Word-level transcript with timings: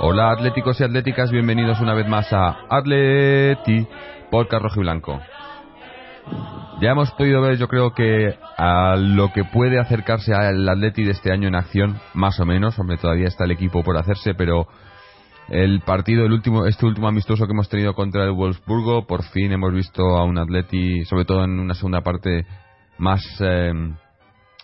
Hola 0.00 0.32
atléticos 0.32 0.80
y 0.80 0.84
atléticas, 0.84 1.30
bienvenidos 1.30 1.80
una 1.80 1.94
vez 1.94 2.08
más 2.08 2.32
a 2.32 2.56
Atleti 2.68 3.86
Podcast 4.30 4.62
Rojo 4.64 4.80
y 4.80 4.82
Blanco. 4.82 5.20
Ya 6.80 6.90
hemos 6.90 7.10
podido 7.12 7.40
ver, 7.40 7.56
yo 7.56 7.68
creo 7.68 7.92
que 7.92 8.36
a 8.56 8.96
lo 8.96 9.32
que 9.32 9.44
puede 9.44 9.78
acercarse 9.80 10.34
al 10.34 10.68
Atleti 10.68 11.04
de 11.04 11.12
este 11.12 11.32
año 11.32 11.48
en 11.48 11.54
acción, 11.54 12.00
más 12.14 12.38
o 12.40 12.44
menos, 12.44 12.78
hombre, 12.78 12.98
todavía 12.98 13.26
está 13.28 13.44
el 13.44 13.52
equipo 13.52 13.82
por 13.82 13.96
hacerse, 13.96 14.34
pero 14.34 14.66
el 15.48 15.80
partido, 15.80 16.26
el 16.26 16.32
último, 16.32 16.66
este 16.66 16.86
último 16.86 17.08
amistoso 17.08 17.46
que 17.46 17.52
hemos 17.52 17.68
tenido 17.68 17.94
contra 17.94 18.24
el 18.24 18.32
Wolfsburgo, 18.32 19.06
por 19.06 19.24
fin 19.24 19.52
hemos 19.52 19.72
visto 19.72 20.02
a 20.16 20.24
un 20.24 20.38
Atleti, 20.38 21.04
sobre 21.06 21.24
todo 21.24 21.44
en 21.44 21.58
una 21.58 21.74
segunda 21.74 22.02
parte, 22.02 22.46
más 22.98 23.22
eh, 23.40 23.72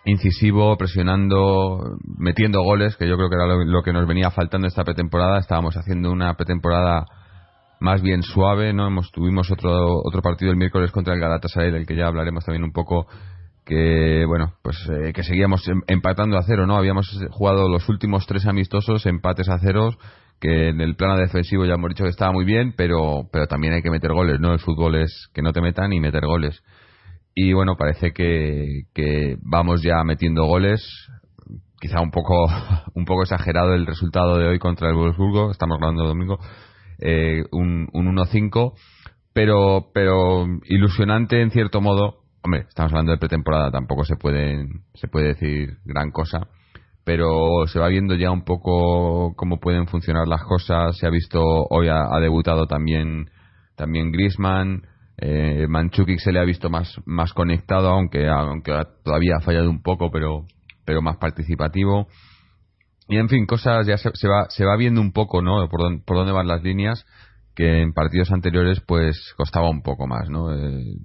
incisivo, 0.04 0.76
presionando, 0.76 1.96
metiendo 2.18 2.62
goles, 2.62 2.96
que 2.96 3.08
yo 3.08 3.16
creo 3.16 3.30
que 3.30 3.36
era 3.36 3.46
lo, 3.46 3.82
que 3.82 3.92
nos 3.92 4.06
venía 4.06 4.30
faltando 4.30 4.66
esta 4.66 4.84
pretemporada. 4.84 5.38
Estábamos 5.38 5.76
haciendo 5.76 6.12
una 6.12 6.34
pretemporada 6.34 7.06
más 7.80 8.02
bien 8.02 8.22
suave, 8.22 8.72
¿no? 8.72 8.86
Hemos, 8.86 9.10
tuvimos 9.10 9.50
otro, 9.50 10.00
otro 10.04 10.22
partido 10.22 10.50
el 10.50 10.56
miércoles 10.56 10.90
contra 10.90 11.14
el 11.14 11.20
Galatasaray, 11.20 11.70
del 11.70 11.86
que 11.86 11.96
ya 11.96 12.06
hablaremos 12.06 12.44
también 12.44 12.64
un 12.64 12.72
poco, 12.72 13.06
que, 13.64 14.24
bueno, 14.26 14.54
pues 14.62 14.76
eh, 14.90 15.12
que 15.12 15.22
seguíamos 15.22 15.66
em, 15.68 15.80
empatando 15.86 16.36
a 16.36 16.42
cero, 16.42 16.66
¿no? 16.66 16.76
Habíamos 16.76 17.08
jugado 17.30 17.68
los 17.68 17.88
últimos 17.88 18.26
tres 18.26 18.46
amistosos, 18.46 19.06
empates 19.06 19.48
a 19.48 19.58
ceros, 19.58 19.96
que 20.40 20.68
en 20.68 20.80
el 20.80 20.96
plano 20.96 21.16
defensivo 21.16 21.64
ya 21.64 21.74
hemos 21.74 21.88
dicho 21.88 22.04
que 22.04 22.10
estaba 22.10 22.32
muy 22.32 22.44
bien, 22.44 22.74
pero, 22.76 23.28
pero 23.32 23.46
también 23.46 23.72
hay 23.72 23.82
que 23.82 23.90
meter 23.90 24.12
goles, 24.12 24.38
¿no? 24.40 24.52
El 24.52 24.58
fútbol 24.58 24.96
es 24.96 25.28
que 25.32 25.40
no 25.40 25.52
te 25.52 25.62
metan 25.62 25.92
y 25.92 26.00
meter 26.00 26.26
goles 26.26 26.62
y 27.34 27.52
bueno, 27.52 27.76
parece 27.76 28.12
que, 28.12 28.82
que 28.94 29.36
vamos 29.42 29.82
ya 29.82 30.02
metiendo 30.04 30.46
goles. 30.46 30.80
Quizá 31.80 32.00
un 32.00 32.10
poco, 32.10 32.46
un 32.94 33.04
poco 33.04 33.22
exagerado 33.22 33.74
el 33.74 33.86
resultado 33.86 34.38
de 34.38 34.46
hoy 34.46 34.58
contra 34.58 34.88
el 34.88 34.94
Wolfsburgo, 34.94 35.50
estamos 35.50 35.76
hablando 35.76 36.02
el 36.02 36.08
domingo, 36.08 36.38
eh, 36.98 37.42
un, 37.50 37.88
un 37.92 38.16
1-5, 38.16 38.74
pero, 39.32 39.90
pero 39.92 40.46
ilusionante 40.64 41.42
en 41.42 41.50
cierto 41.50 41.80
modo. 41.80 42.20
Hombre, 42.42 42.66
estamos 42.68 42.92
hablando 42.92 43.12
de 43.12 43.18
pretemporada, 43.18 43.70
tampoco 43.70 44.04
se 44.04 44.16
puede, 44.16 44.66
se 44.94 45.08
puede 45.08 45.28
decir 45.28 45.78
gran 45.84 46.10
cosa, 46.10 46.46
pero 47.02 47.66
se 47.66 47.78
va 47.78 47.88
viendo 47.88 48.14
ya 48.14 48.30
un 48.30 48.44
poco 48.44 49.34
cómo 49.34 49.60
pueden 49.60 49.88
funcionar 49.88 50.28
las 50.28 50.44
cosas. 50.44 50.96
Se 50.98 51.06
ha 51.06 51.10
visto, 51.10 51.40
hoy 51.42 51.88
ha, 51.88 52.14
ha 52.14 52.20
debutado 52.20 52.66
también, 52.66 53.30
también 53.76 54.12
Griezmann, 54.12 54.82
eh, 55.16 55.66
Manchukic 55.68 56.18
se 56.18 56.32
le 56.32 56.40
ha 56.40 56.44
visto 56.44 56.70
más, 56.70 57.00
más 57.04 57.32
conectado, 57.32 57.88
aunque, 57.88 58.28
aunque 58.28 58.72
todavía 59.04 59.36
ha 59.38 59.42
fallado 59.42 59.70
un 59.70 59.82
poco, 59.82 60.10
pero, 60.10 60.44
pero 60.84 61.02
más 61.02 61.16
participativo. 61.18 62.08
Y 63.08 63.18
en 63.18 63.28
fin, 63.28 63.46
cosas 63.46 63.86
ya 63.86 63.96
se, 63.98 64.28
va, 64.28 64.46
se 64.48 64.64
va 64.64 64.76
viendo 64.76 65.00
un 65.00 65.12
poco, 65.12 65.42
¿no? 65.42 65.68
Por, 65.68 66.16
dónde, 66.16 66.32
van 66.32 66.48
las 66.48 66.62
líneas, 66.62 67.04
que 67.54 67.82
en 67.82 67.92
partidos 67.92 68.32
anteriores 68.32 68.80
pues 68.80 69.34
costaba 69.36 69.68
un 69.68 69.82
poco 69.82 70.06
más, 70.06 70.28
¿no? 70.30 70.52
Eh, 70.52 70.96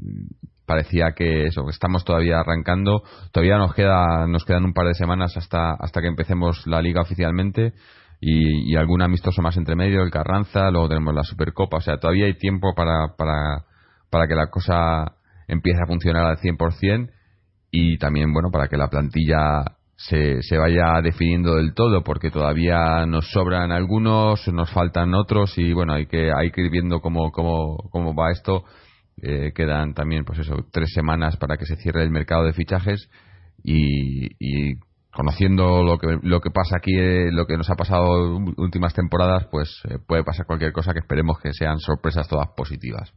parecía 0.65 1.13
que 1.15 1.45
eso, 1.45 1.67
estamos 1.69 2.05
todavía 2.05 2.39
arrancando, 2.39 3.03
todavía 3.31 3.57
nos 3.57 3.73
queda, 3.73 4.27
nos 4.27 4.45
quedan 4.45 4.65
un 4.65 4.73
par 4.73 4.87
de 4.87 4.93
semanas 4.93 5.35
hasta, 5.35 5.73
hasta 5.73 6.01
que 6.01 6.07
empecemos 6.07 6.65
la 6.67 6.81
liga 6.81 7.01
oficialmente 7.01 7.73
y, 8.21 8.71
y 8.71 8.75
algún 8.75 9.01
amistoso 9.01 9.41
más 9.41 9.57
entre 9.57 9.75
medio, 9.75 10.03
el 10.03 10.11
Carranza, 10.11 10.69
luego 10.71 10.87
tenemos 10.89 11.13
la 11.13 11.23
Supercopa, 11.23 11.77
o 11.77 11.81
sea, 11.81 11.97
todavía 11.97 12.25
hay 12.25 12.37
tiempo 12.37 12.73
para, 12.75 13.15
para 13.17 13.65
para 14.09 14.27
que 14.27 14.35
la 14.35 14.47
cosa 14.47 15.15
empiece 15.47 15.81
a 15.81 15.87
funcionar 15.87 16.25
al 16.25 16.37
100% 16.37 17.11
y 17.71 17.97
también, 17.97 18.33
bueno, 18.33 18.49
para 18.51 18.67
que 18.67 18.77
la 18.77 18.89
plantilla 18.89 19.63
se, 19.95 20.41
se 20.41 20.57
vaya 20.57 21.01
definiendo 21.01 21.55
del 21.55 21.73
todo, 21.73 22.03
porque 22.03 22.31
todavía 22.31 23.05
nos 23.05 23.29
sobran 23.31 23.71
algunos, 23.71 24.47
nos 24.47 24.71
faltan 24.71 25.13
otros 25.13 25.57
y, 25.57 25.73
bueno, 25.73 25.93
hay 25.93 26.05
que, 26.05 26.31
hay 26.31 26.51
que 26.51 26.61
ir 26.61 26.71
viendo 26.71 27.01
cómo, 27.01 27.31
cómo, 27.31 27.77
cómo 27.91 28.15
va 28.15 28.31
esto. 28.31 28.63
Eh, 29.21 29.51
quedan 29.53 29.93
también, 29.93 30.23
pues 30.23 30.39
eso, 30.39 30.55
tres 30.71 30.91
semanas 30.93 31.35
para 31.35 31.57
que 31.57 31.65
se 31.65 31.75
cierre 31.75 32.03
el 32.03 32.11
mercado 32.11 32.45
de 32.45 32.53
fichajes 32.53 33.09
y, 33.61 34.27
y 34.39 34.75
conociendo 35.11 35.83
lo 35.83 35.97
que, 35.97 36.17
lo 36.21 36.39
que 36.39 36.51
pasa 36.51 36.77
aquí, 36.77 36.95
eh, 36.95 37.29
lo 37.31 37.45
que 37.45 37.57
nos 37.57 37.69
ha 37.69 37.75
pasado 37.75 38.37
últimas 38.57 38.93
temporadas, 38.93 39.47
pues 39.51 39.69
eh, 39.89 39.97
puede 40.07 40.23
pasar 40.23 40.45
cualquier 40.45 40.71
cosa 40.71 40.93
que 40.93 40.99
esperemos 40.99 41.39
que 41.39 41.51
sean 41.51 41.79
sorpresas 41.79 42.27
todas 42.29 42.47
positivas. 42.55 43.11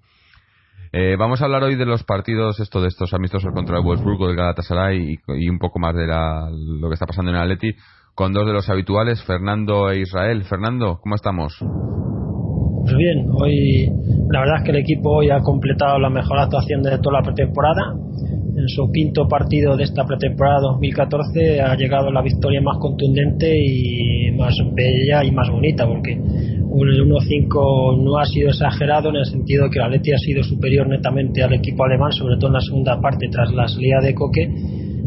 Eh, 0.94 1.16
vamos 1.18 1.40
a 1.40 1.46
hablar 1.46 1.62
hoy 1.62 1.74
de 1.76 1.86
los 1.86 2.04
partidos 2.04 2.60
esto 2.60 2.82
de 2.82 2.88
estos 2.88 3.14
amistosos 3.14 3.50
contra 3.54 3.78
el 3.78 3.82
Wolfsburgo, 3.82 4.28
el 4.28 4.36
Galatasaray 4.36 5.18
y, 5.38 5.48
un 5.48 5.58
poco 5.58 5.78
más 5.78 5.94
de 5.94 6.06
lo 6.06 6.88
que 6.88 6.94
está 6.94 7.06
pasando 7.06 7.30
en 7.30 7.38
el 7.38 7.42
Atleti 7.42 7.74
con 8.14 8.34
dos 8.34 8.46
de 8.46 8.52
los 8.52 8.68
habituales, 8.68 9.24
Fernando 9.24 9.90
e 9.90 10.00
Israel. 10.00 10.44
Fernando, 10.44 10.98
¿cómo 11.02 11.14
estamos? 11.14 11.56
Pues 12.82 12.94
bien, 12.94 13.26
hoy 13.40 13.86
la 14.30 14.40
verdad 14.40 14.56
es 14.58 14.64
que 14.64 14.70
el 14.72 14.82
equipo 14.82 15.16
hoy 15.16 15.30
ha 15.30 15.40
completado 15.40 15.98
la 15.98 16.10
mejor 16.10 16.38
actuación 16.38 16.82
de 16.82 16.98
toda 16.98 17.20
la 17.20 17.24
pretemporada. 17.24 17.94
En 18.54 18.68
su 18.68 18.90
quinto 18.92 19.26
partido 19.26 19.76
de 19.76 19.84
esta 19.84 20.04
pretemporada 20.04 20.60
2014 20.60 21.62
ha 21.62 21.74
llegado 21.74 22.12
la 22.12 22.20
victoria 22.20 22.60
más 22.60 22.76
contundente 22.78 23.50
y 23.56 24.30
más 24.32 24.54
bella 24.74 25.24
y 25.24 25.30
más 25.30 25.48
bonita, 25.50 25.86
porque 25.86 26.12
el 26.12 27.06
1-5 27.06 28.02
no 28.02 28.18
ha 28.18 28.26
sido 28.26 28.50
exagerado 28.50 29.08
en 29.08 29.16
el 29.16 29.24
sentido 29.24 29.70
que 29.70 29.78
el 29.78 29.86
Atleti 29.86 30.12
ha 30.12 30.18
sido 30.18 30.42
superior 30.42 30.86
netamente 30.86 31.42
al 31.42 31.54
equipo 31.54 31.84
alemán, 31.84 32.12
sobre 32.12 32.36
todo 32.36 32.48
en 32.48 32.54
la 32.54 32.60
segunda 32.60 33.00
parte 33.00 33.28
tras 33.30 33.50
la 33.52 33.68
salida 33.68 34.00
de 34.02 34.14
Coque 34.14 34.48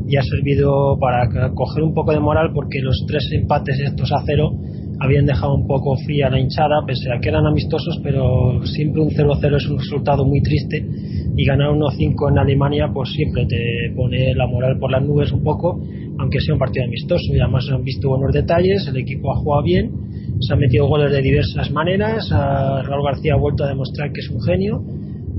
y 0.07 0.17
ha 0.17 0.23
servido 0.23 0.97
para 0.99 1.29
coger 1.53 1.83
un 1.83 1.93
poco 1.93 2.13
de 2.13 2.19
moral 2.19 2.51
porque 2.53 2.79
los 2.81 3.05
tres 3.07 3.29
empates 3.31 3.79
estos 3.79 4.11
a 4.11 4.23
cero 4.25 4.53
habían 4.99 5.25
dejado 5.25 5.55
un 5.55 5.67
poco 5.67 5.95
fría 6.05 6.29
la 6.29 6.39
hinchada, 6.39 6.83
pese 6.85 7.11
a 7.11 7.19
que 7.19 7.29
eran 7.29 7.45
amistosos, 7.45 7.99
pero 8.03 8.65
siempre 8.65 9.01
un 9.01 9.09
0-0 9.09 9.57
es 9.57 9.67
un 9.67 9.77
resultado 9.77 10.25
muy 10.25 10.41
triste 10.41 10.85
y 11.35 11.45
ganar 11.45 11.69
1-5 11.69 12.31
en 12.31 12.37
Alemania 12.37 12.89
pues 12.93 13.09
siempre 13.11 13.45
te 13.45 13.93
pone 13.95 14.33
la 14.35 14.47
moral 14.47 14.77
por 14.79 14.91
las 14.91 15.03
nubes 15.03 15.31
un 15.31 15.43
poco, 15.43 15.81
aunque 16.19 16.39
sea 16.39 16.53
un 16.53 16.59
partido 16.59 16.85
amistoso 16.85 17.33
y 17.33 17.39
además 17.39 17.67
han 17.71 17.83
visto 17.83 18.09
buenos 18.09 18.33
detalles, 18.33 18.87
el 18.87 18.97
equipo 18.97 19.33
ha 19.33 19.37
jugado 19.37 19.63
bien 19.63 20.05
se 20.39 20.53
han 20.53 20.59
metido 20.59 20.87
goles 20.87 21.11
de 21.11 21.21
diversas 21.21 21.71
maneras. 21.71 22.29
Raúl 22.29 23.05
García 23.05 23.33
ha 23.33 23.37
vuelto 23.37 23.63
a 23.63 23.67
demostrar 23.67 24.11
que 24.11 24.21
es 24.21 24.29
un 24.29 24.41
genio. 24.41 24.83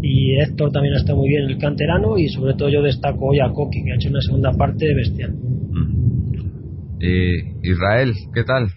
Y 0.03 0.39
Héctor 0.41 0.73
también 0.73 0.95
está 0.95 1.15
muy 1.15 1.29
bien 1.29 1.49
el 1.49 1.59
canterano. 1.59 2.19
Y 2.19 2.29
sobre 2.29 2.55
todo 2.55 2.69
yo 2.69 2.83
destaco 2.83 3.27
hoy 3.27 3.41
a 3.41 3.51
Coqui, 3.53 3.85
que 3.85 3.93
ha 3.93 3.95
hecho 3.97 4.11
una 4.11 4.21
segunda 4.21 4.53
parte 4.53 4.95
bestial. 4.95 5.35
Eh, 7.01 7.55
Israel, 7.63 8.13
¿qué 8.35 8.45
tal? 8.45 8.69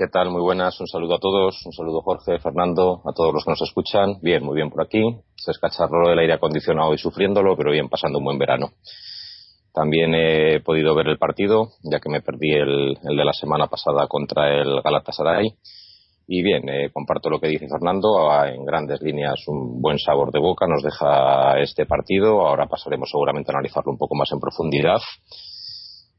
¿Qué 0.00 0.08
tal? 0.08 0.30
Muy 0.30 0.40
buenas. 0.40 0.80
Un 0.80 0.86
saludo 0.86 1.16
a 1.16 1.18
todos. 1.18 1.60
Un 1.66 1.72
saludo 1.74 2.00
Jorge, 2.00 2.38
Fernando, 2.38 3.02
a 3.04 3.12
todos 3.12 3.34
los 3.34 3.44
que 3.44 3.50
nos 3.50 3.60
escuchan. 3.60 4.14
Bien, 4.22 4.42
muy 4.42 4.54
bien 4.54 4.70
por 4.70 4.80
aquí. 4.80 5.02
Se 5.36 5.50
escacharró 5.50 6.10
el 6.10 6.18
aire 6.18 6.32
acondicionado 6.32 6.94
y 6.94 6.96
sufriéndolo, 6.96 7.54
pero 7.54 7.70
bien, 7.70 7.90
pasando 7.90 8.16
un 8.16 8.24
buen 8.24 8.38
verano. 8.38 8.70
También 9.74 10.14
he 10.14 10.60
podido 10.60 10.94
ver 10.94 11.06
el 11.08 11.18
partido, 11.18 11.72
ya 11.82 12.00
que 12.00 12.08
me 12.08 12.22
perdí 12.22 12.50
el, 12.50 12.96
el 12.96 13.14
de 13.14 13.24
la 13.26 13.34
semana 13.34 13.66
pasada 13.66 14.06
contra 14.08 14.58
el 14.58 14.80
Galatasaray. 14.80 15.52
Y 16.26 16.42
bien, 16.42 16.66
eh, 16.70 16.88
comparto 16.94 17.28
lo 17.28 17.38
que 17.38 17.48
dice 17.48 17.68
Fernando. 17.68 18.30
En 18.46 18.64
grandes 18.64 19.02
líneas, 19.02 19.46
un 19.48 19.82
buen 19.82 19.98
sabor 19.98 20.32
de 20.32 20.40
boca 20.40 20.66
nos 20.66 20.82
deja 20.82 21.60
este 21.60 21.84
partido. 21.84 22.46
Ahora 22.46 22.68
pasaremos 22.68 23.10
seguramente 23.10 23.52
a 23.52 23.56
analizarlo 23.56 23.92
un 23.92 23.98
poco 23.98 24.14
más 24.14 24.32
en 24.32 24.40
profundidad. 24.40 25.00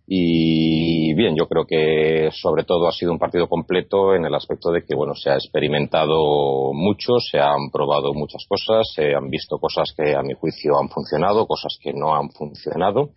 Y 0.07 1.13
bien, 1.13 1.35
yo 1.37 1.47
creo 1.47 1.65
que 1.65 2.29
sobre 2.31 2.63
todo 2.63 2.87
ha 2.87 2.91
sido 2.91 3.11
un 3.11 3.19
partido 3.19 3.47
completo 3.47 4.13
en 4.15 4.25
el 4.25 4.35
aspecto 4.35 4.71
de 4.71 4.83
que 4.83 4.95
bueno, 4.95 5.15
se 5.15 5.29
ha 5.29 5.35
experimentado 5.35 6.73
mucho, 6.73 7.19
se 7.19 7.39
han 7.39 7.69
probado 7.71 8.13
muchas 8.13 8.45
cosas, 8.47 8.91
se 8.93 9.15
han 9.15 9.29
visto 9.29 9.57
cosas 9.57 9.93
que 9.95 10.15
a 10.15 10.21
mi 10.21 10.33
juicio 10.33 10.77
han 10.79 10.89
funcionado, 10.89 11.47
cosas 11.47 11.77
que 11.81 11.93
no 11.93 12.15
han 12.15 12.29
funcionado 12.31 13.11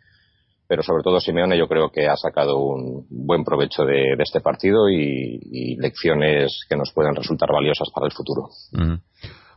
pero 0.67 0.83
sobre 0.83 1.03
todo 1.03 1.21
Simeone 1.21 1.59
yo 1.59 1.69
creo 1.69 1.91
que 1.91 2.07
ha 2.07 2.17
sacado 2.17 2.59
un 2.59 3.07
buen 3.11 3.45
provecho 3.45 3.85
de, 3.85 4.15
este 4.19 4.41
partido 4.41 4.89
y, 4.89 5.77
lecciones 5.77 6.61
que 6.69 6.77
nos 6.77 6.93
pueden 6.93 7.15
resultar 7.15 7.51
valiosas 7.53 7.89
para 7.95 8.07
el 8.07 8.13
futuro. 8.13 8.49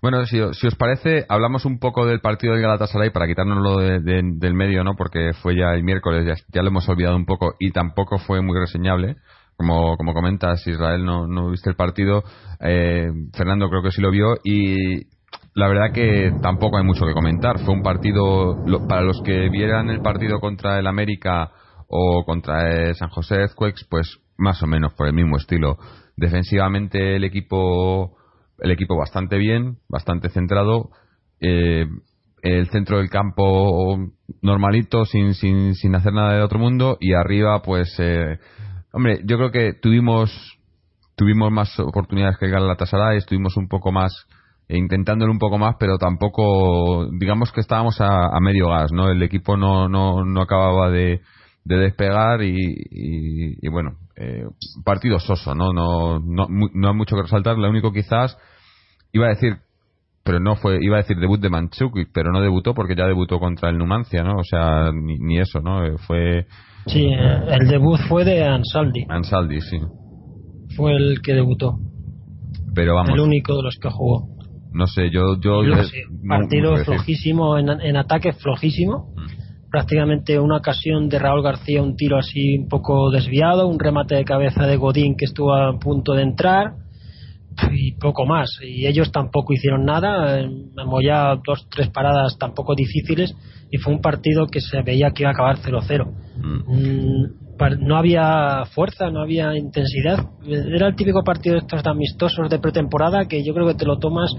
Bueno, 0.02 0.26
si, 0.26 0.40
os 0.40 0.76
parece, 0.78 1.26
hablamos 1.28 1.66
un 1.66 1.80
poco 1.80 2.06
del 2.06 2.22
partido 2.22 2.54
del 2.54 2.62
Galatasaray 2.62 3.10
para 3.10 3.28
quitárnoslo 3.28 3.78
del 3.78 4.54
medio, 4.54 4.84
¿no? 4.84 4.96
Porque 4.96 5.34
fue 5.42 5.56
ya 5.56 5.74
el 5.74 5.84
miércoles, 5.84 6.44
ya, 6.50 6.62
lo 6.62 6.70
hemos 6.70 6.88
olvidado 6.88 7.16
un 7.16 7.26
poco 7.26 7.56
y 7.60 7.72
tampoco 7.72 8.18
fue 8.20 8.42
muy 8.42 8.58
reseñable. 8.60 9.16
Como, 9.56 9.98
como 9.98 10.14
comentas, 10.14 10.68
Israel 10.68 11.04
no, 11.04 11.26
no 11.26 11.50
viste 11.50 11.72
el 11.72 11.76
partido, 11.76 12.24
eh, 12.60 13.10
Fernando 13.34 13.70
creo 13.70 13.82
que 13.82 13.90
sí 13.90 14.02
lo 14.02 14.12
vio 14.12 14.36
y 14.44 15.08
la 15.58 15.68
verdad 15.68 15.92
que 15.92 16.32
tampoco 16.44 16.78
hay 16.78 16.84
mucho 16.84 17.08
que 17.08 17.14
comentar. 17.14 17.58
Fue 17.60 17.74
un 17.74 17.82
partido, 17.82 18.64
para 18.88 19.02
los 19.02 19.20
que 19.24 19.50
vieran 19.50 19.90
el 19.90 20.02
partido 20.02 20.40
contra 20.40 20.78
el 20.78 20.86
América 20.86 21.52
o 21.88 22.24
contra 22.26 22.70
el 22.70 22.96
San 22.96 23.10
José 23.10 23.38
Earthquakes, 23.38 23.88
pues 23.90 24.20
más 24.38 24.62
o 24.62 24.68
menos 24.68 24.94
por 24.94 25.08
el 25.08 25.14
mismo 25.14 25.38
estilo. 25.38 25.80
Defensivamente 26.16 27.16
el 27.16 27.24
equipo, 27.24 28.18
el 28.60 28.72
equipo 28.72 28.98
bastante 28.98 29.38
bien, 29.38 29.78
bastante 29.90 30.30
centrado. 30.30 30.90
Eh, 31.40 31.86
el 32.42 32.70
centro 32.70 32.98
del 32.98 33.10
campo 33.10 33.98
normalito, 34.42 35.06
sin, 35.06 35.34
sin, 35.34 35.76
sin 35.76 35.96
hacer 35.96 36.14
nada 36.14 36.36
de 36.36 36.42
otro 36.42 36.60
mundo. 36.60 36.98
Y 37.00 37.14
arriba, 37.14 37.62
pues, 37.62 37.96
eh, 38.00 38.40
hombre, 38.94 39.22
yo 39.26 39.38
creo 39.38 39.52
que 39.52 39.74
tuvimos, 39.74 40.60
tuvimos 41.16 41.52
más 41.52 41.80
oportunidades 41.80 42.38
que 42.38 42.46
el 42.46 42.52
Galatasaray, 42.52 43.18
estuvimos 43.18 43.58
un 43.58 43.68
poco 43.68 43.92
más 43.92 44.28
e 44.70 44.78
intentándolo 44.78 45.32
un 45.32 45.40
poco 45.40 45.58
más, 45.58 45.76
pero 45.80 45.98
tampoco, 45.98 47.08
digamos 47.18 47.54
que 47.54 47.62
estábamos 47.62 48.02
a, 48.02 48.38
medio 48.42 48.68
gas, 48.68 48.92
¿no? 48.92 49.10
El 49.10 49.24
equipo 49.24 49.56
no, 49.56 49.88
no, 49.88 50.26
no 50.26 50.42
acababa 50.42 50.90
de 50.90 51.22
despegar 51.64 52.42
y, 52.44 52.58
y, 52.92 53.70
bueno, 53.70 53.98
eh, 54.18 54.46
partido 54.84 55.20
soso, 55.20 55.54
¿no? 55.54 55.72
No, 55.72 56.20
no, 56.20 56.48
no 56.74 56.90
hay 56.90 56.96
mucho 56.96 57.16
que 57.16 57.24
resaltar. 57.24 57.58
Lo 57.58 57.70
único 57.70 57.92
quizás, 57.92 58.38
iba 59.12 59.28
a 59.28 59.30
decir, 59.30 59.58
pero 60.28 60.42
no 60.42 60.56
fue, 60.56 60.80
iba 60.82 60.98
a 60.98 61.02
decir 61.02 61.18
debut 61.18 61.40
de 61.40 61.50
Manchuk, 61.50 61.98
pero 62.14 62.34
no 62.34 62.42
debutó 62.42 62.74
porque 62.74 62.96
ya 62.96 63.06
debutó 63.06 63.40
contra 63.40 63.70
el 63.70 63.78
Numancia, 63.78 64.24
¿no? 64.24 64.40
O 64.40 64.44
sea, 64.44 64.92
ni, 64.92 65.18
ni 65.20 65.40
eso, 65.40 65.62
¿no? 65.62 65.86
Eh, 65.86 65.96
fue. 66.06 66.48
Sí, 66.88 67.06
eh, 67.06 67.40
el 67.50 67.68
debut 67.70 67.98
fue 68.10 68.26
de 68.26 68.44
Ansaldi. 68.44 69.06
Ansaldi, 69.08 69.62
sí. 69.62 69.80
Fue 70.76 70.94
el 70.96 71.22
que 71.22 71.34
debutó. 71.34 71.80
Pero 72.76 72.96
vamos. 72.96 73.12
El 73.14 73.22
único 73.22 73.56
de 73.56 73.64
los 73.64 73.78
que 73.82 73.90
jugó. 73.90 74.28
No 74.74 74.86
sé, 74.88 75.10
yo. 75.12 75.40
yo, 75.40 75.62
partido 76.28 76.76
flojísimo, 76.84 77.58
en, 77.58 77.96
ataque 77.96 78.34
flojísimo. 78.34 79.14
Mm. 79.16 79.47
Prácticamente 79.70 80.40
una 80.40 80.58
ocasión 80.58 81.10
de 81.10 81.20
Raúl 81.20 81.44
García, 81.44 81.82
un 81.82 81.96
tiro 81.96 82.18
así 82.18 82.58
un 82.58 82.68
poco 82.68 83.12
desviado, 83.12 83.68
un 83.68 83.80
remate 83.80 84.16
de 84.16 84.24
cabeza 84.24 84.66
de 84.66 84.78
Godín 84.78 85.16
que 85.18 85.26
estuvo 85.26 85.54
a 85.54 85.78
punto 85.78 86.14
de 86.14 86.24
entrar 86.24 86.74
y 87.72 87.94
poco 87.94 88.26
más. 88.26 88.60
Y 88.62 88.86
ellos 88.88 89.12
tampoco 89.12 89.54
hicieron 89.54 89.86
nada. 89.86 90.42
ya 91.04 91.36
dos, 91.46 91.68
tres 91.70 91.90
paradas 91.90 92.38
tampoco 92.40 92.76
difíciles 92.76 93.36
y 93.70 93.78
fue 93.78 93.94
un 93.94 94.02
partido 94.02 94.48
que 94.48 94.62
se 94.62 94.82
veía 94.82 95.12
que 95.12 95.24
iba 95.24 95.32
a 95.32 95.34
acabar 95.34 95.58
0-0. 95.58 96.08
Mm. 96.38 96.72
mm, 96.72 97.47
no 97.80 97.98
había 97.98 98.66
fuerza, 98.74 99.10
no 99.10 99.22
había 99.22 99.56
intensidad. 99.58 100.30
Era 100.46 100.88
el 100.88 100.96
típico 100.96 101.24
partido 101.24 101.56
de 101.56 101.62
estos 101.62 101.86
amistosos 101.86 102.50
de 102.50 102.60
pretemporada 102.60 103.28
que 103.28 103.44
yo 103.44 103.54
creo 103.54 103.68
que 103.68 103.76
te 103.76 103.86
lo 103.86 103.98
tomas 103.98 104.32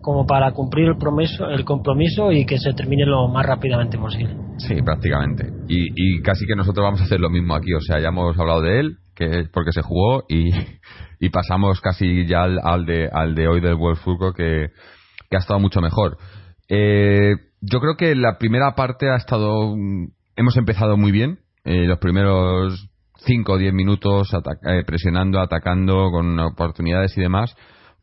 como 0.00 0.26
para 0.26 0.50
cumplir 0.52 0.88
el, 0.88 0.96
promeso, 0.96 1.48
el 1.48 1.64
compromiso 1.64 2.32
y 2.32 2.44
que 2.44 2.58
se 2.58 2.72
termine 2.72 3.06
lo 3.06 3.28
más 3.28 3.46
rápidamente 3.46 3.96
posible. 3.96 4.36
Sí, 4.58 4.74
prácticamente. 4.82 5.48
Y, 5.68 6.20
casi 6.22 6.44
que 6.44 6.56
nosotros 6.56 6.84
vamos 6.84 7.00
a 7.00 7.04
hacer 7.04 7.20
lo 7.20 7.30
mismo 7.30 7.54
aquí. 7.54 7.72
O 7.72 7.80
sea, 7.80 8.00
ya 8.00 8.08
hemos 8.08 8.38
hablado 8.38 8.60
de 8.60 8.80
él, 8.80 8.96
que 9.14 9.44
porque 9.52 9.72
se 9.72 9.82
jugó, 9.82 10.24
y, 10.28 10.50
y 11.20 11.30
pasamos 11.30 11.80
casi 11.80 12.26
ya 12.26 12.42
al, 12.42 12.84
de, 12.84 13.08
al 13.10 13.34
de 13.34 13.48
hoy 13.48 13.60
del 13.60 13.76
Football, 13.96 14.34
que, 14.34 14.70
que 15.30 15.36
ha 15.36 15.40
estado 15.40 15.60
mucho 15.60 15.80
mejor. 15.80 16.18
Eh, 16.68 17.34
yo 17.60 17.80
creo 17.80 17.96
que 17.96 18.14
la 18.14 18.38
primera 18.38 18.74
parte 18.74 19.08
ha 19.08 19.16
estado. 19.16 19.74
Hemos 20.36 20.56
empezado 20.56 20.96
muy 20.96 21.12
bien. 21.12 21.38
Eh, 21.64 21.86
los 21.86 21.98
primeros 21.98 22.88
5 23.24 23.52
o 23.52 23.58
10 23.58 23.72
minutos 23.72 24.32
eh, 24.34 24.82
presionando, 24.84 25.40
atacando, 25.40 26.10
con 26.10 26.38
oportunidades 26.40 27.16
y 27.16 27.20
demás 27.20 27.54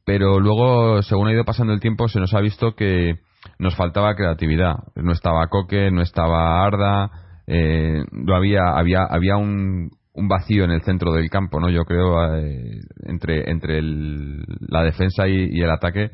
pero 0.09 0.39
luego, 0.39 1.03
según 1.03 1.27
ha 1.27 1.33
ido 1.33 1.45
pasando 1.45 1.71
el 1.71 1.79
tiempo, 1.79 2.07
se 2.07 2.19
nos 2.19 2.33
ha 2.33 2.39
visto 2.39 2.75
que 2.75 3.19
nos 3.59 3.75
faltaba 3.75 4.15
creatividad. 4.15 4.73
No 4.95 5.11
estaba 5.11 5.45
Coque, 5.49 5.91
no 5.91 6.01
estaba 6.01 6.65
Arda, 6.65 7.11
eh, 7.45 8.03
no 8.11 8.35
había, 8.35 8.69
había, 8.75 9.03
había 9.03 9.37
un, 9.37 9.91
un, 10.13 10.27
vacío 10.27 10.63
en 10.63 10.71
el 10.71 10.81
centro 10.81 11.13
del 11.13 11.29
campo, 11.29 11.59
¿no? 11.59 11.69
Yo 11.69 11.83
creo, 11.83 12.35
eh, 12.37 12.79
entre, 13.03 13.51
entre 13.51 13.83
la 13.83 14.81
defensa 14.81 15.27
y, 15.27 15.61
el 15.61 15.69
ataque. 15.69 16.09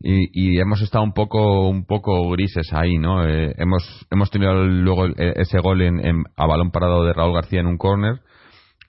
Y, 0.00 0.58
hemos 0.60 0.82
estado 0.82 1.02
un 1.02 1.14
poco 1.14 1.68
un 1.68 1.86
poco 1.86 2.28
grises 2.30 2.72
ahí, 2.72 2.98
¿no? 2.98 3.26
Eh, 3.26 3.54
hemos 3.56 4.06
hemos 4.10 4.30
tenido 4.30 4.52
luego 4.64 5.06
ese 5.16 5.60
gol 5.60 5.80
en, 5.80 6.24
a 6.36 6.46
balón 6.46 6.70
parado 6.70 7.04
de 7.04 7.14
Raúl 7.14 7.34
García 7.34 7.60
en 7.60 7.66
un 7.66 7.78
córner, 7.78 8.20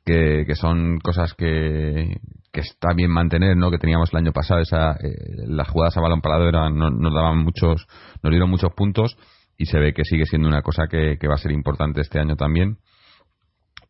que, 0.04 0.44
que, 0.46 0.56
son 0.56 1.00
cosas 1.00 1.34
que, 1.34 2.18
que 2.52 2.62
está 2.62 2.94
bien 2.94 3.12
mantener, 3.12 3.56
¿no? 3.56 3.72
Que 3.72 3.78
teníamos 3.78 4.12
el 4.14 4.20
año 4.20 4.34
pasado, 4.34 4.62
esa, 4.62 4.92
eh, 4.94 5.16
las 5.48 5.70
jugadas 5.70 5.96
a 5.96 6.02
balón 6.02 6.22
parado 6.22 6.50
eran, 6.50 6.76
no, 6.76 6.90
nos 6.90 7.14
daban 7.14 7.38
muchos, 7.40 7.88
nos 8.22 8.32
dieron 8.32 8.50
muchos 8.50 8.74
puntos 8.74 9.18
y 9.58 9.68
se 9.68 9.80
ve 9.80 9.94
que 9.94 10.04
sigue 10.04 10.26
siendo 10.26 10.48
una 10.48 10.62
cosa 10.62 10.88
que, 10.90 11.18
va 11.28 11.36
a 11.36 11.38
ser 11.38 11.52
importante 11.52 12.02
este 12.02 12.20
año 12.20 12.36
también. 12.36 12.78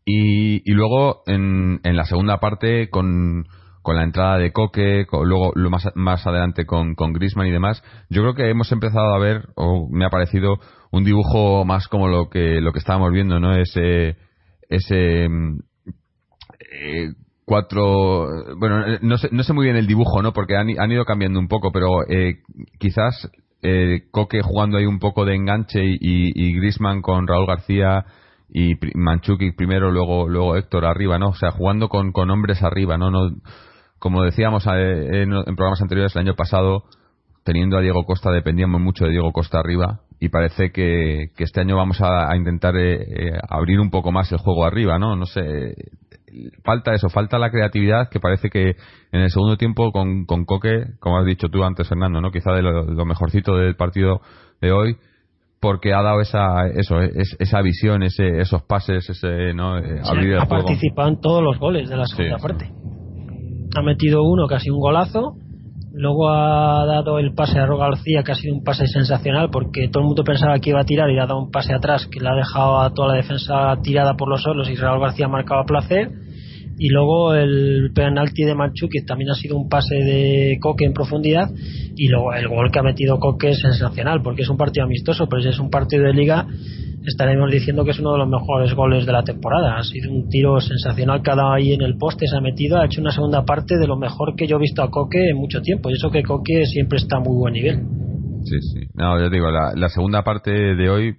Y, 0.05 0.61
y 0.69 0.73
luego 0.73 1.23
en, 1.25 1.79
en, 1.83 1.95
la 1.95 2.05
segunda 2.05 2.39
parte 2.39 2.89
con, 2.89 3.45
con 3.85 3.95
la 3.95 4.03
entrada 4.03 4.37
de 4.37 4.51
Coque, 4.51 5.05
luego 5.11 5.51
lo 5.55 5.69
más, 5.69 5.87
más 5.93 6.25
adelante 6.25 6.65
con, 6.65 6.95
con 6.95 7.13
Grisman 7.13 7.47
y 7.47 7.51
demás, 7.51 7.83
yo 8.09 8.23
creo 8.23 8.33
que 8.33 8.49
hemos 8.49 8.71
empezado 8.71 9.13
a 9.13 9.19
ver, 9.19 9.49
o 9.55 9.87
me 9.89 10.05
ha 10.05 10.09
parecido, 10.09 10.59
un 10.91 11.03
dibujo 11.03 11.65
más 11.65 11.87
como 11.87 12.07
lo 12.07 12.29
que, 12.29 12.59
lo 12.61 12.73
que 12.73 12.79
estábamos 12.79 13.11
viendo, 13.11 13.39
¿no? 13.39 13.55
Ese, 13.55 14.17
ese 14.69 15.29
mm, 15.29 15.59
eh, 16.71 17.13
cuatro 17.45 18.27
bueno 18.57 18.97
no 19.01 19.17
sé, 19.19 19.29
no 19.31 19.43
sé 19.43 19.53
muy 19.53 19.65
bien 19.65 19.75
el 19.75 19.85
dibujo 19.85 20.23
no 20.23 20.33
porque 20.33 20.57
han, 20.57 20.67
han 20.79 20.91
ido 20.91 21.05
cambiando 21.05 21.39
un 21.39 21.47
poco 21.47 21.71
pero 21.71 22.01
eh, 22.09 22.39
quizás 22.79 23.29
eh, 23.61 24.07
Coque 24.09 24.41
jugando 24.41 24.77
ahí 24.77 24.87
un 24.87 24.97
poco 24.97 25.25
de 25.25 25.35
enganche 25.35 25.85
y, 25.85 25.97
y 26.01 26.53
Grisman 26.55 27.03
con 27.03 27.27
Raúl 27.27 27.45
García 27.45 28.05
y 28.49 28.73
Manchuki 28.95 29.51
primero 29.51 29.91
luego 29.91 30.27
luego 30.27 30.55
Héctor 30.55 30.85
arriba 30.85 31.19
no 31.19 31.29
o 31.29 31.35
sea 31.35 31.51
jugando 31.51 31.87
con, 31.87 32.11
con 32.11 32.31
hombres 32.31 32.63
arriba 32.63 32.97
no 32.97 33.11
no 33.11 33.29
como 34.05 34.21
decíamos 34.21 34.67
eh, 34.67 35.23
en, 35.23 35.29
programas 35.55 35.81
anteriores 35.81 36.15
el 36.15 36.21
año 36.21 36.35
pasado 36.35 36.83
teniendo 37.43 37.75
a 37.75 37.81
Diego 37.81 38.03
Costa 38.03 38.29
dependíamos 38.29 38.79
mucho 38.79 39.05
de 39.05 39.09
Diego 39.09 39.31
Costa 39.31 39.57
arriba 39.57 40.01
y 40.19 40.29
parece 40.29 40.71
que, 40.71 41.31
que 41.35 41.43
este 41.43 41.61
año 41.61 41.75
vamos 41.75 42.01
a, 42.01 42.31
a 42.31 42.37
intentar 42.37 42.75
abrir 43.49 43.79
un 43.79 43.89
poco 43.89 44.11
más 44.11 44.31
el 44.31 44.37
juego 44.37 44.63
arriba 44.63 44.99
no 44.99 45.15
no 45.15 45.25
sé 45.25 45.73
falta 46.63 46.93
eso, 46.93 47.09
falta 47.09 47.39
la 47.39 47.49
creatividad 47.49 48.09
que 48.09 48.19
parece 48.19 48.49
que 48.49 48.75
en 49.11 49.21
el 49.21 49.29
segundo 49.31 49.57
tiempo 49.57 49.91
con, 49.91 50.25
con 50.25 50.45
Coque, 50.45 50.83
como 50.99 51.17
has 51.17 51.25
dicho 51.25 51.49
tú 51.49 51.63
antes, 51.63 51.87
Fernando, 51.87 52.21
¿no? 52.21 52.29
quizá 52.29 52.51
de 52.51 52.61
lo, 52.61 53.05
mejorcito 53.05 53.55
del 53.55 53.75
partido 53.75 54.21
de 54.61 54.71
hoy, 54.71 54.97
porque 55.59 55.93
ha 55.93 56.01
dado 56.03 56.21
esa 56.21 56.67
eso 56.67 56.99
esa 57.01 57.61
visión 57.61 58.03
ese, 58.03 58.39
esos 58.39 58.61
pases 58.63 59.09
ese 59.09 59.53
no 59.53 59.79
eh, 59.79 59.99
ha 60.39 60.45
participado 60.45 61.09
en 61.09 61.19
todos 61.19 61.41
los 61.41 61.57
goles 61.57 61.89
de 61.89 61.97
la 61.97 62.05
segunda 62.05 62.37
parte 62.37 62.69
ha 63.75 63.81
metido 63.81 64.23
uno 64.23 64.47
casi 64.47 64.69
un 64.69 64.79
golazo. 64.79 65.35
Luego 65.93 66.29
ha 66.29 66.85
dado 66.85 67.19
el 67.19 67.33
pase 67.33 67.57
a 67.57 67.65
Roga 67.65 67.85
García 67.85 68.21
que 68.23 68.33
ha 68.33 68.35
sido 68.35 68.53
un 68.53 68.63
pase 68.63 68.85
sensacional 68.85 69.49
porque 69.49 69.87
todo 69.87 70.01
el 70.01 70.07
mundo 70.07 70.25
pensaba 70.25 70.59
que 70.59 70.71
iba 70.71 70.81
a 70.81 70.83
tirar 70.83 71.09
y 71.09 71.17
ha 71.17 71.25
dado 71.25 71.39
un 71.39 71.51
pase 71.51 71.73
atrás 71.73 72.05
que 72.07 72.19
le 72.19 72.27
ha 72.27 72.35
dejado 72.35 72.81
a 72.81 72.93
toda 72.93 73.09
la 73.09 73.15
defensa 73.15 73.77
tirada 73.81 74.15
por 74.15 74.27
los 74.27 74.41
solos 74.41 74.69
y 74.69 74.75
Raúl 74.75 74.99
García 74.99 75.27
marcaba 75.29 75.63
placer. 75.63 76.11
Y 76.77 76.89
luego 76.89 77.33
el 77.33 77.91
penalti 77.95 78.43
de 78.43 78.53
Manchu 78.53 78.89
que 78.89 79.03
también 79.03 79.29
ha 79.31 79.35
sido 79.35 79.55
un 79.55 79.69
pase 79.69 79.95
de 79.95 80.57
Coque 80.59 80.83
en 80.83 80.91
profundidad. 80.91 81.49
Y 81.95 82.09
luego 82.09 82.33
el 82.33 82.49
gol 82.49 82.69
que 82.71 82.79
ha 82.79 82.83
metido 82.83 83.17
Coque 83.17 83.51
es 83.51 83.61
sensacional 83.61 84.21
porque 84.21 84.41
es 84.41 84.49
un 84.49 84.57
partido 84.57 84.85
amistoso 84.85 85.27
pero 85.29 85.49
es 85.49 85.59
un 85.59 85.69
partido 85.69 86.03
de 86.03 86.13
liga 86.13 86.45
estaremos 87.05 87.51
diciendo 87.51 87.83
que 87.83 87.91
es 87.91 87.99
uno 87.99 88.13
de 88.13 88.19
los 88.19 88.29
mejores 88.29 88.73
goles 88.73 89.05
de 89.05 89.11
la 89.11 89.23
temporada. 89.23 89.77
Ha 89.77 89.83
sido 89.83 90.11
un 90.11 90.29
tiro 90.29 90.59
sensacional 90.59 91.21
dado 91.23 91.51
ahí 91.51 91.73
en 91.73 91.81
el 91.81 91.97
poste, 91.97 92.27
se 92.27 92.37
ha 92.37 92.41
metido, 92.41 92.77
ha 92.77 92.85
hecho 92.85 93.01
una 93.01 93.11
segunda 93.11 93.43
parte 93.43 93.77
de 93.77 93.87
lo 93.87 93.97
mejor 93.97 94.35
que 94.35 94.47
yo 94.47 94.57
he 94.57 94.59
visto 94.59 94.81
a 94.81 94.89
Coque 94.89 95.29
en 95.29 95.37
mucho 95.37 95.61
tiempo. 95.61 95.89
Y 95.89 95.93
eso 95.93 96.11
que 96.11 96.23
Coque 96.23 96.65
siempre 96.65 96.97
está 96.97 97.17
a 97.17 97.19
muy 97.19 97.35
buen 97.35 97.53
nivel. 97.53 97.81
Sí, 98.43 98.59
sí. 98.61 98.87
No, 98.93 99.19
yo 99.19 99.29
digo, 99.29 99.49
la, 99.49 99.89
segunda 99.89 100.23
parte 100.23 100.51
de 100.51 100.89
hoy, 100.89 101.15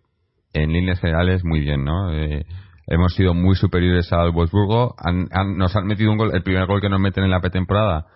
en 0.53 0.73
líneas 0.73 1.01
generales, 1.01 1.43
muy 1.45 1.61
bien, 1.61 1.85
¿no? 1.85 2.13
Eh, 2.13 2.45
hemos 2.87 3.15
sido 3.15 3.35
muy 3.35 3.57
superiores 3.57 4.13
al 4.13 4.33
Wolfsburgo. 4.33 4.95
nos 5.57 5.77
han 5.77 5.87
metido 5.87 6.11
un 6.11 6.19
gol, 6.19 6.31
el 6.35 6.43
primer 6.43 6.67
gol 6.67 6.81
que 6.81 6.89
nos 6.89 7.01
meten 7.01 7.25
en 7.25 7.31
la 7.31 7.41
pretemporada 7.41 8.07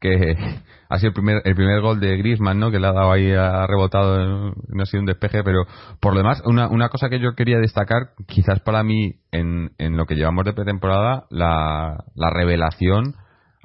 que 0.00 0.36
ha 0.88 0.98
sido 0.98 1.08
el 1.08 1.14
primer, 1.14 1.42
el 1.44 1.54
primer 1.54 1.80
gol 1.80 2.00
de 2.00 2.16
Griezmann, 2.16 2.58
¿no? 2.58 2.70
Que 2.70 2.78
le 2.78 2.86
ha 2.86 2.92
dado 2.92 3.12
ahí, 3.12 3.32
ha 3.32 3.66
rebotado, 3.66 4.54
no 4.68 4.82
ha 4.82 4.86
sido 4.86 5.00
un 5.00 5.06
despeje, 5.06 5.42
pero 5.42 5.64
por 6.00 6.12
lo 6.12 6.18
demás, 6.18 6.42
una, 6.44 6.68
una 6.68 6.88
cosa 6.88 7.08
que 7.08 7.20
yo 7.20 7.34
quería 7.34 7.58
destacar, 7.58 8.10
quizás 8.26 8.60
para 8.60 8.82
mí, 8.82 9.16
en, 9.32 9.72
en 9.78 9.96
lo 9.96 10.06
que 10.06 10.14
llevamos 10.14 10.44
de 10.44 10.52
pretemporada, 10.52 11.24
la, 11.30 12.04
la 12.14 12.30
revelación 12.30 13.14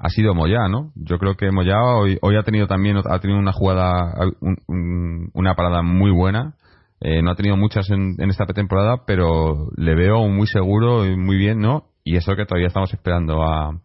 ha 0.02 0.08
sido 0.08 0.34
Moyá, 0.34 0.68
¿no? 0.68 0.90
Yo 0.96 1.18
creo 1.18 1.36
que 1.36 1.52
Moyá 1.52 1.80
hoy, 1.80 2.18
hoy 2.22 2.36
ha 2.36 2.42
tenido 2.42 2.66
también, 2.66 2.96
ha 2.96 3.18
tenido 3.20 3.38
una 3.38 3.52
jugada, 3.52 4.12
una 4.66 5.54
parada 5.54 5.82
muy 5.82 6.10
buena. 6.10 6.54
Eh, 7.00 7.22
no 7.22 7.30
ha 7.30 7.36
tenido 7.36 7.56
muchas 7.56 7.88
en, 7.90 8.16
en 8.18 8.30
esta 8.30 8.44
pretemporada, 8.44 9.04
pero 9.06 9.68
le 9.76 9.94
veo 9.94 10.26
muy 10.28 10.48
seguro 10.48 11.06
y 11.06 11.16
muy 11.16 11.36
bien, 11.36 11.60
¿no? 11.60 11.84
Y 12.02 12.16
eso 12.16 12.34
que 12.34 12.46
todavía 12.46 12.66
estamos 12.66 12.92
esperando 12.92 13.44
a, 13.44 13.78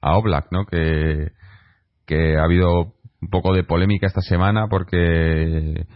a 0.00 0.16
Oblak, 0.16 0.46
¿no? 0.50 0.64
Que, 0.64 1.28
que 2.10 2.36
ha 2.36 2.42
habido 2.42 2.94
un 3.22 3.28
poco 3.30 3.54
de 3.54 3.62
polémica 3.62 4.08
esta 4.08 4.20
semana 4.20 4.66
porque 4.68 5.86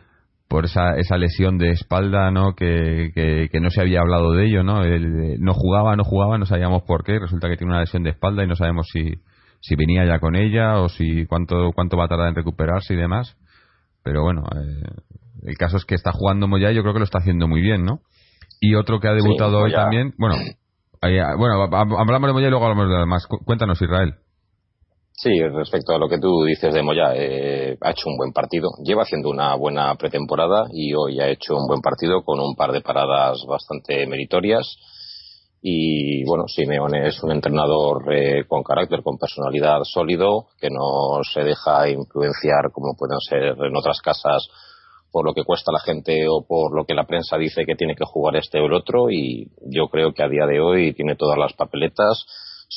por 0.48 0.66
esa, 0.66 0.96
esa 0.96 1.18
lesión 1.18 1.58
de 1.58 1.70
espalda, 1.70 2.30
¿no? 2.30 2.54
Que, 2.54 3.10
que, 3.50 3.60
no 3.60 3.70
se 3.70 3.80
había 3.80 4.00
hablado 4.00 4.32
de 4.32 4.46
ello, 4.46 4.62
¿no? 4.62 4.82
no 4.84 5.54
jugaba, 5.54 5.96
no 5.96 6.04
jugaba, 6.04 6.38
no 6.38 6.46
sabíamos 6.46 6.84
por 6.84 7.02
qué. 7.02 7.18
Resulta 7.18 7.48
que 7.48 7.56
tiene 7.56 7.72
una 7.72 7.80
lesión 7.80 8.04
de 8.04 8.10
espalda 8.10 8.44
y 8.44 8.46
no 8.46 8.54
sabemos 8.54 8.86
si, 8.92 9.14
si 9.60 9.74
venía 9.74 10.04
ya 10.04 10.20
con 10.20 10.36
ella 10.36 10.78
o 10.78 10.88
si 10.88 11.26
cuánto, 11.26 11.72
cuánto 11.74 11.96
va 11.96 12.04
a 12.04 12.08
tardar 12.08 12.28
en 12.28 12.36
recuperarse 12.36 12.94
y 12.94 12.96
demás. 12.96 13.36
Pero 14.04 14.22
bueno, 14.22 14.42
eh, 14.54 14.92
el 15.42 15.56
caso 15.56 15.76
es 15.76 15.84
que 15.84 15.96
está 15.96 16.12
jugando 16.12 16.46
Moya 16.46 16.70
y 16.70 16.76
yo 16.76 16.82
creo 16.82 16.92
que 16.92 17.00
lo 17.00 17.04
está 17.04 17.18
haciendo 17.18 17.48
muy 17.48 17.60
bien, 17.60 17.84
¿no? 17.84 17.98
Y 18.60 18.76
otro 18.76 19.00
que 19.00 19.08
ha 19.08 19.14
debutado 19.14 19.58
hoy 19.58 19.72
también, 19.72 20.14
bueno, 20.18 20.36
bueno, 21.36 21.64
hablamos 21.98 22.28
de 22.28 22.32
Moya 22.32 22.46
y 22.46 22.50
luego 22.50 22.66
hablamos 22.66 22.88
de 22.88 22.96
demás. 22.96 23.26
Cuéntanos, 23.26 23.82
Israel. 23.82 24.14
Sí, 25.16 25.30
respecto 25.40 25.94
a 25.94 25.98
lo 25.98 26.08
que 26.08 26.18
tú 26.18 26.42
dices 26.44 26.74
de 26.74 26.82
Moya, 26.82 27.14
eh, 27.14 27.78
ha 27.80 27.90
hecho 27.92 28.10
un 28.10 28.16
buen 28.16 28.32
partido. 28.32 28.70
Lleva 28.82 29.02
haciendo 29.02 29.30
una 29.30 29.54
buena 29.54 29.94
pretemporada 29.94 30.66
y 30.72 30.92
hoy 30.92 31.20
ha 31.20 31.28
hecho 31.28 31.54
un 31.56 31.68
buen 31.68 31.80
partido 31.80 32.24
con 32.24 32.40
un 32.40 32.56
par 32.56 32.72
de 32.72 32.80
paradas 32.80 33.44
bastante 33.48 34.06
meritorias. 34.08 34.76
Y 35.62 36.24
bueno, 36.24 36.44
Simeone 36.48 37.06
es 37.06 37.22
un 37.22 37.30
entrenador 37.30 38.12
eh, 38.12 38.44
con 38.48 38.64
carácter, 38.64 39.02
con 39.02 39.16
personalidad 39.16 39.78
sólido, 39.84 40.48
que 40.60 40.68
no 40.68 41.22
se 41.22 41.42
deja 41.42 41.88
influenciar 41.88 42.72
como 42.72 42.96
pueden 42.98 43.20
ser 43.20 43.56
en 43.56 43.76
otras 43.76 44.00
casas 44.02 44.48
por 45.12 45.24
lo 45.24 45.32
que 45.32 45.44
cuesta 45.44 45.70
la 45.70 45.78
gente 45.78 46.26
o 46.28 46.44
por 46.44 46.74
lo 46.74 46.84
que 46.84 46.92
la 46.92 47.06
prensa 47.06 47.38
dice 47.38 47.64
que 47.64 47.76
tiene 47.76 47.94
que 47.94 48.04
jugar 48.04 48.34
este 48.34 48.58
o 48.58 48.66
el 48.66 48.72
otro. 48.72 49.12
Y 49.12 49.46
yo 49.70 49.86
creo 49.86 50.12
que 50.12 50.24
a 50.24 50.28
día 50.28 50.44
de 50.44 50.60
hoy 50.60 50.92
tiene 50.92 51.14
todas 51.14 51.38
las 51.38 51.52
papeletas 51.52 52.26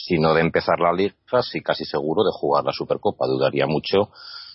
sino 0.06 0.34
de 0.34 0.42
empezar 0.42 0.80
la 0.80 0.94
liga, 0.94 1.16
sí 1.42 1.62
casi 1.62 1.86
seguro 1.86 2.24
de 2.24 2.32
jugar 2.34 2.64
la 2.64 2.74
Supercopa. 2.74 3.26
Dudaría 3.28 3.68
mucho 3.68 4.10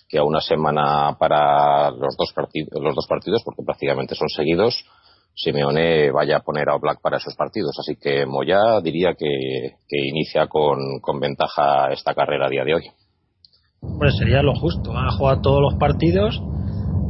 que 0.07 0.17
a 0.17 0.23
una 0.23 0.41
semana 0.41 1.15
para 1.17 1.91
los 1.91 2.15
dos, 2.17 2.33
los 2.71 2.95
dos 2.95 3.07
partidos, 3.07 3.41
porque 3.43 3.63
prácticamente 3.63 4.15
son 4.15 4.29
seguidos, 4.29 4.85
Simeone 5.35 6.11
vaya 6.11 6.37
a 6.37 6.39
poner 6.41 6.69
a 6.69 6.77
Black 6.77 7.01
para 7.01 7.17
esos 7.17 7.35
partidos. 7.35 7.75
Así 7.79 7.95
que 7.95 8.25
Moya 8.25 8.79
diría 8.83 9.15
que, 9.17 9.77
inicia 9.89 10.47
con, 10.47 10.99
con, 11.01 11.19
ventaja 11.19 11.91
esta 11.91 12.13
carrera 12.13 12.47
a 12.47 12.49
día 12.49 12.63
de 12.63 12.75
hoy. 12.75 12.83
Pues 13.97 14.15
sería 14.17 14.41
lo 14.43 14.53
justo. 14.53 14.95
Ha 14.95 15.11
jugado 15.17 15.41
todos 15.41 15.61
los 15.61 15.75
partidos, 15.75 16.39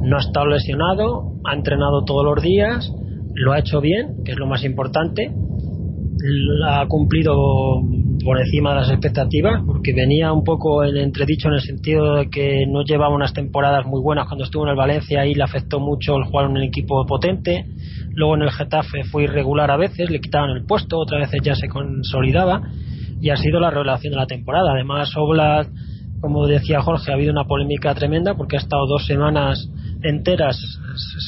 no 0.01 0.17
ha 0.17 0.21
estado 0.21 0.47
lesionado, 0.47 1.33
ha 1.45 1.53
entrenado 1.53 2.03
todos 2.05 2.25
los 2.25 2.41
días, 2.41 2.89
lo 3.35 3.51
ha 3.51 3.59
hecho 3.59 3.81
bien, 3.81 4.23
que 4.23 4.31
es 4.31 4.37
lo 4.37 4.47
más 4.47 4.63
importante. 4.63 5.33
Ha 6.65 6.87
cumplido 6.87 7.33
por 8.23 8.39
encima 8.39 8.71
de 8.71 8.81
las 8.81 8.89
expectativas, 8.89 9.61
porque 9.65 9.93
venía 9.93 10.31
un 10.31 10.43
poco 10.43 10.83
el 10.83 10.97
entredicho 10.97 11.47
en 11.47 11.55
el 11.55 11.61
sentido 11.61 12.15
de 12.15 12.29
que 12.29 12.65
no 12.67 12.83
llevaba 12.83 13.13
unas 13.13 13.33
temporadas 13.33 13.85
muy 13.85 14.01
buenas 14.01 14.27
cuando 14.27 14.45
estuvo 14.45 14.63
en 14.63 14.71
el 14.71 14.75
Valencia 14.75 15.25
y 15.25 15.33
le 15.33 15.43
afectó 15.43 15.79
mucho 15.79 16.15
el 16.17 16.25
jugar 16.25 16.45
en 16.45 16.51
un 16.51 16.63
equipo 16.63 17.05
potente. 17.05 17.65
Luego 18.15 18.35
en 18.35 18.43
el 18.43 18.51
Getafe 18.51 19.03
fue 19.03 19.23
irregular 19.23 19.71
a 19.71 19.77
veces, 19.77 20.09
le 20.09 20.19
quitaban 20.19 20.51
el 20.51 20.65
puesto, 20.65 20.99
otras 20.99 21.21
veces 21.21 21.41
ya 21.43 21.55
se 21.55 21.67
consolidaba 21.67 22.61
y 23.19 23.29
ha 23.29 23.37
sido 23.37 23.59
la 23.59 23.71
revelación 23.71 24.11
de 24.11 24.17
la 24.17 24.27
temporada. 24.27 24.73
Además, 24.73 25.11
Oblak, 25.15 25.69
como 26.23 26.47
decía 26.47 26.81
Jorge, 26.81 27.11
ha 27.11 27.15
habido 27.15 27.33
una 27.33 27.43
polémica 27.43 27.93
tremenda 27.93 28.35
porque 28.35 28.55
ha 28.55 28.59
estado 28.59 28.87
dos 28.87 29.05
semanas 29.05 29.69
enteras 30.03 30.57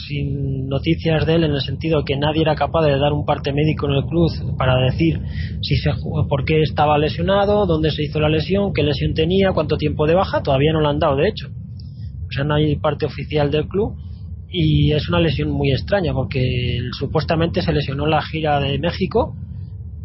sin 0.07 0.69
noticias 0.69 1.25
de 1.25 1.35
él 1.35 1.43
en 1.43 1.51
el 1.51 1.59
sentido 1.59 2.05
que 2.05 2.15
nadie 2.15 2.43
era 2.43 2.55
capaz 2.55 2.85
de 2.85 2.97
dar 2.97 3.11
un 3.11 3.25
parte 3.25 3.51
médico 3.51 3.87
en 3.87 3.95
el 3.95 4.05
club 4.05 4.31
para 4.57 4.77
decir 4.77 5.19
si 5.61 5.75
se 5.75 5.91
por 6.29 6.45
qué 6.45 6.61
estaba 6.61 6.97
lesionado, 6.97 7.65
dónde 7.65 7.91
se 7.91 8.03
hizo 8.03 8.21
la 8.21 8.29
lesión, 8.29 8.71
qué 8.73 8.83
lesión 8.83 9.13
tenía, 9.13 9.51
cuánto 9.51 9.75
tiempo 9.75 10.07
de 10.07 10.13
baja, 10.13 10.41
todavía 10.41 10.71
no 10.71 10.79
lo 10.79 10.87
han 10.87 10.99
dado 10.99 11.17
de 11.17 11.27
hecho. 11.27 11.49
O 11.49 12.31
sea, 12.31 12.45
no 12.45 12.53
hay 12.53 12.77
parte 12.77 13.05
oficial 13.05 13.51
del 13.51 13.67
club 13.67 13.97
y 14.49 14.93
es 14.93 15.09
una 15.09 15.19
lesión 15.19 15.51
muy 15.51 15.71
extraña 15.71 16.13
porque 16.13 16.39
supuestamente 16.97 17.61
se 17.61 17.73
lesionó 17.73 18.05
en 18.05 18.11
la 18.11 18.21
gira 18.21 18.61
de 18.61 18.79
México 18.79 19.35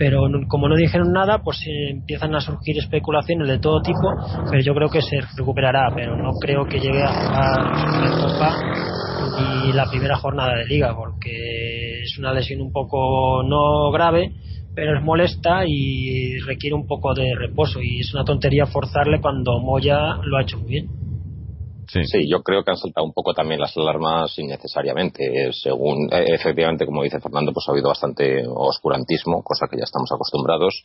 pero 0.01 0.23
como 0.49 0.67
no 0.67 0.77
dijeron 0.77 1.13
nada, 1.13 1.43
pues 1.45 1.59
empiezan 1.67 2.35
a 2.35 2.41
surgir 2.41 2.79
especulaciones 2.79 3.47
de 3.47 3.59
todo 3.59 3.83
tipo, 3.83 4.09
pero 4.51 4.63
yo 4.63 4.73
creo 4.73 4.89
que 4.89 5.03
se 5.03 5.21
recuperará, 5.37 5.93
pero 5.95 6.17
no 6.17 6.31
creo 6.41 6.65
que 6.65 6.81
llegue 6.81 7.03
a 7.03 7.13
jugar 7.13 8.01
la 8.01 8.23
Copa 8.23 8.57
y 9.69 9.73
la 9.75 9.91
primera 9.91 10.17
jornada 10.17 10.57
de 10.57 10.65
liga, 10.65 10.97
porque 10.97 12.01
es 12.01 12.17
una 12.19 12.33
lesión 12.33 12.63
un 12.63 12.73
poco 12.73 13.43
no 13.43 13.91
grave, 13.91 14.33
pero 14.75 14.97
es 14.97 15.05
molesta 15.05 15.65
y 15.67 16.39
requiere 16.47 16.75
un 16.75 16.87
poco 16.87 17.13
de 17.13 17.35
reposo 17.37 17.81
y 17.83 18.01
es 18.01 18.15
una 18.15 18.25
tontería 18.25 18.65
forzarle 18.65 19.21
cuando 19.21 19.61
Moya 19.61 20.17
lo 20.25 20.39
ha 20.39 20.43
hecho 20.43 20.57
muy 20.61 20.71
bien. 20.71 21.10
Sí. 21.93 22.29
yo 22.29 22.43
creo 22.43 22.63
que 22.63 22.71
han 22.71 22.77
saltado 22.77 23.05
un 23.05 23.13
poco 23.13 23.35
también 23.35 23.61
las 23.61 23.77
alarmas 23.77 24.39
innecesariamente. 24.39 25.53
Según, 25.53 26.09
eh, 26.13 26.25
efectivamente, 26.35 26.87
como 26.87 27.03
dice 27.03 27.21
Fernando, 27.21 27.53
pues 27.53 27.67
ha 27.69 27.73
habido 27.73 27.89
bastante 27.89 28.45
oscurantismo, 28.47 29.43
cosa 29.43 29.67
que 29.69 29.77
ya 29.77 29.85
estamos 29.85 30.11
acostumbrados. 30.13 30.83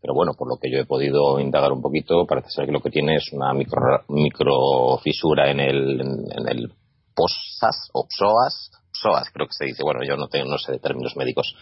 Pero 0.00 0.14
bueno, 0.14 0.32
por 0.36 0.48
lo 0.48 0.56
que 0.56 0.70
yo 0.70 0.78
he 0.78 0.86
podido 0.86 1.40
indagar 1.40 1.72
un 1.72 1.82
poquito, 1.82 2.26
parece 2.26 2.50
ser 2.50 2.66
que 2.66 2.72
lo 2.72 2.80
que 2.80 2.90
tiene 2.90 3.16
es 3.16 3.32
una 3.32 3.52
micro, 3.52 3.80
microfisura 4.08 5.50
en 5.50 5.60
el, 5.60 6.00
en, 6.00 6.48
el 6.48 6.72
posas 7.14 7.88
o 7.94 8.06
psoas, 8.08 8.70
psoas 8.92 9.30
creo 9.32 9.46
que 9.46 9.54
se 9.54 9.64
dice, 9.64 9.82
bueno, 9.82 10.00
yo 10.06 10.16
no, 10.16 10.28
tengo, 10.28 10.50
no 10.50 10.58
sé 10.58 10.72
de 10.72 10.78
términos 10.78 11.16
médicos. 11.16 11.54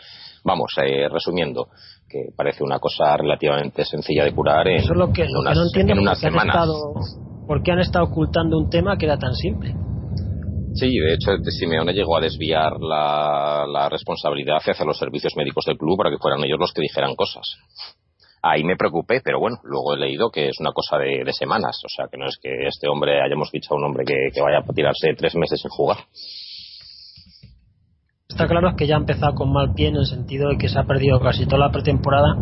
Vamos, 0.44 0.72
eh, 0.82 1.08
resumiendo, 1.08 1.68
que 2.08 2.26
parece 2.36 2.62
una 2.62 2.78
cosa 2.78 3.16
relativamente 3.16 3.84
sencilla 3.84 4.24
de 4.24 4.34
curar 4.34 4.68
en, 4.68 4.76
Eso 4.76 4.94
lo 4.94 5.10
que, 5.12 5.22
unas, 5.22 5.56
en 5.74 5.98
unas 5.98 6.20
semanas. 6.20 6.68
¿Por 7.46 7.62
qué 7.62 7.72
han 7.72 7.80
estado 7.80 8.06
ocultando 8.06 8.58
un 8.58 8.70
tema 8.70 8.96
que 8.96 9.06
era 9.06 9.18
tan 9.18 9.34
simple? 9.34 9.74
Sí, 10.74 10.90
de 10.98 11.14
hecho, 11.14 11.30
Simeone 11.50 11.92
llegó 11.92 12.16
a 12.16 12.20
desviar 12.20 12.80
la, 12.80 13.88
responsabilidad 13.90 14.56
hacia 14.56 14.84
los 14.84 14.98
servicios 14.98 15.36
médicos 15.36 15.64
del 15.66 15.78
club 15.78 15.96
para 15.96 16.10
que 16.10 16.18
fueran 16.18 16.42
ellos 16.42 16.58
los 16.58 16.72
que 16.72 16.80
dijeran 16.80 17.14
cosas. 17.14 17.44
Ahí 18.42 18.64
me 18.64 18.76
preocupé, 18.76 19.20
pero 19.22 19.38
bueno, 19.38 19.58
luego 19.62 19.94
he 19.94 19.98
leído 19.98 20.30
que 20.30 20.48
es 20.48 20.56
una 20.58 20.72
cosa 20.72 20.98
de, 20.98 21.32
semanas, 21.32 21.80
o 21.84 21.88
sea, 21.88 22.06
que 22.10 22.18
no 22.18 22.26
es 22.26 22.36
que 22.42 22.66
este 22.66 22.88
hombre 22.88 23.22
hayamos 23.22 23.50
fichado 23.50 23.76
a 23.76 23.78
un 23.78 23.84
hombre 23.84 24.04
que, 24.04 24.14
que 24.34 24.42
vaya 24.42 24.58
a 24.58 24.72
tirarse 24.72 25.14
tres 25.16 25.34
meses 25.36 25.60
sin 25.60 25.70
jugar. 25.70 25.98
Está 28.28 28.48
claro 28.48 28.74
que 28.76 28.86
ya 28.86 28.96
ha 28.96 28.98
empezado 28.98 29.34
con 29.34 29.52
mal 29.52 29.74
pie 29.74 29.88
en 29.88 29.96
el 29.96 30.06
sentido 30.06 30.48
de 30.48 30.58
que 30.58 30.68
se 30.68 30.78
ha 30.78 30.84
perdido 30.84 31.20
casi 31.20 31.46
toda 31.46 31.66
la 31.66 31.70
pretemporada 31.70 32.34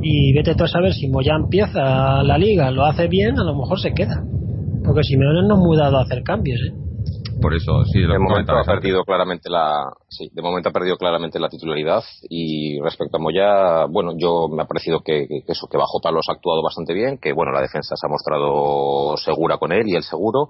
y 0.00 0.32
vete 0.32 0.54
tú 0.54 0.64
a 0.64 0.68
saber 0.68 0.92
si 0.92 1.08
Moya 1.08 1.34
empieza 1.34 2.22
la 2.22 2.38
liga, 2.38 2.70
lo 2.70 2.84
hace 2.84 3.08
bien, 3.08 3.38
a 3.38 3.44
lo 3.44 3.54
mejor 3.54 3.80
se 3.80 3.92
queda. 3.92 4.22
Porque 4.84 5.02
Simeone 5.02 5.46
no 5.46 5.54
ha 5.54 5.58
mudado 5.58 5.98
a 5.98 6.02
hacer 6.02 6.22
cambios, 6.22 6.60
¿eh? 6.60 6.88
Por 7.40 7.54
eso, 7.54 7.84
sí, 7.84 8.00
de 8.00 8.18
momento 8.18 8.52
ha 8.52 8.64
perdido 8.64 9.04
claramente 9.04 9.48
la, 9.48 9.92
sí, 10.08 10.28
de 10.32 10.42
momento 10.42 10.70
ha 10.70 10.72
perdido 10.72 10.96
claramente 10.96 11.38
la 11.38 11.48
titularidad 11.48 12.02
y 12.28 12.80
respecto 12.80 13.16
a 13.16 13.20
Moya, 13.20 13.84
bueno, 13.88 14.14
yo 14.18 14.48
me 14.48 14.62
ha 14.62 14.66
parecido 14.66 15.00
que, 15.04 15.26
eso, 15.46 15.68
que 15.70 15.78
bajo 15.78 16.00
palos 16.02 16.26
ha 16.28 16.32
actuado 16.32 16.62
bastante 16.62 16.94
bien, 16.94 17.18
que 17.18 17.32
bueno, 17.32 17.52
la 17.52 17.60
defensa 17.60 17.94
se 17.94 18.06
ha 18.06 18.10
mostrado 18.10 19.16
segura 19.18 19.58
con 19.58 19.72
él 19.72 19.86
y 19.86 19.94
el 19.94 20.02
seguro 20.02 20.48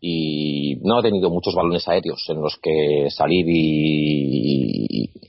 y 0.00 0.76
no 0.82 0.98
ha 0.98 1.02
tenido 1.02 1.30
muchos 1.30 1.54
balones 1.54 1.88
aéreos 1.88 2.24
en 2.28 2.40
los 2.40 2.56
que 2.62 3.08
salir 3.10 3.46
y, 3.48 4.41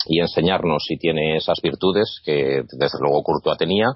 y, 0.08 0.20
enseñarnos 0.20 0.84
si 0.88 0.98
tiene 0.98 1.38
esas 1.38 1.60
virtudes 1.62 2.22
que 2.24 2.64
desde 2.72 3.00
luego 3.00 3.24
Courtois 3.24 3.58
tenía 3.58 3.88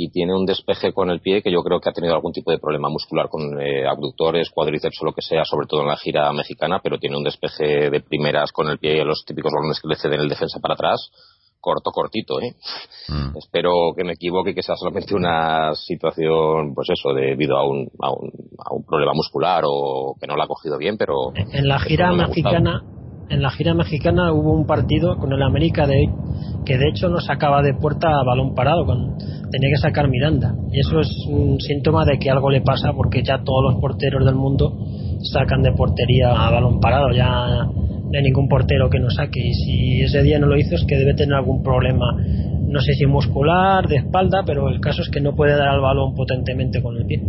y 0.00 0.10
tiene 0.10 0.34
un 0.34 0.46
despeje 0.46 0.92
con 0.92 1.10
el 1.10 1.20
pie 1.20 1.42
que 1.42 1.50
yo 1.50 1.62
creo 1.62 1.80
que 1.80 1.88
ha 1.88 1.92
tenido 1.92 2.14
algún 2.14 2.32
tipo 2.32 2.52
de 2.52 2.58
problema 2.58 2.88
muscular 2.88 3.28
con 3.28 3.60
eh, 3.60 3.84
abductores, 3.84 4.50
cuádriceps 4.50 5.02
o 5.02 5.06
lo 5.06 5.12
que 5.12 5.22
sea, 5.22 5.44
sobre 5.44 5.66
todo 5.66 5.82
en 5.82 5.88
la 5.88 5.96
gira 5.96 6.32
mexicana, 6.32 6.78
pero 6.80 6.98
tiene 6.98 7.16
un 7.16 7.24
despeje 7.24 7.90
de 7.90 8.00
primeras 8.00 8.52
con 8.52 8.68
el 8.68 8.78
pie 8.78 9.00
y 9.00 9.04
los 9.04 9.24
típicos 9.26 9.52
balones 9.52 9.80
que 9.80 9.88
le 9.88 9.96
ceden 9.96 10.20
el 10.20 10.28
defensa 10.28 10.60
para 10.60 10.74
atrás, 10.74 11.10
corto, 11.60 11.90
cortito, 11.90 12.40
¿eh? 12.40 12.54
Mm. 13.08 13.36
Espero 13.42 13.92
que 13.96 14.04
me 14.04 14.12
equivoque 14.12 14.50
y 14.50 14.54
que 14.54 14.62
sea 14.62 14.76
solamente 14.76 15.16
una 15.16 15.74
situación, 15.74 16.74
pues 16.74 16.90
eso, 16.90 17.12
debido 17.12 17.56
a 17.56 17.66
un, 17.66 17.88
a 18.00 18.12
un, 18.12 18.30
a 18.64 18.74
un 18.74 18.84
problema 18.84 19.12
muscular 19.14 19.64
o 19.66 20.14
que 20.20 20.28
no 20.28 20.36
lo 20.36 20.44
ha 20.44 20.48
cogido 20.48 20.78
bien, 20.78 20.96
pero... 20.96 21.32
En 21.34 21.66
la 21.66 21.80
gira 21.80 22.12
mexicana 22.12 22.82
en 23.30 23.42
la 23.42 23.50
gira 23.50 23.74
mexicana 23.74 24.32
hubo 24.32 24.52
un 24.52 24.66
partido 24.66 25.16
con 25.16 25.32
el 25.32 25.42
América 25.42 25.86
de 25.86 26.08
que 26.64 26.78
de 26.78 26.88
hecho 26.88 27.08
no 27.08 27.20
sacaba 27.20 27.62
de 27.62 27.74
puerta 27.74 28.08
a 28.08 28.24
balón 28.24 28.54
parado, 28.54 28.84
tenía 29.50 29.70
que 29.70 29.80
sacar 29.80 30.08
Miranda. 30.08 30.54
Y 30.72 30.80
eso 30.80 31.00
es 31.00 31.08
un 31.28 31.60
síntoma 31.60 32.04
de 32.04 32.18
que 32.18 32.30
algo 32.30 32.50
le 32.50 32.60
pasa 32.60 32.92
porque 32.94 33.22
ya 33.22 33.42
todos 33.44 33.72
los 33.72 33.80
porteros 33.80 34.24
del 34.24 34.34
mundo 34.34 34.76
sacan 35.32 35.62
de 35.62 35.72
portería 35.72 36.30
a 36.30 36.50
balón 36.50 36.80
parado, 36.80 37.10
ya 37.12 37.64
no 38.10 38.16
hay 38.16 38.22
ningún 38.22 38.48
portero 38.48 38.88
que 38.88 38.98
no 38.98 39.10
saque. 39.10 39.40
Y 39.40 39.52
si 39.52 40.02
ese 40.02 40.22
día 40.22 40.38
no 40.38 40.46
lo 40.46 40.56
hizo 40.56 40.74
es 40.74 40.84
que 40.86 40.96
debe 40.96 41.14
tener 41.14 41.34
algún 41.34 41.62
problema, 41.62 42.06
no 42.66 42.80
sé 42.80 42.92
si 42.94 43.06
muscular, 43.06 43.86
de 43.86 43.96
espalda, 43.96 44.42
pero 44.44 44.68
el 44.68 44.80
caso 44.80 45.02
es 45.02 45.08
que 45.10 45.20
no 45.20 45.34
puede 45.34 45.56
dar 45.56 45.68
al 45.68 45.80
balón 45.80 46.14
potentemente 46.14 46.82
con 46.82 46.96
el 46.96 47.06
pie. 47.06 47.22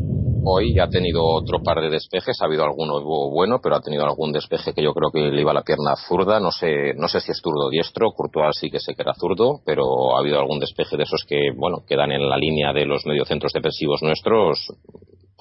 Hoy 0.52 0.80
ha 0.80 0.90
tenido 0.90 1.24
otro 1.24 1.62
par 1.62 1.80
de 1.80 1.92
despejes, 1.92 2.42
ha 2.42 2.46
habido 2.46 2.64
alguno 2.64 3.04
bueno, 3.30 3.60
pero 3.62 3.76
ha 3.76 3.82
tenido 3.82 4.04
algún 4.04 4.32
despeje 4.32 4.74
que 4.74 4.82
yo 4.82 4.94
creo 4.94 5.12
que 5.12 5.20
le 5.20 5.42
iba 5.42 5.52
a 5.52 5.54
la 5.54 5.62
pierna 5.62 5.96
zurda, 5.96 6.40
no 6.40 6.50
sé, 6.50 6.96
no 6.96 7.08
sé 7.08 7.20
si 7.20 7.32
es 7.32 7.40
zurdo 7.40 7.68
o 7.68 7.70
diestro, 7.70 8.10
Courtois 8.14 8.58
sí 8.60 8.72
que 8.72 8.80
sé 8.80 8.96
que 8.96 9.04
era 9.04 9.14
zurdo, 9.14 9.60
pero 9.64 10.18
ha 10.18 10.22
habido 10.22 10.40
algún 10.40 10.60
despeje 10.60 10.98
de 10.98 11.04
esos 11.04 11.24
que, 11.28 11.52
bueno, 11.56 11.84
quedan 11.88 12.12
en 12.12 12.28
la 12.28 12.36
línea 12.36 12.74
de 12.74 12.88
los 12.88 13.06
mediocentros 13.06 13.54
defensivos 13.54 14.02
nuestros, 14.02 14.74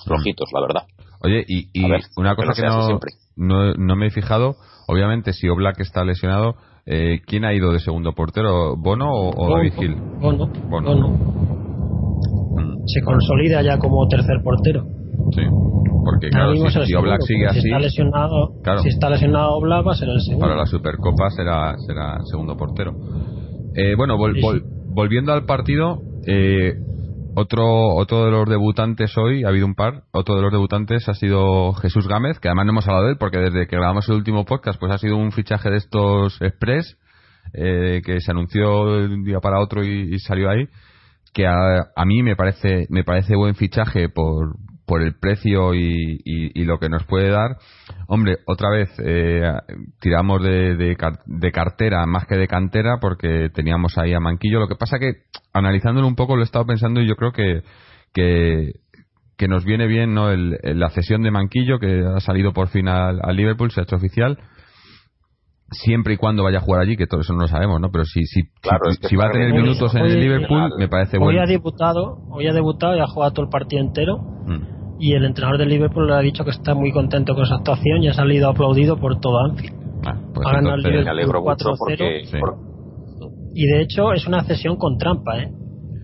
rojitos, 0.04 0.50
la 0.52 0.60
verdad. 0.60 0.82
Oye, 1.22 1.42
y, 1.48 1.70
una 2.18 2.36
cosa 2.36 2.52
que, 2.52 2.68
no, 3.36 3.72
no, 3.72 3.96
me 3.96 4.08
he 4.08 4.10
fijado, 4.10 4.56
obviamente 4.88 5.32
si 5.32 5.48
Oblak 5.48 5.80
está 5.80 6.04
lesionado, 6.04 6.56
eh, 6.84 7.20
¿quién 7.26 7.46
ha 7.46 7.54
ido 7.54 7.72
de 7.72 7.80
segundo 7.80 8.12
portero? 8.12 8.76
¿Bono 8.76 9.08
o, 9.10 9.56
David 9.56 9.72
Gil? 9.78 9.96
Bono. 10.20 10.52
Bono 10.68 11.48
se 12.88 13.02
consolida 13.02 13.62
ya 13.62 13.78
como 13.78 14.06
tercer 14.08 14.42
portero. 14.42 14.97
Sí, 15.35 15.42
porque 16.04 16.28
claro, 16.30 16.54
si, 16.54 16.94
Oblak 16.94 17.20
sigue 17.23 17.47
así. 17.47 17.61
Si 17.61 17.68
está 17.68 17.78
lesionado, 17.78 18.52
si 18.82 18.88
está 18.88 19.11
lesionado 19.11 19.56
Oblak 19.56 19.87
va 19.87 19.92
a 19.92 19.94
ser 19.94 20.08
el 20.08 20.20
segundo. 20.20 20.47
Para 20.47 20.56
la 20.56 20.66
Supercopa 20.66 21.30
será, 21.30 21.75
será 21.87 22.18
segundo 22.30 22.56
portero. 22.56 22.94
Eh, 23.75 23.94
bueno, 23.97 24.16
volviendo 24.18 25.32
al 25.32 25.44
partido, 25.44 26.00
eh, 26.26 26.75
otro, 27.35 27.94
otro 27.94 28.25
de 28.25 28.30
los 28.30 28.49
debutantes 28.49 29.16
hoy, 29.16 29.44
ha 29.44 29.49
habido 29.49 29.66
un 29.66 29.75
par, 29.75 30.02
otro 30.11 30.37
de 30.37 30.42
los 30.42 30.52
debutantes 30.52 31.08
ha 31.08 31.14
sido 31.14 31.73
Jesús 31.75 32.08
Gámez, 32.08 32.40
que 32.40 32.49
además 32.49 32.66
no 32.66 32.73
hemos 32.73 32.88
hablado 32.88 33.06
de 33.06 33.12
él 33.12 33.18
porque 33.18 33.38
desde 33.38 33.66
que 33.66 33.76
grabamos 33.76 34.08
el 34.08 34.16
último 34.16 34.44
podcast, 34.44 34.80
pues 34.80 34.92
ha 34.92 34.99
sido 34.99 35.16
un 35.16 35.32
fichaje 35.32 35.70
de 35.70 35.76
estos 35.76 36.40
express, 36.40 36.99
eh, 37.52 38.02
que 38.04 38.20
se 38.20 38.30
anunció 38.30 38.87
de 38.87 39.14
un 39.14 39.25
día 39.25 39.40
para 39.40 39.61
otro 39.61 39.85
y 39.85 40.18
salió 40.18 40.50
ahí 40.50 40.68
que 41.32 41.47
a, 41.47 42.04
mí 42.04 42.23
me 42.23 42.37
parece 42.37 42.87
me 42.90 43.04
parece 43.04 43.37
buen 43.37 43.54
fichaje 43.54 44.08
por, 44.08 44.56
por 44.88 45.02
el 45.02 45.14
precio 45.14 45.75
y, 45.75 46.18
y, 46.25 46.64
lo 46.64 46.78
que 46.78 46.88
nos 46.88 47.04
puede 47.04 47.28
dar. 47.28 47.59
Hombre, 48.09 48.38
otra 48.47 48.71
vez 48.71 48.88
eh, 49.04 49.42
tiramos 50.00 50.42
de, 50.42 50.76
de, 50.76 51.52
cartera 51.52 52.07
más 52.07 52.25
que 52.25 52.37
de 52.37 52.49
cantera 52.49 52.97
porque 52.99 53.50
teníamos 53.54 53.99
ahí 53.99 54.14
a 54.14 54.21
Manquillo. 54.21 54.59
Lo 54.59 54.66
que 54.66 54.76
pasa 54.76 54.99
que 54.99 55.25
analizándolo 55.52 56.09
un 56.09 56.16
poco 56.16 56.37
lo 56.37 56.42
he 56.42 56.45
estado 56.47 56.64
pensando 56.64 57.02
y 57.02 57.07
yo 57.07 57.16
creo 57.16 57.33
que, 57.33 57.62
que, 58.14 58.73
que 59.37 59.47
nos 59.47 59.66
viene 59.66 59.87
bien 59.87 60.14
¿no? 60.14 60.30
El, 60.30 60.59
la 60.62 60.88
cesión 60.88 61.23
de 61.23 61.30
Manquillo 61.33 61.78
que 61.78 62.02
ha 62.02 62.21
salido 62.21 62.54
por 62.54 62.68
fin 62.68 62.88
al 62.88 63.37
Liverpool, 63.37 63.71
se 63.71 63.80
ha 63.80 63.85
hecho 63.85 63.97
oficial 63.97 64.38
siempre 65.71 66.14
y 66.14 66.16
cuando 66.16 66.45
vaya 66.45 66.59
a 66.59 66.62
jugar 66.62 66.80
allí, 66.80 66.97
que 66.97 67.07
todo 67.07 67.21
eso 67.21 67.35
no 67.35 67.40
lo 67.40 67.49
sabemos, 67.49 67.78
¿no? 67.78 67.90
Pero 67.90 68.04
si, 68.04 68.25
si, 68.25 68.40
si, 68.40 69.16
va 69.16 69.26
a 69.26 69.30
tener 69.30 69.52
minutos 69.52 69.95
en 69.95 70.07
el 70.07 70.18
Liverpool, 70.18 70.73
me 70.78 70.88
parece 70.88 71.18
bueno. 71.18 71.38
Hoy 71.38 71.45
ha 71.45 71.47
debutado, 71.47 72.23
hoy 72.30 72.47
ha 72.47 72.54
debutado 72.54 72.96
y 72.96 73.01
ha 73.01 73.07
jugado 73.07 73.33
todo 73.35 73.44
el 73.44 73.51
partido 73.51 73.83
entero. 73.83 74.16
Mm. 74.46 74.77
Y 74.98 75.14
el 75.14 75.24
entrenador 75.24 75.58
del 75.58 75.68
Liverpool 75.68 76.06
le 76.08 76.14
ha 76.14 76.20
dicho 76.20 76.44
que 76.44 76.50
está 76.50 76.74
muy 76.74 76.92
contento 76.92 77.34
con 77.34 77.46
su 77.46 77.54
actuación 77.54 78.02
y 78.02 78.08
ha 78.08 78.14
salido 78.14 78.48
aplaudido 78.48 78.96
por 78.96 79.20
todo 79.20 79.38
Anfield. 79.44 79.74
Ah, 80.06 80.16
pues 80.34 80.46
ha 80.46 80.52
ganado 80.52 80.76
el 80.76 80.82
Liverpool 80.82 81.44
4-0. 81.44 82.68
Y 83.54 83.66
de 83.66 83.82
hecho 83.82 84.12
es 84.12 84.26
una 84.26 84.42
cesión 84.44 84.76
con 84.76 84.98
trampa, 84.98 85.38
¿eh? 85.38 85.50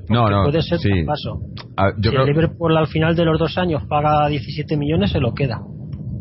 no, 0.08 0.28
no. 0.28 0.44
Puede 0.44 0.62
ser 0.62 0.78
sí. 0.78 0.90
paso. 1.06 1.40
Ah, 1.76 1.90
si 2.00 2.08
el 2.08 2.24
Liverpool 2.24 2.76
al 2.76 2.86
final 2.86 3.14
de 3.16 3.24
los 3.24 3.38
dos 3.38 3.56
años 3.58 3.82
paga 3.88 4.28
17 4.28 4.76
millones, 4.76 5.12
se 5.12 5.20
lo 5.20 5.34
queda. 5.34 5.60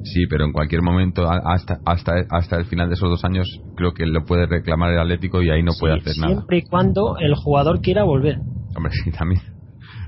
Sí, 0.03 0.25
pero 0.29 0.45
en 0.45 0.51
cualquier 0.51 0.81
momento, 0.81 1.29
hasta, 1.29 1.79
hasta, 1.85 2.13
hasta 2.29 2.57
el 2.57 2.65
final 2.65 2.89
de 2.89 2.95
esos 2.95 3.09
dos 3.09 3.23
años, 3.23 3.47
creo 3.75 3.93
que 3.93 4.05
lo 4.05 4.25
puede 4.25 4.47
reclamar 4.47 4.91
el 4.91 4.99
Atlético 4.99 5.41
y 5.41 5.49
ahí 5.49 5.63
no 5.63 5.71
puede 5.79 5.95
hacer 5.95 6.13
nada. 6.19 6.33
Siempre 6.33 6.57
y 6.57 6.61
cuando 6.63 7.17
el 7.19 7.35
jugador 7.35 7.79
quiera 7.81 8.03
volver. 8.03 8.39
Hombre, 8.75 8.91
sí, 9.03 9.11
también. 9.11 9.41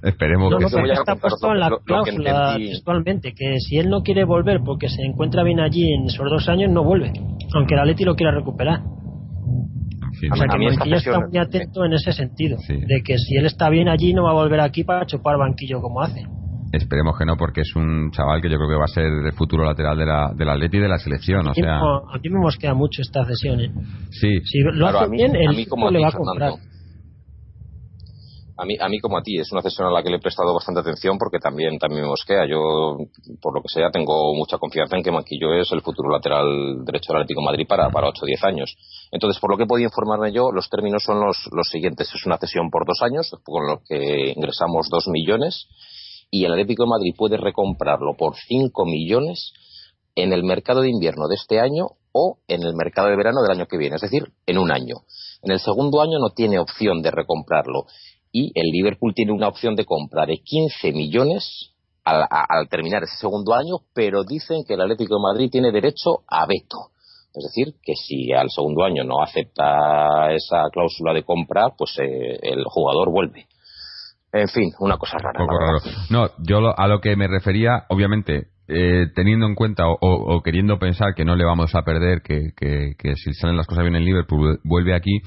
Esperemos 0.05 0.53
que 0.55 0.77
no, 0.77 0.93
está 0.93 1.15
puesto 1.15 1.51
en 1.51 1.59
la 1.59 1.71
cláusula 1.83 2.57
textualmente, 2.57 3.33
que 3.33 3.59
si 3.59 3.77
él 3.77 3.89
no 3.89 4.01
quiere 4.03 4.23
volver 4.23 4.61
porque 4.63 4.87
se 4.87 5.01
encuentra 5.01 5.43
bien 5.43 5.59
allí 5.59 5.91
en 5.93 6.05
esos 6.05 6.29
dos 6.29 6.47
años, 6.47 6.71
no 6.71 6.83
vuelve, 6.83 7.11
aunque 7.55 7.73
el 7.73 7.79
Atlético 7.79 8.11
lo 8.11 8.15
quiera 8.15 8.31
recuperar. 8.31 8.81
o 8.81 10.35
sea 10.35 10.47
que 10.47 10.57
Manquillo 10.57 10.95
está 10.95 11.19
muy 11.19 11.37
atento 11.39 11.85
en 11.85 11.93
ese 11.93 12.11
sentido, 12.13 12.57
de 12.67 13.01
que 13.03 13.17
si 13.17 13.35
él 13.35 13.47
está 13.47 13.69
bien 13.69 13.89
allí 13.89 14.13
no 14.13 14.23
va 14.23 14.29
a 14.29 14.35
volver 14.35 14.59
aquí 14.59 14.83
para 14.83 15.07
chupar 15.07 15.37
banquillo 15.39 15.81
como 15.81 16.01
hace. 16.01 16.23
Esperemos 16.71 17.17
que 17.17 17.25
no, 17.25 17.35
porque 17.37 17.61
es 17.61 17.75
un 17.75 18.11
chaval 18.11 18.41
que 18.41 18.49
yo 18.49 18.57
creo 18.57 18.69
que 18.69 18.75
va 18.75 18.83
a 18.83 18.87
ser 18.87 19.05
el 19.05 19.33
futuro 19.33 19.63
lateral 19.63 19.97
de 19.97 20.05
la, 20.05 20.33
del 20.35 20.49
Atleti 20.49 20.77
y 20.77 20.81
de 20.81 20.89
la 20.89 20.97
selección. 20.97 21.47
O 21.47 21.53
sea... 21.53 21.79
Aquí 22.13 22.29
me 22.29 22.39
mosquea 22.39 22.73
mucho 22.73 23.01
esta 23.01 23.23
cesión. 23.25 23.61
¿eh? 23.61 23.71
Sí. 24.11 24.39
Si 24.43 24.59
lo 24.59 24.87
hace 24.87 25.09
bien, 25.09 25.35
el 25.35 25.51
equipo 25.53 25.89
le 25.89 26.01
va 26.01 26.09
a 26.09 26.11
comprar. 26.11 26.53
A 28.57 28.65
mí, 28.65 28.77
a 28.79 28.87
mí 28.87 28.99
como 28.99 29.17
a 29.17 29.21
ti, 29.21 29.37
es 29.37 29.51
una 29.51 29.61
cesión 29.61 29.87
a 29.87 29.91
la 29.91 30.01
que 30.01 30.09
le 30.09 30.17
he 30.17 30.19
prestado 30.19 30.53
bastante 30.53 30.79
atención 30.79 31.17
porque 31.17 31.39
también, 31.39 31.77
también 31.77 32.03
me 32.03 32.07
mosquea. 32.07 32.45
Yo, 32.47 32.97
por 33.41 33.53
lo 33.53 33.61
que 33.61 33.69
sea, 33.69 33.89
tengo 33.91 34.33
mucha 34.33 34.57
confianza 34.57 34.95
en 34.95 35.03
que 35.03 35.11
Manquillo 35.11 35.53
es 35.53 35.71
el 35.71 35.81
futuro 35.81 36.09
lateral 36.09 36.85
derecho 36.85 37.13
del 37.13 37.21
Atlético 37.21 37.41
Madrid 37.41 37.65
para, 37.67 37.89
para 37.89 38.09
8 38.09 38.21
o 38.21 38.25
10 38.25 38.43
años. 38.43 38.75
Entonces, 39.11 39.39
por 39.41 39.51
lo 39.51 39.57
que 39.57 39.63
he 39.63 39.67
podido 39.67 39.87
informarme 39.87 40.31
yo, 40.31 40.51
los 40.51 40.69
términos 40.69 41.03
son 41.03 41.19
los, 41.19 41.37
los 41.51 41.67
siguientes. 41.69 42.09
Es 42.13 42.25
una 42.25 42.37
cesión 42.37 42.69
por 42.69 42.85
dos 42.85 43.01
años, 43.01 43.29
con 43.43 43.67
lo 43.67 43.81
que 43.87 44.33
ingresamos 44.35 44.87
2 44.89 45.07
millones 45.09 45.67
y 46.31 46.45
el 46.45 46.51
Atlético 46.51 46.83
de 46.83 46.89
Madrid 46.89 47.15
puede 47.17 47.37
recomprarlo 47.37 48.15
por 48.17 48.35
5 48.35 48.85
millones 48.85 49.53
en 50.15 50.33
el 50.33 50.43
mercado 50.43 50.81
de 50.81 50.89
invierno 50.89 51.27
de 51.27 51.35
este 51.35 51.59
año 51.59 51.87
o 52.11 52.39
en 52.47 52.63
el 52.63 52.73
mercado 52.75 53.09
de 53.09 53.17
verano 53.17 53.41
del 53.41 53.51
año 53.51 53.67
que 53.67 53.77
viene, 53.77 53.97
es 53.97 54.01
decir, 54.01 54.31
en 54.45 54.57
un 54.57 54.71
año. 54.71 54.95
En 55.41 55.51
el 55.51 55.59
segundo 55.59 56.01
año 56.01 56.17
no 56.19 56.29
tiene 56.29 56.59
opción 56.59 57.01
de 57.01 57.11
recomprarlo 57.11 57.85
y 58.35 58.51
el 58.53 58.67
Liverpool 58.69 59.13
tiene 59.15 59.31
una 59.31 59.47
opción 59.47 59.75
de 59.75 59.85
compra 59.85 60.25
de 60.25 60.39
15 60.43 60.91
millones 60.91 61.71
al, 62.03 62.25
al 62.29 62.67
terminar 62.67 63.03
ese 63.03 63.15
segundo 63.15 63.53
año, 63.53 63.77
pero 63.93 64.25
dicen 64.25 64.65
que 64.67 64.73
el 64.73 64.81
Atlético 64.81 65.15
de 65.15 65.21
Madrid 65.21 65.49
tiene 65.49 65.71
derecho 65.71 66.19
a 66.27 66.45
veto. 66.45 66.91
Es 67.33 67.45
decir, 67.45 67.75
que 67.81 67.93
si 67.95 68.33
al 68.33 68.49
segundo 68.49 68.83
año 68.83 69.05
no 69.05 69.21
acepta 69.21 70.33
esa 70.33 70.69
cláusula 70.69 71.13
de 71.13 71.23
compra, 71.23 71.69
pues 71.77 71.97
eh, 71.99 72.37
el 72.41 72.65
jugador 72.65 73.09
vuelve. 73.09 73.47
En 74.33 74.49
fin, 74.49 74.69
una 74.79 74.97
cosa 74.97 75.17
rara. 75.17 75.39
No, 76.09 76.29
yo 76.39 76.77
a 76.77 76.87
lo 76.87 76.99
que 76.99 77.15
me 77.15 77.29
refería, 77.29 77.85
obviamente, 77.87 78.47
eh, 78.67 79.07
teniendo 79.15 79.45
en 79.45 79.55
cuenta 79.55 79.85
o, 79.87 80.41
queriendo 80.43 80.77
pensar 80.77 81.13
que 81.15 81.23
no 81.23 81.37
le 81.37 81.45
vamos 81.45 81.73
a 81.73 81.83
perder, 81.83 82.21
que, 82.21 82.49
que, 82.57 83.15
si 83.15 83.33
salen 83.33 83.55
las 83.55 83.65
cosas 83.65 83.85
bien 83.85 83.95
en 83.95 84.03
Liverpool, 84.03 84.59
vuelve 84.65 84.93
aquí 84.93 85.21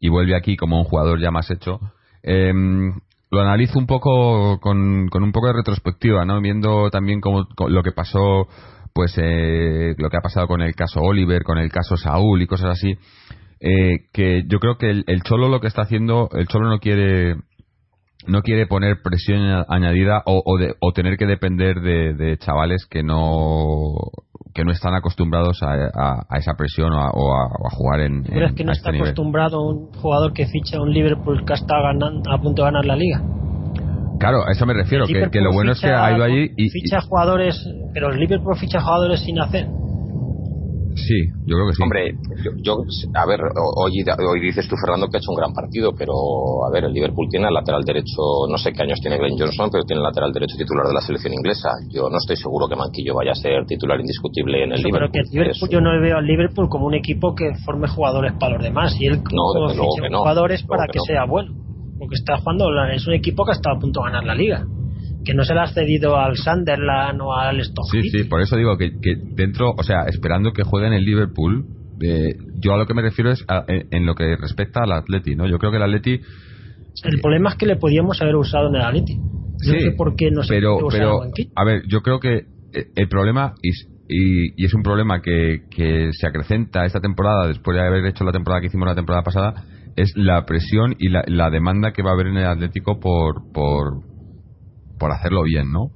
y 0.00 0.08
vuelve 0.08 0.34
aquí 0.34 0.56
como 0.56 0.78
un 0.78 0.84
jugador 0.84 1.20
ya 1.20 1.30
más 1.30 1.48
hecho. 1.52 1.78
Em, 2.26 2.94
lo 3.30 3.40
analizo 3.40 3.78
un 3.78 3.86
poco 3.86 4.58
con, 4.60 5.08
con, 5.08 5.22
un 5.22 5.32
poco 5.32 5.48
de 5.48 5.54
retrospectiva, 5.54 6.24
¿no? 6.24 6.40
Viendo 6.40 6.88
también 6.90 7.20
cómo, 7.20 7.46
lo 7.68 7.82
que 7.82 7.92
pasó, 7.92 8.48
pues 8.94 9.14
eh, 9.18 9.94
lo 9.98 10.08
que 10.08 10.16
ha 10.16 10.22
pasado 10.22 10.46
con 10.46 10.62
el 10.62 10.74
caso 10.74 11.00
Oliver, 11.00 11.42
con 11.42 11.58
el 11.58 11.70
caso 11.70 11.96
Saúl 11.96 12.40
y 12.40 12.46
cosas 12.46 12.70
así. 12.70 12.94
Eh, 13.60 14.06
que 14.12 14.44
yo 14.46 14.58
creo 14.58 14.78
que 14.78 14.90
el, 14.90 15.22
Cholo 15.22 15.48
lo 15.48 15.60
que 15.60 15.66
está 15.66 15.82
haciendo, 15.82 16.30
el 16.32 16.46
Cholo 16.48 16.68
no 16.68 16.78
quiere 16.78 17.36
no 18.26 18.40
quiere 18.40 18.66
poner 18.66 19.02
presión 19.02 19.64
añadida 19.68 20.22
o, 20.24 20.42
o, 20.80 20.92
tener 20.92 21.18
que 21.18 21.26
depender 21.26 21.80
de, 21.80 22.38
chavales 22.38 22.86
que 22.86 23.02
no 23.02 23.96
que 24.54 24.64
no 24.64 24.70
están 24.70 24.94
acostumbrados 24.94 25.60
a, 25.62 26.36
esa 26.38 26.52
presión 26.56 26.92
o 26.92 27.34
a, 27.34 27.70
jugar 27.72 28.00
en, 28.00 28.22
¿Crees 28.22 28.54
que 28.54 28.64
no 28.64 28.70
está 28.70 28.90
este 28.90 29.02
acostumbrado 29.02 29.60
un 29.60 29.92
jugador 29.94 30.32
que 30.32 30.46
ficha 30.46 30.80
un 30.80 30.92
Liverpool 30.92 31.44
que 31.44 31.54
está 31.54 31.74
ganando, 31.80 32.30
a 32.30 32.38
punto 32.38 32.62
de 32.62 32.70
ganar 32.70 32.84
la 32.84 32.96
liga? 32.96 33.20
Claro, 34.20 34.46
a 34.46 34.52
eso 34.52 34.64
me 34.64 34.74
refiero, 34.74 35.06
que, 35.06 35.40
lo 35.40 35.52
bueno 35.52 35.72
es 35.72 35.80
que 35.80 35.88
ha 35.88 36.14
ido 36.14 36.24
allí 36.24 36.52
y... 36.56 36.70
Ficha 36.70 37.00
jugadores, 37.00 37.56
pero 37.92 38.12
el 38.12 38.20
Liverpool 38.20 38.56
ficha 38.56 38.80
jugadores 38.80 39.20
sin 39.20 39.40
hacer. 39.40 39.66
Sí, 40.94 41.26
yo 41.46 41.56
creo 41.56 41.66
que 41.68 41.74
sí. 41.74 41.82
Hombre, 41.82 42.14
yo, 42.62 42.78
a 43.14 43.26
ver, 43.26 43.40
hoy, 43.42 43.92
hoy 44.06 44.40
dices 44.40 44.68
tú, 44.68 44.76
Fernando, 44.78 45.08
que 45.08 45.16
ha 45.16 45.20
hecho 45.20 45.30
un 45.30 45.36
gran 45.36 45.52
partido, 45.52 45.92
pero 45.92 46.14
a 46.66 46.70
ver, 46.70 46.84
el 46.84 46.92
Liverpool 46.92 47.26
tiene 47.28 47.48
el 47.48 47.54
lateral 47.54 47.82
derecho, 47.82 48.46
no 48.48 48.56
sé 48.58 48.72
qué 48.72 48.82
años 48.82 49.00
tiene 49.00 49.18
Glenn 49.18 49.38
Johnson, 49.38 49.68
pero 49.70 49.82
tiene 49.84 49.98
el 50.00 50.06
lateral 50.06 50.32
derecho 50.32 50.56
titular 50.56 50.86
de 50.86 50.94
la 50.94 51.00
selección 51.00 51.34
inglesa. 51.34 51.70
Yo 51.90 52.08
no 52.08 52.18
estoy 52.18 52.36
seguro 52.36 52.68
que 52.68 52.76
Manquillo 52.76 53.14
vaya 53.14 53.32
a 53.32 53.34
ser 53.34 53.66
titular 53.66 53.98
indiscutible 53.98 54.64
en 54.64 54.72
el 54.72 54.82
Liverpool. 54.82 55.10
Pero 55.12 55.26
que 55.26 55.30
Liverpool 55.34 55.68
yo 55.68 55.80
no 55.80 55.90
veo 56.00 56.16
al 56.18 56.26
Liverpool 56.26 56.68
como 56.68 56.86
un 56.86 56.94
equipo 56.94 57.34
que 57.34 57.54
forme 57.64 57.88
jugadores 57.88 58.32
para 58.38 58.54
los 58.54 58.62
demás, 58.62 58.94
y 59.00 59.06
él 59.06 59.18
no, 59.18 59.74
no, 59.74 60.18
jugadores 60.18 60.62
para 60.62 60.86
que, 60.86 61.00
sea 61.00 61.26
bueno. 61.26 61.52
Porque 61.98 62.14
está 62.14 62.38
jugando, 62.38 62.70
es 62.92 63.06
un 63.06 63.14
equipo 63.14 63.44
que 63.44 63.52
ha 63.52 63.54
estado 63.54 63.76
a 63.76 63.80
punto 63.80 64.00
de 64.00 64.10
ganar 64.10 64.24
la 64.24 64.34
liga 64.34 64.64
que 65.24 65.34
no 65.34 65.44
se 65.44 65.54
le 65.54 65.60
ha 65.60 65.66
cedido 65.66 66.16
al 66.16 66.36
Sunderland 66.36 67.20
o 67.20 67.34
al 67.34 67.62
Stoke 67.64 67.88
Sí, 67.90 68.10
sí, 68.10 68.24
por 68.24 68.40
eso 68.40 68.56
digo 68.56 68.76
que, 68.76 68.90
dentro, 69.34 69.72
o 69.76 69.82
sea, 69.82 70.02
esperando 70.06 70.52
que 70.52 70.62
juegue 70.62 70.86
en 70.88 70.92
el 70.92 71.04
Liverpool, 71.04 71.64
eh, 72.00 72.36
yo 72.60 72.74
a 72.74 72.76
lo 72.76 72.86
que 72.86 72.94
me 72.94 73.02
refiero 73.02 73.30
es 73.30 73.44
en, 73.68 74.06
lo 74.06 74.14
que 74.14 74.36
respecta 74.36 74.80
al 74.82 74.92
Atleti, 74.92 75.34
¿no? 75.34 75.46
Yo 75.46 75.58
creo 75.58 75.70
que 75.70 75.78
el 75.78 75.82
Atleti... 75.82 76.20
El 77.04 77.20
problema 77.20 77.50
es 77.50 77.56
que 77.56 77.66
le 77.66 77.76
podíamos 77.76 78.20
haber 78.20 78.36
usado 78.36 78.68
en 78.68 78.76
el 78.76 78.82
Atleti. 78.82 79.14
sí, 79.58 79.80
sé 79.80 79.90
por 79.96 80.14
qué 80.14 80.30
no 80.30 80.42
se 80.42 80.54
pero, 80.54 80.78
pero 80.90 81.22
a 81.54 81.64
ver, 81.64 81.82
yo 81.88 82.02
creo 82.02 82.20
que 82.20 82.46
eh, 82.72 82.86
el 82.94 83.08
problema 83.08 83.54
y, 83.62 83.70
y, 84.08 84.64
es 84.64 84.74
un 84.74 84.82
problema 84.82 85.20
que, 85.22 85.62
que 85.70 86.10
se 86.12 86.26
acrecenta 86.26 86.84
esta 86.84 87.00
temporada 87.00 87.48
después 87.48 87.76
de 87.76 87.86
haber 87.86 88.04
hecho 88.06 88.24
la 88.24 88.32
temporada 88.32 88.60
que 88.60 88.66
hicimos 88.68 88.86
la 88.86 88.94
temporada 88.94 89.22
pasada 89.22 89.64
es 89.96 90.12
la 90.16 90.44
presión 90.44 90.94
y 90.98 91.08
la, 91.08 91.24
la 91.26 91.50
demanda 91.50 91.92
que 91.92 92.02
va 92.02 92.10
a 92.10 92.14
haber 92.14 92.28
en 92.28 92.36
el 92.36 92.46
Atlético 92.46 92.98
por, 92.98 93.52
por, 93.52 94.02
por 95.04 95.12
hacerlo 95.12 95.42
bien, 95.42 95.70
¿no? 95.70 95.90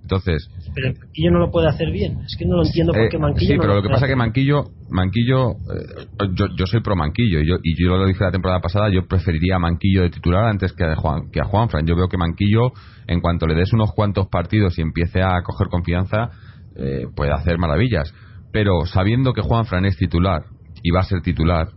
Entonces. 0.00 0.48
Pero 0.74 0.94
Manquillo 0.94 1.30
no 1.32 1.38
lo 1.38 1.50
puede 1.50 1.68
hacer 1.68 1.90
bien. 1.90 2.20
Es 2.24 2.34
que 2.38 2.46
no 2.46 2.56
lo 2.56 2.64
entiendo 2.64 2.94
por 2.94 3.10
qué 3.10 3.16
eh, 3.18 3.20
Manquillo. 3.20 3.52
Sí, 3.52 3.58
pero 3.60 3.74
lo, 3.74 3.82
que 3.82 3.90
pasa 3.90 4.06
es 4.06 4.10
que 4.10 4.16
Manquillo, 4.16 4.64
Manquillo, 4.88 5.50
eh, 5.50 6.28
yo, 6.32 6.46
yo 6.56 6.66
soy 6.66 6.80
pro 6.80 6.96
Manquillo 6.96 7.40
y 7.40 7.46
yo, 7.46 7.56
y 7.62 7.74
yo 7.78 7.94
lo 7.98 8.06
dije 8.06 8.24
la 8.24 8.30
temporada 8.30 8.60
pasada. 8.60 8.88
Yo 8.88 9.06
preferiría 9.06 9.56
a 9.56 9.58
Manquillo 9.58 10.00
de 10.00 10.08
titular 10.08 10.46
antes 10.46 10.72
que 10.72 10.82
a 10.82 10.96
Juan, 10.96 11.30
que 11.30 11.40
a 11.42 11.44
Juanfran. 11.44 11.86
Yo 11.86 11.94
veo 11.94 12.08
que 12.08 12.16
Manquillo, 12.16 12.72
en 13.06 13.20
cuanto 13.20 13.46
le 13.46 13.54
des 13.54 13.70
unos 13.74 13.92
cuantos 13.92 14.28
partidos 14.28 14.78
y 14.78 14.80
empiece 14.80 15.20
a 15.20 15.42
coger 15.42 15.68
confianza, 15.68 16.30
eh, 16.76 17.04
puede 17.14 17.32
hacer 17.32 17.58
maravillas. 17.58 18.14
Pero 18.50 18.86
sabiendo 18.86 19.34
que 19.34 19.42
Juanfran 19.42 19.84
es 19.84 19.98
titular 19.98 20.44
y 20.82 20.90
va 20.90 21.00
a 21.00 21.04
ser 21.04 21.20
titular, 21.20 21.68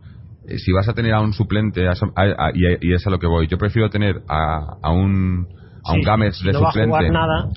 si 0.56 0.72
vas 0.72 0.88
a 0.88 0.94
tener 0.94 1.14
a 1.14 1.20
un 1.20 1.34
suplente, 1.34 1.82
y, 1.84 2.94
es 2.94 3.08
a 3.08 3.10
lo 3.10 3.20
que 3.20 3.28
voy, 3.28 3.48
yo 3.48 3.58
prefiero 3.58 3.90
tener 3.90 4.22
a, 4.30 4.78
a 4.82 4.92
un 4.94 5.48
a 5.88 5.94
un 5.94 6.02
Gámez 6.02 6.34
de 6.44 6.54
suplente, 6.54 7.08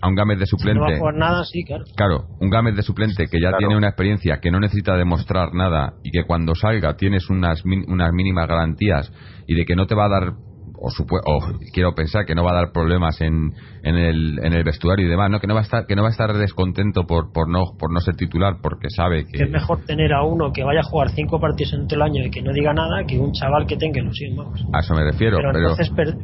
a, 0.01 0.09
un 0.09 0.15
Gámez 0.15 0.39
de 0.39 0.47
suplente, 0.47 1.01
nada, 1.15 1.45
sí, 1.45 1.65
claro. 1.65 1.85
Claro, 1.97 2.25
un 2.41 2.51
Gámez 2.51 2.77
de 2.77 2.83
suplente 2.83 3.27
que 3.27 3.41
ya 3.41 3.57
tiene 3.57 3.77
una 3.77 3.89
experiencia, 3.89 4.39
que 4.41 4.51
no 4.51 4.61
necesita 4.61 4.97
demostrar 4.97 5.53
nada 5.53 5.95
y 6.03 6.11
que 6.11 6.25
cuando 6.25 6.55
salga 6.55 6.97
tienes 6.97 7.29
unas, 7.31 7.65
unas 7.65 8.13
mínimas 8.13 8.47
garantías 8.49 9.13
y 9.47 9.55
de 9.55 9.65
que 9.65 9.75
no 9.75 9.87
te 9.87 9.95
va 9.95 10.07
a 10.07 10.09
dar 10.09 10.33
o, 10.81 11.41
quiero 11.73 11.95
pensar 11.95 12.25
que 12.25 12.35
no 12.35 12.43
va 12.43 12.53
a 12.53 12.55
dar 12.55 12.73
problemas 12.73 13.21
en, 13.21 13.53
en, 13.83 13.97
el, 13.97 14.39
en 14.43 14.53
el 14.53 14.65
vestuario 14.65 15.07
y 15.07 15.11
demás, 15.11 15.31
¿no? 15.31 15.39
que 15.39 15.47
no 15.47 15.55
va 15.55 15.61
a 15.61 15.63
estar 15.63 15.87
que 15.87 15.95
no 15.95 16.03
va 16.03 16.09
a 16.09 16.11
estar 16.13 16.33
descontento 16.33 17.07
por, 17.07 17.33
por 17.33 17.49
no 17.49 17.77
por 17.79 17.93
no 17.93 18.01
ser 18.01 18.17
titular 18.17 18.57
porque 18.63 18.89
sabe 18.91 19.27
que... 19.27 19.43
es 19.43 19.51
mejor 19.51 19.85
tener 19.85 20.13
a 20.13 20.23
uno 20.23 20.53
que 20.53 20.65
vaya 20.65 20.81
a 20.81 20.83
jugar 20.83 21.11
cinco 21.11 21.39
partidos 21.39 21.75
en 21.75 21.87
todo 21.87 21.97
el 21.97 22.03
año 22.03 22.25
y 22.25 22.31
que 22.31 22.43
no 22.43 22.53
diga 22.53 22.73
nada 22.73 23.05
que 23.07 23.19
un 23.19 23.33
chaval 23.33 23.67
que 23.67 23.77
tenga 23.77 24.01
ilusión 24.01 24.37
vamos. 24.37 24.65
A 24.73 24.81
eso 24.81 24.95
me 24.95 25.05
refiero 25.05 25.39
pero, 25.53 25.75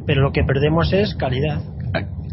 pero 0.05 0.21
lo 0.21 0.31
que 0.31 0.43
perdemos 0.43 0.91
es 0.93 1.15
calidad. 1.15 1.61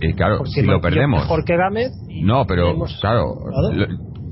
Y 0.01 0.11
eh, 0.11 0.15
claro 0.15 0.45
si 0.47 0.63
lo 0.63 0.81
perdemos. 0.81 1.23
mejor 1.23 1.45
que 1.45 1.57
Gámez 1.57 1.93
no 2.23 2.47
pero 2.47 2.75
claro 3.01 3.35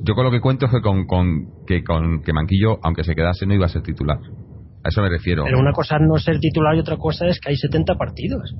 yo 0.05 0.14
con 0.14 0.24
lo 0.24 0.31
que 0.31 0.40
cuento 0.40 0.66
es 0.66 0.72
que 0.72 0.81
con, 0.81 1.07
con 1.07 1.46
que 1.66 1.85
con 1.85 2.22
que 2.22 2.33
Manquillo 2.33 2.78
aunque 2.83 3.05
se 3.05 3.14
quedase 3.14 3.46
no 3.46 3.55
iba 3.55 3.66
a 3.66 3.68
ser 3.68 3.83
titular 3.83 4.18
a 4.84 4.88
eso 4.88 5.02
me 5.02 5.08
refiero. 5.08 5.44
Pero 5.44 5.58
una 5.58 5.72
cosa 5.72 5.96
es 5.96 6.02
no 6.02 6.18
ser 6.18 6.38
titular 6.38 6.74
y 6.74 6.80
otra 6.80 6.96
cosa 6.96 7.26
es 7.26 7.38
que 7.40 7.50
hay 7.50 7.56
70 7.56 7.94
partidos. 7.94 8.54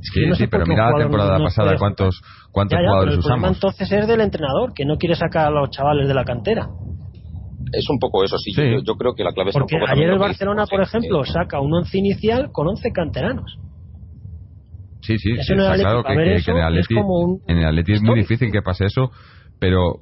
Sí, 0.00 0.22
sí, 0.34 0.46
pero 0.46 0.64
mira 0.64 0.90
la 0.90 0.98
temporada 0.98 1.38
pasada 1.38 1.76
cuántos, 1.76 2.22
cuántos 2.52 2.78
jugadores 2.78 3.14
el 3.14 3.20
usamos. 3.20 3.50
entonces 3.50 3.90
es 3.90 4.06
del 4.06 4.20
entrenador, 4.20 4.72
que 4.72 4.84
no 4.84 4.96
quiere 4.96 5.16
sacar 5.16 5.48
a 5.48 5.50
los 5.50 5.70
chavales 5.70 6.06
de 6.06 6.14
la 6.14 6.24
cantera. 6.24 6.68
Es 7.72 7.90
un 7.90 7.98
poco 7.98 8.24
eso, 8.24 8.36
sí. 8.38 8.52
Yo, 8.54 8.94
creo 8.94 9.14
que 9.14 9.24
la 9.24 9.32
clave 9.32 9.50
Porque 9.52 9.74
un 9.74 9.80
poco 9.80 9.92
ayer 9.92 10.10
el 10.10 10.18
Barcelona, 10.18 10.64
por 10.70 10.80
ejemplo, 10.80 11.24
saca 11.24 11.60
un 11.60 11.74
once 11.74 11.98
inicial 11.98 12.50
con 12.52 12.68
11 12.68 12.92
canteranos. 12.92 13.58
Sí, 15.02 15.18
sí, 15.18 15.34
sí 15.36 15.52
está 15.52 15.74
claro 15.74 16.02
que, 16.04 16.12
en 16.12 16.20
el 16.20 16.62
Atleti 16.62 16.94
es, 16.94 17.04
en 17.48 17.58
el 17.58 17.64
Atleti 17.66 17.92
es 17.92 18.02
muy 18.02 18.20
difícil 18.20 18.50
que 18.50 18.62
pase 18.62 18.86
eso, 18.86 19.10
pero 19.58 19.98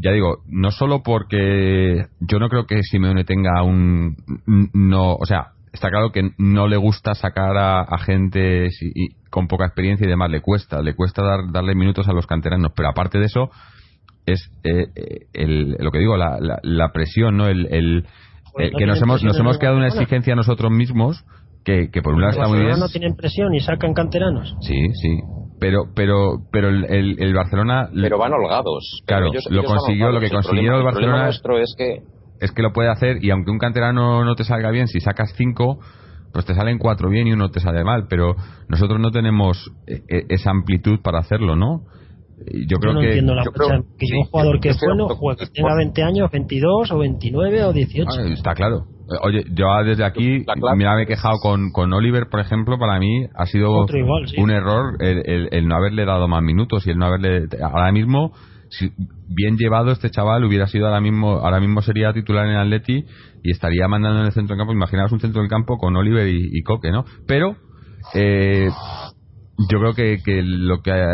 ya 0.00 0.12
digo, 0.12 0.42
no 0.46 0.70
solo 0.70 1.02
porque 1.02 2.06
yo 2.20 2.38
no 2.38 2.48
creo 2.48 2.66
que 2.66 2.82
Simeone 2.82 3.24
tenga 3.24 3.62
un 3.62 4.16
no, 4.72 5.14
o 5.14 5.26
sea, 5.26 5.52
está 5.72 5.90
claro 5.90 6.12
que 6.12 6.30
no 6.38 6.68
le 6.68 6.76
gusta 6.76 7.14
sacar 7.14 7.56
a, 7.56 7.98
gente 7.98 8.68
con 9.30 9.48
poca 9.48 9.66
experiencia 9.66 10.06
y 10.06 10.10
demás, 10.10 10.30
le 10.30 10.40
cuesta, 10.40 10.82
le 10.82 10.94
cuesta 10.94 11.22
dar, 11.22 11.52
darle 11.52 11.74
minutos 11.74 12.08
a 12.08 12.12
los 12.12 12.26
canteranos, 12.26 12.72
pero 12.74 12.88
aparte 12.88 13.18
de 13.18 13.26
eso 13.26 13.50
es 14.26 14.50
eh, 14.62 14.86
el, 15.32 15.76
lo 15.78 15.90
que 15.90 15.98
digo, 15.98 16.16
la, 16.16 16.38
la, 16.62 16.92
presión, 16.92 17.36
¿no? 17.36 17.48
El, 17.48 17.66
el, 17.70 18.06
que 18.76 18.86
nos 18.86 19.00
hemos 19.00 19.22
nos 19.22 19.38
hemos 19.38 19.58
quedado 19.58 19.76
una 19.76 19.88
exigencia 19.88 20.32
a 20.34 20.36
nosotros 20.36 20.70
mismos 20.70 21.24
que, 21.68 21.90
que 21.90 22.00
por 22.00 22.14
un 22.14 22.22
lado 22.22 22.32
está 22.32 22.48
muy 22.48 22.60
bien. 22.60 22.80
no 22.80 22.88
tienen 22.88 23.14
presión 23.14 23.54
y 23.54 23.60
sacan 23.60 23.92
canteranos. 23.92 24.56
Sí, 24.62 24.88
sí, 24.94 25.18
pero 25.60 25.84
pero 25.94 26.38
pero 26.50 26.70
el, 26.70 27.16
el, 27.20 27.34
Barcelona 27.34 27.90
pero 27.94 28.16
van 28.16 28.32
holgados. 28.32 29.02
Claro 29.04 29.30
lo 29.50 29.64
consiguió 29.64 30.10
lo 30.10 30.18
que 30.18 30.30
consiguió 30.30 30.78
el, 30.78 30.82
Barcelona 30.82 31.24
nuestro 31.24 31.58
es 31.58 31.74
que 31.76 31.98
es 32.40 32.52
que 32.52 32.62
lo 32.62 32.72
puede 32.72 32.88
hacer 32.88 33.22
y 33.22 33.30
aunque 33.30 33.50
un 33.50 33.58
canterano 33.58 34.24
no 34.24 34.34
te 34.34 34.44
salga 34.44 34.70
bien 34.70 34.86
si 34.86 35.00
sacas 35.00 35.34
cinco 35.36 35.78
pues 36.32 36.46
te 36.46 36.54
salen 36.54 36.78
cuatro 36.78 37.10
bien 37.10 37.26
y 37.26 37.32
uno 37.32 37.50
te 37.50 37.60
sale 37.60 37.84
mal. 37.84 38.06
Pero 38.08 38.34
nosotros 38.68 38.98
no 38.98 39.10
tenemos 39.10 39.70
e, 39.86 39.96
e, 40.08 40.24
esa 40.30 40.50
amplitud 40.50 41.00
para 41.02 41.18
hacerlo 41.18 41.54
no 41.54 41.82
yo 42.66 42.78
creo 42.78 42.94
no 42.94 43.00
que 43.00 43.06
entiendo 43.06 43.34
la 43.34 43.42
que 43.42 43.50
un 44.16 44.24
jugador 44.24 44.60
que 44.60 44.70
es 44.70 44.80
bueno 44.80 45.08
que 45.08 45.46
tenga 45.46 45.74
20 45.76 46.02
años 46.02 46.30
22 46.30 46.92
o 46.92 46.98
29 46.98 47.64
o 47.64 47.72
18 47.72 48.08
ah, 48.10 48.22
está 48.32 48.54
claro 48.54 48.86
Oye, 49.22 49.44
yo 49.54 49.66
desde 49.84 50.04
aquí 50.04 50.44
me 50.76 51.02
he 51.02 51.06
quejado 51.06 51.38
con, 51.40 51.70
con 51.72 51.90
Oliver, 51.94 52.28
por 52.30 52.40
ejemplo, 52.40 52.78
para 52.78 52.98
mí 52.98 53.26
ha 53.34 53.46
sido 53.46 53.86
un 54.36 54.50
error 54.50 54.96
el, 55.00 55.66
no 55.66 55.76
haberle 55.76 56.04
dado 56.04 56.28
más 56.28 56.42
minutos 56.42 56.86
y 56.86 56.90
el 56.90 56.98
no 56.98 57.06
haberle... 57.06 57.46
Ahora 57.62 57.90
mismo, 57.90 58.32
si 58.68 58.90
bien 59.26 59.56
llevado 59.56 59.92
este 59.92 60.10
chaval 60.10 60.44
hubiera 60.44 60.66
sido 60.66 60.86
ahora 60.86 61.00
mismo 61.00 61.36
ahora 61.38 61.58
mismo 61.58 61.80
sería 61.80 62.12
titular 62.12 62.46
en 62.46 62.56
Atleti 62.56 63.06
y 63.42 63.50
estaría 63.50 63.88
mandando 63.88 64.20
en 64.20 64.26
el 64.26 64.32
centro 64.32 64.54
del 64.54 64.60
campo. 64.60 64.74
Imaginaos 64.74 65.10
un 65.10 65.20
centro 65.20 65.40
del 65.40 65.48
campo 65.48 65.78
con 65.78 65.96
Oliver 65.96 66.28
y, 66.28 66.50
y 66.52 66.62
Coque, 66.62 66.90
¿no? 66.90 67.06
Pero... 67.26 67.56
Eh, 68.14 68.68
yo 69.70 69.80
creo 69.80 69.92
que, 69.92 70.22
que 70.24 70.40
lo 70.42 70.82
que 70.82 70.92
eh, 70.92 71.04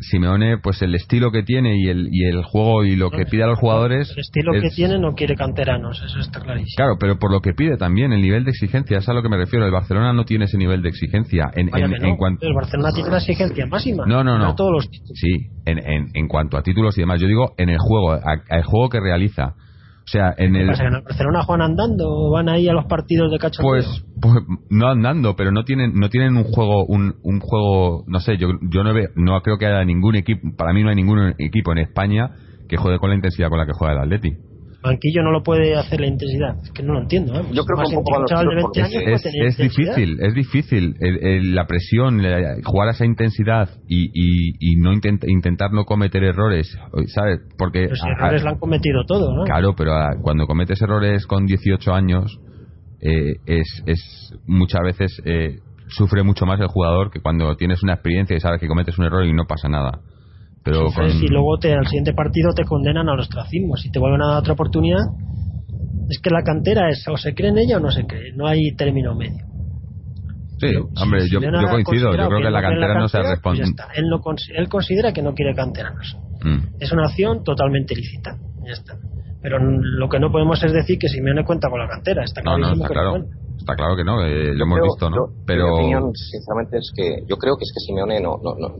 Simeone, 0.00 0.58
pues 0.58 0.80
el 0.82 0.94
estilo 0.94 1.32
que 1.32 1.42
tiene 1.42 1.76
y 1.76 1.88
el, 1.88 2.08
y 2.12 2.24
el 2.24 2.44
juego 2.44 2.84
y 2.84 2.94
lo 2.94 3.10
que 3.10 3.24
pide 3.26 3.42
a 3.42 3.46
los 3.48 3.58
jugadores. 3.58 4.10
El 4.12 4.20
estilo 4.20 4.52
que 4.52 4.70
tiene 4.70 4.98
no 4.98 5.14
quiere 5.14 5.34
canteranos, 5.34 6.00
eso 6.00 6.20
está 6.20 6.40
clarísimo. 6.40 6.76
Claro, 6.76 6.96
pero 7.00 7.18
por 7.18 7.32
lo 7.32 7.40
que 7.40 7.52
pide 7.52 7.76
también, 7.76 8.12
el 8.12 8.22
nivel 8.22 8.44
de 8.44 8.50
exigencia, 8.50 8.98
es 8.98 9.08
a 9.08 9.12
lo 9.12 9.22
que 9.22 9.28
me 9.28 9.36
refiero. 9.36 9.66
El 9.66 9.72
Barcelona 9.72 10.12
no 10.12 10.24
tiene 10.24 10.44
ese 10.44 10.56
nivel 10.56 10.82
de 10.82 10.88
exigencia. 10.88 11.50
En, 11.54 11.68
en, 11.74 12.16
cuanto... 12.16 12.46
El 12.46 12.54
Barcelona 12.54 12.90
tiene 12.94 13.10
la 13.10 13.18
exigencia 13.18 13.66
máxima. 13.66 14.04
No, 14.06 14.22
no, 14.22 14.38
no. 14.38 14.54
todos 14.54 14.72
los 14.72 14.88
títulos. 14.88 15.18
Sí, 15.18 15.48
en, 15.66 15.78
en, 15.78 16.06
en 16.14 16.28
cuanto 16.28 16.56
a 16.56 16.62
títulos 16.62 16.96
y 16.96 17.00
demás. 17.00 17.20
Yo 17.20 17.26
digo 17.26 17.54
en 17.58 17.70
el 17.70 17.78
juego, 17.78 18.14
el 18.14 18.62
juego 18.62 18.88
que 18.88 19.00
realiza. 19.00 19.54
O 20.10 20.12
sea, 20.12 20.34
en 20.36 20.56
el... 20.56 20.66
Pasa, 20.66 20.86
¿En 20.86 21.04
Barcelona 21.04 21.44
juegan 21.44 21.70
andando 21.70 22.04
o 22.08 22.32
van 22.32 22.48
ahí 22.48 22.68
a 22.68 22.72
los 22.72 22.86
partidos 22.86 23.30
de 23.30 23.38
cacho 23.38 23.62
Pues, 23.62 23.86
pues 24.20 24.34
no 24.68 24.88
andando, 24.88 25.36
pero 25.36 25.52
no 25.52 25.62
tienen 25.62 25.92
no 25.94 26.08
tienen 26.08 26.36
un 26.36 26.42
juego 26.42 26.84
un, 26.84 27.14
un 27.22 27.38
juego, 27.38 28.02
no 28.08 28.18
sé, 28.18 28.36
yo 28.36 28.48
yo 28.72 28.82
no 28.82 28.92
veo, 28.92 29.10
no 29.14 29.40
creo 29.42 29.56
que 29.58 29.66
haya 29.66 29.84
ningún 29.84 30.16
equipo, 30.16 30.40
para 30.56 30.72
mí 30.72 30.82
no 30.82 30.88
hay 30.88 30.96
ningún 30.96 31.36
equipo 31.38 31.70
en 31.70 31.78
España 31.78 32.32
que 32.68 32.76
juegue 32.76 32.98
con 32.98 33.10
la 33.10 33.14
intensidad 33.14 33.50
con 33.50 33.58
la 33.58 33.66
que 33.66 33.72
juega 33.72 33.94
el 33.94 34.00
Atleti. 34.00 34.49
Banquillo 34.82 35.22
no 35.22 35.30
lo 35.30 35.42
puede 35.42 35.76
hacer 35.76 36.00
la 36.00 36.06
intensidad. 36.06 36.56
Es 36.62 36.70
que 36.72 36.82
no 36.82 36.94
lo 36.94 37.00
entiendo. 37.00 37.38
¿eh? 37.38 37.44
Yo 37.52 37.64
creo 37.64 37.84
que 37.84 37.96
un 37.96 38.04
poco 38.04 38.24
es, 38.24 39.56
difícil, 39.56 40.18
es 40.20 40.34
difícil. 40.34 40.94
la 41.54 41.66
presión, 41.66 42.22
jugar 42.64 42.88
a 42.88 42.92
esa 42.92 43.04
intensidad 43.04 43.68
y, 43.86 44.10
y, 44.14 44.76
no 44.76 44.92
intentar 44.92 45.72
no 45.72 45.84
cometer 45.84 46.24
errores, 46.24 46.74
¿sabes? 47.08 47.40
Porque 47.58 47.88
los 47.88 48.00
errores 48.04 48.42
lo 48.42 48.50
han 48.50 48.58
cometido 48.58 49.04
todo, 49.06 49.34
¿no? 49.34 49.44
Claro, 49.44 49.74
pero 49.76 49.92
cuando 50.22 50.46
cometes 50.46 50.80
errores 50.80 51.26
con 51.26 51.46
18 51.46 51.92
años 51.92 52.38
eh, 53.00 53.36
es, 53.46 53.82
es 53.86 54.32
muchas 54.46 54.82
veces 54.82 55.22
eh, 55.24 55.58
sufre 55.88 56.22
mucho 56.22 56.44
más 56.44 56.60
el 56.60 56.68
jugador 56.68 57.10
que 57.10 57.20
cuando 57.20 57.56
tienes 57.56 57.82
una 57.82 57.94
experiencia 57.94 58.36
y 58.36 58.40
sabes 58.40 58.60
que 58.60 58.68
cometes 58.68 58.98
un 58.98 59.06
error 59.06 59.24
y 59.24 59.32
no 59.32 59.46
pasa 59.46 59.68
nada. 59.68 60.00
Pero 60.62 60.90
Si 60.90 61.26
luego 61.28 61.58
te, 61.58 61.72
al 61.72 61.86
siguiente 61.86 62.12
partido 62.12 62.52
te 62.54 62.64
condenan 62.64 63.08
al 63.08 63.18
ostracismo, 63.18 63.76
si 63.76 63.90
te 63.90 63.98
vuelven 63.98 64.22
a 64.22 64.26
dar 64.26 64.38
otra 64.40 64.52
oportunidad, 64.52 65.00
es 66.08 66.18
que 66.20 66.30
la 66.30 66.42
cantera 66.42 66.90
es 66.90 67.06
o 67.08 67.16
se 67.16 67.34
cree 67.34 67.50
en 67.50 67.58
ella 67.58 67.78
o 67.78 67.80
no 67.80 67.90
se 67.90 68.06
cree, 68.06 68.32
no 68.34 68.46
hay 68.46 68.74
término 68.76 69.14
medio. 69.14 69.46
Sí, 70.58 70.76
hombre, 71.00 71.26
yo, 71.30 71.40
coincido, 71.40 72.12
yo 72.14 72.28
creo 72.28 72.38
que, 72.38 72.50
la 72.50 72.60
cantera, 72.60 73.00
no 73.00 73.08
se 73.08 73.22
responde. 73.22 73.62
Pues 73.62 73.88
él, 73.94 74.08
no, 74.10 74.20
él 74.56 74.68
considera 74.68 75.12
que 75.14 75.22
no 75.22 75.32
quiere 75.32 75.54
canteranos. 75.54 76.18
Mm. 76.42 76.76
Es 76.78 76.92
una 76.92 77.06
acción 77.06 77.42
totalmente 77.42 77.94
lícita, 77.96 78.36
ya 78.66 78.72
está. 78.72 78.98
Pero 79.40 79.58
lo 79.58 80.08
que 80.10 80.18
no 80.18 80.30
podemos 80.30 80.62
es 80.62 80.72
decir 80.74 80.98
que 80.98 81.08
Simeone 81.08 81.44
cuenta 81.44 81.70
con 81.70 81.80
la 81.80 81.88
cantera. 81.88 82.24
Está 82.24 82.42
no, 82.42 82.58
no, 82.58 82.74
está 82.74 82.88
claro. 82.88 83.24
Está 83.56 83.74
claro 83.74 83.96
que 83.96 84.04
no, 84.04 84.22
eh, 84.24 84.54
lo 84.54 84.64
hemos 84.64 84.80
visto, 84.82 85.08
¿no? 85.08 85.28
Pero... 85.46 85.64
Mi 85.64 85.94
opinión, 85.94 86.10
sinceramente, 86.14 86.78
es 86.78 86.92
que 86.94 87.24
yo 87.26 87.36
creo 87.36 87.56
que 87.56 87.64
es 87.64 87.72
que 87.74 87.80
Simeone 87.80 88.20
no, 88.20 88.38
no, 88.42 88.54
no, 88.58 88.74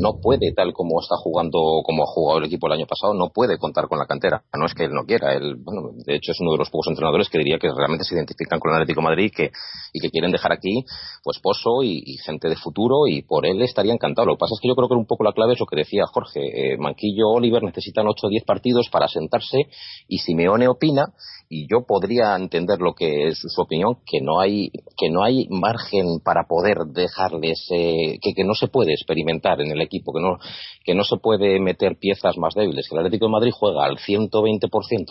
no 0.00 0.20
puede, 0.20 0.52
tal 0.52 0.72
como 0.72 1.00
está 1.00 1.16
jugando, 1.16 1.82
como 1.84 2.04
ha 2.04 2.06
jugado 2.06 2.38
el 2.38 2.44
equipo 2.46 2.66
el 2.66 2.74
año 2.74 2.86
pasado, 2.86 3.14
no 3.14 3.30
puede 3.34 3.58
contar 3.58 3.88
con 3.88 3.98
la 3.98 4.06
cantera. 4.06 4.42
No 4.56 4.66
es 4.66 4.74
que 4.74 4.84
él 4.84 4.92
no 4.92 5.04
quiera. 5.04 5.34
Él, 5.34 5.56
bueno, 5.56 5.90
de 5.94 6.16
hecho, 6.16 6.32
es 6.32 6.40
uno 6.40 6.52
de 6.52 6.58
los 6.58 6.70
pocos 6.70 6.88
entrenadores 6.88 7.28
que 7.28 7.38
diría 7.38 7.58
que 7.58 7.68
realmente 7.70 8.04
se 8.04 8.14
identifican 8.14 8.60
con 8.60 8.70
el 8.70 8.76
Atlético 8.76 9.02
Madrid 9.02 9.24
y 9.24 9.30
que, 9.30 9.50
y 9.92 10.00
que 10.00 10.10
quieren 10.10 10.30
dejar 10.30 10.52
aquí 10.52 10.84
pues 11.22 11.38
pozo 11.40 11.82
y, 11.82 12.16
gente 12.24 12.48
de 12.48 12.56
futuro 12.56 13.06
y 13.06 13.22
por 13.22 13.46
él 13.46 13.62
estaría 13.62 13.92
encantado. 13.92 14.26
Lo 14.26 14.34
que 14.34 14.40
pasa 14.40 14.54
es 14.54 14.60
que 14.60 14.68
yo 14.68 14.74
creo 14.74 14.88
que 14.88 14.94
un 14.94 15.06
poco 15.06 15.24
la 15.24 15.32
clave 15.32 15.54
es 15.54 15.60
lo 15.60 15.66
que 15.66 15.76
decía 15.76 16.04
Jorge. 16.06 16.72
Eh, 16.72 16.76
Manquillo, 16.78 17.28
Oliver 17.28 17.62
necesitan 17.62 18.06
8 18.06 18.26
o 18.26 18.30
10 18.30 18.44
partidos 18.44 18.88
para 18.90 19.08
sentarse 19.08 19.68
y 20.08 20.18
Simeone 20.18 20.68
opina 20.68 21.12
y 21.52 21.66
yo 21.66 21.84
podría 21.84 22.36
entender 22.36 22.78
lo 22.78 22.94
que 22.94 23.26
es 23.26 23.40
su 23.44 23.60
opinión 23.60 23.96
que 24.06 24.20
no 24.22 24.38
hay 24.40 24.70
que 24.96 25.10
no 25.10 25.24
hay 25.24 25.48
margen 25.50 26.20
para 26.24 26.44
poder 26.48 26.78
dejarles 26.94 27.66
eh, 27.72 28.18
que, 28.22 28.34
que 28.34 28.44
no 28.44 28.54
se 28.54 28.68
puede 28.68 28.92
experimentar 28.92 29.60
en 29.60 29.72
el 29.72 29.80
equipo 29.80 30.12
que 30.12 30.22
no 30.22 30.38
que 30.84 30.94
no 30.94 31.02
se 31.02 31.16
puede 31.16 31.58
meter 31.58 31.96
piezas 31.98 32.38
más 32.38 32.54
débiles. 32.54 32.86
Que 32.88 32.94
el 32.94 33.00
Atlético 33.00 33.26
de 33.26 33.32
Madrid 33.32 33.50
juega 33.52 33.84
al 33.84 33.96
120% 33.96 34.30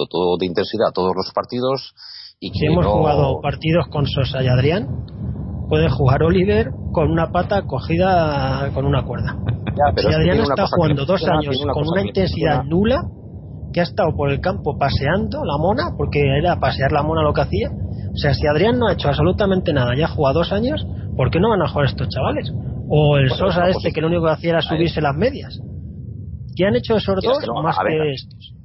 todo 0.10 0.38
de 0.38 0.45
intensidad 0.45 0.93
todos 0.93 1.12
los 1.13 1.30
partidos 1.36 1.93
y 2.39 2.52
que 2.52 2.60
si 2.60 2.65
hemos 2.67 2.86
jugado 2.86 3.41
partidos 3.41 3.88
con 3.91 4.08
Sosa 4.08 4.41
y 4.41 4.47
Adrián 4.47 4.88
puede 5.67 5.89
jugar 5.89 6.23
Oliver 6.23 6.69
con 6.93 7.12
una 7.12 7.34
pata 7.34 7.63
cogida 7.67 8.71
con 8.73 8.86
una 8.86 9.04
cuerda. 9.04 9.36
Si 9.97 10.08
Adrián 10.08 10.39
está 10.39 10.67
jugando 10.67 11.06
dos 11.06 11.21
años 11.28 11.62
con 11.73 11.84
una 11.86 12.02
intensidad 12.02 12.63
nula 12.63 13.02
que 13.73 13.82
ha 13.82 13.84
estado 13.84 14.15
por 14.15 14.32
el 14.32 14.39
campo 14.41 14.77
paseando 14.77 15.43
la 15.45 15.58
mona, 15.58 15.95
porque 15.97 16.19
era 16.38 16.60
pasear 16.60 16.91
la 16.91 17.03
mona 17.03 17.23
lo 17.23 17.34
que 17.34 17.41
hacía. 17.41 17.69
O 17.69 18.17
sea, 18.17 18.34
si 18.34 18.47
Adrián 18.47 18.79
no 18.79 18.88
ha 18.88 18.93
hecho 18.93 19.08
absolutamente 19.08 19.73
nada, 19.73 19.95
ya 19.95 20.05
ha 20.05 20.10
jugado 20.10 20.39
dos 20.39 20.51
años, 20.51 20.86
¿por 21.15 21.29
qué 21.29 21.39
no 21.39 21.49
van 21.49 21.62
a 21.62 21.67
jugar 21.67 21.88
estos 21.88 22.10
chavales? 22.10 22.51
O 22.89 23.17
el 23.17 23.29
Sosa 23.29 23.69
este, 23.69 23.91
que 23.91 24.01
lo 24.01 24.08
único 24.08 24.25
que 24.25 24.32
hacía 24.32 24.49
era 24.51 24.62
subirse 24.62 25.01
las 25.01 25.15
medias. 25.15 25.60
¿Qué 26.55 26.65
han 26.65 26.75
hecho 26.75 26.95
esos 26.95 27.15
dos 27.23 27.38
más 27.63 27.77
que 27.88 28.12
estos? 28.12 28.59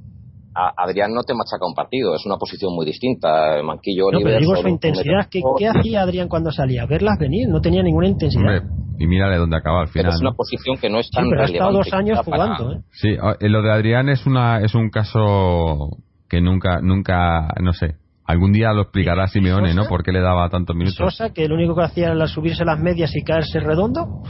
Adrián 0.55 1.13
no 1.13 1.21
te 1.23 1.33
machaca 1.33 1.65
un 1.67 1.73
partido, 1.73 2.15
es 2.15 2.25
una 2.25 2.37
posición 2.37 2.73
muy 2.73 2.85
distinta. 2.85 3.61
Manquillo, 3.63 4.11
no, 4.11 4.19
pero 4.23 4.39
digo 4.39 4.55
su 4.55 4.67
intensidad. 4.67 5.27
¿Qué, 5.29 5.67
hacía 5.67 6.01
Adrián 6.01 6.29
cuando 6.29 6.51
salía? 6.51 6.85
Verlas 6.85 7.19
venir, 7.19 7.49
no 7.49 7.59
tenía 7.59 7.83
ninguna 7.83 8.07
intensidad. 8.07 8.63
y 8.97 9.07
mírale 9.07 9.37
dónde 9.37 9.57
acaba 9.57 9.81
al 9.81 9.87
final. 9.89 10.13
es 10.13 10.21
una 10.21 10.31
posición 10.31 10.77
que 10.77 10.89
no 10.89 10.99
es 10.99 11.09
tan 11.11 11.25
sí, 11.25 11.29
pero 11.29 11.41
ha 11.41 11.45
estado 11.45 11.71
dos 11.71 11.93
años 11.93 12.19
jugando. 12.23 12.71
¿eh? 12.71 12.81
Sí, 12.91 13.15
lo 13.41 13.61
de 13.61 13.71
Adrián 13.71 14.09
es 14.09 14.25
una 14.25 14.61
es 14.61 14.73
un 14.73 14.89
caso 14.89 15.89
que 16.29 16.41
nunca, 16.41 16.79
nunca, 16.81 17.53
no 17.61 17.73
sé. 17.73 17.95
Algún 18.27 18.51
día 18.53 18.73
lo 18.73 18.81
explicará 18.81 19.27
Simeone, 19.27 19.75
¿no? 19.75 19.85
¿Por 19.85 20.03
qué 20.03 20.11
le 20.11 20.19
daba 20.19 20.49
tantos 20.49 20.75
minutos? 20.75 20.97
Sosa, 20.97 21.31
que 21.31 21.47
lo 21.47 21.53
único 21.53 21.75
que 21.75 21.83
hacía 21.83 22.07
era 22.07 22.27
subirse 22.27 22.65
las 22.65 22.79
medias 22.79 23.15
y 23.15 23.23
caerse 23.23 23.59
redondo. 23.59 24.23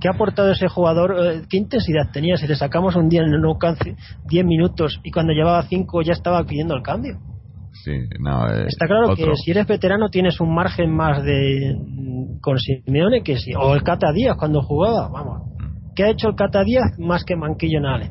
¿Qué 0.00 0.08
ha 0.08 0.12
aportado 0.12 0.50
ese 0.50 0.68
jugador? 0.68 1.16
Eh, 1.18 1.42
¿Qué 1.48 1.56
intensidad 1.56 2.10
tenía? 2.12 2.36
Si 2.36 2.46
le 2.46 2.56
sacamos 2.56 2.96
un 2.96 3.08
día 3.08 3.22
en 3.22 3.32
el 3.32 3.40
no 3.40 3.56
10 4.28 4.44
minutos 4.44 5.00
y 5.02 5.10
cuando 5.10 5.32
llevaba 5.32 5.62
5 5.62 6.02
ya 6.02 6.12
estaba 6.12 6.44
pidiendo 6.44 6.74
el 6.74 6.82
cambio. 6.82 7.18
Sí, 7.84 7.92
no, 8.18 8.48
eh, 8.48 8.66
Está 8.66 8.86
claro 8.86 9.14
que 9.14 9.24
si 9.36 9.50
eres 9.50 9.66
veterano 9.66 10.08
tienes 10.08 10.40
un 10.40 10.54
margen 10.54 10.90
más 10.94 11.22
de 11.22 11.76
con 12.40 12.58
Simeone 12.58 13.22
que 13.22 13.36
si 13.36 13.54
o 13.54 13.74
el 13.74 13.82
Cata 13.82 14.12
Díaz 14.12 14.36
cuando 14.38 14.62
jugaba, 14.62 15.08
vamos. 15.08 15.42
¿Qué 15.94 16.04
ha 16.04 16.10
hecho 16.10 16.28
el 16.28 16.34
Cata 16.34 16.62
Díaz 16.62 16.98
más 16.98 17.24
que 17.24 17.36
Manquillo 17.36 17.80
en? 17.80 18.10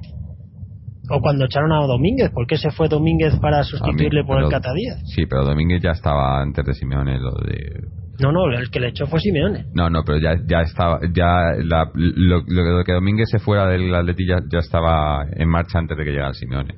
O 1.09 1.19
cuando 1.21 1.45
echaron 1.45 1.71
a 1.71 1.85
Domínguez, 1.85 2.31
¿por 2.31 2.47
qué 2.47 2.57
se 2.57 2.71
fue 2.71 2.87
Domínguez 2.87 3.37
para 3.39 3.63
sustituirle 3.63 4.23
por 4.23 4.43
el 4.43 4.49
Cata 4.49 4.73
Díaz? 4.73 5.01
Sí, 5.05 5.25
pero 5.29 5.45
Domínguez 5.45 5.81
ya 5.83 5.91
estaba 5.91 6.41
antes 6.41 6.65
de 6.65 6.73
Simeone 6.73 7.19
lo 7.19 7.31
de 7.31 7.94
no, 8.19 8.31
no, 8.31 8.45
el 8.57 8.69
que 8.69 8.79
le 8.79 8.89
echó 8.89 9.05
fue 9.07 9.19
Simeone. 9.19 9.65
No, 9.73 9.89
no, 9.89 10.03
pero 10.05 10.19
ya, 10.19 10.35
ya 10.47 10.61
estaba, 10.61 10.99
ya 11.13 11.51
la, 11.63 11.89
lo, 11.93 12.43
lo, 12.47 12.83
que 12.83 12.93
Domínguez 12.93 13.29
se 13.29 13.39
fuera 13.39 13.67
del 13.67 13.93
Atleti 13.93 14.25
ya, 14.25 14.37
estaba 14.57 15.25
en 15.35 15.49
marcha 15.49 15.79
antes 15.79 15.97
de 15.97 16.03
que 16.03 16.11
llegara 16.11 16.33
Simeone. 16.33 16.75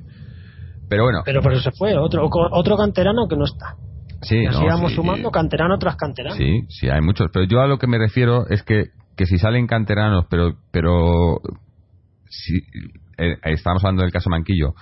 Pero 0.88 1.04
bueno. 1.04 1.20
Pero 1.24 1.40
por 1.40 1.52
eso 1.52 1.62
se 1.62 1.76
fue, 1.76 1.96
otro, 1.96 2.28
otro 2.52 2.76
canterano 2.76 3.28
que 3.28 3.36
no 3.36 3.44
está. 3.44 3.76
Sí, 4.22 4.46
así 4.46 4.64
vamos 4.64 4.94
sumando 4.94 5.30
canterano 5.30 5.78
tras 5.78 5.96
canterano. 5.96 6.34
Sí, 6.34 6.62
sí, 6.68 6.88
hay 6.88 7.00
muchos. 7.00 7.28
Pero 7.32 7.44
yo 7.44 7.60
a 7.60 7.68
lo 7.68 7.78
que 7.78 7.86
me 7.86 7.98
refiero 7.98 8.48
es 8.48 8.64
que, 8.64 8.86
que 9.16 9.26
si 9.26 9.38
salen 9.38 9.66
canteranos, 9.68 10.26
pero, 10.28 10.54
pero 10.72 11.40
si, 12.28 12.56
eh, 13.16 13.36
estamos 13.44 13.84
hablando 13.84 14.02
del 14.02 14.10
caso 14.10 14.28
Manquillo, 14.28 14.74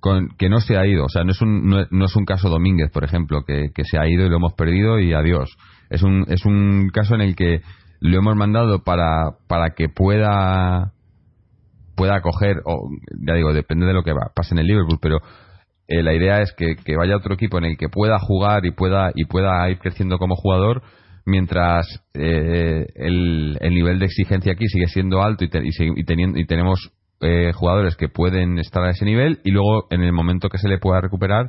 con, 0.00 0.28
que 0.36 0.50
no 0.50 0.60
se 0.60 0.76
ha 0.76 0.86
ido. 0.86 1.04
O 1.04 1.08
sea, 1.08 1.24
no 1.24 1.30
es 1.30 1.40
un, 1.40 1.68
no, 1.68 2.04
es 2.04 2.16
un 2.16 2.26
caso 2.26 2.50
Domínguez, 2.50 2.90
por 2.92 3.04
ejemplo, 3.04 3.44
que, 3.46 3.70
que 3.74 3.84
se 3.84 3.98
ha 3.98 4.06
ido 4.06 4.26
y 4.26 4.28
lo 4.28 4.36
hemos 4.36 4.52
perdido 4.52 4.98
y 4.98 5.14
adiós 5.14 5.56
es 5.90 6.02
un, 6.02 6.24
es 6.28 6.44
un 6.44 6.90
caso 6.92 7.14
en 7.14 7.20
el 7.20 7.36
que 7.36 7.60
lo 8.00 8.18
hemos 8.18 8.36
mandado 8.36 8.82
para, 8.82 9.36
para 9.48 9.70
que 9.70 9.88
pueda 9.88 10.92
pueda 11.96 12.20
coger, 12.20 12.60
o 12.66 12.90
ya 13.26 13.34
digo, 13.34 13.54
depende 13.54 13.86
de 13.86 13.94
lo 13.94 14.02
que 14.02 14.12
va, 14.12 14.30
pase 14.34 14.54
en 14.54 14.58
el 14.58 14.66
Liverpool, 14.66 14.98
pero 15.00 15.18
eh, 15.88 16.02
la 16.02 16.12
idea 16.12 16.42
es 16.42 16.52
que, 16.52 16.76
que, 16.76 16.94
vaya 16.94 17.16
otro 17.16 17.34
equipo 17.34 17.58
en 17.58 17.64
el 17.64 17.76
que 17.78 17.88
pueda 17.88 18.18
jugar 18.18 18.66
y 18.66 18.72
pueda 18.72 19.12
y 19.14 19.24
pueda 19.24 19.68
ir 19.70 19.78
creciendo 19.78 20.18
como 20.18 20.36
jugador 20.36 20.82
mientras 21.24 21.86
eh, 22.14 22.86
el, 22.94 23.56
el, 23.60 23.74
nivel 23.74 23.98
de 23.98 24.06
exigencia 24.06 24.52
aquí 24.52 24.66
sigue 24.66 24.88
siendo 24.88 25.22
alto 25.22 25.44
y, 25.44 25.48
y, 25.48 26.04
teniendo, 26.04 26.38
y 26.38 26.46
tenemos 26.46 26.92
eh, 27.20 27.52
jugadores 27.54 27.96
que 27.96 28.08
pueden 28.08 28.58
estar 28.58 28.82
a 28.84 28.90
ese 28.90 29.04
nivel 29.04 29.40
y 29.42 29.50
luego 29.50 29.86
en 29.90 30.02
el 30.02 30.12
momento 30.12 30.48
que 30.48 30.58
se 30.58 30.68
le 30.68 30.78
pueda 30.78 31.00
recuperar 31.00 31.46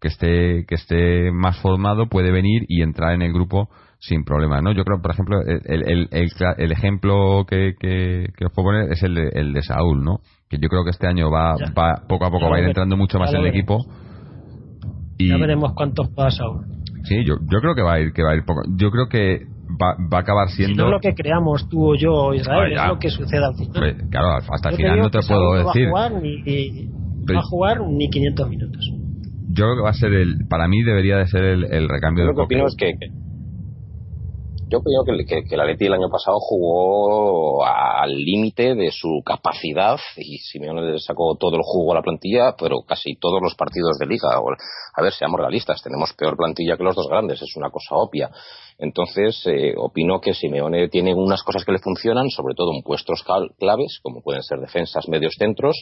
que 0.00 0.08
esté 0.08 0.64
que 0.66 0.74
esté 0.74 1.30
más 1.32 1.58
formado 1.60 2.08
puede 2.08 2.30
venir 2.30 2.64
y 2.68 2.82
entrar 2.82 3.14
en 3.14 3.22
el 3.22 3.32
grupo 3.32 3.68
sin 3.98 4.24
problema 4.24 4.60
no 4.60 4.72
yo 4.72 4.84
creo 4.84 5.00
por 5.00 5.10
ejemplo 5.10 5.40
el, 5.42 5.82
el, 5.88 6.08
el, 6.10 6.72
ejemplo 6.72 7.46
que, 7.48 7.74
que, 7.80 8.44
os 8.44 8.52
puedo 8.52 8.68
poner 8.68 8.92
es 8.92 9.02
el 9.02 9.14
de, 9.14 9.28
el 9.32 9.52
de 9.54 9.62
Saúl 9.62 10.04
no 10.04 10.20
que 10.48 10.58
yo 10.58 10.68
creo 10.68 10.84
que 10.84 10.90
este 10.90 11.06
año 11.06 11.30
va, 11.30 11.56
va 11.76 12.02
poco 12.06 12.26
a 12.26 12.30
poco 12.30 12.50
va 12.50 12.56
a 12.56 12.60
ir 12.60 12.66
entrando 12.66 12.96
mucho 12.96 13.18
más 13.18 13.32
en 13.32 13.40
el 13.40 13.46
equipo 13.46 13.86
y 15.18 15.28
ya 15.28 15.38
veremos 15.38 15.72
cuántos 15.74 16.10
pasa 16.10 16.38
Saúl. 16.38 16.66
Sí 17.04 17.24
yo, 17.24 17.36
yo 17.50 17.60
creo 17.60 17.74
que 17.74 17.82
va 17.82 17.94
a 17.94 18.00
ir 18.00 18.12
que 18.12 18.22
va 18.22 18.32
a 18.32 18.36
ir 18.36 18.44
poco 18.44 18.62
yo 18.76 18.90
creo 18.90 19.08
que 19.08 19.46
va, 19.80 19.96
va 20.12 20.18
a 20.18 20.20
acabar 20.20 20.48
siendo 20.50 20.84
no 20.84 20.90
lo 20.90 21.00
que 21.00 21.14
creamos 21.14 21.66
tú 21.70 21.92
o 21.92 21.94
yo 21.94 22.34
Israel 22.34 22.72
es 22.72 22.86
lo 22.86 22.98
que 22.98 23.08
sucede 23.08 23.44
al 23.44 23.54
final. 23.54 24.08
Claro 24.10 24.28
hasta 24.52 24.68
el 24.68 24.76
final 24.76 24.98
no 24.98 25.10
te 25.10 25.20
puedo 25.26 25.54
decir 25.54 25.86
va 25.86 26.06
a 26.06 26.10
jugar 26.10 26.22
ni, 26.22 26.90
va 27.34 27.38
a 27.38 27.42
jugar 27.42 27.80
ni 27.88 28.10
500 28.10 28.50
minutos 28.50 28.92
yo 29.56 29.64
creo 29.64 29.76
que 29.76 29.82
va 29.82 29.90
a 29.90 29.94
ser 29.94 30.12
el, 30.12 30.46
para 30.48 30.68
mí 30.68 30.82
debería 30.82 31.16
de 31.16 31.26
ser 31.26 31.44
el, 31.44 31.64
el 31.64 31.88
recambio 31.88 32.24
yo 32.24 32.30
lo 32.30 32.36
que 32.36 32.42
opino 32.42 32.66
es 32.66 32.76
que, 32.76 32.92
yo 34.68 34.80
creo 34.82 35.04
que, 35.04 35.24
que, 35.24 35.44
que, 35.44 35.54
el 35.54 35.60
Atleti 35.60 35.86
el 35.86 35.92
año 35.92 36.10
pasado 36.10 36.38
jugó 36.40 37.64
al 37.64 38.10
límite 38.10 38.74
de 38.74 38.90
su 38.90 39.22
capacidad 39.24 39.96
y 40.16 40.38
Simeone 40.38 40.82
le 40.82 40.98
sacó 40.98 41.36
todo 41.38 41.54
el 41.56 41.62
jugo 41.62 41.92
a 41.92 41.96
la 41.96 42.02
plantilla, 42.02 42.56
pero 42.58 42.82
casi 42.82 43.14
todos 43.14 43.40
los 43.40 43.54
partidos 43.54 43.96
de 43.98 44.06
liga. 44.06 44.28
A 44.34 45.02
ver, 45.02 45.12
seamos 45.12 45.38
realistas, 45.38 45.80
tenemos 45.82 46.12
peor 46.14 46.36
plantilla 46.36 46.76
que 46.76 46.82
los 46.82 46.96
dos 46.96 47.08
grandes, 47.08 47.40
es 47.40 47.56
una 47.56 47.70
cosa 47.70 47.94
obvia. 47.94 48.30
Entonces, 48.78 49.42
eh, 49.46 49.74
opino 49.76 50.20
que 50.20 50.34
Simeone 50.34 50.88
tiene 50.88 51.14
unas 51.14 51.42
cosas 51.42 51.64
que 51.64 51.72
le 51.72 51.78
funcionan, 51.78 52.28
sobre 52.28 52.54
todo 52.54 52.72
en 52.74 52.82
puestos 52.82 53.24
claves, 53.58 54.00
como 54.02 54.20
pueden 54.20 54.42
ser 54.42 54.58
defensas, 54.58 55.08
medios 55.08 55.34
centros, 55.38 55.76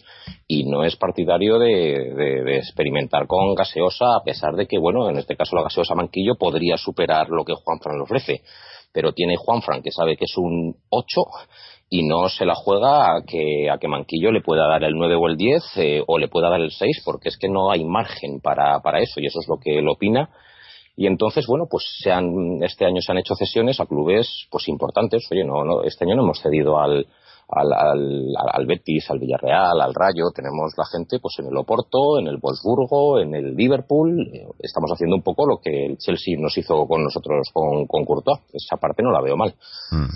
y 0.47 0.65
no 0.65 0.85
es 0.85 0.95
partidario 0.95 1.59
de, 1.59 2.57
experimentar 2.57 3.27
con 3.27 3.55
gaseosa, 3.55 4.17
a 4.17 4.23
pesar 4.25 4.55
de 4.55 4.67
que, 4.67 4.79
bueno, 4.79 5.11
en 5.11 5.19
este 5.19 5.37
caso 5.37 5.57
la 5.57 5.63
gaseosa 5.63 5.97
Manquillo 5.97 6.37
podría 6.37 6.77
superar 6.77 7.29
lo 7.31 7.45
que 7.45 7.55
Juanfran 7.55 7.97
le 7.97 8.03
ofrece. 8.05 8.43
Pero 8.93 9.13
tiene 9.13 9.35
Juanfran, 9.37 9.83
que 9.83 9.91
sabe 9.91 10.17
que 10.17 10.27
es 10.27 10.37
un 10.37 10.77
8, 10.89 11.21
y 11.91 12.07
no 12.07 12.29
se 12.29 12.47
la 12.47 12.55
juega 12.55 13.17
a 13.17 13.23
que, 13.27 13.69
a 13.71 13.79
que 13.79 13.89
Manquillo 13.89 14.31
le 14.31 14.41
pueda 14.41 14.69
dar 14.69 14.85
el 14.85 14.95
9 14.95 15.17
o 15.17 15.27
el 15.27 15.37
10 15.37 15.63
eh, 15.77 16.03
o 16.07 16.19
le 16.19 16.29
pueda 16.29 16.49
dar 16.49 16.61
el 16.61 16.71
6 16.71 17.03
porque 17.05 17.29
es 17.29 17.37
que 17.37 17.49
no 17.49 17.71
hay 17.71 17.85
margen 17.85 18.41
para, 18.41 18.81
para 18.81 19.01
eso 19.01 19.21
y 19.21 19.27
eso 19.27 19.39
es 19.41 19.49
lo 19.49 19.59
que 19.59 19.79
él 19.79 19.89
opina 19.89 20.31
y 20.97 21.07
entonces, 21.07 21.47
bueno, 21.47 21.67
pues 21.69 21.85
se 22.03 22.13
han, 22.13 22.63
este 22.63 22.85
año 22.85 23.01
se 23.01 23.11
han 23.11 23.19
hecho 23.19 23.35
cesiones 23.35 23.81
a 23.81 23.87
clubes 23.87 24.47
pues 24.51 24.69
importantes. 24.69 25.27
Oye, 25.31 25.45
no, 25.45 25.65
no 25.65 25.83
este 25.83 26.05
año 26.05 26.15
no 26.15 26.23
hemos 26.23 26.41
cedido 26.41 26.79
al, 26.79 27.07
al, 27.49 27.73
al, 27.73 28.35
al, 28.53 28.67
Betis, 28.67 29.11
al 29.11 29.19
Villarreal, 29.19 29.81
al 29.81 29.95
Rayo, 29.95 30.31
tenemos 30.35 30.73
la 30.77 30.85
gente 30.87 31.19
pues 31.19 31.35
en 31.41 31.47
el 31.47 31.57
Oporto, 31.57 32.19
en 32.19 32.29
el 32.29 32.39
Wolfsburgo, 32.39 33.21
en 33.21 33.35
el 33.35 33.55
Liverpool, 33.55 34.31
estamos 34.61 34.91
haciendo 34.93 35.17
un 35.17 35.23
poco 35.23 35.47
lo 35.47 35.59
que 35.59 35.87
el 35.87 35.99
Chelsea 35.99 36.37
nos 36.39 36.57
hizo 36.57 36.87
con 36.87 37.03
nosotros 37.03 37.49
con, 37.53 37.87
con 37.87 38.05
Courtois, 38.05 38.41
esa 38.53 38.77
parte 38.77 39.03
no 39.03 39.11
la 39.11 39.21
veo 39.21 39.37
mal. 39.37 39.55
Mm. 39.91 40.09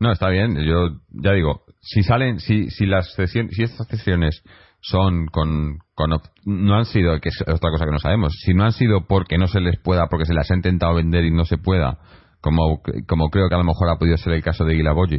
No, 0.00 0.12
está 0.12 0.28
bien, 0.28 0.56
yo 0.64 0.98
ya 1.10 1.32
digo, 1.32 1.62
si 1.80 2.02
salen, 2.02 2.40
si, 2.40 2.70
si 2.70 2.86
las 2.86 3.14
si 3.14 3.62
estas 3.62 3.86
cesiones 3.88 4.42
son 4.80 5.26
con, 5.26 5.78
con, 5.94 6.10
no 6.44 6.74
han 6.76 6.84
sido 6.84 7.18
que 7.20 7.30
es 7.30 7.40
otra 7.42 7.70
cosa 7.70 7.86
que 7.86 7.92
no 7.92 7.98
sabemos 7.98 8.34
si 8.44 8.54
no 8.54 8.64
han 8.64 8.72
sido 8.72 9.06
porque 9.06 9.38
no 9.38 9.46
se 9.46 9.60
les 9.60 9.80
pueda 9.80 10.06
porque 10.08 10.26
se 10.26 10.34
las 10.34 10.50
ha 10.50 10.54
intentado 10.54 10.94
vender 10.94 11.24
y 11.24 11.30
no 11.30 11.44
se 11.44 11.58
pueda 11.58 11.98
como, 12.46 12.80
como 13.08 13.28
creo 13.30 13.48
que 13.48 13.56
a 13.56 13.58
lo 13.58 13.64
mejor 13.64 13.90
ha 13.90 13.98
podido 13.98 14.16
ser 14.16 14.34
el 14.34 14.42
caso 14.42 14.64
de 14.64 14.74
Guilaboyi. 14.74 15.18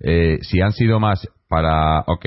Eh, 0.00 0.38
si 0.42 0.60
han 0.60 0.70
sido 0.70 1.00
más 1.00 1.26
para, 1.48 2.00
ok, 2.00 2.26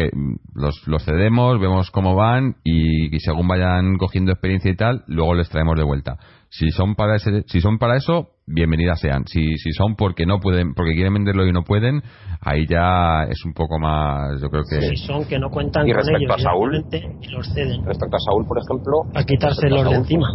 los, 0.55 0.85
los 0.87 1.05
cedemos, 1.05 1.57
vemos 1.59 1.89
cómo 1.89 2.15
van 2.15 2.57
y, 2.63 3.17
según 3.19 3.47
vayan 3.47 3.97
cogiendo 3.97 4.33
experiencia 4.33 4.71
y 4.71 4.75
tal, 4.75 5.03
luego 5.07 5.35
les 5.35 5.47
traemos 5.47 5.77
de 5.77 5.83
vuelta. 5.83 6.17
Si 6.49 6.69
son 6.71 6.95
para 6.95 7.15
ese, 7.15 7.43
si 7.47 7.61
son 7.61 7.77
para 7.77 7.95
eso, 7.95 8.30
bienvenidas 8.53 8.99
sean. 8.99 9.25
Si, 9.25 9.57
si 9.57 9.71
son 9.71 9.95
porque 9.95 10.25
no 10.25 10.39
pueden, 10.39 10.73
porque 10.73 10.93
quieren 10.93 11.13
venderlo 11.13 11.45
y 11.45 11.51
no 11.51 11.63
pueden, 11.63 12.01
ahí 12.41 12.65
ya 12.67 13.23
es 13.29 13.43
un 13.45 13.53
poco 13.53 13.79
más, 13.79 14.41
yo 14.41 14.49
creo 14.49 14.63
que. 14.69 14.81
Si 14.81 14.97
son 14.97 15.25
que 15.25 15.39
no 15.39 15.49
cuentan 15.49 15.87
y 15.87 15.91
con 15.91 15.97
respecto 15.97 16.23
ellos 16.23 16.35
a 16.39 16.49
Saúl, 16.49 16.85
y 17.21 17.27
los 17.29 17.47
ceden. 17.53 17.83
Respecto 17.85 18.15
a 18.15 18.19
Saúl, 18.19 18.45
por 18.47 18.57
ejemplo, 18.57 19.03
a 19.13 19.23
quitárselos 19.23 19.89
de 19.89 19.95
encima. 19.95 20.27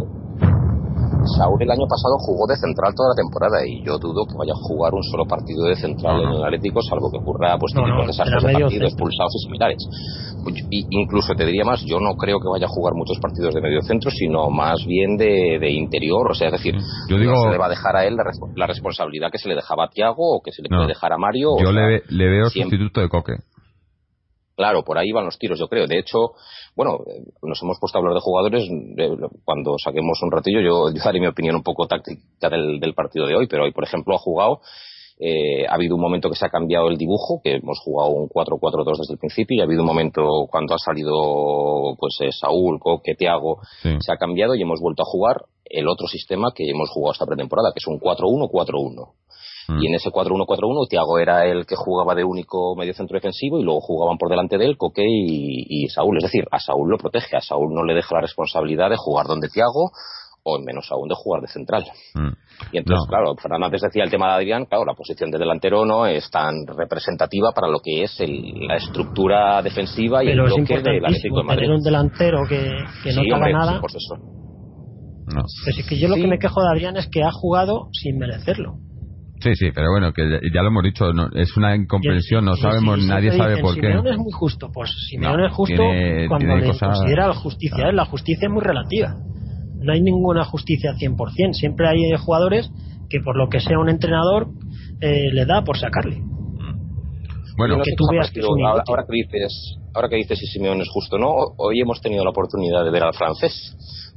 Saúl 1.27 1.61
el 1.61 1.71
año 1.71 1.85
pasado 1.87 2.15
jugó 2.19 2.47
de 2.47 2.55
central 2.55 2.93
toda 2.95 3.09
la 3.11 3.15
temporada 3.19 3.59
y 3.65 3.83
yo 3.83 3.97
dudo 3.99 4.25
que 4.25 4.37
vaya 4.37 4.53
a 4.53 4.61
jugar 4.61 4.93
un 4.93 5.03
solo 5.03 5.25
partido 5.25 5.65
de 5.65 5.75
central 5.75 6.21
en 6.23 6.29
el 6.31 6.43
Atlético, 6.43 6.81
salvo 6.81 7.09
que 7.11 7.17
ocurra 7.19 7.57
pues 7.59 7.73
No, 7.75 7.81
típicos 7.83 8.01
no, 8.03 8.07
desastres 8.07 8.43
de 8.43 8.51
centro. 8.69 8.87
expulsados 8.87 9.33
y 9.35 9.39
similares. 9.45 9.81
Y 10.69 10.85
incluso 10.91 11.33
te 11.35 11.45
diría 11.45 11.65
más, 11.65 11.81
yo 11.85 11.99
no 11.99 12.13
creo 12.15 12.39
que 12.39 12.47
vaya 12.47 12.65
a 12.65 12.69
jugar 12.69 12.93
muchos 12.95 13.17
partidos 13.19 13.53
de 13.53 13.61
medio 13.61 13.81
centro, 13.81 14.11
sino 14.11 14.49
más 14.49 14.77
bien 14.87 15.17
de, 15.17 15.57
de 15.59 15.71
interior, 15.71 16.31
o 16.31 16.33
sea, 16.33 16.47
es 16.47 16.53
decir, 16.53 16.75
Yo 17.09 17.17
digo- 17.17 17.33
no 17.33 17.43
se 17.43 17.49
le 17.49 17.57
va 17.57 17.65
a 17.65 17.69
dejar 17.69 17.95
a 17.97 18.05
él 18.05 18.15
la, 18.15 18.23
la 18.55 18.67
responsabilidad 18.67 19.29
que 19.31 19.39
se 19.39 19.49
le 19.49 19.55
dejaba 19.55 19.85
a 19.85 19.89
Tiago 19.89 20.37
o 20.37 20.41
que 20.41 20.51
se 20.51 20.61
le 20.61 20.69
No. 20.69 20.77
puede 20.77 20.89
dejar 20.89 21.11
a 21.13 21.17
Mario. 21.17 21.53
o 21.53 21.59
Yo 21.59 21.71
sea, 21.73 21.87
le, 21.87 22.01
le 22.07 22.29
veo 22.29 22.49
siempre- 22.49 22.77
sustituto 22.77 23.01
de 23.01 23.09
Coque. 23.09 23.33
Claro, 24.57 24.83
por 24.83 24.97
ahí 24.97 25.11
van 25.11 25.23
los 25.25 25.37
tiros, 25.37 25.59
yo 25.59 25.67
creo. 25.67 25.85
De 25.85 25.99
hecho, 25.99 26.31
bueno, 26.75 26.97
nos 27.43 27.61
hemos 27.61 27.77
puesto 27.79 27.97
a 27.97 28.01
hablar 28.01 28.15
de 28.15 28.21
jugadores. 28.21 28.67
Cuando 29.45 29.75
saquemos 29.77 30.19
un 30.23 30.31
ratillo, 30.31 30.61
yo, 30.61 30.89
yo 30.91 31.01
daré 31.03 31.19
mi 31.19 31.27
opinión 31.27 31.55
un 31.55 31.63
poco 31.63 31.87
táctica 31.87 32.49
del, 32.49 32.79
del 32.79 32.95
partido 32.95 33.27
de 33.27 33.35
hoy, 33.35 33.47
pero 33.47 33.65
hoy, 33.65 33.71
por 33.71 33.83
ejemplo, 33.83 34.15
ha 34.15 34.19
jugado. 34.19 34.59
eh, 35.19 35.65
ha 35.67 35.73
habido 35.75 35.95
un 35.95 36.01
momento 36.01 36.29
que 36.29 36.35
se 36.35 36.45
ha 36.45 36.49
cambiado 36.49 36.89
el 36.89 36.97
dibujo, 36.97 37.39
que 37.43 37.55
hemos 37.55 37.79
jugado 37.79 38.11
un 38.11 38.29
4-4-2 38.29 38.97
desde 38.99 39.13
el 39.13 39.19
principio, 39.19 39.57
y 39.57 39.61
ha 39.61 39.63
habido 39.65 39.81
un 39.81 39.87
momento 39.87 40.21
cuando 40.49 40.75
ha 40.75 40.77
salido 40.79 41.95
pues 41.99 42.17
eh, 42.21 42.31
Saúl, 42.31 42.79
Coque, 42.79 43.15
Tiago, 43.15 43.59
Sí. 43.81 43.89
se 43.99 44.11
ha 44.11 44.17
cambiado 44.17 44.53
y 44.55 44.61
hemos 44.61 44.79
vuelto 44.79 45.03
a 45.03 45.05
jugar 45.05 45.45
el 45.65 45.87
otro 45.87 46.07
sistema 46.07 46.51
que 46.55 46.69
hemos 46.69 46.89
jugado 46.91 47.13
esta 47.13 47.25
pretemporada, 47.25 47.71
que 47.73 47.79
es 47.79 47.87
un 47.87 47.99
4-1-4-1. 47.99 49.13
Mm. 49.67 49.81
Y 49.81 49.87
en 49.87 49.95
ese 49.95 50.09
4-1-4-1, 50.09 50.87
Tiago 50.89 51.19
era 51.19 51.45
el 51.45 51.65
que 51.65 51.75
jugaba 51.75 52.15
de 52.15 52.23
único 52.23 52.75
medio 52.75 52.93
centro 52.93 53.15
defensivo 53.15 53.59
y 53.59 53.63
luego 53.63 53.81
jugaban 53.81 54.17
por 54.17 54.29
delante 54.29 54.57
de 54.57 54.65
él 54.65 54.77
Coque 54.77 55.03
y, 55.05 55.65
y 55.85 55.87
Saúl. 55.89 56.17
Es 56.17 56.23
decir, 56.23 56.45
a 56.51 56.59
Saúl 56.59 56.89
lo 56.89 56.97
protege, 56.97 57.35
a 57.35 57.41
Saúl 57.41 57.73
no 57.73 57.83
le 57.83 57.93
deja 57.93 58.15
la 58.15 58.21
responsabilidad 58.21 58.89
de 58.89 58.95
jugar 58.97 59.25
donde 59.27 59.49
Tiago 59.49 59.91
o 60.49 60.59
menos 60.59 60.87
aún 60.93 61.09
de 61.09 61.15
jugar 61.15 61.41
de 61.41 61.49
central. 61.49 61.83
Mm. 62.15 62.29
Y 62.71 62.77
entonces, 62.77 63.03
No. 63.05 63.09
claro, 63.09 63.35
Fernando 63.35 63.65
antes 63.65 63.81
decía 63.81 64.05
el 64.05 64.09
tema 64.09 64.27
de 64.29 64.33
Adrián, 64.35 64.63
claro, 64.65 64.85
la 64.85 64.93
posición 64.93 65.29
de 65.29 65.37
delantero 65.37 65.83
no 65.85 66.05
es 66.05 66.29
tan 66.31 66.65
representativa 66.65 67.51
para 67.53 67.67
lo 67.67 67.79
que 67.83 68.03
es 68.03 68.17
el- 68.21 68.65
la 68.65 68.77
estructura 68.77 69.61
defensiva 69.61 70.23
y 70.23 70.27
Pero 70.27 70.45
el 70.45 70.53
bloque 70.53 70.79
del 70.81 71.03
Atlético 71.05 71.37
de 71.39 71.43
Madrid. 71.43 71.61
tener 71.63 71.75
un 71.75 71.83
delantero 71.83 72.39
que, 72.47 72.59
que 73.03 73.09
no 73.09 73.21
Sí, 73.21 73.27
te 73.27 73.27
haga 73.27 73.35
hombre, 73.35 73.51
nada. 73.53 73.73
sí, 73.73 73.77
pues 73.81 73.95
eso. 73.95 74.15
No. 75.35 75.41
Pero 75.65 75.77
es 75.79 75.85
que 75.89 75.99
yo 75.99 76.07
lo 76.07 76.15
que 76.15 76.27
me 76.27 76.39
quejo 76.39 76.61
de 76.61 76.67
Adrián 76.69 76.95
es 76.95 77.09
que 77.11 77.23
ha 77.23 77.31
jugado 77.31 77.89
sin 77.91 78.17
merecerlo. 78.17 78.75
Sí, 79.39 79.55
sí, 79.55 79.67
pero 79.73 79.91
bueno, 79.91 80.11
que 80.13 80.27
ya- 80.29 80.39
ya 80.53 80.61
lo 80.63 80.69
hemos 80.69 80.83
dicho, 80.83 81.13
no- 81.13 81.29
es 81.33 81.55
una 81.57 81.75
incomprensión, 81.75 82.43
no 82.43 82.55
sabemos, 82.55 83.05
nadie 83.05 83.31
sabe 83.37 83.51
dicen, 83.51 83.61
por 83.63 83.75
qué. 83.75 83.81
Simeone 83.81 84.09
es 84.11 84.17
muy 84.17 84.31
justo. 84.31 84.71
Pues 84.73 84.91
Simeone 85.09 85.37
No, 85.43 85.47
es 85.47 85.53
justo 85.53 85.75
tiene- 85.75 86.27
cuando 86.27 86.45
tiene 86.47 86.61
le 86.61 86.67
cosas- 86.67 86.97
considera 86.97 87.27
la 87.27 87.33
justicia. 87.35 87.89
¿eh? 87.89 87.93
La 87.93 88.05
justicia 88.05 88.47
es 88.47 88.51
muy 88.51 88.63
relativa. 88.63 89.15
No 89.79 89.93
hay 89.93 90.01
ninguna 90.01 90.43
justicia 90.43 90.93
100%. 90.97 91.53
Siempre 91.53 91.87
hay 91.87 91.97
jugadores 92.17 92.69
que 93.09 93.19
por 93.19 93.37
lo 93.37 93.47
que 93.47 93.59
sea 93.59 93.77
un 93.79 93.89
entrenador 93.89 94.47
eh, 95.01 95.31
le 95.31 95.45
da 95.45 95.63
por 95.63 95.77
sacarle. 95.77 96.17
Bueno, 97.57 97.77
que 97.77 97.91
sé 97.91 97.95
tú 97.97 98.05
qué 98.05 98.05
os 98.05 98.09
ha 98.09 98.13
veas 98.13 98.31
que 98.31 98.39
es 98.39 98.45
parecido, 98.45 98.49
un 98.53 98.65
ahora, 98.65 99.03
que 99.07 99.13
dices 99.13 99.77
ahora 99.93 100.09
que 100.09 100.15
dices 100.15 100.37
si 100.39 100.45
Simeone 100.47 100.81
es 100.81 100.89
justo 100.91 101.15
o 101.15 101.19
no 101.19 101.33
hoy 101.57 101.79
hemos 101.81 102.01
tenido 102.01 102.23
la 102.23 102.29
oportunidad 102.31 102.83
de 102.83 102.91
ver 102.91 103.03
al 103.03 103.13
francés 103.15 103.53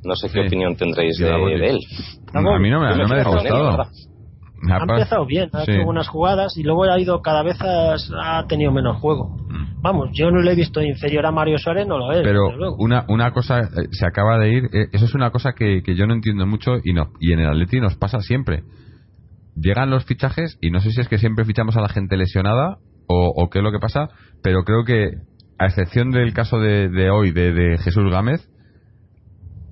no 0.04 0.14
sé 0.14 0.28
qué 0.28 0.40
Sí. 0.42 0.46
opinión 0.46 0.76
tendréis 0.76 1.16
de, 1.18 1.28
él 1.28 1.78
a 2.32 2.58
mí 2.58 2.70
no 2.70 2.80
me, 2.80 2.96
no 2.96 3.08
me 3.08 3.20
ha 3.20 3.24
con 3.24 3.38
él, 3.38 3.42
gustado. 3.52 3.86
Ha 4.68 4.78
empezado 4.82 5.24
bien, 5.26 5.48
ha 5.52 5.64
Sí. 5.64 5.72
hecho 5.72 5.84
buenas 5.84 6.08
jugadas 6.08 6.56
y 6.56 6.62
luego 6.62 6.84
ha 6.84 7.00
ido 7.00 7.22
cada 7.22 7.42
vez 7.42 7.56
a- 7.62 7.94
ha 8.38 8.46
tenido 8.46 8.72
menos 8.72 8.98
juego. 8.98 9.36
Mm. 9.48 9.80
Vamos, 9.82 10.10
yo 10.12 10.30
no 10.30 10.40
lo 10.42 10.50
he 10.50 10.54
visto 10.54 10.82
inferior 10.82 11.24
a 11.26 11.32
Mario 11.32 11.56
Suárez, 11.58 11.86
no 11.86 11.96
lo 11.98 12.12
es. 12.12 12.22
Pero 12.22 12.48
una, 12.78 13.04
una 13.08 13.32
cosa, 13.32 13.60
eh, 13.60 13.88
se 13.92 14.06
acaba 14.06 14.38
de 14.38 14.52
ir, 14.52 14.64
eh, 14.72 14.88
eso 14.92 15.06
es 15.06 15.14
una 15.14 15.30
cosa 15.30 15.52
que, 15.54 15.82
que 15.82 15.94
yo 15.96 16.06
no 16.06 16.12
entiendo 16.14 16.46
mucho 16.46 16.72
y, 16.84 16.92
no, 16.92 17.08
y 17.20 17.32
en 17.32 17.40
el 17.40 17.48
Atleti 17.48 17.80
nos 17.80 17.96
pasa 17.96 18.20
siempre. 18.20 18.62
Llegan 19.56 19.90
los 19.90 20.04
fichajes 20.04 20.58
y 20.60 20.70
no 20.70 20.80
sé 20.80 20.90
si 20.90 21.00
es 21.00 21.08
que 21.08 21.18
siempre 21.18 21.44
fichamos 21.44 21.76
a 21.76 21.80
la 21.80 21.88
gente 21.88 22.16
lesionada 22.16 22.76
o, 23.08 23.32
o 23.34 23.48
qué 23.50 23.58
es 23.58 23.64
lo 23.64 23.72
que 23.72 23.78
pasa, 23.78 24.08
pero 24.42 24.64
creo 24.64 24.84
que, 24.84 25.10
a 25.58 25.66
excepción 25.66 26.10
del 26.10 26.32
caso 26.32 26.58
de, 26.60 26.88
de 26.88 27.10
hoy 27.10 27.32
de, 27.32 27.52
de 27.52 27.78
Jesús 27.78 28.10
Gámez, 28.10 28.48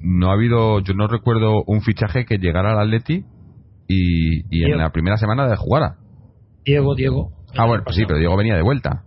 no 0.01 0.31
ha 0.31 0.35
habido, 0.35 0.81
yo 0.81 0.95
no 0.95 1.07
recuerdo 1.09 1.63
un 1.67 1.83
fichaje 1.83 2.25
que 2.25 2.39
llegara 2.39 2.73
al 2.73 2.81
Atleti 2.81 3.25
y, 3.89 4.43
y 4.51 4.65
en 4.71 4.79
la 4.79 4.91
primera 4.91 5.17
semana 5.17 5.49
de 5.49 5.57
jugara. 5.57 5.97
Diego, 6.65 6.95
Diego. 6.95 7.31
Ah, 7.57 7.67
bueno, 7.67 7.83
pues 7.85 7.97
sí, 7.97 8.03
pero 8.07 8.19
Diego 8.19 8.37
venía 8.37 8.55
de 8.57 8.63
vuelta. 8.63 9.03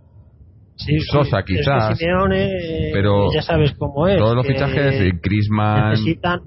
Sí, 0.76 0.98
sí. 0.98 1.06
Sosa, 1.12 1.38
Es 1.40 1.44
que 1.44 1.54
quizás, 1.56 1.96
Simeone, 1.96 2.48
pero 2.92 3.32
ya 3.32 3.42
sabes 3.42 3.72
cómo 3.78 4.08
es. 4.08 4.18
Todos 4.18 4.34
los 4.34 4.46
fichajes, 4.46 5.12
Griezmann, 5.22 5.90
necesitan 5.90 6.40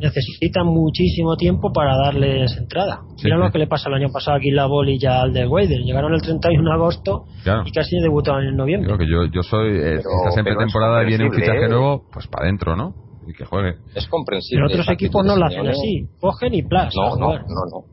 necesitan 0.00 0.66
muchísimo 0.66 1.36
tiempo 1.36 1.72
para 1.72 1.96
darles 1.96 2.56
entrada. 2.58 3.00
Sí, 3.16 3.24
Mira 3.24 3.36
sí. 3.36 3.42
lo 3.44 3.50
que 3.52 3.58
le 3.58 3.66
pasa 3.68 3.88
el 3.88 3.94
año 3.94 4.08
pasado 4.12 4.36
a 4.36 4.40
Guilabol 4.40 4.88
y 4.88 4.98
ya 4.98 5.20
al 5.22 5.32
de 5.32 5.46
Weider. 5.46 5.80
Llegaron 5.82 6.12
el 6.14 6.20
31 6.20 6.68
de 6.68 6.74
agosto 6.74 7.24
Claro. 7.44 7.62
y 7.64 7.70
casi 7.70 7.96
debutaron 8.00 8.44
en 8.44 8.56
noviembre. 8.56 8.88
Digo 8.88 8.98
que 8.98 9.06
yo, 9.08 9.24
yo 9.32 9.42
soy. 9.42 9.68
eh, 9.70 10.00
Pero- 10.02 10.44
pretemporada 10.44 11.02
y 11.04 11.06
viene 11.06 11.26
un 11.26 11.32
fichaje 11.32 11.64
¿eh? 11.66 11.68
nuevo, 11.68 12.02
pues 12.12 12.26
para 12.26 12.44
adentro, 12.44 12.76
¿no? 12.76 12.92
Y 13.26 13.32
que 13.32 13.44
juegue. 13.44 13.74
es 13.94 14.06
comprensible 14.08 14.64
Pero 14.68 14.80
otros 14.80 14.88
equipos 14.94 15.24
no 15.24 15.36
lo 15.36 15.46
hacen 15.46 15.66
así. 15.68 16.06
Cogen 16.20 16.54
y 16.54 16.62
plas. 16.62 16.94
no 16.94 17.16
no 17.16 17.32
no 17.32 17.64
no 17.70 17.84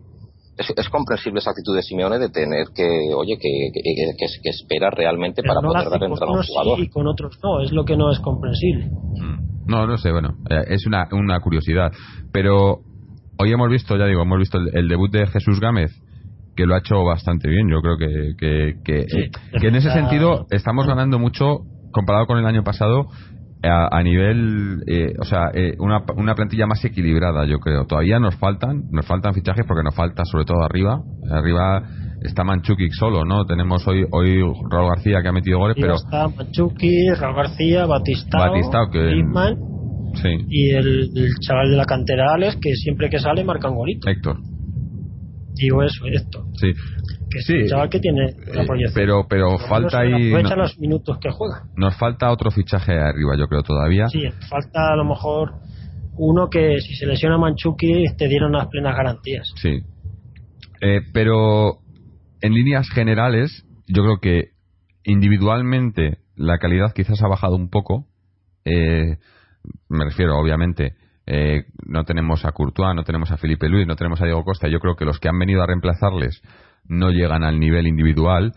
es, 0.57 0.71
es 0.75 0.89
comprensible 0.89 1.39
esa 1.39 1.51
actitud 1.51 1.75
de 1.75 1.81
Simeone 1.81 2.19
de 2.19 2.29
tener 2.29 2.67
que 2.75 2.83
oye 3.15 3.37
que, 3.39 3.69
que, 3.73 3.81
que, 3.81 4.25
que- 4.43 4.49
espera 4.49 4.89
realmente 4.91 5.41
Pero 5.41 5.53
para 5.55 5.61
no 5.61 5.73
poder 5.73 5.89
dar 5.89 5.99
con 5.99 6.11
entrada 6.11 6.25
a 6.25 6.29
un 6.29 6.33
unos 6.35 6.47
jugador 6.47 6.77
sí 6.77 6.83
y 6.83 6.89
con 6.89 7.07
otros 7.07 7.39
no. 7.43 7.61
Es 7.61 7.71
lo 7.71 7.85
que 7.85 7.97
no 7.97 8.11
es 8.11 8.19
comprensible. 8.19 8.85
Mm. 8.85 9.51
No, 9.67 9.87
no 9.87 9.97
sé, 9.97 10.11
bueno, 10.11 10.35
eh, 10.49 10.63
es 10.67 10.85
una, 10.85 11.07
una 11.11 11.39
curiosidad. 11.39 11.91
Pero 12.33 12.79
hoy 13.37 13.51
hemos 13.51 13.69
visto, 13.69 13.95
ya 13.95 14.05
digo, 14.05 14.23
hemos 14.23 14.39
visto 14.39 14.57
el, 14.57 14.75
el 14.75 14.87
debut 14.87 15.11
de 15.11 15.27
Jesús 15.27 15.59
Gámez, 15.59 15.91
que 16.55 16.65
lo 16.65 16.75
ha 16.75 16.79
hecho 16.79 17.03
bastante 17.03 17.47
bien. 17.49 17.69
Yo 17.69 17.79
creo 17.81 17.97
que, 17.97 18.33
que, 18.37 18.73
que, 18.83 19.05
Sí, 19.07 19.29
que 19.59 19.67
en 19.67 19.75
ese 19.75 19.91
sentido 19.91 20.45
estamos 20.49 20.87
ganando 20.87 21.19
mucho 21.19 21.59
comparado 21.91 22.25
con 22.25 22.37
el 22.39 22.45
año 22.45 22.63
pasado. 22.63 23.07
A, 23.63 23.95
a 23.95 24.01
nivel, 24.01 24.81
eh, 24.87 25.13
o 25.19 25.23
sea, 25.23 25.51
eh, 25.53 25.75
una, 25.77 26.03
una 26.17 26.33
plantilla 26.33 26.65
más 26.65 26.83
equilibrada, 26.83 27.45
yo 27.45 27.59
creo. 27.59 27.85
Todavía 27.85 28.19
nos 28.19 28.35
faltan, 28.37 28.85
nos 28.89 29.05
faltan 29.05 29.35
fichajes 29.35 29.65
porque 29.67 29.83
nos 29.83 29.93
falta 29.93 30.23
sobre 30.25 30.45
todo 30.45 30.63
arriba. 30.63 30.99
Arriba 31.29 31.83
está 32.21 32.43
Manchukic 32.43 32.91
solo, 32.93 33.23
¿no? 33.23 33.45
Tenemos 33.45 33.87
hoy, 33.87 34.03
hoy 34.11 34.41
Raúl 34.69 34.89
García 34.89 35.21
que 35.21 35.27
ha 35.27 35.31
metido 35.31 35.59
goles, 35.59 35.77
pero 35.79 35.93
está 35.93 36.27
Machuki, 36.27 37.09
Raúl 37.19 37.35
García, 37.35 37.85
Batistao, 37.85 38.49
Batistao, 38.51 38.89
que- 38.91 38.99
Griezmann 38.99 39.55
sí, 40.15 40.29
y 40.49 40.71
el, 40.71 41.09
el 41.15 41.29
chaval 41.47 41.69
de 41.69 41.77
la 41.77 41.85
cantera 41.85 42.33
Alex 42.33 42.57
que 42.59 42.73
siempre 42.73 43.09
que 43.11 43.19
sale 43.19 43.43
marca 43.43 43.69
un 43.69 43.75
golito. 43.75 44.09
Héctor, 44.09 44.37
Digo 45.53 45.83
eso, 45.83 46.05
esto. 46.11 46.45
sí. 46.55 46.71
Que 47.31 47.39
es 47.39 47.45
Sí, 47.45 47.53
un 47.53 47.67
chaval 47.67 47.89
que 47.89 47.99
tiene 47.99 48.21
la 48.53 48.63
Eh, 48.63 48.65
proyección. 48.67 48.93
pero 48.93 49.25
pero 49.29 49.49
Por 49.51 49.61
falta 49.67 49.99
ahí 50.01 50.27
Aprovecha 50.33 50.55
no- 50.55 50.63
los 50.63 50.77
minutos 50.79 51.17
que 51.19 51.29
juega. 51.31 51.63
nos 51.75 51.95
falta 51.97 52.29
otro 52.31 52.51
fichaje 52.51 52.91
arriba 52.93 53.37
yo 53.37 53.47
creo 53.47 53.63
todavía 53.63 54.07
Sí, 54.09 54.23
falta 54.49 54.91
a 54.93 54.95
lo 54.95 55.05
mejor 55.05 55.53
uno 56.17 56.49
que 56.49 56.77
si 56.81 56.93
se 56.95 57.05
lesiona 57.07 57.37
Manchuki 57.37 58.03
te 58.17 58.27
dieron 58.27 58.51
las 58.51 58.67
plenas 58.67 58.95
garantías. 58.95 59.47
Sí. 59.55 59.79
Eh, 60.81 61.01
pero 61.13 61.77
en 62.41 62.53
líneas 62.53 62.89
generales 62.89 63.65
yo 63.87 64.03
creo 64.03 64.17
que 64.19 64.49
individualmente 65.05 66.17
la 66.35 66.57
calidad 66.57 66.93
quizás 66.93 67.21
ha 67.21 67.27
bajado 67.27 67.55
un 67.55 67.69
poco 67.69 68.07
Eh, 68.63 69.17
me 69.89 70.05
refiero 70.05 70.37
obviamente 70.37 70.93
eh, 71.25 71.63
no 71.87 72.03
tenemos 72.03 72.45
a 72.45 72.51
Courtois 72.51 72.95
no 72.95 73.03
tenemos 73.03 73.31
a 73.31 73.37
Felipe 73.37 73.67
Luis 73.69 73.87
no 73.87 73.95
tenemos 73.95 74.21
a 74.21 74.25
Diego 74.25 74.43
Costa 74.43 74.67
yo 74.67 74.79
creo 74.79 74.95
que 74.95 75.03
los 75.05 75.19
que 75.19 75.29
han 75.29 75.39
venido 75.39 75.63
a 75.63 75.65
reemplazarles 75.67 76.41
no 76.91 77.09
llegan 77.09 77.43
al 77.43 77.59
nivel 77.59 77.87
individual 77.87 78.53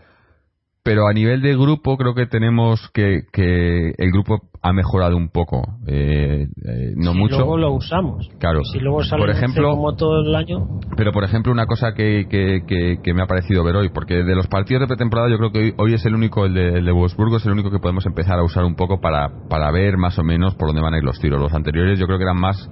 pero 0.83 1.07
a 1.07 1.13
nivel 1.13 1.41
de 1.41 1.55
grupo 1.57 1.97
creo 1.97 2.13
que 2.13 2.27
tenemos 2.27 2.91
que, 2.93 3.21
que 3.33 3.89
el 3.97 4.11
grupo 4.11 4.41
ha 4.61 4.71
mejorado 4.71 5.17
un 5.17 5.29
poco 5.29 5.63
eh, 5.87 6.45
eh, 6.63 6.91
no 6.95 7.13
si 7.13 7.17
mucho 7.17 7.37
luego 7.37 7.57
lo 7.57 7.71
usamos. 7.71 8.29
Claro. 8.39 8.59
Si 8.71 8.77
luego 8.79 9.03
sale 9.03 9.21
Por 9.23 9.29
ejemplo- 9.31 9.71
como 9.71 9.95
todo 9.95 10.21
el 10.21 10.35
año, 10.35 10.79
Pero, 10.95 11.11
por 11.11 11.23
ejemplo, 11.23 11.51
una 11.51 11.65
cosa 11.65 11.93
que, 11.95 12.27
que, 12.29 12.61
que- 12.67 12.97
que 13.03 13.13
me 13.15 13.23
ha 13.23 13.25
parecido 13.25 13.63
ver 13.63 13.77
hoy, 13.77 13.89
porque 13.89 14.23
de 14.23 14.35
los 14.35 14.45
partidos 14.45 14.81
de 14.81 14.87
pretemporada 14.87 15.27
yo 15.31 15.37
creo 15.39 15.51
que 15.51 15.57
hoy, 15.59 15.73
hoy 15.79 15.93
es 15.95 16.05
el 16.05 16.13
único, 16.13 16.45
el 16.45 16.53
de, 16.53 16.77
el 16.77 16.85
de 16.85 16.91
Wolfsburgo, 16.91 17.37
es 17.37 17.45
el 17.47 17.53
único 17.53 17.71
que 17.71 17.79
podemos 17.79 18.05
empezar 18.05 18.37
a 18.37 18.43
usar 18.43 18.63
un 18.63 18.75
poco 18.75 19.01
para, 19.01 19.29
para 19.49 19.71
ver 19.71 19.97
más 19.97 20.19
o 20.19 20.23
menos 20.23 20.53
por 20.53 20.67
dónde 20.67 20.83
van 20.83 20.93
a 20.93 20.97
ir 20.99 21.03
los 21.03 21.19
tiros. 21.19 21.41
Los 21.41 21.53
anteriores 21.55 21.97
yo 21.97 22.05
creo 22.05 22.19
que 22.19 22.25
eran 22.25 22.39
más 22.39 22.69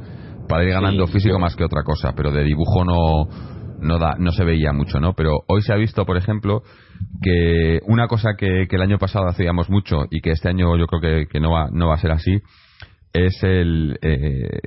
para 0.48 0.64
ir 0.64 0.70
ganando 0.70 1.08
Sí, 1.08 1.14
físico 1.14 1.40
más 1.40 1.56
que 1.56 1.64
otra 1.64 1.82
cosa, 1.82 2.14
pero 2.16 2.32
de 2.32 2.44
dibujo 2.44 2.86
no, 2.86 3.28
no, 3.84 4.00
da, 4.00 4.16
no 4.18 4.32
se 4.32 4.44
veía 4.44 4.74
mucho, 4.74 5.00
¿no? 5.00 5.14
Pero 5.14 5.40
hoy 5.48 5.62
se 5.62 5.74
ha 5.74 5.76
visto, 5.76 6.06
por 6.06 6.18
ejemplo, 6.18 6.64
que 7.22 7.80
una 7.88 8.08
cosa 8.08 8.32
que, 8.38 8.68
el 8.70 8.82
año 8.82 8.98
pasado 8.98 9.28
hacíamos 9.28 9.70
mucho 9.70 10.06
y 10.10 10.22
que 10.22 10.32
este 10.32 10.50
año 10.50 10.76
yo 10.78 10.88
creo 10.88 11.28
que, 11.30 11.40
no, 11.40 11.52
va, 11.52 11.70
no 11.72 11.88
va 11.90 11.96
a 11.96 12.00
ser 12.00 12.12
así, 12.12 12.40
es 13.14 13.44
el, 13.44 13.98
eh, 14.02 14.60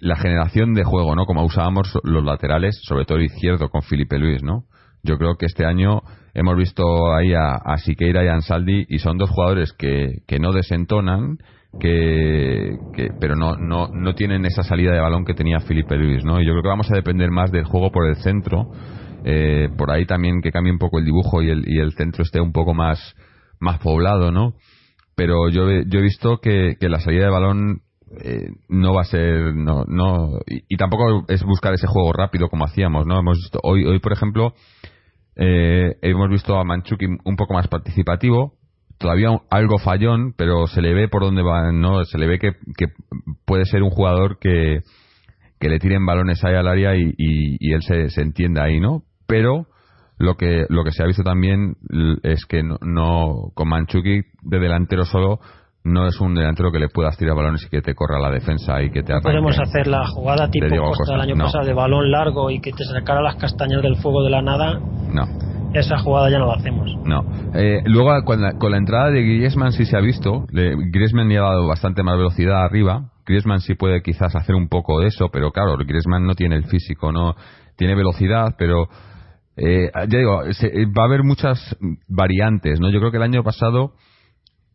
la 0.00 0.16
generación 0.16 0.74
de 0.74 0.84
juego, 0.84 1.14
¿no? 1.14 1.26
Como 1.26 1.44
usábamos 1.44 1.92
los 2.04 2.24
laterales, 2.24 2.78
sobre 2.82 3.04
todo 3.04 3.20
izquierdo 3.20 3.68
con 3.68 3.82
Felipe 3.82 4.18
Luis, 4.18 4.42
¿no? 4.42 4.64
Yo 5.02 5.18
creo 5.18 5.36
que 5.36 5.46
este 5.46 5.66
año 5.66 6.02
hemos 6.34 6.56
visto 6.56 7.14
ahí 7.14 7.34
a, 7.34 7.54
a 7.54 7.78
Siqueira 7.78 8.24
y 8.24 8.28
a 8.28 8.34
Ansaldi 8.34 8.86
y 8.88 8.98
son 8.98 9.18
dos 9.18 9.30
jugadores 9.30 9.72
que, 9.72 10.22
que 10.26 10.38
no 10.38 10.52
desentonan, 10.52 11.38
que, 11.80 12.76
pero 13.18 13.34
no, 13.34 13.56
no, 13.56 13.88
no 13.88 14.14
tienen 14.14 14.44
esa 14.44 14.62
salida 14.62 14.92
de 14.92 15.00
balón 15.00 15.24
que 15.24 15.34
tenía 15.34 15.60
Felipe 15.60 15.96
Luis, 15.96 16.24
¿no? 16.24 16.40
Y 16.40 16.46
yo 16.46 16.52
creo 16.52 16.62
que 16.62 16.68
vamos 16.68 16.90
a 16.90 16.96
depender 16.96 17.30
más 17.30 17.50
del 17.50 17.64
juego 17.64 17.90
por 17.90 18.06
el 18.06 18.16
centro, 18.16 18.70
eh, 19.24 19.68
por 19.76 19.90
ahí 19.90 20.04
también 20.04 20.42
que 20.42 20.52
cambie 20.52 20.72
un 20.72 20.78
poco 20.78 20.98
el 20.98 21.04
dibujo 21.04 21.42
y 21.42 21.50
el, 21.50 21.64
y 21.66 21.78
el 21.78 21.92
centro 21.92 22.22
esté 22.22 22.40
un 22.40 22.52
poco 22.52 22.74
más, 22.74 23.14
más 23.58 23.78
poblado, 23.78 24.30
¿no? 24.30 24.54
Pero 25.14 25.48
yo, 25.48 25.68
yo 25.86 25.98
he 25.98 26.02
visto 26.02 26.38
que, 26.38 26.76
que 26.78 26.88
la 26.88 27.00
salida 27.00 27.24
de 27.24 27.30
balón 27.30 27.82
eh, 28.20 28.50
no 28.68 28.92
va 28.92 29.02
a 29.02 29.04
ser 29.04 29.54
no 29.54 29.84
no 29.86 30.38
y, 30.46 30.76
tampoco 30.76 31.24
es 31.28 31.42
buscar 31.44 31.72
ese 31.72 31.86
juego 31.86 32.12
rápido 32.12 32.48
como 32.50 32.66
hacíamos 32.66 33.06
no 33.06 33.18
hemos 33.18 33.38
visto 33.38 33.58
hoy 33.62 33.86
hoy 33.86 34.00
por 34.00 34.12
ejemplo 34.12 34.52
eh, 35.34 35.96
hemos 36.02 36.28
visto 36.28 36.58
a 36.58 36.64
Manchuki 36.64 37.06
un 37.06 37.36
poco 37.36 37.54
más 37.54 37.68
participativo 37.68 38.58
todavía 39.02 39.28
algo 39.50 39.78
fallón, 39.78 40.32
pero 40.36 40.66
se 40.66 40.80
le 40.80 40.94
ve 40.94 41.08
por 41.08 41.22
dónde 41.22 41.42
va, 41.42 41.72
¿no? 41.72 42.04
Se 42.04 42.16
le 42.16 42.26
ve 42.26 42.38
que, 42.38 42.52
puede 43.44 43.66
ser 43.66 43.82
un 43.82 43.90
jugador 43.90 44.38
que, 44.38 44.80
que 45.60 45.68
le 45.68 45.78
tiren 45.78 46.06
balones 46.06 46.42
ahí 46.44 46.54
al 46.54 46.68
área 46.68 46.96
y, 46.96 47.12
y, 47.18 47.72
él 47.72 47.82
se, 47.82 48.08
se 48.08 48.22
entienda 48.22 48.64
ahí, 48.64 48.80
¿no? 48.80 49.02
Pero 49.26 49.66
lo 50.18 50.36
que 50.36 50.66
lo 50.68 50.84
que 50.84 50.92
se 50.92 51.02
ha 51.02 51.06
visto 51.06 51.22
también 51.22 51.74
es 52.22 52.46
que 52.46 52.62
no, 52.62 53.50
con 53.54 53.68
Manchuki 53.68 54.22
de 54.42 54.58
delantero 54.58 55.04
solo 55.04 55.40
no 55.84 56.06
es 56.06 56.20
un 56.20 56.34
delantero 56.34 56.70
que 56.70 56.78
le 56.78 56.88
puedas 56.88 57.16
tirar 57.18 57.34
balones 57.34 57.64
y 57.66 57.68
que 57.68 57.82
te 57.82 57.94
corra 57.94 58.20
la 58.20 58.30
defensa 58.30 58.80
y 58.82 58.90
que 58.90 59.02
te 59.02 59.20
podemos 59.20 59.58
hacer 59.58 59.88
la 59.88 60.06
jugada 60.06 60.48
tipo 60.48 60.68
Costa 60.68 61.14
del 61.14 61.22
año 61.22 61.36
pasado 61.36 61.64
de 61.64 61.74
balón 61.74 62.10
largo 62.12 62.50
y 62.50 62.60
que 62.60 62.70
te 62.70 62.84
sacara 62.84 63.20
las 63.20 63.34
castañas 63.34 63.82
del 63.82 63.96
fuego 63.96 64.22
de 64.22 64.30
la 64.30 64.42
nada. 64.42 64.78
No 64.78 65.61
esa 65.74 65.98
jugada 65.98 66.30
ya 66.30 66.38
no 66.38 66.46
la 66.46 66.54
hacemos. 66.54 66.96
No. 67.04 67.24
Eh, 67.54 67.82
luego, 67.84 68.24
con 68.24 68.40
la, 68.40 68.52
con 68.58 68.70
la, 68.70 68.78
entrada 68.78 69.10
de 69.10 69.22
Griezmann 69.22 69.72
sí 69.72 69.84
se 69.84 69.96
ha 69.96 70.00
visto. 70.00 70.46
Griezmann 70.50 71.28
le 71.28 71.38
ha 71.38 71.42
dado 71.42 71.66
bastante 71.66 72.02
más 72.02 72.16
velocidad 72.16 72.64
arriba. 72.64 73.10
Griezmann 73.26 73.60
sí 73.60 73.74
puede 73.74 74.02
quizás 74.02 74.34
hacer 74.34 74.54
un 74.54 74.68
poco 74.68 75.00
de 75.00 75.08
eso, 75.08 75.28
pero 75.32 75.50
claro, 75.52 75.76
Griezmann 75.76 76.26
no 76.26 76.34
tiene 76.34 76.56
el 76.56 76.64
físico, 76.64 77.12
no 77.12 77.34
tiene 77.76 77.94
velocidad, 77.94 78.54
pero 78.58 78.88
eh, 79.56 79.90
ya 79.94 80.18
digo, 80.18 80.42
va 80.96 81.02
a 81.02 81.06
haber 81.06 81.22
muchas 81.22 81.76
variantes, 82.08 82.80
¿no? 82.80 82.90
Yo 82.90 82.98
creo 83.00 83.10
que 83.10 83.18
el 83.18 83.22
año 83.22 83.42
pasado 83.42 83.92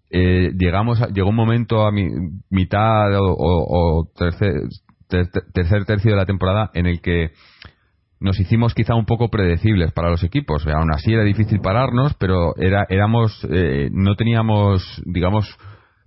eh, 0.10 0.52
llegamos 0.58 1.00
llegó 1.14 1.30
un 1.30 1.36
momento 1.36 1.86
a 1.86 1.92
mi, 1.92 2.08
mitad 2.50 3.10
o, 3.20 4.10
tercer 4.16 5.86
tercio 5.86 6.12
de 6.12 6.18
la 6.18 6.26
temporada 6.26 6.72
en 6.74 6.86
el 6.86 7.02
que 7.02 7.32
nos 8.20 8.40
hicimos 8.40 8.74
quizá 8.74 8.96
un 8.96 9.06
poco 9.06 9.30
predecibles 9.30 9.92
para 9.92 10.10
los 10.10 10.24
equipos. 10.24 10.66
Aún 10.68 10.92
así 10.94 11.14
era 11.14 11.24
difícil 11.24 11.60
pararnos, 11.60 12.14
pero 12.16 12.56
era, 12.58 12.86
éramos, 12.90 13.46
eh, 13.52 13.90
no 13.92 14.16
teníamos, 14.16 15.02
digamos, 15.06 15.48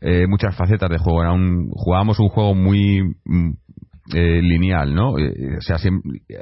eh, 0.00 0.26
muchas 0.26 0.56
facetas 0.56 0.90
de 0.90 0.98
juego. 0.98 1.22
Era 1.22 1.32
un, 1.32 1.70
jugábamos 1.70 2.18
un 2.18 2.28
juego 2.28 2.54
muy 2.54 3.02
mm, 3.24 3.50
eh, 4.14 4.42
lineal, 4.42 4.94
¿no? 4.94 5.12
o 5.12 5.61
sea, 5.61 5.76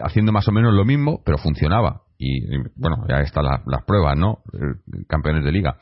haciendo 0.03 0.33
más 0.33 0.49
o 0.49 0.53
menos 0.53 0.73
lo 0.73 0.85
mismo, 0.85 1.21
pero 1.25 1.39
funcionaba. 1.39 2.03
Y, 2.19 2.41
bueno, 2.75 3.05
ya 3.09 3.21
están 3.21 3.45
las 3.45 3.85
pruebas, 3.85 4.19
¿no? 4.19 4.39
Campeones 5.07 5.45
de 5.45 5.53
liga. 5.53 5.77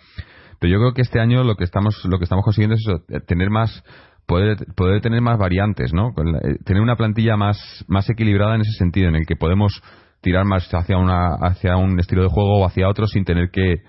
Pero 0.59 0.73
yo 0.73 0.79
creo 0.79 0.93
que 0.93 1.03
este 1.03 1.21
año 1.21 1.45
lo 1.45 1.57
que 1.57 1.65
estamos, 1.65 2.05
lo 2.05 2.19
que 2.19 2.25
estamos 2.25 2.45
consiguiendo 2.45 2.77
es 2.77 3.27
tener 3.27 3.49
más 3.49 3.83
poder, 4.27 4.59
poder 4.77 5.01
tener 5.01 5.21
más 5.21 5.39
variantes, 5.39 5.93
¿no? 5.93 6.09
Eh, 6.09 6.57
tener 6.65 6.83
una 6.83 6.97
plantilla 6.97 7.37
más, 7.37 7.85
más 7.89 8.09
equilibrada 8.11 8.57
en 8.57 8.63
ese 8.63 8.73
sentido, 8.73 9.09
en 9.09 9.17
el 9.17 9.27
que 9.27 9.37
podemos 9.37 9.83
tirar 10.21 10.45
más 10.45 10.69
hacia, 10.73 10.99
una, 10.99 11.35
hacia 11.35 11.77
un 11.77 11.99
estilo 12.01 12.23
de 12.23 12.29
juego 12.29 12.61
o 12.61 12.67
hacia 12.67 12.89
otro 12.89 13.07
sin 13.07 13.25
tener 13.25 13.51
que, 13.51 13.83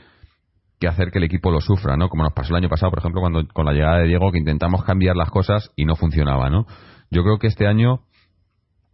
que 0.79 0.87
hacer 0.87 1.09
que 1.11 1.17
el 1.17 1.23
equipo 1.23 1.51
lo 1.51 1.61
sufra, 1.61 1.97
¿no? 1.97 2.09
Como 2.09 2.23
nos 2.23 2.33
pasó 2.33 2.53
el 2.53 2.57
año 2.57 2.69
pasado, 2.69 2.91
por 2.91 2.99
ejemplo, 2.99 3.21
cuando 3.21 3.47
con 3.53 3.65
la 3.65 3.73
llegada 3.73 3.99
de 3.99 4.07
Diego, 4.07 4.31
que 4.31 4.37
intentamos 4.37 4.83
cambiar 4.83 5.15
las 5.15 5.31
cosas 5.31 5.71
y 5.75 5.85
no 5.85 5.95
funcionaba, 5.95 6.49
¿no? 6.49 6.65
Yo 7.09 7.23
creo 7.23 7.39
que 7.39 7.47
este 7.47 7.67
año, 7.67 8.01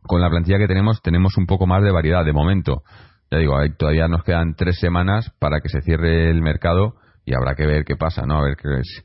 con 0.03 0.21
la 0.21 0.29
plantilla 0.29 0.57
que 0.57 0.67
tenemos, 0.67 1.01
tenemos 1.01 1.37
un 1.37 1.45
poco 1.45 1.67
más 1.67 1.83
de 1.83 1.91
variedad 1.91 2.23
de 2.23 2.31
momento. 2.31 2.83
Ya 3.29 3.39
digo, 3.39 3.55
todavía 3.77 4.07
nos 4.07 4.23
quedan 4.23 4.53
tres 4.55 4.79
semanas 4.79 5.31
para 5.39 5.59
que 5.59 5.67
se 5.67 5.81
cierre 5.81 6.29
el 6.29 6.41
mercado 6.41 6.95
y 7.25 7.33
habrá 7.33 7.55
que 7.55 7.65
ver 7.65 7.83
qué 7.83 7.95
pasa, 7.95 8.25
¿no? 8.25 8.37
A 8.37 8.43
ver 8.43 8.57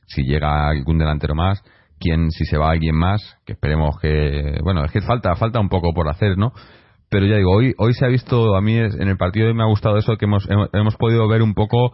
si 0.06 0.22
llega 0.22 0.68
algún 0.68 0.98
delantero 0.98 1.34
más 1.34 1.62
quién 1.98 2.30
si 2.30 2.44
se 2.44 2.58
va 2.58 2.70
alguien 2.70 2.96
más, 2.96 3.38
que 3.44 3.52
esperemos 3.52 3.98
que 4.00 4.58
bueno, 4.62 4.84
es 4.84 4.92
que 4.92 5.00
falta 5.00 5.34
falta 5.36 5.60
un 5.60 5.68
poco 5.68 5.92
por 5.92 6.08
hacer, 6.08 6.36
¿no? 6.38 6.52
Pero 7.10 7.26
ya 7.26 7.36
digo, 7.36 7.52
hoy 7.52 7.74
hoy 7.78 7.94
se 7.94 8.04
ha 8.04 8.08
visto 8.08 8.56
a 8.56 8.60
mí 8.60 8.76
en 8.76 9.08
el 9.08 9.16
partido 9.16 9.52
me 9.54 9.62
ha 9.62 9.66
gustado 9.66 9.96
eso 9.96 10.16
que 10.16 10.26
hemos 10.26 10.48
hemos, 10.72 10.96
podido 10.96 11.26
ver 11.28 11.42
un 11.42 11.54
poco 11.54 11.92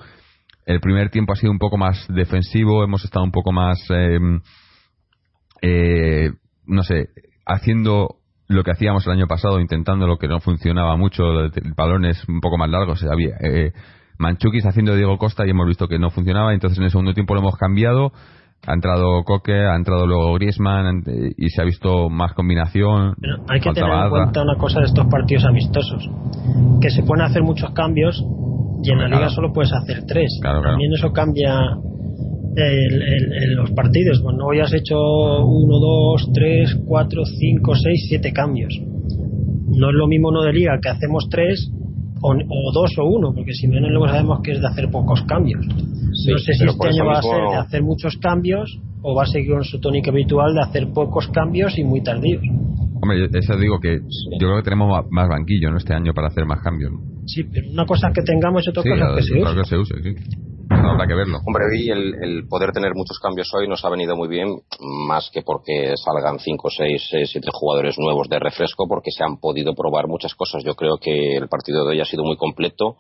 el 0.67 0.81
primer 0.81 1.11
tiempo 1.11 1.33
ha 1.33 1.37
sido 1.37 1.53
un 1.53 1.59
poco 1.59 1.77
más 1.77 2.07
defensivo, 2.09 2.85
hemos 2.85 3.05
estado 3.05 3.25
un 3.25 3.33
poco 3.33 3.53
más 3.53 3.79
em, 3.91 4.41
eh, 5.63 6.31
no 6.67 6.83
sé, 6.83 7.09
haciendo 7.47 8.17
lo 8.49 8.63
que 8.63 8.73
hacíamos 8.73 9.07
el 9.07 9.13
año 9.13 9.27
pasado, 9.27 9.61
intentando 9.61 10.07
lo 10.07 10.19
que 10.19 10.29
no 10.29 10.41
funcionaba 10.41 10.97
mucho, 10.97 11.25
balones 11.77 12.23
un 12.29 12.41
poco 12.41 12.59
más 12.59 12.69
largos, 12.69 13.03
había 13.05 13.37
eh, 13.41 13.73
Manchukis 14.19 14.67
haciendo 14.67 14.95
Diego 14.95 15.19
Costa 15.19 15.47
y 15.47 15.51
hemos 15.51 15.67
visto 15.67 15.89
que 15.89 15.99
no 15.99 16.11
funcionaba, 16.11 16.55
entonces 16.55 16.79
en 16.79 16.85
el 16.85 16.91
segundo 16.91 17.15
tiempo 17.15 17.35
lo 17.35 17.41
hemos 17.41 17.57
cambiado 17.57 18.13
ha 18.67 18.73
entrado 18.73 19.23
Coque, 19.25 19.53
ha 19.53 19.77
entrado 19.77 20.07
luego 20.07 20.35
Griezmann 20.35 21.03
y 21.37 21.49
se 21.51 21.63
ha 21.63 21.65
visto 21.65 22.09
más 22.09 22.33
combinación. 22.35 23.15
hay 23.49 23.61
que 23.61 23.73
tener 23.73 23.91
en 23.91 24.11
cuenta 24.11 24.43
una 24.43 24.57
cosa 24.57 24.81
de 24.81 24.87
estos 24.87 25.07
partidos 25.07 25.45
amistosos, 25.45 26.09
que 26.81 26.91
se 26.91 27.03
pueden 27.03 27.25
hacer 27.25 27.43
muchos 27.43 27.71
cambios 27.71 28.25
y 28.83 28.91
en 28.91 28.99
la 28.99 29.09
liga 29.09 29.29
solo 29.29 29.53
puedes 29.53 29.73
hacer 29.73 30.05
tres. 30.07 30.41
También 30.43 30.93
eso 30.93 31.13
cambia 31.13 31.59
en 32.57 33.57
los 33.57 33.71
partidos. 33.73 34.21
Cuando 34.23 34.47
hoy 34.47 34.61
has 34.61 34.73
hecho 34.73 34.97
uno, 34.97 35.79
dos, 35.79 36.31
tres, 36.33 36.77
cuatro, 36.87 37.23
cinco, 37.25 37.75
seis, 37.75 38.07
siete 38.09 38.33
cambios. 38.33 38.75
No 39.77 39.89
es 39.89 39.95
lo 39.95 40.07
mismo 40.07 40.31
no 40.31 40.43
de 40.43 40.53
liga 40.53 40.79
que 40.81 40.89
hacemos 40.89 41.27
tres 41.31 41.71
o, 42.25 42.73
dos 42.73 42.91
o 42.99 43.05
uno, 43.05 43.33
porque 43.35 43.53
si 43.53 43.69
menos 43.69 43.91
luego 43.91 44.09
sabemos 44.09 44.41
que 44.43 44.53
es 44.53 44.61
de 44.61 44.67
hacer 44.67 44.91
pocos 44.91 45.23
cambios. 45.23 45.67
no 45.67 46.39
sé 46.39 46.53
si 46.55 46.65
este 46.65 46.89
año 46.89 47.05
va 47.05 47.19
a 47.19 47.23
ser 47.23 47.41
de 47.51 47.57
hacer 47.57 47.83
muchos 47.83 48.17
cambios 48.17 48.79
o 49.03 49.15
va 49.15 49.25
a 49.25 49.27
seguir 49.27 49.53
con 49.53 49.65
su 49.65 49.79
tónica 49.79 50.11
habitual 50.11 50.55
de 50.55 50.63
hacer 50.63 50.89
pocos 50.93 51.29
cambios 51.29 51.77
y 51.79 51.85
muy 51.85 52.03
tardíos. 52.03 52.43
Hombre, 53.03 53.29
eso 53.31 53.57
digo 53.59 53.79
que 53.79 53.99
yo 54.41 54.47
creo 54.47 54.57
que 54.57 54.63
tenemos 54.63 55.05
más 55.11 55.29
banquillo 55.29 55.71
¿no? 55.71 55.77
este 55.77 55.93
año 55.93 56.15
para 56.15 56.29
hacer 56.29 56.47
más 56.47 56.63
cambios. 56.63 56.93
Sí, 57.27 57.43
pero 57.45 57.71
una 57.71 57.85
cosa 57.85 58.09
es 58.09 58.15
que 58.15 58.23
tengamos 58.23 58.65
y 58.67 58.71
otra 58.71 58.83
cosa 58.83 59.19
es 59.19 59.27
que 59.27 59.65
se 59.65 59.77
use. 59.77 59.95
sí 60.03 60.44
Hombre, 61.47 61.65
hoy 61.67 61.91
el, 61.91 62.47
poder 62.49 62.73
tener 62.73 62.93
muchos 62.95 63.19
cambios 63.19 63.51
hoy 63.55 63.67
nos 63.67 63.85
ha 63.85 63.89
venido 63.89 64.17
muy 64.17 64.29
bien, 64.29 64.49
más 65.09 65.31
que 65.33 65.43
porque 65.43 65.95
salgan 65.97 66.39
5, 66.39 66.69
6, 66.71 67.11
7 67.25 67.49
jugadores 67.53 67.99
nuevos 67.99 68.29
de 68.29 68.39
refresco, 68.39 68.87
porque 68.87 69.11
se 69.11 69.25
han 69.25 69.39
podido 69.39 69.75
probar 69.75 70.09
muchas 70.09 70.35
cosas. 70.35 70.63
Yo 70.63 70.75
creo 70.75 70.99
que 70.99 71.37
el 71.37 71.49
partido 71.49 71.85
de 71.85 71.93
hoy 71.93 72.01
ha 72.01 72.05
sido 72.05 72.25
muy 72.25 72.37
completo. 72.37 72.97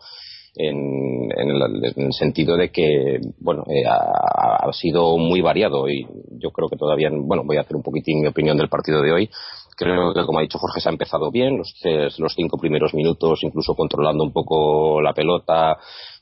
En, 0.56 1.30
el, 1.36 2.12
sentido 2.12 2.56
de 2.56 2.70
que 2.70 3.18
bueno 3.40 3.64
eh, 3.66 3.82
ha, 3.88 4.72
sido 4.72 5.18
muy 5.18 5.40
variado 5.40 5.88
y 5.88 6.06
yo 6.38 6.52
creo 6.52 6.68
que 6.68 6.76
todavía 6.76 7.10
bueno 7.12 7.42
voy 7.44 7.56
a 7.56 7.62
hacer 7.62 7.74
un 7.74 7.82
poquitín 7.82 8.20
mi 8.20 8.28
opinión 8.28 8.56
del 8.56 8.68
partido 8.68 9.02
de 9.02 9.10
hoy 9.10 9.30
creo 9.76 10.14
que 10.14 10.24
como 10.24 10.38
ha 10.38 10.42
dicho 10.42 10.60
Jorge 10.60 10.80
se 10.80 10.88
ha 10.88 10.92
empezado 10.92 11.32
bien 11.32 11.58
los 11.58 11.74
los 12.20 12.34
cinco 12.36 12.56
primeros 12.56 12.94
minutos 12.94 13.40
incluso 13.42 13.74
controlando 13.74 14.22
un 14.22 14.32
poco 14.32 15.02
la 15.02 15.12
pelota 15.12 15.76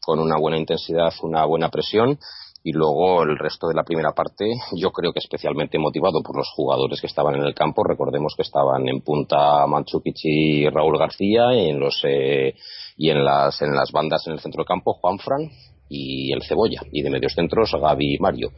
con 0.05 0.19
una 0.19 0.37
buena 0.39 0.59
intensidad, 0.59 1.13
una 1.23 1.45
buena 1.45 1.69
presión 1.69 2.19
y 2.65 2.73
luego 2.73 3.23
el 3.25 3.39
resto 3.39 3.69
de 3.69 3.75
la 3.75 3.83
primera 3.83 4.13
parte 4.13 4.45
yo 4.77 4.91
creo 4.91 5.13
que 5.13 5.19
especialmente 5.19 5.79
motivado 5.79 6.23
por 6.23 6.37
los 6.37 6.49
jugadores 6.55 7.01
que 7.01 7.09
estaban 7.09 7.35
en 7.35 7.43
el 7.43 7.55
campo. 7.55 7.83
Recordemos 7.83 8.35
que 8.37 8.43
estaban 8.43 8.89
en 8.89 9.01
punta 9.01 9.67
Manchukic 9.67 10.17
y 10.23 10.69
Raúl 10.69 10.99
García 10.99 11.55
y 11.55 11.71
en 11.71 11.81
los 11.81 12.01
eh, 12.05 12.55
y 12.97 13.11
en 13.11 13.25
las 13.25 13.61
en 13.63 13.75
las 13.75 13.91
bandas 13.91 14.27
en 14.27 14.35
el 14.35 14.41
centro 14.41 14.61
del 14.61 14.69
campo 14.69 14.95
Juanfran 14.95 15.51
y 15.89 16.33
el 16.33 16.43
Cebolla 16.43 16.83
y 16.91 17.03
de 17.03 17.11
medios 17.11 17.35
centros 17.35 17.73
Gaby 17.73 18.15
y 18.15 18.19
Mario. 18.19 18.51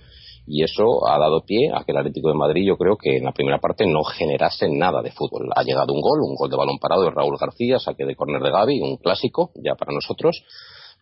Y 0.47 0.63
eso 0.63 1.09
ha 1.09 1.19
dado 1.19 1.41
pie 1.47 1.73
a 1.75 1.83
que 1.85 1.93
el 1.93 1.97
Atlético 1.97 2.29
de 2.29 2.35
Madrid 2.35 2.67
yo 2.67 2.77
creo 2.77 2.99
que 2.99 3.17
en 3.17 3.25
la 3.25 3.33
primera 3.33 3.59
parte 3.59 3.87
no 3.87 4.05
generase 4.05 4.69
nada 4.69 5.01
de 5.01 5.11
fútbol. 5.11 5.49
Ha 5.57 5.63
llegado 5.63 5.95
un 5.95 6.03
gol 6.03 6.21
un 6.21 6.37
gol 6.37 6.51
de 6.51 6.57
balón 6.57 6.79
parado 6.79 7.05
de 7.05 7.11
Raúl 7.11 7.39
García 7.41 7.79
saque 7.79 8.05
de 8.05 8.15
córner 8.15 8.43
de 8.43 8.51
Gaby 8.51 8.83
un 8.83 8.99
clásico 8.99 9.51
ya 9.55 9.75
para 9.75 9.95
nosotros 9.95 10.45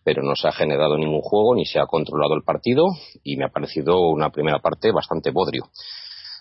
pero 0.03 0.23
no 0.23 0.35
se 0.35 0.47
ha 0.47 0.51
generado 0.51 0.97
ningún 0.97 1.21
juego 1.21 1.55
ni 1.55 1.65
se 1.65 1.79
ha 1.79 1.85
controlado 1.85 2.35
el 2.35 2.43
partido 2.43 2.85
y 3.23 3.37
me 3.37 3.45
ha 3.45 3.49
parecido 3.49 4.09
una 4.09 4.29
primera 4.29 4.59
parte 4.59 4.91
bastante 4.91 5.31
bodrio. 5.31 5.65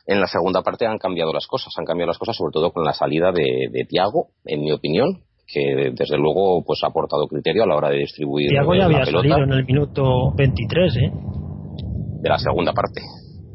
En 0.07 0.21
la 0.21 0.27
segunda 0.27 0.63
parte 0.63 0.87
han 0.87 0.99
cambiado 0.99 1.33
las 1.33 1.47
cosas, 1.47 1.73
han 1.79 1.85
cambiado 1.85 2.09
las 2.09 2.19
cosas 2.19 2.37
sobre 2.37 2.53
todo 2.53 2.73
con 2.73 2.85
la 2.85 2.93
salida 2.93 3.31
de, 3.31 3.69
de 3.71 3.85
Tiago, 3.85 4.29
en 4.45 4.63
mi 4.63 4.73
opinión, 4.73 5.23
que 5.47 5.93
desde 5.95 6.17
luego 6.17 6.65
pues 6.65 6.81
ha 6.83 6.89
aportado 6.89 7.27
criterio 7.29 7.65
a 7.65 7.67
la 7.67 7.77
hora 7.77 7.91
de 7.91 7.99
distribuir 7.99 8.49
Tiago 8.49 8.75
ya 8.75 8.85
había 8.85 9.05
salido 9.05 9.43
en 9.43 9.53
el 9.53 9.65
minuto 9.65 10.33
23 10.37 10.97
¿eh? 10.97 11.13
de 12.23 12.29
la 12.29 12.39
segunda 12.39 12.73
parte 12.73 13.01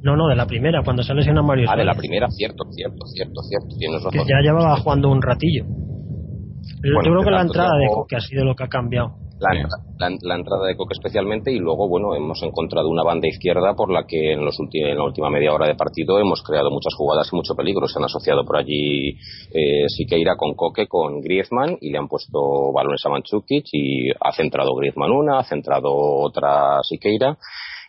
no, 0.04 0.16
no, 0.16 0.28
de 0.28 0.36
la 0.36 0.46
primera, 0.46 0.84
cuando 0.84 1.02
se 1.04 1.14
lesiona 1.14 1.42
Mario 1.42 1.68
Ah, 1.70 1.76
de 1.76 1.84
la 1.84 1.96
primera, 1.96 2.28
cierto, 2.30 2.66
cierto, 2.72 3.06
cierto, 3.08 3.42
cierto. 3.42 3.76
Tienes 3.78 4.04
razón. 4.04 4.12
Que 4.12 4.30
ya 4.30 4.40
llevaba 4.42 4.78
jugando 4.78 5.10
un 5.10 5.22
ratillo. 5.22 5.66
Yo 5.66 7.00
creo 7.02 7.24
que 7.24 7.32
la 7.32 7.42
entrada 7.42 7.78
de 7.80 7.88
Coque 7.94 8.16
ha 8.16 8.20
sido 8.20 8.46
lo 8.46 8.56
que 8.56 8.64
ha 8.64 8.68
cambiado. 8.68 9.16
La, 9.40 10.36
entrada 10.36 10.66
de 10.66 10.76
Coque 10.76 10.94
especialmente 10.94 11.52
y 11.52 11.60
luego, 11.60 11.88
bueno, 11.88 12.16
hemos 12.16 12.42
encontrado 12.42 12.90
una 12.90 13.04
banda 13.04 13.28
izquierda 13.28 13.76
por 13.76 13.92
la 13.92 14.06
que 14.08 14.34
en, 14.34 14.44
los 14.44 14.56
en 14.60 14.98
la 14.98 15.04
última 15.04 15.30
media 15.30 15.54
hora 15.54 15.68
de 15.68 15.76
partido 15.76 16.20
hemos 16.20 16.42
creado 16.42 16.72
muchas 16.72 16.96
jugadas 16.96 17.30
y 17.32 17.36
mucho 17.36 17.54
peligro. 17.56 17.88
Se 17.88 18.00
han 18.00 18.06
asociado 18.06 18.44
por 18.46 18.58
allí 18.58 19.10
eh, 19.54 19.86
Siqueira 19.88 20.36
con 20.36 20.56
Coque, 20.56 20.88
con 20.88 21.22
Griezmann 21.22 21.78
y 21.82 21.92
le 21.92 21.98
han 22.00 22.08
puesto 22.08 22.72
balones 22.74 23.06
a 23.06 23.10
Manchukic 23.10 23.66
y 23.72 24.10
ha 24.20 24.32
centrado 24.32 24.76
Griezmann 24.76 25.12
una, 25.12 25.40
ha 25.40 25.44
centrado 25.44 25.92
otra 25.94 26.80
Siqueira 26.84 27.38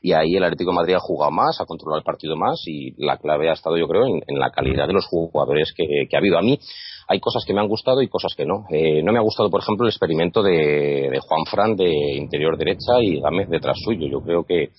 y 0.01 0.13
ahí 0.13 0.37
el 0.37 0.45
Atlético 0.45 0.71
de 0.71 0.77
Madrid 0.77 0.95
ha 0.95 1.01
jugado 1.01 1.33
más, 1.33 1.61
ha 1.61 1.67
controlado 1.67 1.99
el 1.99 2.05
partido 2.05 2.37
más 2.37 2.63
y 2.67 2.95
la 3.03 3.19
clave 3.19 3.51
ha 3.51 3.55
estado 3.55 3.77
yo 3.77 3.89
creo 3.89 4.07
en, 4.07 4.39
la 4.39 4.51
calidad 4.51 4.87
de 4.87 4.93
los 4.93 5.07
jugadores 5.07 5.73
que, 5.75 6.09
ha 6.15 6.19
habido. 6.19 6.39
A 6.39 6.43
mí 6.43 6.59
hay 7.11 7.21
cosas 7.21 7.45
que 7.47 7.55
me 7.55 7.61
han 7.61 7.69
gustado 7.69 8.03
y 8.03 8.09
cosas 8.09 8.35
que 8.37 8.45
no. 8.45 8.67
Eh, 8.71 9.03
no 9.03 9.13
me 9.13 9.19
ha 9.19 9.23
gustado, 9.23 9.49
por 9.49 9.63
ejemplo, 9.63 9.87
el 9.87 9.91
experimento 9.91 10.43
de, 10.43 11.09
de 11.11 11.21
Juan 11.21 11.45
Fran 11.51 11.75
de 11.75 11.91
interior 12.17 12.59
derecha 12.59 13.01
y 13.01 13.21
Gámez 13.21 13.49
detrás 13.49 13.79
suyo. 13.83 14.07
Yo 14.07 14.21
creo 14.21 14.45
que 14.45 14.71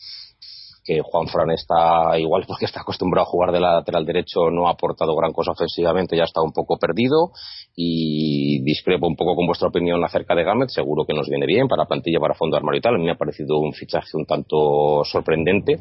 que 0.89 1.01
Juan 1.03 1.27
Fran 1.27 1.51
está 1.51 2.17
igual 2.17 2.45
porque 2.47 2.65
está 2.65 2.81
acostumbrado 2.81 3.27
a 3.27 3.29
jugar 3.29 3.51
de 3.51 3.59
lateral 3.59 4.05
derecho, 4.05 4.49
no 4.49 4.67
ha 4.67 4.71
aportado 4.71 5.15
gran 5.15 5.31
cosa 5.31 5.51
ofensivamente, 5.51 6.17
ya 6.17 6.23
está 6.23 6.41
un 6.41 6.51
poco 6.51 6.77
perdido 6.79 7.31
y 7.75 8.63
discrepo 8.63 9.07
un 9.07 9.15
poco 9.15 9.35
con 9.35 9.45
vuestra 9.45 9.67
opinión 9.67 10.03
acerca 10.03 10.33
de 10.33 10.43
Gámez, 10.43 10.73
seguro 10.73 11.05
que 11.05 11.13
nos 11.13 11.29
viene 11.29 11.45
bien 11.45 11.67
para 11.67 11.85
plantilla, 11.85 12.19
para 12.19 12.33
fondo 12.33 12.57
armario 12.57 12.79
y 12.79 12.81
tal, 12.81 12.95
a 12.95 12.97
mí 12.97 13.05
me 13.05 13.11
ha 13.11 13.17
parecido 13.17 13.59
un 13.59 13.73
fichaje 13.73 14.17
un 14.17 14.25
tanto 14.25 15.03
sorprendente, 15.05 15.75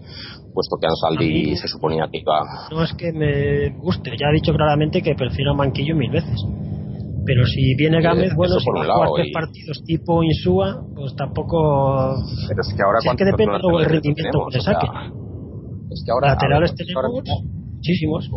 puesto 0.53 0.77
que 0.79 0.87
Ansaldi 0.87 1.57
se 1.57 1.69
suponía 1.69 2.09
que 2.13 2.19
iba... 2.19 2.69
No 2.71 2.85
es 2.85 2.93
que 2.93 3.13
me 3.13 3.71
guste, 3.81 4.11
ya 4.19 4.29
ha 4.29 4.33
dicho 4.33 4.53
claramente 4.53 5.01
que 5.01 5.15
prefiero 5.15 5.53
a 5.53 5.55
Manquillo 5.55 5.97
mil 5.97 6.11
veces. 6.11 6.45
Pero 7.29 7.45
si 7.45 7.75
viene 7.75 8.01
Gámez, 8.01 8.33
bueno, 8.35 8.59
si 8.59 8.71
va 8.73 8.81
a 8.81 9.07
jugar 9.07 9.11
tres 9.17 9.33
partidos 9.35 9.85
tipo 9.85 10.25
Insúa, 10.25 10.81
pues 10.97 11.15
tampoco. 11.15 12.17
Pero 12.49 12.61
es 12.63 12.73
que 12.75 12.83
ahora. 12.83 12.99
es 13.05 13.17
que 13.19 13.25
depende 13.27 13.59
del 13.61 13.85
rendimiento 13.85 14.47
que 14.49 14.57
le 14.57 14.63
saque. 14.65 14.87
es 15.91 16.03
que 16.07 16.11
ahora. 16.11 16.29
Laterales 16.29 16.75
tenemos 16.75 17.21
muchísimos. 17.77 18.31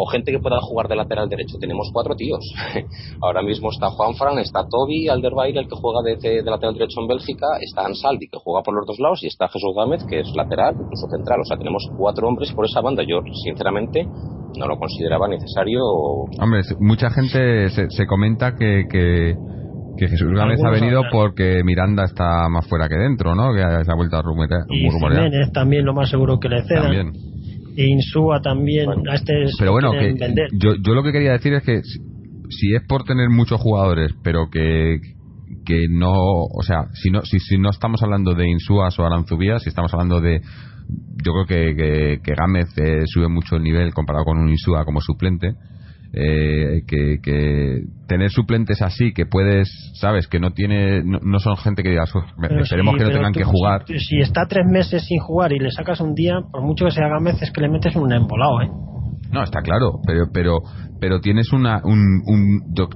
O 0.00 0.06
gente 0.06 0.30
que 0.30 0.38
pueda 0.38 0.60
jugar 0.60 0.86
de 0.86 0.94
lateral 0.94 1.28
derecho. 1.28 1.58
Tenemos 1.58 1.90
cuatro 1.92 2.14
tíos. 2.14 2.38
ahora 3.20 3.42
mismo 3.42 3.70
está 3.70 3.90
Juan 3.90 4.14
Fran, 4.14 4.38
está 4.38 4.64
Toby 4.68 5.08
Alderweireld, 5.08 5.58
el 5.58 5.68
que 5.68 5.74
juega 5.74 6.02
de, 6.04 6.42
de, 6.42 6.50
lateral 6.50 6.74
derecho 6.74 7.00
en 7.00 7.08
Bélgica, 7.08 7.46
está 7.60 7.84
Ansaldi, 7.84 8.28
que 8.28 8.38
juega 8.38 8.62
por 8.62 8.74
los 8.74 8.86
dos 8.86 8.98
lados, 9.00 9.24
y 9.24 9.26
está 9.26 9.48
Jesús 9.48 9.74
Gámez, 9.76 10.04
que 10.08 10.20
es 10.20 10.28
lateral, 10.36 10.76
incluso 10.78 11.08
central. 11.08 11.40
O 11.40 11.44
sea, 11.44 11.56
tenemos 11.58 11.84
cuatro 11.96 12.28
hombres 12.28 12.52
por 12.52 12.64
esa 12.64 12.80
banda. 12.80 13.02
Yo, 13.02 13.20
sinceramente, 13.44 14.06
no 14.56 14.66
lo 14.66 14.78
consideraba 14.78 15.28
necesario. 15.28 15.80
Hombre, 16.40 16.62
mucha 16.80 17.10
gente 17.10 17.68
se, 17.70 18.06
comenta 18.06 18.54
que, 18.54 18.84
que, 18.90 19.34
Jesús 19.98 20.30
Gámez 20.32 20.60
ha 20.64 20.70
venido 20.70 21.02
porque 21.10 21.62
Miranda 21.64 22.04
está 22.04 22.48
más 22.48 22.66
fuera 22.68 22.88
que 22.88 22.96
dentro, 22.96 23.34
¿no? 23.34 23.52
Que 23.52 23.60
se 23.60 23.90
ha 23.90 23.96
vuelto 23.96 24.16
a 24.16 24.22
rumorear. 24.22 24.64
Y 24.68 24.88
Jiménez 24.90 25.52
también 25.52 25.84
lo 25.84 25.92
más 25.92 26.08
seguro 26.08 26.38
que 26.38 26.48
le 26.48 26.62
cedan. 26.62 26.82
También. 26.84 27.12
Insúa 27.86 28.40
también. 28.40 28.88
a 29.08 29.14
este 29.14 29.44
pero 29.58 29.72
bueno, 29.72 29.92
que 29.92 30.14
yo, 30.52 30.74
yo 30.82 30.94
lo 30.94 31.02
que 31.02 31.12
quería 31.12 31.32
decir 31.32 31.52
es 31.54 31.62
que 31.62 31.80
si 32.50 32.74
es 32.74 32.82
por 32.88 33.04
tener 33.04 33.28
muchos 33.28 33.60
jugadores, 33.60 34.12
pero 34.22 34.48
que 34.50 35.00
que 35.64 35.86
no, 35.88 36.12
o 36.12 36.62
sea, 36.62 36.86
si 36.94 37.10
no, 37.10 37.22
si, 37.22 37.40
si 37.40 37.58
no 37.58 37.68
estamos 37.68 38.02
hablando 38.02 38.34
de 38.34 38.48
Insúas 38.48 38.98
o 38.98 39.04
Aranzubías, 39.04 39.62
si 39.62 39.68
estamos 39.68 39.92
hablando 39.92 40.20
de 40.20 40.40
yo 41.22 41.32
creo 41.32 41.46
que, 41.46 42.20
que, 42.22 42.34
Gámez 42.34 42.68
eh, 42.78 43.02
sube 43.06 43.28
mucho 43.28 43.56
el 43.56 43.62
nivel 43.62 43.92
comparado 43.92 44.24
con 44.24 44.38
un 44.38 44.48
Insúa 44.48 44.84
como 44.84 45.00
suplente. 45.00 45.52
Eh, 46.10 46.84
que, 46.86 47.82
tener 48.06 48.30
suplentes 48.30 48.80
así 48.80 49.12
que 49.12 49.26
puedes 49.26 49.68
sabes 50.00 50.26
que 50.26 50.40
no 50.40 50.52
tiene 50.52 51.02
no, 51.04 51.38
son 51.38 51.58
gente 51.58 51.82
que 51.82 51.90
digas 51.90 52.10
esperemos 52.62 52.96
que 52.96 53.04
no 53.04 53.10
tengan 53.10 53.32
que 53.34 53.44
jugar 53.44 53.84
si 53.86 54.18
está 54.20 54.46
tres 54.48 54.64
meses 54.66 55.04
sin 55.04 55.18
jugar 55.18 55.52
y 55.52 55.58
le 55.58 55.70
sacas 55.70 56.00
un 56.00 56.14
día 56.14 56.40
por 56.50 56.62
mucho 56.62 56.86
que 56.86 56.92
sea 56.92 57.08
Gámez 57.08 57.42
es 57.42 57.50
que 57.50 57.60
le 57.60 57.68
metes 57.68 57.94
un 57.94 58.10
embolado 58.10 58.62
eh 58.62 58.70
no 59.30 59.42
está 59.42 59.60
claro 59.60 60.00
pero 60.06 60.24
pero 60.32 60.60
pero 60.98 61.20
tienes 61.20 61.52
una 61.52 61.82
un, 61.84 62.22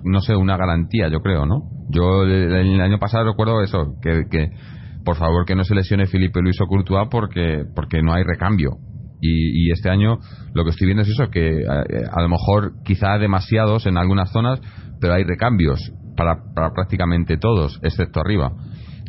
no 0.04 0.20
sé 0.20 0.34
una 0.34 0.56
garantía 0.56 1.08
yo 1.08 1.20
creo 1.20 1.44
no 1.44 1.64
yo 1.90 2.22
el, 2.22 2.80
año 2.80 2.98
pasado 2.98 3.26
recuerdo 3.26 3.62
eso 3.62 3.98
que, 4.00 4.22
que 4.30 4.48
por 5.04 5.16
favor 5.16 5.44
que 5.44 5.54
no 5.54 5.64
se 5.64 5.74
lesione 5.74 6.06
Felipe 6.06 6.40
Luis 6.40 6.60
o 6.60 6.66
Courtois 6.66 7.08
porque, 7.10 7.64
porque 7.74 8.02
no 8.02 8.12
hay 8.12 8.22
recambio. 8.24 8.78
Y, 9.24 9.70
este 9.70 9.88
año 9.88 10.18
lo 10.54 10.64
que 10.64 10.70
estoy 10.70 10.86
viendo 10.86 11.02
es 11.02 11.08
eso, 11.08 11.30
que 11.30 11.60
eh, 11.60 11.66
a, 12.10 12.22
lo 12.22 12.28
mejor 12.28 12.72
quizá 12.84 13.18
demasiados 13.18 13.86
en 13.86 13.96
algunas 13.96 14.30
zonas, 14.32 14.60
pero 15.00 15.14
hay 15.14 15.24
recambios 15.24 15.80
para, 16.16 16.36
para 16.54 16.72
prácticamente 16.72 17.36
todos, 17.38 17.78
excepto 17.82 18.20
arriba. 18.20 18.52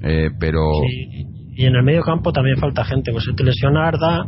Eh, 0.04 0.30
pero... 0.40 0.70
Y 1.56 1.66
en 1.66 1.76
el 1.76 1.84
medio 1.84 2.02
campo 2.02 2.32
también 2.32 2.58
falta 2.58 2.84
gente, 2.84 3.12
pues 3.12 3.26
se 3.26 3.34
te 3.34 3.44
lesiona 3.44 3.88
Arda 3.88 4.26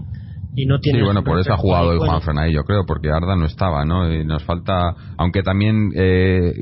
y 0.55 0.66
no 0.66 0.80
tiene... 0.80 0.99
Sí, 0.99 1.05
bueno, 1.05 1.24
por 1.24 1.39
eso 1.39 1.53
ha 1.53 1.57
jugado 1.57 1.89
hoy 1.89 1.97
Juan 1.97 2.22
Fran 2.22 2.38
ahí, 2.38 2.53
yo 2.53 2.63
creo, 2.63 2.86
porque 2.86 3.09
Arda 3.09 3.36
no 3.36 3.45
estaba, 3.45 3.84
¿no? 3.86 4.11
Y 4.13 4.24
nos 4.26 4.43
falta, 4.43 4.93
aunque 5.18 5.41
también 5.41 5.91
eh, 5.95 6.53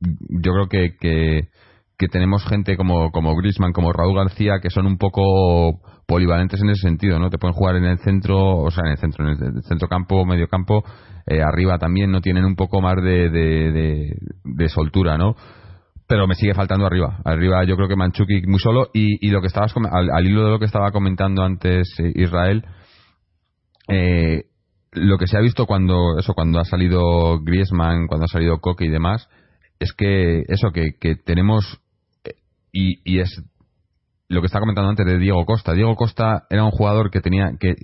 yo 0.00 0.52
creo 0.52 0.68
que, 0.68 0.96
que 0.98 1.48
que 1.98 2.06
tenemos 2.06 2.44
gente 2.44 2.76
como, 2.76 3.10
como 3.10 3.34
Grisman, 3.34 3.72
como 3.72 3.92
Raúl 3.92 4.16
García, 4.16 4.60
que 4.62 4.70
son 4.70 4.86
un 4.86 4.98
poco 4.98 5.80
polivalentes 6.08 6.62
en 6.62 6.70
ese 6.70 6.88
sentido, 6.88 7.18
¿no? 7.18 7.28
Te 7.28 7.36
pueden 7.36 7.54
jugar 7.54 7.76
en 7.76 7.84
el 7.84 7.98
centro, 7.98 8.56
o 8.56 8.70
sea, 8.70 8.84
en 8.86 8.92
el 8.92 8.96
centro, 8.96 9.30
en 9.30 9.56
el 9.56 9.62
centro 9.62 9.88
campo, 9.88 10.24
medio 10.24 10.48
campo, 10.48 10.82
eh, 11.26 11.42
arriba 11.42 11.78
también, 11.78 12.10
¿no? 12.10 12.22
Tienen 12.22 12.46
un 12.46 12.56
poco 12.56 12.80
más 12.80 12.96
de, 12.96 13.28
de, 13.28 14.68
soltura, 14.70 15.18
¿no? 15.18 15.36
Pero 16.06 16.26
me 16.26 16.34
sigue 16.34 16.54
faltando 16.54 16.86
arriba. 16.86 17.20
Arriba 17.26 17.62
yo 17.64 17.76
creo 17.76 17.88
que 17.88 17.96
Manchuki 17.96 18.46
muy 18.46 18.58
solo. 18.58 18.88
Y, 18.94 19.26
y 19.26 19.30
lo 19.30 19.42
que 19.42 19.48
estabas 19.48 19.74
al, 19.76 20.10
al, 20.10 20.26
hilo 20.26 20.44
de 20.44 20.50
lo 20.50 20.58
que 20.58 20.64
estaba 20.64 20.92
comentando 20.92 21.44
antes 21.44 21.94
eh, 21.98 22.10
Israel, 22.14 22.64
eh, 23.88 24.44
lo 24.92 25.18
que 25.18 25.26
se 25.26 25.36
ha 25.36 25.40
visto 25.40 25.66
cuando 25.66 26.18
eso 26.18 26.32
cuando 26.32 26.58
ha 26.58 26.64
salido 26.64 27.38
Griezmann, 27.42 28.06
cuando 28.06 28.24
ha 28.24 28.28
salido 28.28 28.60
Coque 28.60 28.86
y 28.86 28.90
demás, 28.90 29.28
es 29.78 29.92
que 29.92 30.42
eso 30.48 30.70
que, 30.70 30.92
que 30.98 31.16
tenemos 31.16 31.82
y, 32.72 33.18
es 33.18 33.42
lo 34.28 34.40
que 34.40 34.46
estaba 34.46 34.60
comentando 34.60 34.90
antes 34.90 35.06
de 35.06 35.18
Diego 35.18 35.44
Costa. 35.44 35.72
Diego 35.72 35.94
Costa 35.96 36.46
era 36.50 36.64
un 36.64 36.70
jugador 36.70 37.10
que 37.10 37.20
tenía 37.20 37.52
que 37.58 37.74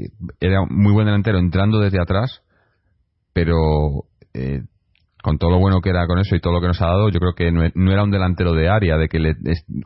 era 0.40 0.64
muy 0.68 0.92
buen 0.92 1.06
delantero 1.06 1.38
entrando 1.38 1.80
desde 1.80 2.00
atrás, 2.00 2.42
pero 3.32 4.04
eh, 4.34 4.62
con 5.22 5.38
todo 5.38 5.50
lo 5.50 5.58
bueno 5.58 5.80
que 5.80 5.88
era 5.88 6.06
con 6.06 6.18
eso 6.18 6.36
y 6.36 6.40
todo 6.40 6.52
lo 6.52 6.60
que 6.60 6.66
nos 6.66 6.82
ha 6.82 6.86
dado, 6.86 7.08
yo 7.08 7.18
creo 7.18 7.34
que 7.34 7.50
no, 7.50 7.92
era 7.92 8.04
un 8.04 8.10
delantero 8.10 8.52
de 8.52 8.68
área, 8.68 8.98
de 8.98 9.08
que 9.08 9.18
le, 9.18 9.34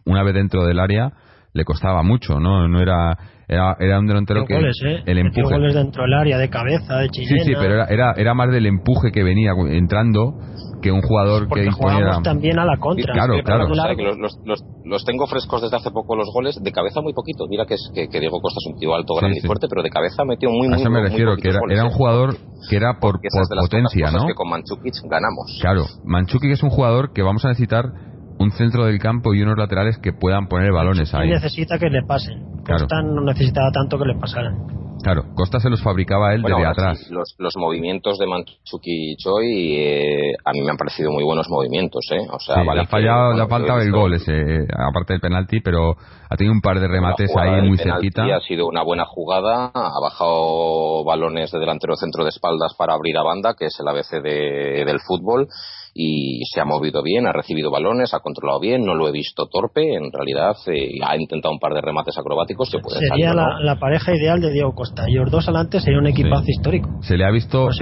una 0.04 0.24
vez 0.24 0.34
dentro 0.34 0.64
del 0.64 0.80
área 0.80 1.12
le 1.52 1.64
costaba 1.64 2.02
mucho, 2.02 2.38
¿no? 2.38 2.68
No 2.68 2.80
era 2.80 3.16
era, 3.48 3.76
era 3.80 3.98
un 3.98 4.06
delantero 4.06 4.44
que 4.44 4.54
¿eh? 4.54 5.02
el 5.06 5.18
empuje 5.18 5.42
goles 5.42 5.74
dentro 5.74 6.02
del 6.02 6.12
área 6.12 6.36
de 6.36 6.50
cabeza, 6.50 6.98
de 6.98 7.08
chilena. 7.08 7.44
Sí, 7.44 7.48
sí, 7.48 7.56
pero 7.58 7.74
era, 7.76 7.86
era, 7.86 8.12
era 8.14 8.34
más 8.34 8.50
del 8.50 8.66
empuje 8.66 9.10
que 9.10 9.24
venía 9.24 9.52
entrando 9.70 10.34
que 10.82 10.92
un 10.92 11.00
jugador 11.00 11.48
que 11.48 11.64
imponiera 11.64 12.20
también 12.22 12.58
a 12.58 12.64
la 12.64 12.76
contra 12.76 13.12
claro 13.12 13.42
claro 13.42 13.66
los, 13.66 14.62
los, 14.84 15.04
tengo 15.04 15.26
frescos 15.26 15.62
desde 15.62 15.76
hace 15.76 15.90
poco 15.90 16.14
los 16.14 16.28
goles 16.32 16.62
de 16.62 16.70
cabeza 16.70 17.00
muy 17.00 17.12
poquito 17.12 17.46
mira 17.48 17.64
que 17.66 17.74
es 17.74 17.90
que, 17.92 18.20
Diego 18.20 18.40
Costa 18.40 18.58
es 18.64 18.72
un 18.72 18.78
tío 18.78 18.94
alto 18.94 19.14
grande 19.14 19.38
y 19.42 19.46
fuerte 19.46 19.66
pero 19.68 19.82
de 19.82 19.90
cabeza 19.90 20.24
metió 20.24 20.50
muy 20.50 20.68
muy 20.68 20.76
a 20.76 20.80
eso 20.80 20.90
me 20.90 21.00
refiero 21.00 21.36
que 21.36 21.48
era, 21.48 21.60
era, 21.68 21.82
un 21.82 21.90
¿eh? 21.90 21.94
jugador 21.94 22.36
que 22.70 22.76
era 22.76 23.00
por, 23.00 23.18
por 23.20 23.60
potencia 23.60 24.12
no 24.12 24.26
que 24.26 24.34
con 24.34 24.50
Manchukic 24.50 24.94
ganamos 25.10 25.58
claro 25.60 25.82
Manchukic 26.04 26.52
es 26.52 26.62
un 26.62 26.70
jugador 26.70 27.12
que 27.12 27.22
vamos 27.22 27.44
a 27.44 27.48
necesitar 27.48 27.86
un 28.38 28.50
centro 28.52 28.86
del 28.86 28.98
campo 28.98 29.34
y 29.34 29.42
unos 29.42 29.58
laterales 29.58 29.98
que 29.98 30.12
puedan 30.12 30.48
poner 30.48 30.72
balones 30.72 31.12
ahí. 31.14 31.30
necesita 31.30 31.78
que 31.78 31.90
le 31.90 32.02
pasen. 32.02 32.42
Costa 32.66 33.02
no 33.02 33.22
necesitaba 33.22 33.70
tanto 33.72 33.98
que 33.98 34.04
le 34.04 34.14
pasaran. 34.14 34.56
Claro, 35.02 35.24
Costa 35.34 35.60
se 35.60 35.70
los 35.70 35.82
fabricaba 35.82 36.34
él 36.34 36.42
desde 36.42 36.66
atrás. 36.66 37.08
los, 37.10 37.34
los, 37.38 37.56
movimientos 37.56 38.18
de 38.18 38.26
Manchuki 38.26 39.12
y 39.12 39.16
Choi 39.16 39.76
eh, 39.76 40.32
a 40.44 40.52
mí 40.52 40.60
me 40.62 40.72
han 40.72 40.76
parecido 40.76 41.12
muy 41.12 41.22
buenos 41.22 41.48
movimientos, 41.48 42.04
¿eh? 42.10 42.26
O 42.30 42.38
sea, 42.40 42.64
le 42.64 42.80
ha 42.80 42.86
fallado, 42.86 43.32
le 43.32 43.42
ha 43.42 43.46
faltado 43.46 43.80
el 43.80 43.92
gol 43.92 44.14
ese, 44.14 44.32
eh, 44.32 44.66
aparte 44.76 45.14
del 45.14 45.20
penalti, 45.20 45.60
pero 45.60 45.96
ha 46.30 46.36
tenido 46.36 46.52
un 46.52 46.60
par 46.60 46.80
de 46.80 46.88
remates 46.88 47.30
ahí 47.36 47.62
muy 47.66 47.78
cerquita. 47.78 48.24
Ha 48.24 48.40
sido 48.40 48.66
una 48.66 48.82
buena 48.82 49.04
jugada, 49.04 49.70
ha 49.74 50.00
bajado 50.00 51.04
balones 51.04 51.50
de 51.50 51.58
delantero 51.58 51.94
centro 51.96 52.24
de 52.24 52.30
espaldas 52.30 52.74
para 52.76 52.94
abrir 52.94 53.16
a 53.16 53.22
banda, 53.22 53.54
que 53.58 53.66
es 53.66 53.78
el 53.80 53.88
ABC 53.88 54.22
de, 54.22 54.84
del 54.84 55.00
fútbol 55.00 55.48
y 55.94 56.42
se 56.52 56.60
ha 56.60 56.64
movido 56.64 57.02
bien, 57.02 57.26
ha 57.26 57.32
recibido 57.32 57.72
balones, 57.72 58.14
ha 58.14 58.20
controlado 58.20 58.60
bien, 58.60 58.84
no 58.84 58.94
lo 58.94 59.08
he 59.08 59.12
visto 59.12 59.48
torpe, 59.48 59.96
en 59.96 60.12
realidad 60.12 60.54
eh, 60.66 60.90
ha 61.04 61.16
intentado 61.16 61.52
un 61.52 61.58
par 61.58 61.74
de 61.74 61.80
remates 61.80 62.16
acrobáticos. 62.16 62.70
sería 62.70 63.34
la, 63.34 63.76
pareja 63.80 64.14
ideal 64.14 64.40
de 64.40 64.52
Diego 64.52 64.74
Costa 64.74 65.04
y 65.08 65.14
los 65.14 65.30
dos 65.30 65.48
adelante 65.48 65.80
sería 65.80 65.98
un 65.98 66.06
equipazo 66.06 66.44
histórico. 66.46 66.88
Se 67.02 67.16
le 67.16 67.24
ha 67.24 67.30
visto. 67.30 67.64
Pues 67.64 67.78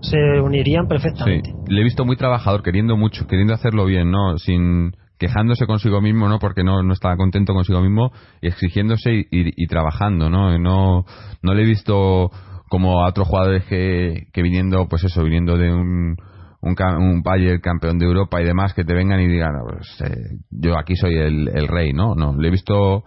se, 0.00 0.18
unirían 0.40 0.86
perfectamente. 0.88 1.52
Le 1.68 1.80
he 1.80 1.84
visto 1.84 2.04
muy 2.04 2.16
trabajador, 2.16 2.62
queriendo 2.62 2.96
mucho, 2.96 3.26
queriendo 3.26 3.54
hacerlo 3.54 3.84
bien, 3.84 4.10
¿no? 4.10 4.38
Sin 4.38 4.92
quejándose 5.22 5.66
consigo 5.66 6.00
mismo, 6.00 6.28
¿no? 6.28 6.40
Porque 6.40 6.64
no, 6.64 6.82
no 6.82 6.92
estaba 6.92 7.16
contento 7.16 7.54
consigo 7.54 7.80
mismo, 7.80 8.10
y 8.40 8.48
exigiéndose 8.48 9.12
y, 9.14 9.26
y, 9.30 9.66
trabajando, 9.68 10.28
¿no? 10.28 10.58
no, 10.58 11.04
no 11.42 11.54
le 11.54 11.62
he 11.62 11.64
visto 11.64 12.32
como 12.68 13.04
a 13.04 13.08
otros 13.08 13.28
jugadores 13.28 13.64
que, 13.66 14.26
que 14.32 14.42
viniendo, 14.42 14.88
pues 14.88 15.04
eso, 15.04 15.22
viniendo 15.22 15.56
de 15.56 15.72
un 15.72 16.16
un, 16.62 16.76
un 16.80 17.22
Bayern 17.22 17.60
campeón 17.60 17.98
de 17.98 18.06
Europa 18.06 18.40
y 18.40 18.44
demás 18.44 18.74
que 18.74 18.84
te 18.84 18.94
vengan 18.94 19.20
y 19.20 19.28
digan, 19.28 19.52
pues, 19.68 20.00
eh, 20.00 20.38
yo 20.50 20.78
aquí 20.78 20.96
soy 20.96 21.16
el, 21.16 21.48
el, 21.54 21.68
rey, 21.68 21.92
¿no? 21.92 22.14
No, 22.14 22.34
le 22.36 22.48
he 22.48 22.50
visto 22.50 23.04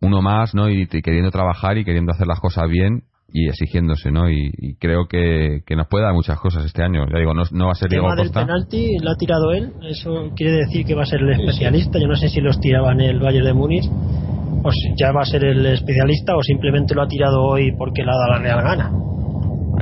uno 0.00 0.22
más, 0.22 0.54
¿no? 0.54 0.68
Y, 0.70 0.86
queriendo 0.86 1.30
trabajar 1.30 1.76
y 1.78 1.84
queriendo 1.84 2.12
hacer 2.12 2.26
las 2.26 2.40
cosas 2.40 2.68
bien 2.68 3.04
y 3.36 3.48
exigiéndose, 3.48 4.12
¿no? 4.12 4.30
Y, 4.30 4.76
creo 4.78 5.08
que, 5.08 5.62
que, 5.66 5.74
nos 5.74 5.88
puede 5.88 6.04
dar 6.04 6.14
muchas 6.14 6.38
cosas 6.38 6.64
este 6.64 6.84
año. 6.84 7.04
Ya 7.12 7.18
digo, 7.18 7.34
no, 7.34 7.42
no 7.50 7.66
va 7.66 7.72
a 7.72 7.74
ser 7.74 7.90
Diego 7.90 8.06
Costa. 8.06 8.22
El 8.22 8.46
penalti 8.46 8.96
lo 9.02 9.10
ha 9.10 9.16
tirado 9.16 9.50
él, 9.50 9.72
eso 9.82 10.30
quiere 10.36 10.52
decir 10.52 10.86
que 10.86 10.94
va 10.94 11.02
a 11.02 11.06
ser 11.06 11.20
el 11.20 11.30
especialista. 11.30 11.98
Yo 11.98 12.06
no 12.06 12.14
sé 12.14 12.28
si 12.28 12.40
los 12.40 12.60
tiraba 12.60 12.92
en 12.92 13.00
el 13.00 13.18
Bayern 13.18 13.44
de 13.44 13.52
Múnich 13.52 13.90
o 14.62 14.70
si 14.70 14.94
ya 14.96 15.10
va 15.10 15.22
a 15.22 15.24
ser 15.24 15.44
el 15.44 15.66
especialista 15.66 16.36
o 16.36 16.42
simplemente 16.42 16.94
lo 16.94 17.02
ha 17.02 17.08
tirado 17.08 17.42
hoy 17.42 17.72
porque 17.76 18.04
le 18.04 18.12
ha 18.12 18.14
dado 18.14 18.30
la 18.34 18.38
real 18.38 18.62
gana. 18.62 18.92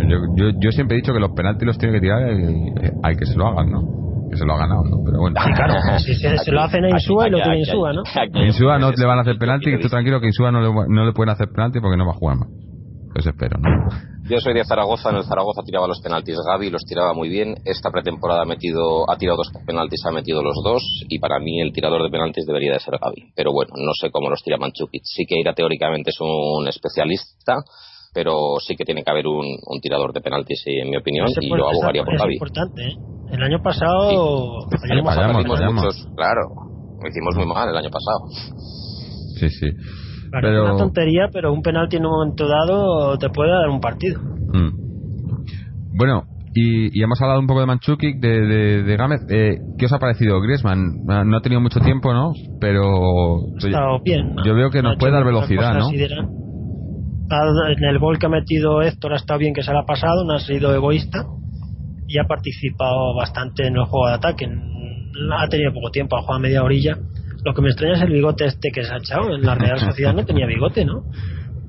Yo, 0.08 0.48
yo, 0.58 0.72
siempre 0.72 0.96
he 0.96 1.00
dicho 1.02 1.12
que 1.12 1.20
los 1.20 1.32
penaltis 1.32 1.66
los 1.66 1.76
tiene 1.76 1.96
que 1.96 2.00
tirar 2.00 2.22
hay 2.22 3.16
que 3.16 3.26
se 3.26 3.36
lo 3.36 3.48
hagan, 3.48 3.70
¿no? 3.70 3.82
Que 4.30 4.36
se 4.38 4.46
lo 4.46 4.54
ha 4.54 4.58
ganado, 4.60 4.82
¿no? 4.84 4.96
Pero 5.04 5.18
bueno. 5.18 5.36
claro, 5.54 5.74
si 5.98 6.14
se, 6.14 6.50
lo 6.50 6.62
hacen 6.62 6.86
a 6.86 6.88
Insúa 6.88 7.28
y 7.28 7.30
lo 7.32 7.42
tiene 7.42 7.58
Insúa, 7.58 7.92
¿no? 7.92 8.02
Insúa 8.46 8.78
no 8.78 8.92
le 8.92 9.04
van 9.04 9.18
a 9.18 9.20
hacer 9.20 9.36
penalti, 9.36 9.68
y 9.68 9.78
tú 9.78 9.88
tranquilo 9.88 10.22
que 10.22 10.28
Insúa 10.28 10.50
no 10.50 10.62
le, 10.62 10.70
no 10.88 11.04
le 11.04 11.12
pueden 11.12 11.34
hacer 11.34 11.48
penalti 11.54 11.80
porque 11.80 11.98
no 11.98 12.06
va 12.06 12.12
a 12.12 12.14
jugar 12.14 12.38
más. 12.38 12.48
Pues 13.12 13.26
espero, 13.26 13.58
¿no? 13.58 13.68
Yo 14.24 14.38
soy 14.38 14.54
de 14.54 14.64
Zaragoza, 14.64 15.10
en 15.10 15.16
el 15.16 15.24
Zaragoza 15.24 15.62
tiraba 15.66 15.88
los 15.88 16.00
penaltis 16.00 16.36
Gaby, 16.46 16.70
los 16.70 16.84
tiraba 16.84 17.12
muy 17.12 17.28
bien. 17.28 17.56
Esta 17.64 17.90
pretemporada 17.90 18.42
ha 18.42 18.46
metido, 18.46 19.10
ha 19.10 19.16
tirado 19.18 19.38
dos 19.38 19.50
penaltis, 19.66 20.00
ha 20.06 20.12
metido 20.12 20.42
los 20.42 20.54
dos, 20.64 20.82
y 21.08 21.18
para 21.18 21.38
mí 21.40 21.60
el 21.60 21.72
tirador 21.72 22.02
de 22.02 22.10
penaltis 22.10 22.46
debería 22.46 22.72
de 22.72 22.80
ser 22.80 22.94
Gaby. 23.00 23.32
Pero 23.34 23.52
bueno, 23.52 23.72
no 23.76 23.92
sé 24.00 24.10
cómo 24.10 24.30
los 24.30 24.42
tira 24.42 24.56
Manchukic. 24.58 25.02
Sí 25.04 25.24
que 25.26 25.38
Ira 25.38 25.54
teóricamente 25.54 26.10
es 26.10 26.20
un 26.20 26.66
especialista, 26.68 27.56
pero 28.14 28.56
sí 28.66 28.76
que 28.76 28.84
tiene 28.84 29.02
que 29.02 29.10
haber 29.10 29.26
un, 29.26 29.58
tirador 29.82 30.12
de 30.12 30.20
penaltis, 30.20 30.62
en 30.66 30.88
mi 30.88 30.96
opinión, 30.96 31.26
y 31.40 31.48
yo 31.48 31.68
abogaría 31.68 32.04
por 32.04 32.16
Gaby. 32.16 32.34
importante, 32.34 32.82
¿eh? 32.82 32.96
El 33.32 33.42
año 33.42 33.60
pasado 33.62 34.10
muchos, 35.72 36.08
claro, 36.14 36.40
lo 37.02 37.08
hicimos 37.08 37.34
muy 37.36 37.46
mal 37.46 37.68
el 37.68 37.76
año 37.76 37.90
pasado. 37.90 38.28
Sí, 39.40 39.48
sí. 39.48 39.66
Pero... 40.40 40.64
una 40.64 40.76
tontería, 40.76 41.28
pero 41.32 41.52
un 41.52 41.62
penalti 41.62 41.96
en 41.96 42.06
un 42.06 42.12
momento 42.12 42.48
dado 42.48 43.18
te 43.18 43.28
puede 43.30 43.50
dar 43.50 43.68
un 43.68 43.80
partido. 43.80 44.20
Mm. 44.20 45.96
Bueno, 45.96 46.24
y, 46.54 46.98
y, 46.98 47.02
hemos 47.02 47.20
hablado 47.20 47.40
un 47.40 47.46
poco 47.46 47.60
de 47.60 47.66
Manchukik, 47.66 48.20
de, 48.20 48.82
de, 48.82 48.96
Gámez. 48.96 49.20
Eh, 49.30 49.56
¿Qué 49.78 49.86
os 49.86 49.92
ha 49.92 49.98
parecido 49.98 50.40
Griezmann? 50.40 51.04
No 51.04 51.36
ha 51.36 51.40
tenido 51.40 51.60
mucho 51.60 51.80
tiempo, 51.80 52.12
¿no? 52.12 52.32
Pero... 52.60 53.36
Ha 53.62 53.66
estado 53.66 54.00
bien. 54.04 54.36
Yo 54.44 54.54
veo 54.54 54.70
que 54.70 54.82
nos 54.82 54.96
puede 54.96 55.12
dar 55.12 55.24
velocidad, 55.24 55.74
¿no? 55.74 55.88
en 55.90 57.84
el 57.84 57.98
gol 57.98 58.18
que 58.18 58.26
ha 58.26 58.28
metido 58.28 58.82
Héctor 58.82 59.14
ha 59.14 59.16
estado 59.16 59.38
bien 59.38 59.54
que 59.54 59.62
se 59.62 59.72
le 59.72 59.78
ha 59.78 59.84
pasado, 59.84 60.24
no 60.24 60.34
ha 60.34 60.40
sido 60.40 60.74
egoísta 60.74 61.24
y 62.06 62.18
ha 62.18 62.24
participado 62.24 63.14
bastante 63.14 63.66
en 63.66 63.74
el 63.74 63.84
juego 63.84 64.08
de 64.08 64.14
ataque. 64.14 64.46
Ha 64.46 65.48
tenido 65.48 65.72
poco 65.72 65.90
tiempo, 65.90 66.16
ha 66.16 66.20
jugado 66.20 66.38
a 66.38 66.42
media 66.42 66.62
orilla. 66.62 66.98
Lo 67.44 67.54
que 67.54 67.62
me 67.62 67.68
extraña 67.68 67.94
es 67.94 68.02
el 68.02 68.12
bigote 68.12 68.46
este 68.46 68.70
que 68.72 68.84
se 68.84 68.92
ha 68.92 68.98
echado. 68.98 69.34
En 69.34 69.42
la 69.42 69.54
Real 69.54 69.78
Sociedad 69.78 70.14
no 70.14 70.24
tenía 70.24 70.46
bigote, 70.46 70.84
¿no? 70.84 71.02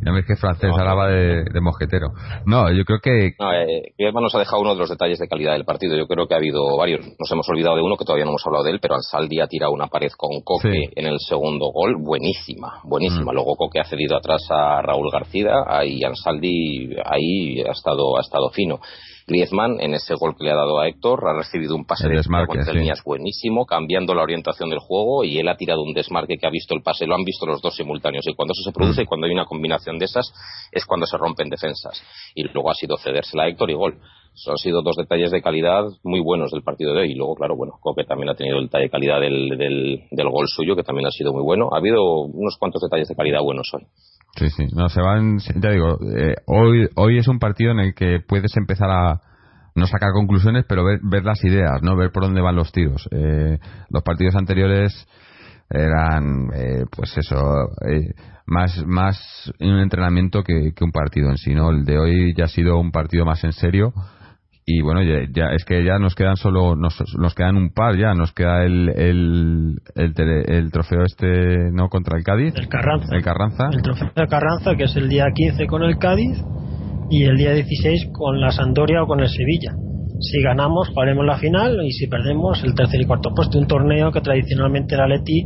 Ya 0.05 0.11
ves 0.11 0.25
que 0.25 0.35
francés 0.35 0.69
hablaba 0.77 1.07
de, 1.07 1.61
mosquetero. 1.61 2.09
No, 2.45 2.69
yo 2.71 2.83
creo 2.83 2.99
que. 2.99 3.35
No, 3.39 3.53
eh, 3.53 3.93
nos 4.13 4.35
ha 4.35 4.39
dejado 4.39 4.61
uno 4.61 4.73
de 4.73 4.79
los 4.79 4.89
detalles 4.89 5.17
de 5.17 5.27
calidad 5.27 5.53
del 5.53 5.63
partido. 5.63 5.95
Yo 5.95 6.07
creo 6.07 6.27
que 6.27 6.33
ha 6.33 6.37
habido 6.37 6.75
varios. 6.77 7.05
Nos 7.17 7.31
hemos 7.31 7.47
olvidado 7.47 7.77
de 7.77 7.83
uno 7.83 7.95
que 7.95 8.03
todavía 8.03 8.25
no 8.25 8.31
hemos 8.31 8.45
hablado 8.45 8.65
de 8.65 8.71
él, 8.71 8.79
pero 8.81 8.95
Ansaldi 8.95 9.39
ha 9.39 9.47
tirado 9.47 9.71
una 9.71 9.87
pared 9.87 10.11
con 10.17 10.41
Coque 10.43 10.89
en 10.95 11.05
el 11.05 11.19
segundo 11.19 11.71
gol. 11.71 11.95
Buenísima, 12.01 12.81
buenísima. 12.83 13.31
Mm. 13.31 13.35
Luego 13.35 13.55
Coque 13.55 13.79
ha 13.79 13.85
cedido 13.85 14.17
atrás 14.17 14.41
a 14.49 14.81
Raúl 14.81 15.09
García. 15.09 15.53
Ahí 15.67 16.03
Ansaldi 16.03 16.95
ahí 17.05 17.61
ha 17.61 17.71
estado, 17.71 18.17
ha 18.17 18.21
estado 18.21 18.49
fino. 18.49 18.79
Griezmann, 19.27 19.79
en 19.79 19.93
ese 19.93 20.15
gol 20.15 20.35
que 20.37 20.43
le 20.43 20.51
ha 20.51 20.55
dado 20.55 20.79
a 20.79 20.87
Héctor, 20.87 21.23
ha 21.27 21.33
recibido 21.33 21.75
un 21.75 21.85
pase 21.85 22.07
de 22.07 22.17
desmarque 22.17 22.59
buenísimo, 23.05 23.65
cambiando 23.65 24.13
la 24.13 24.23
orientación 24.23 24.69
del 24.69 24.79
juego 24.79 25.23
y 25.23 25.39
él 25.39 25.47
ha 25.47 25.55
tirado 25.55 25.81
un 25.81 25.93
desmarque 25.93 26.37
que 26.37 26.47
ha 26.47 26.49
visto 26.49 26.75
el 26.75 26.81
pase, 26.81 27.07
lo 27.07 27.15
han 27.15 27.23
visto 27.23 27.45
los 27.45 27.61
dos 27.61 27.75
simultáneos. 27.75 28.25
Y 28.27 28.35
cuando 28.35 28.53
eso 28.53 28.63
se 28.63 28.73
produce 28.73 29.01
y 29.01 29.05
mm. 29.05 29.07
cuando 29.07 29.27
hay 29.27 29.33
una 29.33 29.45
combinación 29.45 29.97
de 29.97 30.05
esas, 30.05 30.33
es 30.71 30.85
cuando 30.85 31.05
se 31.05 31.17
rompen 31.17 31.49
defensas. 31.49 32.01
Y 32.35 32.43
luego 32.43 32.69
ha 32.69 32.75
sido 32.75 32.97
cedérsela 32.97 33.43
a 33.43 33.47
Héctor 33.47 33.71
y 33.71 33.75
gol. 33.75 33.99
Son 34.35 34.53
han 34.53 34.57
sido 34.57 34.81
dos 34.81 34.95
detalles 34.95 35.29
de 35.29 35.43
calidad 35.43 35.85
muy 36.03 36.19
buenos 36.19 36.51
del 36.51 36.63
partido 36.63 36.93
de 36.93 37.01
hoy. 37.01 37.11
Y 37.11 37.15
luego, 37.15 37.35
claro, 37.35 37.55
bueno, 37.55 37.73
Coque 37.79 38.03
también 38.03 38.29
ha 38.29 38.35
tenido 38.35 38.57
el 38.57 38.65
detalle 38.65 38.85
de 38.85 38.89
calidad 38.89 39.21
del, 39.21 40.07
del 40.09 40.29
gol 40.29 40.47
suyo, 40.47 40.75
que 40.75 40.83
también 40.83 41.07
ha 41.07 41.11
sido 41.11 41.31
muy 41.31 41.43
bueno. 41.43 41.69
Ha 41.71 41.77
habido 41.77 42.03
unos 42.21 42.57
cuantos 42.57 42.81
detalles 42.81 43.07
de 43.07 43.15
calidad 43.15 43.41
buenos 43.41 43.69
hoy. 43.73 43.85
Sí, 44.35 44.49
sí, 44.49 44.65
no, 44.75 44.89
se 44.89 44.99
van, 44.99 45.37
ya 45.37 45.69
digo, 45.69 45.99
eh, 46.15 46.35
hoy, 46.47 46.89
hoy 46.95 47.19
es 47.19 47.27
un 47.27 47.37
partido 47.37 47.71
en 47.71 47.79
el 47.79 47.93
que 47.93 48.19
puedes 48.19 48.55
empezar 48.57 48.89
a, 48.89 49.21
no 49.75 49.85
sacar 49.85 50.11
conclusiones, 50.11 50.65
pero 50.67 50.83
ver, 50.83 50.99
ver 51.03 51.23
las 51.23 51.43
ideas, 51.43 51.81
no 51.83 51.95
ver 51.95 52.11
por 52.11 52.23
dónde 52.23 52.41
van 52.41 52.55
los 52.55 52.71
tiros. 52.71 53.07
Eh, 53.11 53.59
los 53.89 54.03
partidos 54.03 54.35
anteriores 54.35 55.07
eran, 55.69 56.49
eh, 56.53 56.85
pues 56.95 57.15
eso, 57.17 57.69
más, 58.45 58.83
más 58.85 59.51
un 59.59 59.79
entrenamiento 59.79 60.43
que, 60.43 60.73
que, 60.75 60.83
un 60.83 60.91
partido 60.91 61.29
en 61.29 61.37
sí, 61.37 61.53
¿no? 61.53 61.71
El 61.71 61.85
de 61.85 61.97
hoy 61.97 62.33
ya 62.35 62.45
ha 62.45 62.49
sido 62.49 62.79
un 62.79 62.91
partido 62.91 63.25
más 63.25 63.43
en 63.43 63.53
serio 63.53 63.93
y 64.65 64.81
bueno 64.81 65.01
ya, 65.03 65.47
es 65.53 65.65
que 65.65 65.83
ya 65.83 65.99
nos 65.99 66.15
quedan 66.15 66.37
solo 66.37 66.75
nos, 66.75 66.95
nos 67.17 67.35
quedan 67.35 67.57
un 67.57 67.73
par 67.73 67.97
ya 67.97 68.13
nos 68.13 68.31
queda 68.31 68.63
el 68.63 68.89
el, 68.89 69.75
el, 69.95 70.71
trofeo 70.71 71.03
este 71.03 71.71
no 71.71 71.89
contra 71.89 72.17
el 72.17 72.23
Cádiz. 72.23 72.53
El 72.55 72.69
Carranza. 72.69 73.15
El 73.15 73.23
Carranza. 73.23 73.69
El 73.73 73.81
trofeo 73.81 74.11
de 74.15 74.27
Carranza 74.27 74.75
que 74.75 74.85
es 74.85 74.95
el 74.95 75.09
día 75.09 75.25
15 75.33 75.67
con 75.67 75.83
el 75.83 75.97
Cádiz 75.97 76.37
y 77.09 77.23
el 77.23 77.37
día 77.37 77.53
16 77.53 78.09
con 78.13 78.39
la 78.39 78.51
Sandoria 78.51 79.03
o 79.03 79.07
con 79.07 79.19
el 79.19 79.29
Sevilla. 79.29 79.73
Si 80.21 80.41
ganamos 80.41 80.89
jugaremos 80.89 81.25
la 81.25 81.37
final 81.37 81.77
y 81.83 81.91
si 81.91 82.07
perdemos 82.07 82.63
el 82.63 82.73
tercer 82.73 83.01
y 83.01 83.05
cuarto 83.05 83.33
puesto. 83.35 83.59
Un 83.59 83.67
torneo 83.67 84.11
que 84.11 84.21
tradicionalmente 84.21 84.95
era 84.95 85.07
Leti 85.07 85.45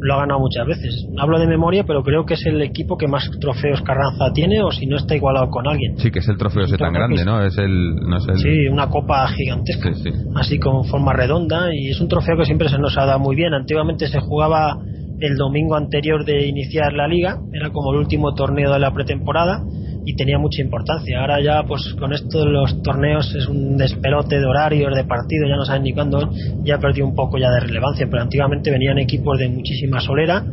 lo 0.00 0.14
ha 0.14 0.20
ganado 0.20 0.40
muchas 0.40 0.66
veces. 0.66 1.06
Hablo 1.18 1.38
de 1.38 1.46
memoria, 1.46 1.84
pero 1.84 2.02
creo 2.02 2.24
que 2.24 2.34
es 2.34 2.46
el 2.46 2.60
equipo 2.62 2.96
que 2.96 3.06
más 3.06 3.28
trofeos 3.40 3.82
Carranza 3.82 4.32
tiene, 4.32 4.62
o 4.62 4.70
si 4.70 4.86
no 4.86 4.96
está 4.96 5.14
igualado 5.14 5.50
con 5.50 5.68
alguien. 5.68 5.98
Sí, 5.98 6.10
que 6.10 6.20
es 6.20 6.28
el 6.28 6.38
trofeo 6.38 6.64
ese 6.64 6.76
tan 6.76 6.92
grande, 6.92 7.24
¿no? 7.24 7.42
Es 7.44 7.56
el, 7.58 7.96
Sí, 8.36 8.66
una 8.68 8.88
copa 8.88 9.28
gigantesca, 9.28 9.90
así 10.36 10.58
con 10.58 10.84
forma 10.84 11.12
redonda, 11.12 11.74
y 11.74 11.90
es 11.90 12.00
un 12.00 12.08
trofeo 12.08 12.36
que 12.36 12.44
siempre 12.44 12.68
se 12.68 12.78
nos 12.78 12.96
ha 12.96 13.04
dado 13.04 13.18
muy 13.18 13.36
bien. 13.36 13.52
Antiguamente 13.52 14.08
se 14.08 14.20
jugaba 14.20 14.78
el 15.20 15.36
domingo 15.36 15.76
anterior 15.76 16.24
de 16.24 16.46
iniciar 16.46 16.94
la 16.94 17.06
liga, 17.06 17.38
era 17.52 17.70
como 17.70 17.92
el 17.92 17.98
último 17.98 18.34
torneo 18.34 18.72
de 18.72 18.78
la 18.78 18.92
pretemporada, 18.92 19.62
y 20.04 20.16
tenía 20.16 20.38
mucha 20.38 20.62
importancia. 20.62 21.20
Ahora 21.20 21.42
ya, 21.42 21.62
pues 21.64 21.94
con 21.98 22.12
esto 22.12 22.44
de 22.44 22.50
los 22.50 22.82
torneos 22.82 23.34
es 23.34 23.46
un 23.46 23.76
despelote 23.76 24.38
de 24.38 24.46
horarios, 24.46 24.94
de 24.94 25.04
partidos, 25.04 25.48
ya 25.48 25.56
no 25.56 25.64
saben 25.64 25.82
ni 25.82 25.92
cuándo, 25.92 26.30
ya 26.64 26.78
perdió 26.78 27.06
un 27.06 27.14
poco 27.14 27.38
ya 27.38 27.50
de 27.50 27.60
relevancia, 27.60 28.06
pero 28.10 28.22
antiguamente 28.22 28.70
venían 28.70 28.98
equipos 28.98 29.38
de 29.38 29.48
muchísima 29.48 30.00
solera 30.00 30.44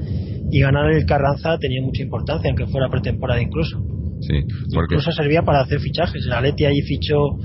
y 0.51 0.59
ganar 0.59 0.91
el 0.91 1.05
Carranza 1.05 1.57
tenía 1.57 1.81
mucha 1.81 2.03
importancia, 2.03 2.49
aunque 2.49 2.67
fuera 2.67 2.89
pretemporada 2.89 3.41
incluso. 3.41 3.77
Sí, 4.21 4.33
porque... 4.73 4.95
Incluso 4.95 5.11
servía 5.11 5.43
para 5.43 5.61
hacer 5.61 5.79
fichajes. 5.79 6.25
El 6.25 6.33
Atleti 6.33 6.65
ahí 6.65 6.81
fichó 6.81 7.37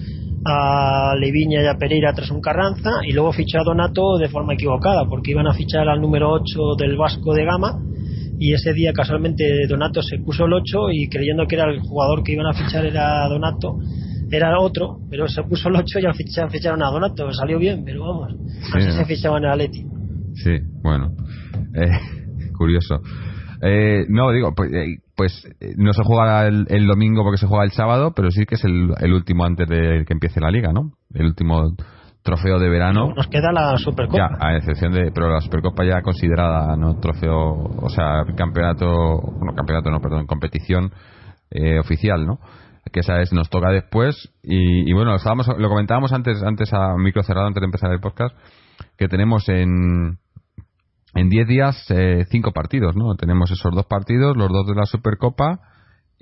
a 0.45 1.15
Leviña 1.19 1.63
y 1.63 1.67
a 1.67 1.77
Pereira 1.77 2.13
tras 2.13 2.31
un 2.31 2.41
Carranza 2.41 2.91
y 3.07 3.13
luego 3.13 3.33
fichó 3.33 3.61
a 3.61 3.65
Donato 3.65 4.19
de 4.19 4.29
forma 4.29 4.55
equivocada, 4.55 5.05
porque 5.09 5.33
iban 5.33 5.47
a 5.47 5.55
fichar 5.55 5.89
al 5.89 6.01
número 6.01 6.31
8 6.31 6.77
del 6.79 6.97
Vasco 6.97 7.35
de 7.35 7.45
Gama 7.45 7.79
y 8.43 8.53
ese 8.55 8.73
día 8.73 8.93
casualmente 8.93 9.45
Donato 9.69 10.03
se 10.03 10.19
puso 10.19 10.47
el 10.47 10.53
8 10.55 10.91
y 10.93 11.09
creyendo 11.09 11.47
que 11.47 11.55
era 11.55 11.71
el 11.71 11.79
jugador 11.81 12.25
que 12.25 12.33
iban 12.33 12.47
a 12.47 12.53
fichar 12.53 12.85
era 12.85 13.29
Donato 13.29 13.79
era 14.33 14.59
otro, 14.59 14.99
pero 15.11 15.29
se 15.29 15.43
puso 15.45 15.69
el 15.69 15.77
8 15.77 16.01
y 16.01 16.07
al 16.07 16.15
fichar, 16.15 16.51
ficharon 16.51 16.83
a 16.83 16.91
Donato, 16.91 17.31
salió 17.33 17.59
bien, 17.59 17.85
pero 17.85 18.01
vamos, 18.01 18.35
así 18.75 18.91
se 18.91 19.05
fichaban 19.05 19.45
el 19.45 19.51
Atleti. 19.51 19.85
Sí, 20.35 20.59
bueno, 20.83 21.15
eh, 21.75 22.51
curioso. 22.57 23.01
Eh, 23.63 24.07
no, 24.09 24.33
digo, 24.33 24.55
pues, 24.57 24.73
eh, 24.73 24.97
pues 25.15 25.49
no 25.77 25.93
se 25.93 26.03
juega 26.03 26.47
el, 26.49 26.87
domingo 26.87 27.23
porque 27.23 27.39
se 27.39 27.47
juega 27.47 27.65
el 27.65 27.73
sábado, 27.73 28.13
pero 28.17 28.31
sí 28.31 28.45
que 28.45 28.55
es 28.57 28.65
el, 28.65 28.93
el 29.01 29.13
último 29.13 29.45
antes 29.45 29.69
de 29.69 30.05
que 30.07 30.15
empiece 30.15 30.41
la 30.41 30.51
liga, 30.51 30.73
¿no? 30.73 30.95
El 31.15 31.27
último 31.27 31.77
trofeo 32.23 32.59
de 32.59 32.69
verano. 32.69 33.13
Nos 33.15 33.29
queda 33.29 33.53
la 33.53 33.77
Supercopa. 33.77 34.19
Ya, 34.19 34.47
a 34.47 34.57
excepción 34.57 34.93
de. 34.93 35.11
Pero 35.13 35.31
la 35.31 35.41
Supercopa 35.41 35.85
ya 35.85 36.03
considerada, 36.03 36.77
¿no? 36.77 36.99
Trofeo. 37.01 37.55
O 37.81 37.89
sea, 37.89 38.25
campeonato. 38.37 38.87
No, 39.41 39.55
campeonato 39.55 39.91
no, 39.91 40.01
perdón, 40.01 40.27
competición 40.27 40.93
eh, 41.51 41.79
oficial, 41.79 42.27
¿no? 42.27 42.39
que 42.91 43.01
esa 43.01 43.21
es, 43.21 43.33
nos 43.33 43.49
toca 43.49 43.71
después. 43.71 44.33
Y, 44.43 44.93
bueno, 44.93 45.15
estábamos, 45.15 45.47
lo 45.57 45.69
comentábamos 45.69 46.13
antes, 46.13 46.43
antes 46.43 46.73
a 46.73 46.95
micro 46.97 47.23
cerrado, 47.23 47.47
antes 47.47 47.61
de 47.61 47.67
empezar 47.67 47.93
el 47.93 48.01
podcast, 48.01 48.37
que 48.99 49.09
tenemos 49.09 49.49
en 49.49 50.19
en 51.15 51.29
10 51.29 51.47
días 51.47 51.87
eh, 51.91 52.25
cinco 52.31 52.53
partidos, 52.53 52.97
¿no? 52.97 53.15
Tenemos 53.17 53.51
esos 53.51 53.75
dos 53.75 53.87
partidos, 53.87 54.37
los 54.37 54.49
dos 54.49 54.67
de 54.67 54.75
la 54.75 54.87
Supercopa 54.87 55.61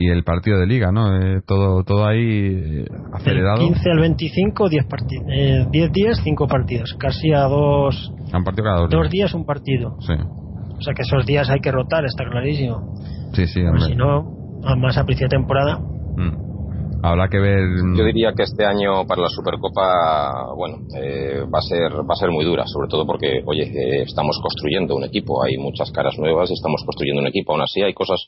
y 0.01 0.09
el 0.09 0.25
partido 0.25 0.59
de 0.59 0.67
liga, 0.67 0.91
¿no? 0.91 1.15
Eh, 1.15 1.43
todo 1.47 1.85
todo 1.85 2.07
ahí 2.07 2.25
eh, 2.25 2.85
acelerado. 3.13 3.59
Del 3.59 3.75
15 3.75 3.91
al 3.91 3.99
25, 4.01 4.69
10 4.71 4.87
partidos. 4.87 5.27
10 5.71 5.93
días, 5.93 6.21
5 6.25 6.49
partidos. 6.49 6.97
Casi 6.99 7.35
a 7.35 7.43
dos. 7.43 8.11
Un 8.33 8.43
partido 8.43 8.65
cada 8.65 8.81
dos, 8.81 8.91
dos 8.91 9.11
días. 9.11 9.35
un 9.35 9.45
partido. 9.45 9.99
Sí. 10.01 10.15
O 10.15 10.83
sea 10.83 10.95
que 10.95 11.03
esos 11.03 11.27
días 11.27 11.51
hay 11.51 11.61
que 11.61 11.71
rotar, 11.71 12.07
está 12.07 12.25
clarísimo. 12.25 12.95
Sí, 13.35 13.47
sí, 13.47 13.61
hombre. 13.61 13.83
si 13.89 13.95
no, 13.95 14.63
a 14.65 14.75
más 14.75 14.97
a 14.97 15.05
de 15.05 15.29
temporada. 15.29 15.79
Mm. 15.79 16.51
Habrá 17.03 17.29
que 17.29 17.39
ver. 17.39 17.61
Yo 17.97 18.05
diría 18.05 18.33
que 18.37 18.43
este 18.43 18.65
año 18.65 19.07
para 19.07 19.23
la 19.23 19.29
Supercopa, 19.29 20.53
bueno, 20.55 20.79
eh, 20.97 21.45
va 21.45 21.59
a 21.59 21.63
ser 21.63 21.93
va 21.93 22.13
a 22.13 22.17
ser 22.17 22.31
muy 22.31 22.45
dura, 22.45 22.65
sobre 22.67 22.89
todo 22.89 23.07
porque, 23.07 23.43
oye, 23.47 23.65
eh, 23.65 24.03
estamos 24.03 24.39
construyendo 24.43 24.97
un 24.97 25.05
equipo, 25.05 25.43
hay 25.43 25.57
muchas 25.57 25.91
caras 25.93 26.19
nuevas, 26.19 26.51
estamos 26.51 26.83
construyendo 26.85 27.23
un 27.23 27.29
equipo. 27.29 27.53
Aún 27.53 27.63
así, 27.63 27.83
hay 27.83 27.95
cosas, 27.95 28.21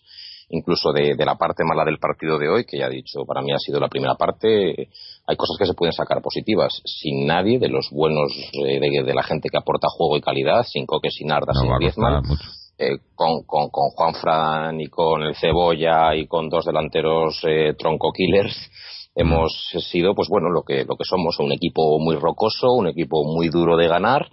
incluso 0.53 0.93
de, 0.93 1.17
la 1.17 1.37
parte 1.37 1.65
mala 1.65 1.85
del 1.85 1.99
partido 1.99 2.39
de 2.39 2.49
hoy, 2.49 2.65
que 2.65 2.79
ya 2.79 2.87
he 2.87 2.91
dicho, 2.91 3.25
para 3.27 3.41
mí 3.43 3.53
ha 3.53 3.59
sido 3.59 3.81
la 3.81 3.89
primera 3.89 4.15
parte, 4.15 4.89
hay 5.27 5.37
cosas 5.37 5.57
que 5.59 5.67
se 5.67 5.75
pueden 5.75 5.93
sacar 5.93 6.21
positivas. 6.23 6.81
Sin 6.85 7.27
nadie, 7.27 7.59
de 7.59 7.69
los 7.69 7.89
buenos, 7.91 8.33
eh, 8.53 8.79
de, 8.79 9.15
la 9.15 9.23
gente 9.23 9.49
que 9.51 9.59
aporta 9.59 9.89
juego 9.89 10.17
y 10.17 10.21
calidad, 10.21 10.63
sin 10.65 10.87
Coque, 10.87 11.11
sin 11.11 11.33
Arda, 11.33 11.53
sin 11.55 11.71
Griezmann. 11.71 12.23
Eh, 12.79 12.99
con, 13.15 13.43
con, 13.45 13.71
con, 13.71 13.91
Juan 13.91 14.15
Fran 14.15 14.81
y 14.81 14.89
con 14.89 15.23
el 15.23 15.37
Cebolla 15.37 16.15
y 16.15 16.27
con 16.27 16.49
dos 16.49 16.65
delanteros 16.65 17.41
eh, 17.47 17.75
tronco 17.79 18.13
killers 18.13 18.57
hemos 19.15 19.53
sido 19.91 20.15
pues 20.15 20.29
bueno 20.31 20.49
lo 20.49 20.63
que 20.63 20.85
lo 20.85 20.97
que 20.97 21.05
somos 21.05 21.39
un 21.39 21.53
equipo 21.53 21.99
muy 22.01 22.17
rocoso 22.17 22.73
un 22.73 22.89
equipo 22.89 23.25
muy 23.25 23.51
duro 23.51 23.77
de 23.77 23.89
ganar 23.89 24.27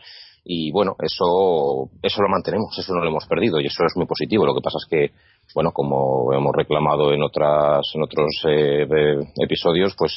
y 0.51 0.71
bueno 0.71 0.95
eso 0.99 1.91
eso 2.01 2.23
lo 2.23 2.27
mantenemos 2.27 2.75
eso 2.75 2.91
no 2.95 3.01
lo 3.01 3.09
hemos 3.09 3.27
perdido 3.27 3.61
y 3.61 3.67
eso 3.67 3.85
es 3.85 3.95
muy 3.95 4.07
positivo 4.07 4.47
lo 4.47 4.55
que 4.55 4.63
pasa 4.63 4.77
es 4.81 4.87
que 4.89 5.11
bueno 5.53 5.71
como 5.71 6.33
hemos 6.33 6.51
reclamado 6.55 7.13
en 7.13 7.21
otras 7.21 7.85
en 7.93 8.01
otros 8.01 8.29
eh, 8.49 8.87
episodios 9.43 9.93
pues 9.95 10.11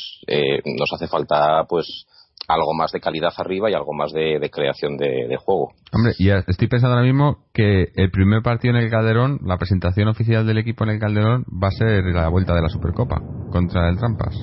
nos 0.65 0.91
hace 0.95 1.07
falta 1.07 1.65
pues 1.69 2.07
algo 2.49 2.73
más 2.75 2.93
de 2.93 3.01
calidad 3.01 3.33
arriba 3.37 3.71
y 3.71 3.75
algo 3.75 3.93
más 3.93 4.13
de, 4.13 4.51
creación 4.53 4.97
de, 4.97 5.37
juego. 5.37 5.71
Hombre, 5.93 6.13
y 6.19 6.29
estoy 6.29 6.67
pensando 6.67 6.97
ahora 6.97 7.07
mismo 7.07 7.47
que 7.55 7.87
el 7.95 8.11
primer 8.11 8.43
partido 8.43 8.77
en 8.77 8.83
el 8.83 8.91
Calderón, 8.91 9.39
la 9.45 9.59
presentación 9.59 10.09
oficial 10.09 10.45
del 10.45 10.59
equipo 10.59 10.83
en 10.83 10.91
el 10.91 10.99
Calderón, 10.99 11.45
va 11.45 11.69
a 11.69 11.71
ser 11.71 12.03
la 12.13 12.29
vuelta 12.29 12.53
de 12.55 12.63
la 12.63 12.69
Supercopa 12.69 13.23
contra 13.53 13.89
el 13.89 13.97
Trampas, 13.97 14.35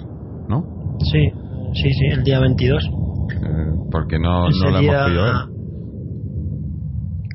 ¿no? 0.47 0.63
Sí, 1.11 1.29
sí, 1.73 1.93
sí, 1.93 2.05
el 2.13 2.23
día 2.23 2.39
22. 2.39 2.83
Eh, 2.85 3.39
porque 3.91 4.17
no, 4.17 4.49
no 4.49 4.69
lo 4.71 4.79
hemos 4.79 5.03
podido 5.03 5.23
ver. 5.23 5.58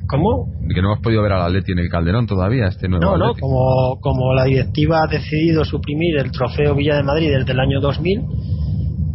¿Cómo? 0.07 0.47
Que 0.73 0.81
no 0.81 0.91
hemos 0.91 1.01
podido 1.01 1.21
ver 1.23 1.33
al 1.33 1.41
Atleti 1.41 1.71
en 1.71 1.79
el 1.79 1.89
Calderón 1.89 2.27
todavía, 2.27 2.67
este 2.67 2.87
nuevo 2.87 3.05
No, 3.05 3.17
no, 3.17 3.33
como, 3.39 3.99
como 4.01 4.33
la 4.33 4.45
directiva 4.45 5.01
ha 5.03 5.07
decidido 5.07 5.65
suprimir 5.65 6.17
el 6.17 6.31
trofeo 6.31 6.75
Villa 6.75 6.95
de 6.95 7.03
Madrid 7.03 7.31
desde 7.31 7.51
el 7.51 7.59
año 7.59 7.79
2000, 7.81 8.21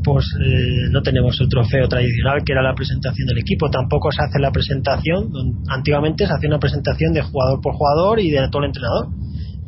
pues 0.02 0.24
eh, 0.44 0.88
no 0.90 1.02
tenemos 1.02 1.38
el 1.40 1.48
trofeo 1.48 1.88
tradicional 1.88 2.42
que 2.44 2.52
era 2.52 2.62
la 2.62 2.74
presentación 2.74 3.26
del 3.28 3.38
equipo. 3.38 3.70
Tampoco 3.70 4.10
se 4.10 4.22
hace 4.22 4.38
la 4.40 4.50
presentación. 4.50 5.30
Antiguamente 5.68 6.26
se 6.26 6.32
hacía 6.32 6.48
una 6.48 6.58
presentación 6.58 7.12
de 7.12 7.22
jugador 7.22 7.60
por 7.60 7.74
jugador 7.74 8.20
y 8.20 8.30
de 8.30 8.48
todo 8.50 8.62
el 8.62 8.68
entrenador. 8.68 9.08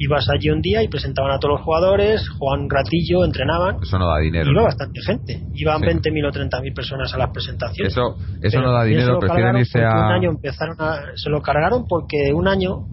Ibas 0.05 0.27
allí 0.35 0.51
un 0.51 0.61
día 0.61 0.83
y 0.83 0.89
presentaban 0.89 1.31
a 1.31 1.39
todos 1.39 1.59
los 1.59 1.61
jugadores, 1.63 2.29
jugaban 2.29 2.65
un 2.65 2.71
ratillo, 2.71 3.25
entrenaban. 3.25 3.77
Eso 3.81 3.99
no 4.01 4.09
da 4.09 4.19
dinero. 4.19 4.51
Iba 4.51 4.63
bastante 4.65 5.01
gente. 5.01 5.45
Iban 5.55 5.81
20.000 5.81 6.27
o 6.27 6.33
30.000 6.33 6.75
personas 6.75 7.15
a 7.15 7.19
las 7.19 7.31
presentaciones. 7.31 7.93
Eso, 7.93 8.17
eso 8.41 8.61
no 8.61 8.73
da 8.73 8.83
dinero, 8.83 9.21
prefieren 9.21 9.59
irse 9.59 9.85
a. 9.85 9.93
Un 9.93 10.13
año 10.13 10.31
empezaron 10.31 10.77
se 11.15 11.31
lo 11.31 11.41
cargaron 11.41 11.87
porque 11.87 12.33
un 12.35 12.49
año 12.49 12.85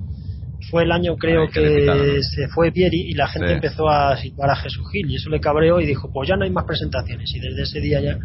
fue 0.70 0.84
el 0.84 0.91
año 0.91 1.16
creo 1.16 1.47
que, 1.47 2.20
se 2.22 2.47
fue 2.49 2.72
Pieri 2.72 3.10
y 3.10 3.14
la 3.14 3.28
gente 3.28 3.53
empezó 3.53 3.89
a 3.89 4.16
situar 4.18 4.51
a 4.51 4.55
Jesús 4.57 4.86
Gil 4.91 5.10
y 5.10 5.16
eso 5.16 5.32
le 5.32 5.39
cabreó 5.39 5.80
y 5.80 5.86
dijo 5.86 6.12
pues 6.14 6.30
ya 6.30 6.36
no 6.36 6.43
hay 6.43 6.51
más 6.51 6.66
presentaciones 6.66 7.32
y 7.34 7.39
desde 7.39 7.64
ese 7.64 7.80
día 7.80 8.01
ya 8.01 8.18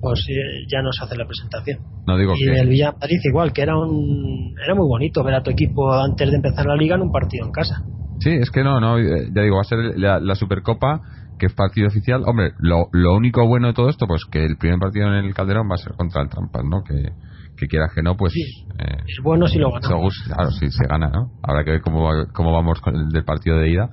pues 0.00 0.24
eh, 0.28 0.66
ya 0.70 0.82
no 0.82 0.92
se 0.92 1.04
hace 1.04 1.16
la 1.16 1.26
presentación 1.26 1.78
no 2.06 2.18
digo 2.18 2.34
y 2.36 2.48
el 2.48 2.68
Villa 2.68 2.92
Madrid 2.92 3.18
igual 3.24 3.52
que 3.52 3.62
era 3.62 3.76
un 3.76 4.54
era 4.62 4.74
muy 4.74 4.86
bonito 4.86 5.24
ver 5.24 5.34
a 5.34 5.42
tu 5.42 5.50
equipo 5.50 5.92
antes 5.92 6.30
de 6.30 6.36
empezar 6.36 6.66
la 6.66 6.76
liga 6.76 6.96
en 6.96 7.02
un 7.02 7.12
partido 7.12 7.46
en 7.46 7.52
casa 7.52 7.82
sí 8.20 8.30
es 8.30 8.50
que 8.50 8.62
no 8.62 8.80
no 8.80 8.98
eh, 8.98 9.30
ya 9.34 9.42
digo 9.42 9.56
va 9.56 9.62
a 9.62 9.64
ser 9.64 9.78
la, 9.98 10.34
Supercopa 10.34 11.00
que 11.38 11.46
es 11.46 11.54
partido 11.54 11.88
oficial 11.88 12.22
hombre 12.26 12.52
lo, 12.58 12.86
lo 12.92 13.14
único 13.14 13.46
bueno 13.46 13.68
de 13.68 13.74
todo 13.74 13.88
esto 13.88 14.06
pues 14.06 14.24
que 14.30 14.44
el 14.44 14.56
primer 14.56 14.78
partido 14.78 15.08
en 15.08 15.24
el 15.24 15.34
Calderón 15.34 15.68
va 15.70 15.74
a 15.74 15.78
ser 15.78 15.92
contra 15.94 16.22
el 16.22 16.28
Trampas 16.28 16.64
no 16.64 16.82
que 16.84 17.12
que 17.60 17.68
quieras 17.68 17.92
que 17.94 18.02
no, 18.02 18.16
pues. 18.16 18.34
Eh, 18.34 19.02
es 19.06 19.22
bueno 19.22 19.46
si 19.46 19.58
lo 19.58 19.70
ganamos. 19.70 20.14
Claro, 20.26 20.50
si 20.50 20.70
se 20.70 20.86
gana, 20.86 21.10
¿no? 21.10 21.32
Habrá 21.42 21.62
que 21.62 21.72
ver 21.72 21.80
cómo, 21.82 22.08
cómo 22.32 22.52
vamos 22.52 22.80
con 22.80 22.96
el 22.96 23.08
del 23.10 23.24
partido 23.24 23.58
de 23.58 23.70
ida. 23.70 23.90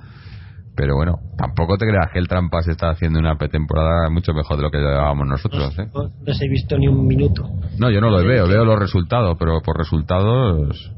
Pero 0.76 0.96
bueno, 0.96 1.18
tampoco 1.38 1.76
te 1.76 1.88
creas 1.88 2.12
que 2.14 2.20
el 2.20 2.28
Trampas 2.28 2.68
está 2.68 2.92
haciendo 2.92 3.20
una 3.20 3.36
pretemporada 3.36 4.10
mucho 4.12 4.32
mejor 4.34 4.58
de 4.58 4.64
lo 4.64 4.70
que 4.70 4.78
llevábamos 4.78 5.28
nosotros, 5.28 5.78
¿eh? 5.80 5.88
No, 5.92 6.12
he 6.28 6.50
visto 6.50 6.78
ni 6.78 6.88
un 6.88 7.08
minuto. 7.08 7.50
No, 7.80 7.90
yo 7.90 8.00
no 8.00 8.12
lo 8.12 8.24
veo, 8.24 8.48
veo 8.48 8.64
los 8.64 8.80
resultados, 8.80 9.36
pero 9.40 9.60
por 9.62 9.76
resultados. 9.76 10.94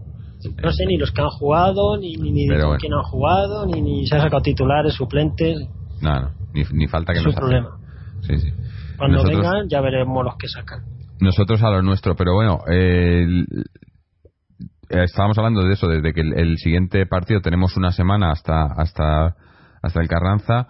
No 0.64 0.72
sé 0.72 0.86
ni 0.86 0.98
los 0.98 1.12
que 1.12 1.22
han 1.22 1.30
jugado, 1.30 1.98
ni, 1.98 2.16
ni, 2.16 2.32
ni 2.32 2.48
de 2.48 2.78
quién 2.80 2.94
han 2.94 3.04
jugado, 3.04 3.66
ni, 3.66 3.82
ni 3.82 4.08
se 4.08 4.16
han 4.16 4.22
sacado 4.22 4.42
titulares, 4.42 4.94
suplentes. 4.94 5.60
No, 6.02 6.22
no, 6.22 6.32
ni, 6.54 6.64
ni 6.72 6.88
falta 6.88 7.14
que 7.14 7.20
es 7.20 7.26
nos. 7.26 7.36
problema. 7.36 7.78
Sí, 8.22 8.38
sí. 8.38 8.50
Cuando 8.98 9.24
vengan 9.24 9.68
ya 9.70 9.82
veremos 9.82 10.24
los 10.24 10.36
que 10.38 10.48
sacan 10.48 11.00
nosotros 11.20 11.62
a 11.64 11.70
lo 11.70 11.82
nuestro, 11.82 12.16
pero 12.16 12.34
bueno, 12.34 12.60
eh, 12.72 13.26
estábamos 14.90 15.38
hablando 15.38 15.64
de 15.64 15.74
eso, 15.74 15.88
desde 15.88 16.14
que 16.14 16.22
el, 16.22 16.58
siguiente 16.58 17.06
partido 17.06 17.42
tenemos 17.42 17.76
una 17.78 17.92
semana 17.92 18.32
hasta, 18.32 18.66
hasta, 18.66 19.36
hasta 19.82 20.02
el 20.02 20.08
Carranza, 20.08 20.68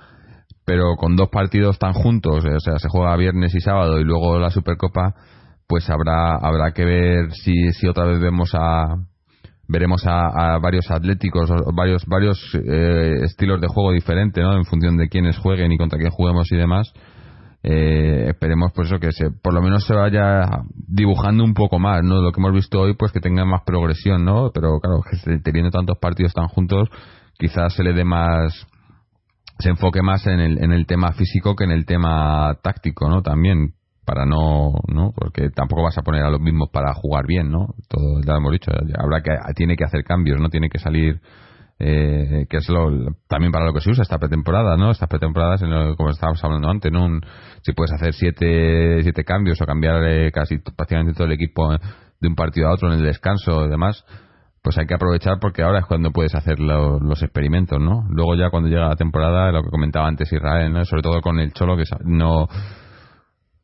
pero 0.65 0.95
con 0.97 1.15
dos 1.15 1.29
partidos 1.29 1.79
tan 1.79 1.93
juntos, 1.93 2.43
o 2.45 2.59
sea, 2.59 2.79
se 2.79 2.89
juega 2.89 3.15
viernes 3.15 3.53
y 3.55 3.59
sábado 3.59 3.99
y 3.99 4.03
luego 4.03 4.39
la 4.39 4.49
Supercopa, 4.49 5.13
pues 5.67 5.89
habrá, 5.89 6.35
habrá 6.35 6.71
que 6.71 6.85
ver 6.85 7.31
si, 7.31 7.71
si 7.73 7.87
otra 7.87 8.05
vez 8.05 8.19
vemos 8.19 8.51
a, 8.55 8.95
veremos 9.69 10.01
a, 10.05 10.57
varios 10.59 10.89
atléticos, 10.89 11.49
varios, 11.73 12.03
varios 12.07 12.39
eh, 12.55 13.19
estilos 13.23 13.61
de 13.61 13.67
juego 13.67 13.91
diferentes, 13.91 14.43
¿no? 14.43 14.57
En 14.57 14.65
función 14.65 14.97
de 14.97 15.07
quiénes 15.07 15.37
jueguen 15.37 15.71
y 15.71 15.77
contra 15.77 15.99
quién 15.99 16.11
juguemos 16.11 16.51
y 16.51 16.57
demás. 16.57 16.91
Eh, 17.61 18.29
esperemos 18.29 18.71
pues 18.73 18.87
eso 18.87 18.99
que 18.99 19.11
se, 19.11 19.31
por 19.31 19.53
lo 19.53 19.61
menos 19.61 19.85
se 19.85 19.93
vaya 19.93 20.45
dibujando 20.87 21.43
un 21.43 21.53
poco 21.53 21.77
más 21.77 22.01
no 22.03 22.21
lo 22.21 22.31
que 22.31 22.39
hemos 22.39 22.53
visto 22.53 22.79
hoy 22.79 22.93
pues 22.93 23.11
que 23.11 23.19
tenga 23.19 23.43
más 23.43 23.63
progresión 23.65 24.23
no 24.23 24.51
pero 24.53 24.79
claro 24.79 25.01
que 25.01 25.39
teniendo 25.39 25.69
tantos 25.69 25.97
partidos 25.99 26.33
tan 26.33 26.47
juntos 26.47 26.87
quizás 27.37 27.73
se 27.73 27.83
le 27.83 27.91
dé 27.91 28.05
más 28.05 28.65
se 29.57 29.67
enfoque 29.67 30.01
más 30.01 30.25
en 30.27 30.39
el, 30.39 30.63
en 30.63 30.71
el 30.71 30.85
tema 30.85 31.11
físico 31.11 31.53
que 31.57 31.65
en 31.65 31.71
el 31.71 31.85
tema 31.85 32.57
táctico 32.63 33.09
no 33.09 33.21
también 33.21 33.73
para 34.09 34.25
no 34.25 34.71
no 34.87 35.11
porque 35.15 35.49
tampoco 35.51 35.83
vas 35.83 35.97
a 35.99 36.01
poner 36.01 36.23
a 36.23 36.31
los 36.31 36.41
mismos 36.41 36.69
para 36.73 36.93
jugar 36.95 37.27
bien 37.27 37.51
no 37.51 37.67
todo 37.87 38.21
ya 38.25 38.33
lo 38.33 38.39
hemos 38.39 38.51
dicho 38.53 38.71
habrá 38.97 39.21
que 39.21 39.31
tiene 39.55 39.75
que 39.75 39.83
hacer 39.83 40.03
cambios 40.03 40.39
no 40.39 40.49
tiene 40.49 40.67
que 40.67 40.79
salir 40.79 41.21
eh, 41.81 42.45
que 42.49 42.57
es 42.57 42.67
lo, 42.67 42.89
también 43.29 43.53
para 43.53 43.65
lo 43.65 43.71
que 43.71 43.79
se 43.79 43.89
usa 43.89 44.01
esta 44.01 44.17
pretemporada, 44.17 44.75
¿no? 44.75 44.91
Estas 44.91 45.07
pretemporadas, 45.07 45.61
en 45.61 45.95
como 45.95 46.09
estábamos 46.09 46.43
hablando 46.43 46.69
antes, 46.69 46.91
¿no? 46.91 47.07
si 47.61 47.71
puedes 47.71 47.93
hacer 47.93 48.13
siete, 48.13 49.01
siete 49.01 49.23
cambios 49.23 49.61
o 49.61 49.65
cambiar 49.65 50.03
eh, 50.03 50.29
casi 50.33 50.57
prácticamente 50.57 51.13
todo 51.13 51.27
el 51.27 51.31
equipo 51.31 51.71
de 51.71 52.27
un 52.27 52.35
partido 52.35 52.67
a 52.67 52.73
otro 52.73 52.91
en 52.91 52.99
el 52.99 53.05
descanso 53.05 53.65
y 53.65 53.69
demás, 53.69 54.03
pues 54.61 54.77
hay 54.77 54.87
que 54.87 54.93
aprovechar 54.93 55.37
porque 55.39 55.63
ahora 55.63 55.79
es 55.79 55.85
cuando 55.85 56.11
puedes 56.11 56.35
hacer 56.35 56.59
los 56.59 57.23
experimentos, 57.23 57.79
¿no? 57.79 58.03
Luego 58.09 58.35
ya 58.35 58.49
cuando 58.49 58.67
llega 58.67 58.89
la 58.89 58.97
temporada, 58.97 59.49
lo 59.53 59.63
que 59.63 59.69
comentaba 59.69 60.05
antes 60.05 60.33
Israel, 60.33 60.73
¿no? 60.73 60.83
Sobre 60.83 61.01
todo 61.01 61.21
con 61.21 61.39
el 61.39 61.53
Cholo 61.53 61.77
que 61.77 61.83
no 62.03 62.47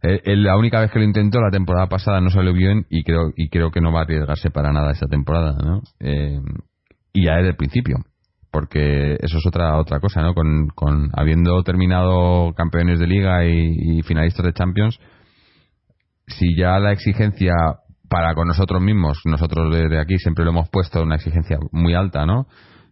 la 0.02 0.58
única 0.58 0.80
vez 0.80 0.92
que 0.92 1.00
lo 1.00 1.06
intentó 1.06 1.42
la 1.42 1.50
temporada 1.50 1.88
pasada 1.88 2.22
no 2.22 2.30
salió 2.30 2.54
bien 2.54 2.86
y 2.90 3.04
creo 3.04 3.32
y 3.36 3.50
creo 3.50 3.72
que 3.72 3.82
no 3.82 3.92
va 3.92 4.02
a 4.02 4.04
arriesgarse 4.04 4.52
para 4.52 4.72
nada 4.72 4.92
esta 4.92 5.08
temporada, 5.08 5.58
¿no? 5.64 5.82
Eh, 6.00 6.40
y 7.14 7.26
ya 7.26 7.38
desde 7.38 7.50
el 7.50 7.56
principio 7.56 7.98
porque 8.56 9.18
eso 9.20 9.38
es 9.38 9.46
otra 9.46 9.78
otra 9.78 10.00
cosa 10.00 10.22
no 10.22 10.34
con, 10.34 10.68
con 10.74 11.10
habiendo 11.14 11.62
terminado 11.64 12.54
campeones 12.54 13.00
de 13.00 13.08
liga 13.08 13.44
y, 13.44 14.02
finalistas 14.04 14.46
de 14.46 14.54
Champions 14.54 14.98
si 16.28 16.56
ya 16.56 16.80
la 16.80 16.94
exigencia 16.94 17.54
para 18.10 18.34
con 18.34 18.48
nosotros 18.48 18.82
mismos 18.82 19.20
nosotros 19.26 19.76
desde 19.76 20.00
aquí 20.00 20.18
siempre 20.20 20.46
lo 20.46 20.52
hemos 20.52 20.70
puesto 20.70 21.04
una 21.04 21.16
exigencia 21.16 21.58
muy 21.74 21.96
alta 21.96 22.26
no 22.26 22.48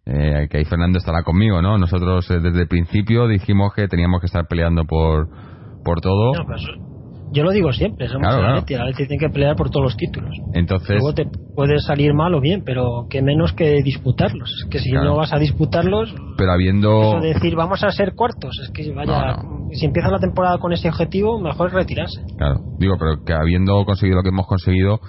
eh, 0.06 0.47
que 0.49 0.58
ahí 0.58 0.66
Fernando 0.66 0.97
estará 0.97 1.24
conmigo 1.24 1.62
no 1.62 1.78
nosotros 1.78 2.30
eh, 2.30 2.41
desde 2.41 2.64
el 2.64 2.68
principio 2.68 3.28
dijimos 3.30 3.74
que 3.74 3.88
teníamos 3.88 4.20
que 4.20 4.26
estar 4.26 4.45
peleando 4.47 4.84
por 4.84 5.30
por 5.86 6.01
todo 6.01 6.32
yo 7.34 7.43
lo 7.43 7.51
digo 7.51 7.71
siempre, 7.73 8.07
somos 8.07 8.21
Claro, 8.27 8.38
claro. 8.39 8.53
Atleti, 8.59 8.73
el 8.75 8.81
Atleti 8.81 9.07
tiene 9.07 9.19
que 9.19 9.29
pelear 9.29 9.55
por 9.55 9.69
todos 9.69 9.84
los 9.86 9.97
títulos. 9.97 10.31
Entonces, 10.53 10.89
Luego 10.99 11.13
te 11.13 11.27
puede 11.55 11.79
salir 11.79 12.13
mal 12.13 12.34
o 12.36 12.39
bien, 12.39 12.61
pero 12.65 13.07
que 13.09 13.21
menos 13.21 13.53
que 13.53 13.81
disputarlos. 13.84 14.49
Es 14.63 14.69
que 14.69 14.79
si 14.79 14.91
Claro. 14.91 15.05
no 15.11 15.15
vas 15.17 15.34
a 15.34 15.39
disputarlos, 15.39 16.13
pero 16.38 16.51
habiendo... 16.51 17.01
eso 17.01 17.19
de 17.21 17.34
decir 17.34 17.55
vamos 17.55 17.84
a 17.84 17.91
ser 17.91 18.13
cuartos, 18.15 18.51
es 18.63 18.69
que 18.71 18.91
vaya, 18.93 19.38
No, 19.43 19.67
si 19.71 19.86
empieza 19.86 20.09
la 20.09 20.19
temporada 20.19 20.57
con 20.59 20.71
ese 20.73 20.89
objetivo, 20.89 21.39
mejor 21.39 21.67
es 21.67 21.73
retirarse. 21.73 22.21
Claro, 22.38 22.61
digo, 22.77 22.95
pero 22.99 23.23
que 23.25 23.34
habiendo 23.34 23.84
conseguido 23.86 24.17
lo 24.17 24.23
que 24.23 24.29
hemos 24.29 24.47
conseguido, 24.47 24.99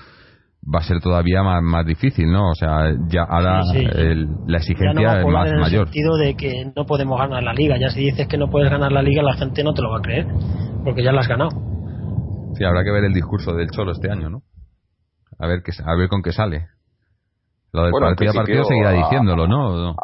va 0.64 0.78
a 0.78 0.82
ser 0.82 1.00
todavía 1.00 1.42
más, 1.42 1.62
más 1.62 1.84
difícil, 1.84 2.30
¿no? 2.30 2.48
O 2.50 2.54
sea, 2.54 2.90
ya 3.08 3.22
ahora 3.28 3.62
Sí, 3.70 3.80
sí. 3.80 3.86
el- 3.96 4.28
la 4.46 4.52
no 4.52 4.56
exigencia 4.56 5.12
a 5.12 5.20
es 5.20 5.26
más 5.26 5.48
en 5.48 5.54
el 5.56 5.60
mayor. 5.60 5.86
sentido 5.88 6.16
de 6.16 6.34
que 6.34 6.52
no 6.74 6.86
podemos 6.86 7.18
ganar 7.18 7.42
la 7.42 7.52
liga. 7.52 7.76
Ya 7.78 7.90
si 7.90 8.00
dices 8.00 8.26
que 8.26 8.38
no 8.38 8.48
puedes 8.48 8.70
ganar 8.70 8.90
la 8.90 9.02
liga, 9.02 9.22
la 9.22 9.34
gente 9.34 9.62
no 9.62 9.74
te 9.74 9.82
lo 9.82 9.90
va 9.90 9.98
a 9.98 10.02
creer, 10.02 10.26
porque 10.82 11.02
ya 11.02 11.12
la 11.12 11.20
has 11.20 11.28
ganado. 11.28 11.50
Sí, 12.56 12.64
habrá 12.64 12.84
que 12.84 12.90
ver 12.90 13.04
el 13.04 13.12
discurso 13.12 13.52
del 13.54 13.70
Cholo 13.70 13.92
este 13.92 14.10
año, 14.10 14.30
¿no? 14.30 14.42
A 15.38 15.46
ver, 15.46 15.62
qué, 15.62 15.72
a 15.84 15.94
ver 15.96 16.08
con 16.08 16.22
qué 16.22 16.32
sale. 16.32 16.68
Lo 17.72 17.82
del 17.82 17.90
Bueno, 17.90 18.06
partido 18.08 18.30
a 18.30 18.34
partido 18.34 18.64
seguirá 18.64 18.92
diciéndolo, 18.92 19.48
¿no? 19.48 19.96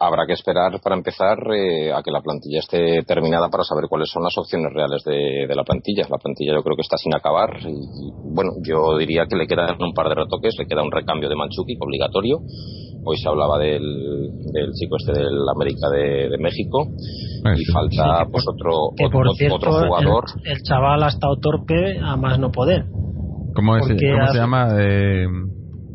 Habrá 0.00 0.24
que 0.26 0.32
esperar 0.32 0.80
para 0.82 0.96
empezar 0.96 1.36
eh, 1.54 1.92
a 1.92 2.02
que 2.02 2.10
la 2.10 2.22
plantilla 2.22 2.60
esté 2.60 3.02
terminada 3.06 3.50
para 3.50 3.64
saber 3.64 3.84
cuáles 3.86 4.08
son 4.08 4.22
las 4.22 4.32
opciones 4.38 4.72
reales 4.72 5.02
de, 5.04 5.44
de 5.46 5.54
la 5.54 5.62
plantilla. 5.62 6.08
La 6.08 6.16
plantilla 6.16 6.54
yo 6.54 6.62
creo 6.62 6.74
que 6.74 6.80
está 6.82 6.96
sin 6.96 7.14
acabar 7.14 7.50
y, 7.60 7.68
y, 7.68 8.32
bueno, 8.32 8.52
yo 8.66 8.96
diría 8.96 9.26
que 9.28 9.36
le 9.36 9.46
quedan 9.46 9.76
un 9.78 9.92
par 9.92 10.08
de 10.08 10.14
retoques, 10.14 10.54
le 10.58 10.64
queda 10.66 10.82
un 10.82 10.90
recambio 10.90 11.28
de 11.28 11.36
Manchuki 11.36 11.76
obligatorio. 11.78 12.38
Hoy 13.04 13.16
se 13.18 13.28
hablaba 13.28 13.58
del, 13.58 13.82
del 14.52 14.72
chico 14.72 14.96
este 14.96 15.12
del 15.20 15.36
América 15.54 15.90
de, 15.90 16.30
de 16.30 16.38
México 16.38 16.86
y 17.54 17.64
falta 17.72 18.24
Sí, 18.24 18.30
pues 18.32 18.44
por- 18.46 18.54
otro, 18.54 18.72
Que 18.96 19.04
otro, 19.06 19.30
cierto, 19.36 19.56
otro 19.56 19.72
jugador. 19.86 20.24
El, 20.44 20.52
el 20.52 20.62
chaval 20.62 21.02
ha 21.02 21.08
estado 21.08 21.36
torpe 21.36 21.98
a 22.00 22.16
más 22.16 22.38
no 22.38 22.50
poder. 22.50 22.86
¿Cómo, 23.54 23.76
es, 23.76 23.82
¿cómo 23.86 24.32
se 24.32 24.38
llama? 24.38 24.68
Eh, 24.80 25.26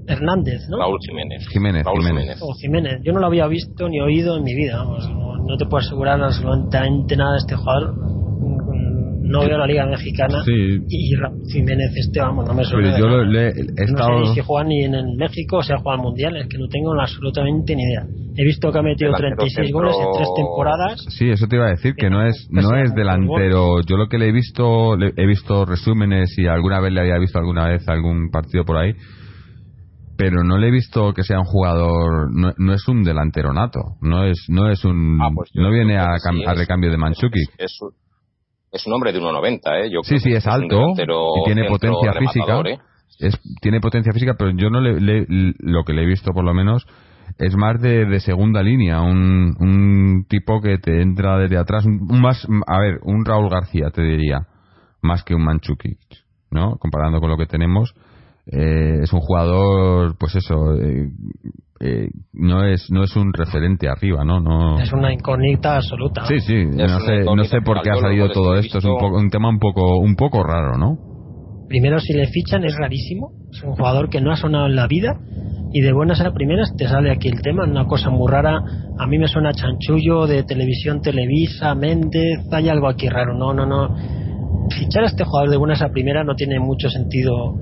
Hernández, 0.08 0.62
¿no? 0.70 0.78
Raúl 0.80 0.98
Jiménez. 1.06 1.48
Jiménez, 1.50 1.84
Raúl 1.86 2.02
Jiménez. 2.06 2.38
O 2.42 2.54
Jiménez. 2.54 3.02
Yo 3.04 3.14
no 3.14 3.20
lo 3.20 3.28
había 3.28 3.48
visto 3.48 3.88
ni 3.90 4.00
oído 4.00 4.38
en 4.38 4.44
mi 4.44 4.56
vida. 4.56 4.78
vamos, 4.78 5.10
no, 5.10 5.38
no 5.46 5.58
te 5.58 5.66
puedo 5.66 5.78
asegurar 5.86 6.22
absolutamente 6.22 7.16
nada 7.18 7.34
de 7.34 7.38
este 7.40 7.56
jugador. 7.56 7.94
Mm, 7.96 9.30
No 9.30 9.42
veo 9.42 9.58
la 9.58 9.68
Liga 9.68 9.86
Mexicana. 9.86 10.42
Sí. 10.46 10.80
Y 10.88 11.16
Raúl 11.16 11.42
Jiménez, 11.52 11.92
este, 11.98 12.22
vamos, 12.22 12.46
no 12.48 12.54
me 12.54 12.64
suena. 12.64 12.94
pero 12.96 13.10
de 13.10 13.18
yo 13.18 13.24
le- 13.26 13.50
he 13.50 13.54
No 13.66 13.84
estado... 13.84 14.26
sé 14.28 14.34
si 14.36 14.40
juega 14.42 14.64
ni 14.70 14.84
en 14.86 14.96
el 14.96 15.18
México 15.18 15.58
o 15.58 15.62
si 15.64 15.74
ha 15.74 15.78
jugado 15.78 15.98
al 16.00 16.04
Mundial, 16.04 16.38
es 16.38 16.48
que 16.48 16.58
no 16.58 16.68
tengo 16.70 16.94
absolutamente 17.00 17.76
ni 17.76 17.84
idea. 17.84 18.06
He 18.40 18.44
visto 18.46 18.72
que 18.72 18.78
ha 18.78 18.82
metido 18.84 19.12
Delantero 19.12 19.36
36 19.38 19.66
centro- 19.68 19.80
goles 19.80 19.96
en 20.00 20.08
tres 20.16 20.30
temporadas. 20.38 21.06
Sí, 21.10 21.30
eso 21.30 21.48
te 21.48 21.56
iba 21.58 21.66
a 21.66 21.72
decir, 21.72 21.96
que 21.96 22.10
no 22.10 22.26
es, 22.26 22.48
no 22.52 22.78
es 22.78 22.94
delantero. 22.96 23.82
Yo 23.82 23.98
lo 23.98 24.08
que 24.08 24.18
le 24.18 24.30
he 24.30 24.32
visto, 24.32 24.96
le- 24.96 25.12
he 25.18 25.26
visto 25.26 25.66
resúmenes 25.66 26.38
y 26.38 26.48
alguna 26.48 26.80
vez 26.80 26.94
le 26.94 27.02
había 27.02 27.18
visto 27.18 27.38
alguna 27.40 27.68
vez 27.68 27.86
algún 27.90 28.30
partido 28.30 28.64
por 28.64 28.78
ahí, 28.78 28.94
pero 30.18 30.44
no 30.44 30.58
le 30.58 30.68
he 30.68 30.72
visto 30.72 31.14
que 31.14 31.24
sea 31.24 31.40
un 31.40 31.46
jugador, 31.46 32.30
no, 32.34 32.54
no 32.58 32.74
es 32.74 32.88
un 32.88 33.04
delantero 33.04 33.54
nato, 33.54 33.80
no 34.02 34.24
es, 34.26 34.46
no 34.50 34.70
es 34.70 34.84
un, 34.84 35.20
Ah, 35.22 35.30
pues 35.34 35.50
no 35.54 35.72
viene 35.72 35.98
a, 35.98 36.18
sí, 36.18 36.44
recambio 36.56 36.92
de 36.92 36.98
Manchukic. 36.98 37.50
Es, 37.58 37.72
es 37.72 37.78
un- 37.82 37.92
es 38.72 38.86
un 38.86 38.94
hombre 38.94 39.14
de 39.14 39.20
1,90, 39.20 39.62
¿eh? 39.80 39.90
Yo 39.92 40.02
Sí, 40.04 40.10
creo 40.10 40.20
sí, 40.20 40.30
que 40.32 40.36
es 40.38 40.48
alto 40.48 40.82
y 40.98 41.46
tiene 41.46 41.68
potencia 41.70 42.14
física. 42.14 42.60
¿eh? 42.66 42.78
Es, 43.20 43.40
tiene 43.62 43.80
potencia 43.80 44.12
física, 44.12 44.36
pero 44.38 44.52
yo 44.52 44.70
no 44.70 44.82
le, 44.82 45.00
le- 45.00 45.26
lo 45.60 45.84
que 45.84 45.94
le 45.94 46.04
he 46.04 46.06
visto 46.06 46.32
por 46.34 46.44
lo 46.44 46.54
menos 46.54 46.86
es 47.40 47.56
más 47.56 47.80
de, 47.82 48.06
de 48.06 48.20
segunda 48.20 48.62
línea, 48.62 49.02
un, 49.02 49.56
un 49.60 50.26
tipo 50.28 50.60
que 50.62 50.78
te 50.80 51.02
entra 51.02 51.38
desde 51.38 51.58
atrás, 51.58 51.86
un, 51.86 52.00
un 52.10 52.22
más, 52.22 52.46
a 52.68 52.80
ver, 52.80 53.00
un 53.04 53.24
Raúl 53.26 53.50
García 53.50 53.90
te 53.92 54.02
diría, 54.02 54.48
más 55.02 55.24
que 55.24 55.34
un 55.36 55.44
Manchukic, 55.46 55.98
¿no? 56.52 56.76
Comparando 56.78 57.20
con 57.20 57.30
lo 57.30 57.38
que 57.38 57.46
tenemos, 57.46 57.94
eh, 58.52 59.00
es 59.04 59.14
un 59.14 59.20
jugador, 59.20 60.16
pues 60.18 60.36
eso, 60.36 60.74
eh, 60.76 61.10
eh, 61.80 62.10
no 62.34 62.66
es 62.66 62.90
no 62.90 63.04
es 63.04 63.16
un 63.16 63.34
referente 63.34 63.88
arriba, 63.88 64.24
¿no? 64.24 64.40
no 64.40 64.80
Es 64.80 64.92
una 64.94 65.14
incógnita 65.14 65.76
absoluta. 65.76 66.26
Sí, 66.26 66.40
sí, 66.40 66.56
Es 66.56 66.92
no 66.92 67.00
sé, 67.02 67.24
no 67.24 67.44
sé 67.44 67.62
por 67.62 67.82
qué 67.82 67.92
ha 67.92 67.98
salido 67.98 68.30
todo 68.30 68.56
esto, 68.56 68.80
es 68.80 68.86
un, 68.86 68.98
poco, 68.98 69.18
un 69.18 69.30
tema 69.30 69.50
un 69.50 69.60
poco 69.60 69.98
un 69.98 70.16
poco 70.16 70.44
raro, 70.44 70.78
¿no? 70.78 70.98
Primero, 71.68 72.00
si 72.00 72.14
le 72.14 72.28
fichan 72.28 72.64
es 72.64 72.76
rarísimo. 72.78 73.32
Es 73.52 73.62
un 73.62 73.74
jugador 73.74 74.10
que 74.10 74.22
no 74.22 74.32
ha 74.32 74.38
sonado 74.38 74.68
en 74.68 74.76
la 74.76 74.88
vida. 74.88 75.20
Y 75.74 75.82
de 75.82 75.92
buenas 75.92 76.22
a 76.22 76.32
primeras 76.32 76.74
te 76.78 76.88
sale 76.88 77.12
aquí 77.12 77.28
el 77.28 77.42
tema, 77.42 77.66
una 77.66 77.86
cosa 77.86 78.10
muy 78.10 78.32
rara. 78.32 78.62
A 78.98 79.06
mí 79.06 79.18
me 79.18 79.28
suena 79.28 79.52
chanchullo 79.54 80.26
de 80.26 80.44
televisión 80.44 81.02
Televisa, 81.02 81.76
Méndez, 81.76 82.48
hay 82.52 82.70
algo 82.70 82.88
aquí 82.88 83.10
raro. 83.10 83.38
No, 83.38 83.54
no, 83.54 83.66
no. 83.66 83.96
Fichar 84.70 85.04
a 85.04 85.08
este 85.08 85.26
jugador 85.26 85.50
de 85.50 85.58
buenas 85.58 85.82
a 85.82 85.90
primeras 85.90 86.26
no 86.26 86.36
tiene 86.36 86.60
mucho 86.60 86.90
sentido. 86.90 87.56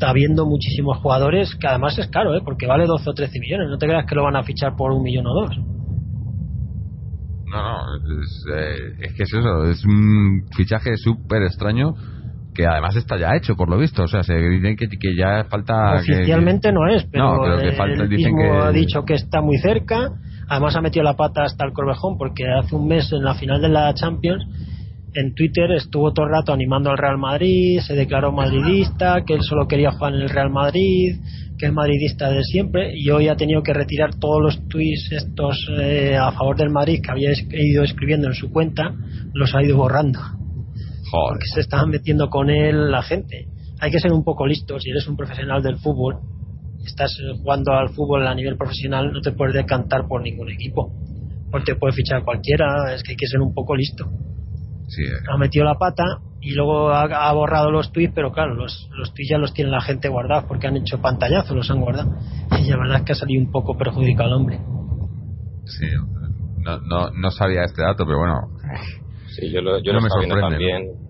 Habiendo 0.00 0.46
muchísimos 0.46 0.98
jugadores, 0.98 1.54
que 1.54 1.66
además 1.68 1.98
es 1.98 2.08
caro, 2.08 2.34
¿eh? 2.36 2.40
porque 2.44 2.66
vale 2.66 2.86
12 2.86 3.10
o 3.10 3.14
13 3.14 3.38
millones. 3.40 3.68
No 3.70 3.78
te 3.78 3.86
creas 3.86 4.04
que 4.06 4.14
lo 4.14 4.22
van 4.24 4.36
a 4.36 4.42
fichar 4.42 4.74
por 4.76 4.92
un 4.92 5.02
millón 5.02 5.26
o 5.26 5.34
dos. 5.34 5.56
No, 7.48 7.62
no, 7.62 8.22
es, 8.22 8.44
eh, 8.52 8.76
es 9.00 9.14
que 9.14 9.22
es 9.22 9.32
eso, 9.32 9.64
es 9.70 9.84
un 9.84 10.42
fichaje 10.56 10.96
súper 10.96 11.42
extraño 11.44 11.94
que 12.54 12.66
además 12.66 12.96
está 12.96 13.16
ya 13.18 13.36
hecho, 13.36 13.54
por 13.54 13.68
lo 13.70 13.78
visto. 13.78 14.02
O 14.04 14.08
sea, 14.08 14.22
se 14.22 14.34
dicen 14.34 14.76
que, 14.76 14.88
que 14.88 15.14
ya 15.16 15.44
falta. 15.44 16.00
que- 16.04 16.12
Oficialmente 16.14 16.72
no 16.72 16.88
es, 16.88 17.04
pero, 17.04 17.24
No, 17.36 17.42
pero 17.42 17.58
que 17.58 17.68
él 17.68 17.76
falta- 17.76 18.06
dicen 18.06 18.34
mismo 18.34 18.38
que- 18.38 18.66
ha 18.66 18.70
dicho 18.72 19.04
que 19.04 19.14
está 19.14 19.40
muy 19.42 19.58
cerca. 19.58 20.08
Además 20.48 20.74
ha 20.76 20.80
metido 20.80 21.04
la 21.04 21.14
pata 21.14 21.42
hasta 21.44 21.66
el 21.66 21.72
Corvejón 21.72 22.16
porque 22.18 22.44
hace 22.48 22.74
un 22.74 22.88
mes 22.88 23.12
en 23.12 23.22
la 23.24 23.34
final 23.34 23.60
de 23.60 23.68
la 23.68 23.92
Champions 23.94 24.44
en 25.16 25.34
Twitter 25.34 25.72
estuvo 25.72 26.12
todo 26.12 26.26
el 26.26 26.32
rato 26.32 26.52
animando 26.52 26.90
al 26.90 26.98
Real 26.98 27.16
Madrid, 27.16 27.80
se 27.80 27.94
declaró 27.94 28.32
madridista, 28.32 29.24
que 29.26 29.32
él 29.32 29.40
solo 29.42 29.66
quería 29.66 29.90
jugar 29.92 30.14
en 30.14 30.20
el 30.20 30.28
Real 30.28 30.50
Madrid, 30.50 31.16
que 31.58 31.66
es 31.66 31.72
madridista 31.72 32.30
de 32.30 32.42
siempre 32.42 32.92
y 32.94 33.08
hoy 33.08 33.28
ha 33.28 33.36
tenido 33.36 33.62
que 33.62 33.72
retirar 33.72 34.14
todos 34.16 34.42
los 34.42 34.68
tweets 34.68 35.12
estos 35.12 35.56
eh, 35.80 36.16
a 36.16 36.32
favor 36.32 36.56
del 36.58 36.68
Madrid 36.68 37.00
que 37.02 37.10
había 37.10 37.30
ido 37.50 37.82
escribiendo 37.82 38.28
en 38.28 38.34
su 38.34 38.50
cuenta, 38.52 38.94
los 39.32 39.54
ha 39.54 39.62
ido 39.62 39.78
borrando 39.78 40.20
Joder. 40.20 41.28
porque 41.30 41.46
se 41.54 41.60
estaban 41.60 41.88
metiendo 41.88 42.28
con 42.28 42.50
él 42.50 42.90
la 42.90 43.02
gente. 43.02 43.46
Hay 43.80 43.90
que 43.90 44.00
ser 44.00 44.12
un 44.12 44.22
poco 44.22 44.46
listo. 44.46 44.78
Si 44.78 44.90
eres 44.90 45.08
un 45.08 45.16
profesional 45.16 45.62
del 45.62 45.78
fútbol, 45.78 46.18
estás 46.84 47.16
jugando 47.38 47.72
al 47.72 47.88
fútbol 47.88 48.26
a 48.26 48.34
nivel 48.34 48.58
profesional, 48.58 49.12
no 49.12 49.20
te 49.22 49.32
puedes 49.32 49.54
decantar 49.54 50.06
por 50.08 50.22
ningún 50.22 50.50
equipo. 50.50 50.92
Porque 51.50 51.72
te 51.72 51.78
puede 51.78 51.94
fichar 51.94 52.22
cualquiera, 52.22 52.94
es 52.94 53.02
que 53.02 53.12
hay 53.12 53.16
que 53.16 53.26
ser 53.26 53.40
un 53.40 53.54
poco 53.54 53.74
listo. 53.74 54.10
Sí, 54.88 55.02
eh. 55.02 55.12
Ha 55.32 55.36
metido 55.36 55.64
la 55.64 55.74
pata 55.74 56.04
y 56.40 56.54
luego 56.54 56.90
ha, 56.90 57.02
ha 57.02 57.32
borrado 57.32 57.70
los 57.70 57.90
tweets, 57.92 58.12
pero 58.14 58.30
claro, 58.32 58.54
los, 58.54 58.88
los 58.96 59.12
tweets 59.14 59.30
ya 59.30 59.38
los 59.38 59.52
tiene 59.52 59.70
la 59.70 59.80
gente 59.80 60.08
guardados 60.08 60.44
porque 60.44 60.66
han 60.68 60.76
hecho 60.76 61.00
pantallazo, 61.00 61.54
los 61.54 61.70
han 61.70 61.80
guardado. 61.80 62.10
Y 62.60 62.70
la 62.70 62.76
verdad 62.76 62.98
es 62.98 63.02
que 63.04 63.12
ha 63.12 63.16
salido 63.16 63.42
un 63.44 63.50
poco 63.50 63.76
perjudicado 63.76 64.28
el 64.28 64.34
hombre. 64.34 64.60
sí. 65.66 65.86
No, 66.58 66.80
no, 66.80 67.10
no 67.12 67.30
sabía 67.30 67.62
este 67.62 67.80
dato, 67.82 68.04
pero 68.04 68.18
bueno. 68.18 68.34
Sí, 69.36 69.52
yo 69.52 69.60
lo, 69.60 69.78
yo 69.78 69.92
No 69.92 69.98
lo 69.98 70.02
me 70.02 70.08
estaba 70.08 70.20
viendo 70.20 70.34
sorprende. 70.40 70.66
también. 70.72 71.05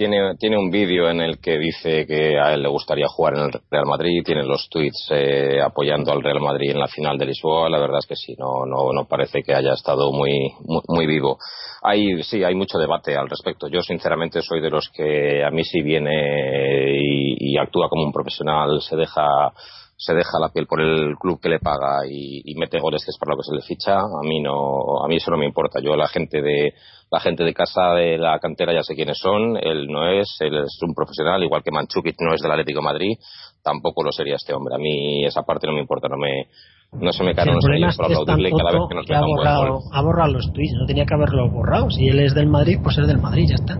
Tiene, 0.00 0.34
tiene 0.38 0.56
un 0.56 0.70
vídeo 0.70 1.10
en 1.10 1.20
el 1.20 1.38
que 1.42 1.58
dice 1.58 2.06
que 2.06 2.38
a 2.40 2.54
él 2.54 2.62
le 2.62 2.70
gustaría 2.70 3.06
jugar 3.06 3.34
en 3.34 3.42
el 3.42 3.52
Real 3.70 3.84
Madrid, 3.84 4.22
tiene 4.24 4.44
los 4.44 4.66
tweets 4.70 5.08
eh, 5.10 5.60
apoyando 5.60 6.10
al 6.10 6.22
Real 6.22 6.40
Madrid 6.40 6.70
en 6.70 6.78
la 6.78 6.88
final 6.88 7.18
de 7.18 7.26
Lisboa, 7.26 7.68
la 7.68 7.78
verdad 7.78 7.98
es 7.98 8.06
que 8.06 8.16
sí, 8.16 8.34
no, 8.38 8.64
no, 8.64 8.94
no 8.94 9.04
parece 9.04 9.42
que 9.42 9.52
haya 9.52 9.74
estado 9.74 10.10
muy, 10.10 10.54
muy, 10.88 11.06
vivo. 11.06 11.36
Hay, 11.82 12.22
sí, 12.22 12.42
hay 12.42 12.54
mucho 12.54 12.78
debate 12.78 13.14
al 13.14 13.28
respecto. 13.28 13.68
Yo 13.68 13.82
sinceramente 13.82 14.40
soy 14.40 14.62
de 14.62 14.70
los 14.70 14.88
que 14.88 15.44
a 15.44 15.50
mí 15.50 15.64
si 15.64 15.82
viene 15.82 16.96
y 17.38 17.58
actúa 17.58 17.90
como 17.90 18.04
un 18.04 18.12
profesional, 18.12 18.80
se 18.80 18.96
deja 18.96 19.52
se 20.00 20.14
deja 20.14 20.38
la 20.40 20.48
piel 20.48 20.66
por 20.66 20.80
el 20.80 21.14
club 21.18 21.38
que 21.42 21.50
le 21.50 21.58
paga 21.58 22.06
y, 22.08 22.40
y 22.42 22.54
mete 22.54 22.80
goles 22.80 23.04
que 23.04 23.10
es 23.10 23.18
para 23.18 23.32
lo 23.32 23.36
que 23.36 23.44
se 23.46 23.54
le 23.54 23.60
ficha 23.60 23.98
a 23.98 24.22
mí 24.22 24.40
no 24.40 25.04
a 25.04 25.08
mí 25.08 25.16
eso 25.16 25.30
no 25.30 25.36
me 25.36 25.44
importa 25.44 25.78
yo 25.78 25.94
la 25.94 26.08
gente 26.08 26.40
de 26.40 26.72
la 27.10 27.20
gente 27.20 27.44
de 27.44 27.52
casa 27.52 27.92
de 27.92 28.16
la 28.16 28.38
cantera 28.38 28.72
ya 28.72 28.82
sé 28.82 28.94
quiénes 28.94 29.18
son 29.18 29.58
él 29.58 29.88
no 29.88 30.08
es 30.08 30.38
él 30.40 30.56
es 30.56 30.78
un 30.80 30.94
profesional 30.94 31.44
igual 31.44 31.62
que 31.62 31.70
Manchukic 31.70 32.16
no 32.20 32.34
es 32.34 32.40
del 32.40 32.50
Atlético 32.50 32.80
de 32.80 32.84
Madrid 32.86 33.18
tampoco 33.62 34.02
lo 34.02 34.10
sería 34.10 34.36
este 34.36 34.54
hombre 34.54 34.74
a 34.74 34.78
mí 34.78 35.26
esa 35.26 35.42
parte 35.42 35.66
no 35.66 35.74
me 35.74 35.80
importa 35.80 36.08
no 36.08 36.16
me 36.16 36.48
no 36.92 37.12
se 37.12 37.22
me 37.22 37.34
caen 37.34 37.48
el 37.48 37.54
unos 37.56 37.64
problema 37.64 37.86
anillos 37.88 37.94
es 37.94 37.96
por 37.98 38.06
aplaudirle 38.06 38.50
cada 38.56 38.70
vez 38.72 38.88
que 38.88 38.94
nos 38.94 39.06
que 39.06 39.14
ha 39.14 39.18
meta 39.18 39.26
un 39.26 39.34
buen 39.34 39.36
borrado, 39.36 39.72
gol 39.74 39.82
ha 39.92 40.02
borrado 40.02 40.32
los 40.32 40.52
tweets, 40.52 40.72
no 40.80 40.86
tenía 40.86 41.04
que 41.04 41.14
haberlos 41.14 41.52
borrado. 41.52 41.90
Si 41.90 42.08
él 42.08 42.18
es 42.18 42.34
del 42.34 42.48
Madrid, 42.48 42.78
pues 42.82 42.98
es 42.98 43.06
del 43.06 43.18
Madrid, 43.18 43.46
ya 43.48 43.54
está. 43.54 43.78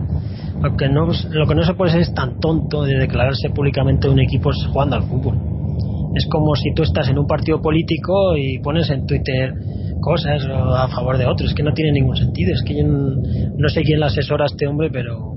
Lo 0.61 0.77
que 0.77 0.87
no, 0.87 1.07
lo 1.29 1.45
que 1.45 1.55
no 1.55 1.63
se 1.63 1.73
puede 1.73 1.91
ser 1.91 2.01
es 2.01 2.13
tan 2.13 2.39
tonto 2.39 2.83
de 2.83 2.97
declararse 2.97 3.49
públicamente 3.49 4.07
un 4.07 4.19
equipo 4.21 4.51
jugando 4.71 4.95
al 4.95 5.03
fútbol. 5.03 5.60
Es 6.13 6.27
como 6.29 6.55
si 6.55 6.73
tú 6.73 6.83
estás 6.83 7.07
en 7.09 7.17
un 7.17 7.25
partido 7.27 7.61
político 7.61 8.35
y 8.37 8.59
pones 8.59 8.89
en 8.89 9.05
Twitter 9.05 9.53
cosas 10.01 10.43
a 10.45 10.87
favor 10.89 11.17
de 11.17 11.25
otros. 11.25 11.49
Es 11.51 11.55
que 11.55 11.63
no 11.63 11.73
tiene 11.73 11.91
ningún 11.93 12.15
sentido. 12.17 12.51
Es 12.53 12.63
que 12.65 12.75
yo 12.77 12.83
no, 12.85 13.69
sé 13.69 13.81
quién 13.83 13.99
le 13.99 14.07
asesora 14.07 14.45
a 14.45 14.47
este 14.47 14.67
hombre, 14.67 14.89
pero 14.91 15.35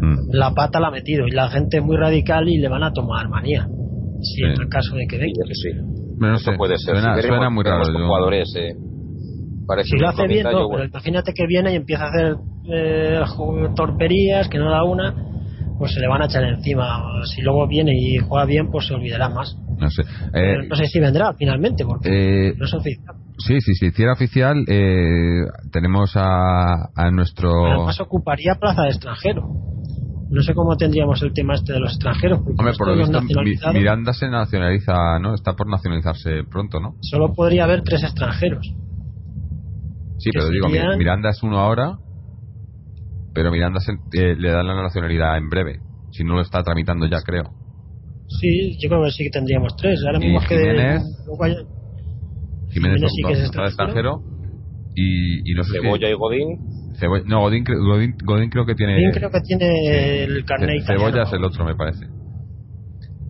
Mm. 0.00 0.30
la 0.32 0.52
pata 0.54 0.80
la 0.80 0.88
ha 0.88 0.90
metido. 0.90 1.26
Y 1.26 1.30
la 1.30 1.48
gente 1.48 1.78
es 1.78 1.82
muy 1.84 1.96
radical 1.96 2.48
y 2.48 2.58
le 2.58 2.68
van 2.68 2.82
a 2.82 2.92
tomar 2.92 3.28
manía. 3.28 3.66
Si 4.20 4.36
Sí. 4.36 4.42
es 4.52 4.58
el 4.58 4.68
caso 4.68 4.96
de 4.96 5.06
que 5.06 5.18
Sí, 5.18 5.24
eso 5.24 5.52
sí 5.54 5.68
no 6.18 6.34
eso 6.36 6.50
sé, 6.52 6.56
puede 6.56 6.78
ser 6.78 6.94
Suena, 6.94 7.14
Si 7.14 7.20
veremos- 7.22 7.36
suena 7.36 7.50
muy 7.50 7.64
raro. 7.64 7.84
jugadores 7.84 8.54
eh, 8.56 8.72
parece 9.66 9.88
Si 9.90 9.96
lo 9.98 10.08
hace 10.08 10.26
bien, 10.28 10.44
no, 10.44 10.68
pero 10.70 10.84
imagínate 10.84 11.32
que 11.34 11.46
viene 11.46 11.72
y 11.72 11.76
empieza 11.76 12.04
a 12.04 12.08
hacer 12.08 12.36
eh, 12.72 13.20
torperías, 13.76 14.48
que 14.48 14.58
no 14.58 14.70
da 14.70 14.84
una, 14.84 15.14
pues 15.78 15.92
se 15.92 16.00
le 16.00 16.08
van 16.08 16.22
a 16.22 16.26
echar 16.26 16.44
encima. 16.44 17.02
Si 17.34 17.42
luego 17.42 17.66
viene 17.68 17.92
y 17.94 18.16
juega 18.18 18.46
bien, 18.46 18.70
pues 18.70 18.86
se 18.86 18.94
olvidará 18.94 19.28
más. 19.28 19.54
No 19.78 19.90
sé. 19.90 20.02
Eh, 20.32 20.66
no 20.68 20.76
sé 20.76 20.86
si 20.86 21.00
vendrá 21.00 21.34
finalmente, 21.34 21.84
porque 21.84 22.48
eh, 22.48 22.54
no 22.56 22.64
es 22.64 22.74
oficial. 22.74 23.14
Sí, 23.38 23.60
sí, 23.60 23.74
si 23.74 23.86
hiciera 23.86 24.12
oficial, 24.12 24.64
eh, 24.68 25.44
tenemos 25.72 26.12
a, 26.16 26.90
a 26.94 27.10
nuestro. 27.10 27.66
Además, 27.66 28.00
ocuparía 28.00 28.54
plaza 28.54 28.82
de 28.82 28.90
extranjero. 28.90 29.48
No 30.30 30.42
sé 30.42 30.54
cómo 30.54 30.76
tendríamos 30.76 31.22
el 31.22 31.32
tema 31.32 31.54
este 31.54 31.74
de 31.74 31.80
los 31.80 31.92
extranjeros. 31.92 32.40
Hombre, 32.40 32.74
por 32.76 32.88
lo 32.88 32.96
visto, 32.96 33.72
Miranda 33.72 34.12
se 34.12 34.28
nacionaliza, 34.28 35.18
¿no? 35.20 35.34
Está 35.34 35.54
por 35.54 35.68
nacionalizarse 35.68 36.44
pronto, 36.50 36.80
¿no? 36.80 36.96
Solo 37.02 37.32
podría 37.34 37.64
haber 37.64 37.82
tres 37.82 38.02
extranjeros. 38.02 38.66
Sí, 40.18 40.30
pero 40.32 40.48
digo, 40.48 40.68
Miranda 40.96 41.30
es 41.30 41.42
uno 41.42 41.58
ahora, 41.58 41.98
pero 43.34 43.50
Miranda 43.50 43.80
eh, 44.12 44.34
le 44.36 44.50
da 44.50 44.62
la 44.62 44.74
nacionalidad 44.82 45.36
en 45.36 45.48
breve. 45.48 45.80
Si 46.12 46.24
no 46.24 46.34
lo 46.34 46.40
está 46.40 46.62
tramitando 46.62 47.06
ya, 47.06 47.20
creo. 47.20 47.63
Sí, 48.28 48.76
yo 48.80 48.88
creo 48.88 49.04
que 49.04 49.10
sí 49.10 49.24
que 49.24 49.30
tendríamos 49.30 49.76
tres. 49.76 50.00
Ahora 50.06 50.18
mismo 50.18 50.40
que 50.48 50.56
Jiménez, 52.70 53.00
sí 53.14 53.22
que 53.26 53.32
es 53.32 53.40
extranjero. 53.40 54.22
Y, 54.96 55.50
y 55.50 55.54
no 55.54 55.64
sé 55.64 55.80
Cebolla 55.80 56.08
y 56.08 56.14
Godín. 56.14 56.58
no, 57.26 57.40
Godín, 57.40 57.64
Godín, 58.24 58.50
creo 58.50 58.64
que 58.64 58.74
tiene. 58.74 58.94
Godín 58.94 59.10
creo 59.12 59.30
que 59.30 59.40
tiene 59.40 60.24
el 60.24 60.44
carnet 60.44 60.84
Cebolla 60.86 61.22
es 61.22 61.32
el 61.32 61.44
otro, 61.44 61.64
me 61.64 61.74
parece. 61.74 62.06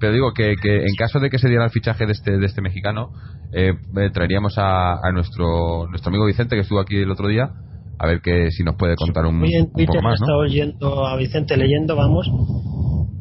Pero 0.01 0.13
digo 0.13 0.33
que, 0.35 0.57
que, 0.61 0.83
en 0.83 0.95
caso 0.99 1.21
de 1.21 1.31
que 1.31 1.39
se 1.39 1.49
diera 1.49 1.65
el 1.65 1.71
fichaje 1.71 2.05
de 2.05 2.13
este, 2.13 2.37
de 2.37 2.45
este 2.45 2.61
mexicano, 2.61 3.11
eh, 3.53 3.73
eh 3.97 4.11
traeríamos 4.13 4.59
a, 4.59 4.95
a, 4.95 5.13
nuestro, 5.13 5.87
nuestro 5.89 6.11
amigo 6.11 6.27
Vicente, 6.27 6.57
que 6.57 6.63
estuvo 6.63 6.81
aquí 6.81 6.97
el 6.97 7.11
otro 7.11 7.29
día, 7.29 7.51
a 7.99 8.07
ver 8.07 8.21
que 8.21 8.51
si 8.51 8.65
nos 8.65 8.77
puede 8.77 8.97
contar 8.97 9.25
un, 9.25 9.37
un 9.37 9.73
poco 9.73 10.03
más. 10.03 10.21
He 10.21 10.25
estado 10.25 10.39
oyendo 10.41 11.07
a 11.07 11.17
Vicente 11.17 11.57
leyendo, 11.57 11.97
vamos, 11.97 12.29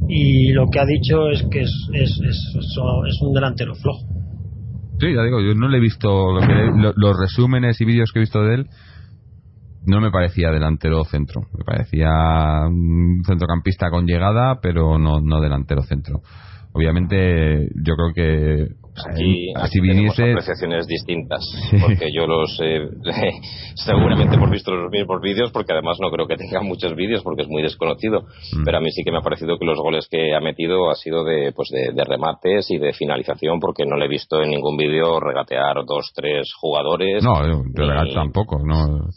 y 0.07 0.51
lo 0.51 0.67
que 0.67 0.79
ha 0.79 0.85
dicho 0.85 1.29
es 1.29 1.43
que 1.51 1.61
es, 1.61 1.89
es, 1.93 2.19
es, 2.23 2.55
es 2.55 3.21
un 3.21 3.33
delantero 3.33 3.73
flojo. 3.75 4.05
Sí, 4.99 5.13
ya 5.13 5.23
digo, 5.23 5.41
yo 5.41 5.55
no 5.55 5.67
le 5.67 5.77
he 5.77 5.81
visto 5.81 6.31
los 6.33 7.19
resúmenes 7.19 7.79
y 7.81 7.85
vídeos 7.85 8.11
que 8.11 8.19
he 8.19 8.21
visto 8.21 8.41
de 8.43 8.55
él. 8.55 8.67
No 9.85 9.99
me 9.99 10.11
parecía 10.11 10.51
delantero 10.51 11.03
centro, 11.03 11.41
me 11.57 11.65
parecía 11.65 12.09
un 12.67 13.21
centrocampista 13.25 13.89
con 13.89 14.05
llegada, 14.05 14.59
pero 14.61 14.97
no, 14.97 15.19
no 15.19 15.41
delantero 15.41 15.81
centro. 15.81 16.21
Obviamente, 16.73 17.67
yo 17.75 17.95
creo 17.95 18.13
que 18.15 18.82
Aquí, 18.95 19.51
aquí 19.55 19.79
tenemos 19.81 20.19
apreciaciones 20.19 20.85
distintas, 20.85 21.41
porque 21.81 22.11
yo 22.13 22.27
los 22.27 22.59
eh, 22.61 22.89
seguramente 23.75 24.35
hemos 24.35 24.51
visto 24.51 24.71
los 24.71 24.91
mismos 24.91 25.19
vídeos, 25.19 25.51
porque 25.51 25.73
además 25.73 25.97
no 25.99 26.11
creo 26.11 26.27
que 26.27 26.37
tenga 26.37 26.61
muchos 26.61 26.95
vídeos, 26.95 27.23
porque 27.23 27.41
es 27.41 27.47
muy 27.47 27.63
desconocido. 27.63 28.21
Mm. 28.55 28.63
Pero 28.63 28.77
a 28.77 28.81
mí 28.81 28.91
sí 28.91 29.03
que 29.03 29.11
me 29.11 29.17
ha 29.17 29.21
parecido 29.21 29.57
que 29.57 29.65
los 29.65 29.79
goles 29.79 30.07
que 30.09 30.35
ha 30.35 30.39
metido 30.39 30.91
ha 30.91 30.95
sido 30.95 31.23
de, 31.23 31.51
pues 31.55 31.69
de, 31.69 32.03
remates 32.03 32.69
y 32.69 32.77
de 32.77 32.93
finalización, 32.93 33.59
porque 33.59 33.83
no 33.85 33.97
le 33.97 34.05
he 34.05 34.09
visto 34.09 34.41
en 34.41 34.51
ningún 34.51 34.77
vídeo 34.77 35.19
regatear 35.19 35.85
dos, 35.87 36.11
tres 36.13 36.53
jugadores. 36.53 37.23
No, 37.23 37.47
yo, 37.47 38.13
tampoco. 38.13 38.59
No. 38.63 39.07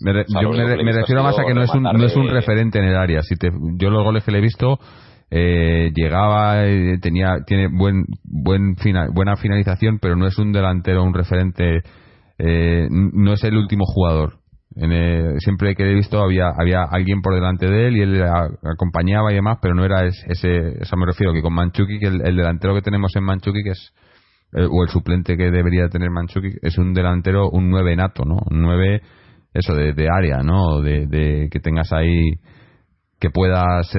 Me, 0.00 0.24
yo 0.42 0.50
me, 0.50 0.92
refiero 0.92 1.22
más 1.22 1.38
a 1.38 1.44
que 1.44 1.54
no 1.54 1.62
es 1.62 1.72
un, 1.72 1.84
no 1.84 2.04
es 2.04 2.16
un 2.16 2.28
referente 2.28 2.80
en 2.80 2.86
el 2.86 2.96
área. 2.96 3.22
Si 3.22 3.36
te, 3.36 3.48
yo 3.76 3.90
los 3.90 4.02
goles 4.02 4.24
que 4.24 4.32
le 4.32 4.38
he 4.38 4.42
visto 4.42 4.80
eh, 5.36 5.90
llegaba, 5.92 6.64
eh, 6.64 6.98
tenía, 7.02 7.38
tiene 7.44 7.66
buen, 7.66 8.04
buen 8.22 8.76
buena 9.12 9.34
finalización, 9.34 9.98
pero 9.98 10.14
no 10.14 10.28
es 10.28 10.38
un 10.38 10.52
delantero, 10.52 11.02
un 11.02 11.12
referente, 11.12 11.82
eh, 12.38 12.86
no 12.88 13.32
es 13.32 13.42
el 13.42 13.56
último 13.56 13.84
jugador. 13.84 14.34
En 14.76 15.40
siempre 15.40 15.74
que 15.74 15.90
he 15.90 15.94
visto 15.94 16.20
había, 16.20 16.50
había 16.56 16.84
alguien 16.84 17.20
por 17.20 17.34
delante 17.34 17.66
de 17.66 17.88
él 17.88 17.96
y 17.96 18.02
él 18.02 18.12
le 18.12 18.24
acompañaba 18.24 19.32
y 19.32 19.34
demás, 19.34 19.58
pero 19.60 19.74
no 19.74 19.84
era 19.84 20.04
ese, 20.04 20.80
eso 20.80 20.96
me 20.96 21.06
refiero, 21.06 21.32
que 21.32 21.42
con 21.42 21.52
Manchuki, 21.52 21.98
que 21.98 22.06
el, 22.06 22.36
delantero 22.36 22.72
que 22.74 22.82
tenemos 22.82 23.10
en 23.16 23.24
Manchuki, 23.24 23.64
que 23.64 23.70
es, 23.70 23.92
o 24.52 24.84
el 24.84 24.88
suplente 24.88 25.36
que 25.36 25.50
debería 25.50 25.88
tener 25.88 26.10
Manchuki, 26.10 26.58
es 26.62 26.78
un 26.78 26.94
delantero, 26.94 27.50
un 27.50 27.70
9 27.70 27.96
nato, 27.96 28.24
¿no? 28.24 28.36
Un 28.50 28.62
9, 28.62 29.02
eso, 29.52 29.74
de, 29.74 30.08
área, 30.08 30.44
¿no? 30.44 30.80
De 30.80 31.48
que 31.50 31.58
tengas 31.58 31.92
ahí 31.92 32.34
que 33.24 33.30
puedas 33.30 33.90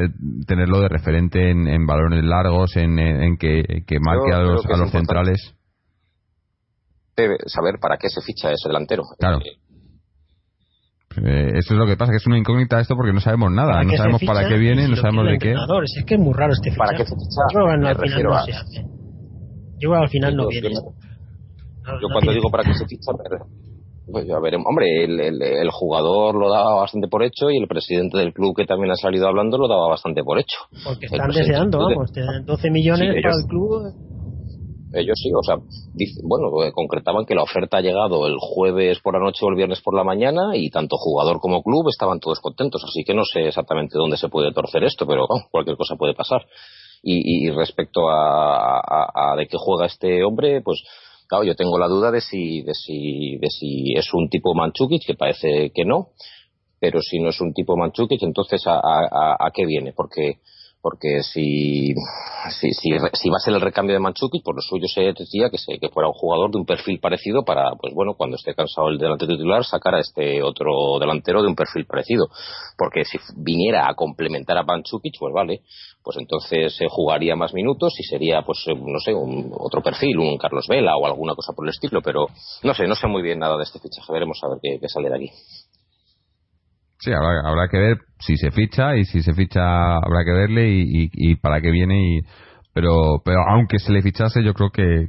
tenerlo 0.46 0.82
de 0.82 0.88
referente 0.88 1.50
en, 1.50 1.88
balones 1.88 2.24
largos, 2.24 2.76
en, 2.76 3.38
que, 3.38 4.00
marque 4.00 4.32
a 4.32 4.40
los, 4.40 4.64
a 4.68 4.78
los 4.78 4.92
centrales. 4.92 5.56
Debe 7.18 7.38
saber 7.48 7.80
para 7.82 7.98
qué 7.98 8.08
se 8.10 8.22
ficha 8.22 8.52
ese 8.52 8.70
delantero. 8.70 9.02
Claro. 9.18 9.40
Eh, 9.40 9.58
eh, 11.24 11.52
eso 11.56 11.74
es 11.74 11.80
lo 11.80 11.88
que 11.88 11.98
pasa, 11.98 12.12
que 12.12 12.18
es 12.18 12.28
una 12.28 12.38
incógnita 12.38 12.80
esto 12.80 12.96
porque 12.96 13.14
no 13.14 13.20
sabemos 13.20 13.52
nada, 13.52 13.82
no 13.84 13.98
sabemos 13.98 14.22
para 14.28 14.48
qué 14.48 14.58
viene, 14.58 14.88
no 14.88 14.96
sabemos 14.96 15.26
de 15.26 15.40
qué. 15.40 15.54
Es 15.54 16.06
que 16.06 16.16
es 16.16 16.20
muy 16.20 16.34
raro 16.34 16.54
este 16.54 16.70
fichaje. 16.70 16.88
¿Para 16.88 16.98
qué 16.98 17.06
se 17.06 17.16
ficha? 17.16 17.42
Yo 17.52 17.66
al 17.66 17.98
final 17.98 18.24
no 18.24 18.46
se 18.46 18.52
hace. 18.52 18.86
Yo 19.80 19.94
al 19.96 20.10
final 20.10 20.36
no 20.36 20.48
viene. 20.50 20.70
Yo, 20.70 22.08
cuando 22.14 22.32
digo 22.32 22.52
para 22.52 22.64
qué 22.64 22.76
se 22.76 22.86
ficha, 22.86 23.12
pues 24.12 24.28
ya 24.28 24.40
veremos. 24.40 24.68
Hombre, 24.68 25.04
el, 25.04 25.20
el, 25.20 25.72
jugador 25.72 26.36
lo 26.36 26.50
daba 26.50 26.76
bastante 26.76 27.08
por 27.08 27.24
hecho 27.24 27.50
y 27.50 27.58
el 27.58 27.68
presidente 27.68 28.18
del 28.18 28.34
club 28.34 28.56
que 28.56 28.66
también 28.66 28.92
ha 28.92 28.96
salido 28.96 29.28
hablando 29.28 29.58
lo 29.58 29.68
daba 29.68 29.90
bastante 29.90 30.24
por 30.24 30.40
hecho. 30.40 30.58
Porque 30.84 31.08
están 31.08 31.32
deseando, 31.32 31.80
vamos, 31.80 32.12
12 32.46 32.70
millones 32.70 33.16
para 33.22 33.36
el 33.36 33.48
club. 33.48 33.94
Ellos 34.94 35.18
sí, 35.22 35.30
o 35.34 35.44
sea, 35.44 35.58
bueno, 36.24 36.64
eh, 36.64 36.72
concretaban 36.72 37.26
que 37.26 37.36
la 37.36 37.44
oferta 37.44 37.78
ha 37.78 37.82
llegado 37.82 38.28
el 38.28 38.38
jueves 38.40 39.00
por 39.02 39.14
la 39.14 39.20
noche 39.20 39.44
o 39.44 39.50
el 39.50 39.56
viernes 39.56 39.82
por 39.82 39.94
la 39.94 40.06
mañana 40.06 40.56
y 40.56 40.70
tanto 40.70 40.96
jugador 40.98 41.42
como 41.42 41.64
club 41.64 41.90
estaban 41.90 42.20
todos 42.20 42.40
contentos, 42.40 42.82
así 42.86 43.04
que 43.04 43.14
no 43.14 43.26
sé 43.26 43.48
exactamente 43.48 43.98
dónde 43.98 44.16
se 44.16 44.30
puede 44.30 44.54
torcer 44.54 44.86
esto, 44.86 45.06
pero 45.06 45.26
cualquier 45.52 45.76
cosa 45.76 45.96
puede 45.96 46.14
pasar. 46.14 46.46
Y, 47.04 47.48
y 47.48 47.52
respecto 47.52 48.10
a, 48.10 48.80
a, 48.80 49.34
a 49.34 49.36
de 49.36 49.48
qué 49.48 49.58
juega 49.60 49.86
este 49.86 50.24
hombre, 50.24 50.62
pues 50.62 50.82
Claro, 51.28 51.44
yo 51.44 51.56
tengo 51.56 51.80
la 51.80 51.88
duda 51.88 52.12
de 52.12 52.22
si, 52.22 52.62
de 52.62 52.74
si, 52.74 53.38
de 53.38 53.50
si 53.50 53.94
es 53.96 54.14
un 54.14 54.30
tipo 54.30 54.54
Manchukic, 54.54 55.06
que 55.06 55.16
parece 55.16 55.72
que 55.74 55.84
no, 55.86 56.10
pero 56.80 57.02
si 57.02 57.20
no 57.20 57.30
es 57.30 57.42
un 57.42 57.54
tipo 57.54 57.76
Manchukic, 57.76 58.22
entonces 58.22 58.66
¿a, 58.68 58.80
a, 58.80 59.38
a 59.40 59.52
qué 59.52 59.66
viene? 59.66 59.94
Porque 59.94 60.40
porque 60.86 61.24
si, 61.24 61.96
si, 62.52 62.72
si, 62.74 62.92
va 62.92 63.38
a 63.38 63.40
ser 63.40 63.56
el 63.56 63.60
recambio 63.60 63.96
de 63.96 64.00
Manchukic, 64.00 64.44
por 64.44 64.54
lo 64.54 64.62
suyo 64.62 64.88
se 64.88 65.02
decía 65.02 65.50
que, 65.50 65.58
se, 65.58 65.80
que 65.80 65.90
fuera 65.90 66.10
un 66.10 66.14
jugador 66.14 66.52
de 66.52 66.60
un 66.60 66.66
perfil 66.68 67.00
parecido 67.00 67.44
para, 67.44 67.72
pues 67.72 67.92
bueno, 67.96 68.14
cuando 68.16 68.36
esté 68.36 68.54
cansado 68.54 68.90
el 68.90 69.00
delantero 69.00 69.32
titular, 69.32 69.66
sacar 69.66 69.96
a 69.96 70.00
este 70.00 70.44
otro 70.44 71.00
delantero 71.00 71.42
de 71.42 71.48
un 71.48 71.56
perfil 71.56 71.88
parecido. 71.88 72.28
Porque 72.78 73.04
si 73.04 73.18
viniera 73.36 73.90
a 73.90 73.96
complementar 73.96 74.60
a 74.60 74.64
Manchukic, 74.64 75.16
pues 75.20 75.34
vale, 75.34 75.62
pues 76.04 76.18
entonces 76.18 76.76
se 76.76 76.86
jugaría 76.88 77.36
más 77.36 77.56
minutos 77.56 77.96
y 78.00 78.04
sería, 78.04 78.44
pues, 78.44 78.60
eh, 78.68 78.76
no 78.76 79.00
sé, 79.00 79.12
un, 79.12 79.52
otro 79.58 79.82
perfil, 79.82 80.20
un 80.20 80.38
Carlos 80.38 80.68
Vela 80.70 80.96
o 80.98 81.08
alguna 81.08 81.34
cosa 81.34 81.54
por 81.54 81.66
el 81.66 81.72
estilo, 81.72 82.04
pero 82.04 82.28
no 82.62 82.76
sé, 82.76 82.86
no 82.86 82.94
sé 82.94 83.08
muy 83.08 83.24
bien 83.24 83.40
nada 83.40 83.58
de 83.58 83.64
este 83.64 83.80
fichaje, 83.80 84.14
veremos 84.14 84.38
a 84.44 84.50
ver 84.50 84.80
qué 84.80 84.88
sale 84.88 85.10
de 85.10 85.16
aquí. 85.16 85.32
Sí, 87.00 87.12
habrá, 87.12 87.48
habrá 87.48 87.68
que 87.68 87.78
ver 87.78 87.98
si 88.20 88.38
se 88.38 88.52
ficha 88.52 88.96
y 88.96 89.06
si 89.06 89.22
se 89.22 89.34
ficha 89.34 89.96
habrá 89.98 90.24
que 90.24 90.32
verle 90.32 90.70
y, 90.70 91.10
y, 91.12 91.36
para 91.36 91.62
qué 91.62 91.72
viene. 91.72 92.18
Y, 92.18 92.22
pero, 92.74 93.22
pero 93.24 93.42
aunque 93.48 93.80
se 93.80 93.92
le 93.92 94.02
fichase, 94.02 94.44
yo 94.44 94.54
creo 94.54 94.70
que, 94.70 95.06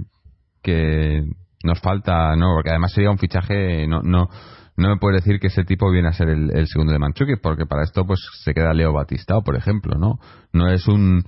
que 0.63 1.23
nos 1.65 1.81
falta, 1.81 2.35
no, 2.37 2.55
porque 2.55 2.71
además 2.71 2.93
sería 2.93 3.11
un 3.11 3.19
fichaje, 3.19 3.87
no, 3.87 4.03
no, 4.03 4.29
no 4.77 4.89
me 4.89 4.97
puedes 4.97 5.25
decir 5.25 5.41
que 5.41 5.47
ese 5.47 5.65
tipo 5.65 5.91
viene 5.91 6.09
a 6.09 6.13
ser 6.13 6.29
el, 6.29 6.67
segundo 6.67 6.93
de 6.93 6.99
Manchuki, 6.99 7.37
porque 7.43 7.67
para 7.67 7.83
esto 7.83 8.05
pues 8.05 8.21
se 8.45 8.53
queda 8.53 8.75
Leo 8.75 8.93
Batistao, 8.93 9.43
por 9.43 9.57
ejemplo, 9.57 9.97
¿no? 9.99 10.19
No 10.53 10.71
es 10.71 10.87
un, 10.87 11.25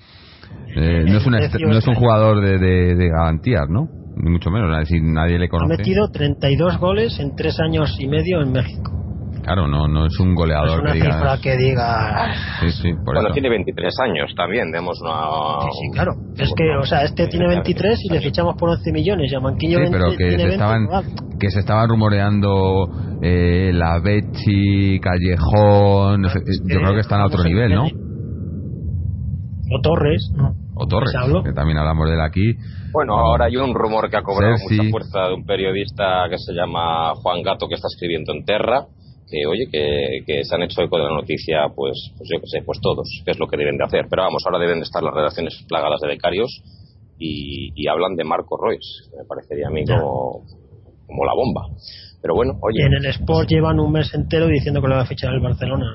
eh, 0.76 1.04
no, 1.06 1.18
es 1.18 1.26
no 1.26 1.78
es 1.78 1.86
un 1.86 1.94
jugador 1.94 2.44
de, 2.44 2.58
de, 2.58 2.94
de 2.94 3.08
garantías, 3.08 3.68
¿no? 3.68 3.88
Ni 4.16 4.30
mucho 4.30 4.50
menos, 4.50 4.70
nadie 5.02 5.38
le 5.38 5.48
conoce. 5.48 5.74
Ha 5.74 5.76
metido 5.78 6.08
32 6.10 6.78
goles 6.78 7.18
en 7.20 7.34
tres 7.36 7.58
años 7.60 7.96
y 8.00 8.08
medio 8.08 8.42
en 8.42 8.52
México. 8.52 9.07
Claro, 9.48 9.66
no, 9.66 9.88
no 9.88 10.04
es 10.04 10.20
un 10.20 10.34
goleador 10.34 10.68
es 10.68 10.78
una 10.78 10.92
que 10.92 11.00
cifra 11.00 11.38
que 11.42 11.56
diga. 11.56 12.34
Sí, 12.60 12.70
sí, 12.82 12.92
por 13.02 13.14
bueno, 13.14 13.30
tiene 13.32 13.48
23 13.48 13.94
años 14.00 14.34
también, 14.36 14.70
demos 14.70 15.00
una. 15.00 15.62
Sí, 15.62 15.68
sí, 15.80 15.90
claro. 15.94 16.12
Es 16.36 16.52
que, 16.54 16.76
o 16.76 16.84
sea, 16.84 17.04
este 17.04 17.28
tiene 17.28 17.48
23 17.48 17.98
y 18.04 18.12
le 18.12 18.20
fichamos 18.20 18.56
por 18.58 18.68
11 18.68 18.92
millones. 18.92 19.32
Y 19.32 19.34
a 19.34 19.40
Manquillo 19.40 19.78
sí, 19.78 19.90
pero 19.90 20.10
que 20.10 20.38
se, 20.38 20.48
estaban, 20.48 20.86
que 21.40 21.50
se 21.50 21.60
estaban 21.60 21.88
rumoreando 21.88 22.88
eh, 23.22 23.70
la 23.72 23.98
Bechi, 24.00 25.00
Callejón. 25.00 26.24
yo 26.24 26.80
creo 26.80 26.92
que 26.92 27.00
están 27.00 27.22
a 27.22 27.26
otro 27.26 27.42
nivel, 27.42 27.74
¿no? 27.74 27.84
O 27.84 29.80
Torres, 29.82 30.30
¿no? 30.36 30.52
O 30.74 30.86
Torres, 30.86 31.12
que 31.42 31.52
también 31.54 31.78
hablamos 31.78 32.06
de 32.06 32.14
él 32.14 32.20
aquí. 32.20 32.54
Bueno, 32.92 33.14
ahora 33.14 33.46
hay 33.46 33.56
un 33.56 33.74
rumor 33.74 34.10
que 34.10 34.18
ha 34.18 34.22
cobrado 34.22 34.56
mucha 34.62 34.90
fuerza 34.90 35.28
de 35.28 35.34
un 35.34 35.44
periodista 35.44 36.26
que 36.28 36.36
se 36.36 36.52
llama 36.52 37.14
Juan 37.14 37.42
Gato 37.42 37.66
que 37.66 37.74
está 37.74 37.88
escribiendo 37.88 38.32
en 38.34 38.44
Terra 38.44 38.86
que 39.30 39.46
oye 39.46 39.68
que, 39.70 40.20
que, 40.26 40.44
se 40.44 40.54
han 40.54 40.62
hecho 40.62 40.82
eco 40.82 40.96
de 40.98 41.04
la 41.04 41.14
noticia 41.14 41.68
pues 41.74 42.12
pues 42.16 42.28
yo 42.32 42.40
que 42.40 42.46
sé 42.46 42.62
pues 42.64 42.78
todos 42.80 43.08
que 43.24 43.30
es 43.30 43.38
lo 43.38 43.46
que 43.46 43.56
deben 43.56 43.76
de 43.76 43.84
hacer 43.84 44.06
pero 44.08 44.22
vamos 44.22 44.42
ahora 44.46 44.58
deben 44.58 44.80
de 44.80 44.84
estar 44.84 45.02
las 45.02 45.14
redacciones 45.14 45.64
plagadas 45.68 46.00
de 46.00 46.08
becarios 46.08 46.62
y, 47.18 47.72
y 47.74 47.88
hablan 47.88 48.16
de 48.16 48.24
Marco 48.24 48.56
Royce 48.56 49.10
me 49.16 49.24
parecería 49.26 49.68
a 49.68 49.70
mí 49.70 49.84
como 49.84 50.44
como 51.08 51.24
la 51.24 51.32
bomba. 51.34 51.62
Pero 52.20 52.34
bueno, 52.34 52.52
oye. 52.60 52.84
en 52.84 52.94
el 52.94 53.06
Sport 53.06 53.48
llevan 53.48 53.80
un 53.80 53.90
mes 53.90 54.12
entero 54.14 54.46
diciendo 54.46 54.80
que 54.80 54.88
lo 54.88 54.94
va 54.94 55.02
a 55.02 55.06
fichar 55.06 55.32
el 55.34 55.40
Barcelona. 55.40 55.86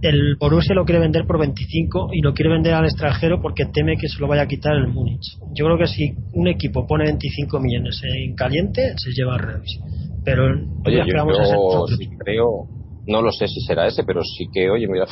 El 0.00 0.36
Borussia 0.38 0.76
lo 0.76 0.84
quiere 0.84 1.00
vender 1.00 1.26
por 1.26 1.40
25 1.40 2.10
y 2.12 2.20
lo 2.20 2.32
quiere 2.34 2.52
vender 2.52 2.74
al 2.74 2.84
extranjero 2.84 3.40
porque 3.42 3.64
teme 3.72 3.96
que 3.96 4.06
se 4.06 4.20
lo 4.20 4.28
vaya 4.28 4.42
a 4.42 4.46
quitar 4.46 4.76
el 4.76 4.86
Múnich. 4.86 5.38
Yo 5.54 5.64
creo 5.64 5.76
que 5.76 5.88
si 5.88 6.14
un 6.34 6.46
equipo 6.46 6.86
pone 6.86 7.04
25 7.04 7.58
millones 7.58 8.00
en 8.04 8.36
caliente, 8.36 8.94
se 8.96 9.10
lleva 9.10 9.34
al 9.34 9.40
revés. 9.40 9.80
Pero 10.26 10.46
oye, 10.84 11.04
yo, 11.06 11.86
creo, 12.18 12.66
no 13.06 13.22
lo 13.22 13.30
sé 13.30 13.46
si 13.46 13.60
será 13.60 13.86
ese, 13.86 14.02
pero 14.02 14.22
sí 14.24 14.48
que, 14.52 14.68
oye, 14.68 14.88
mira, 14.88 15.06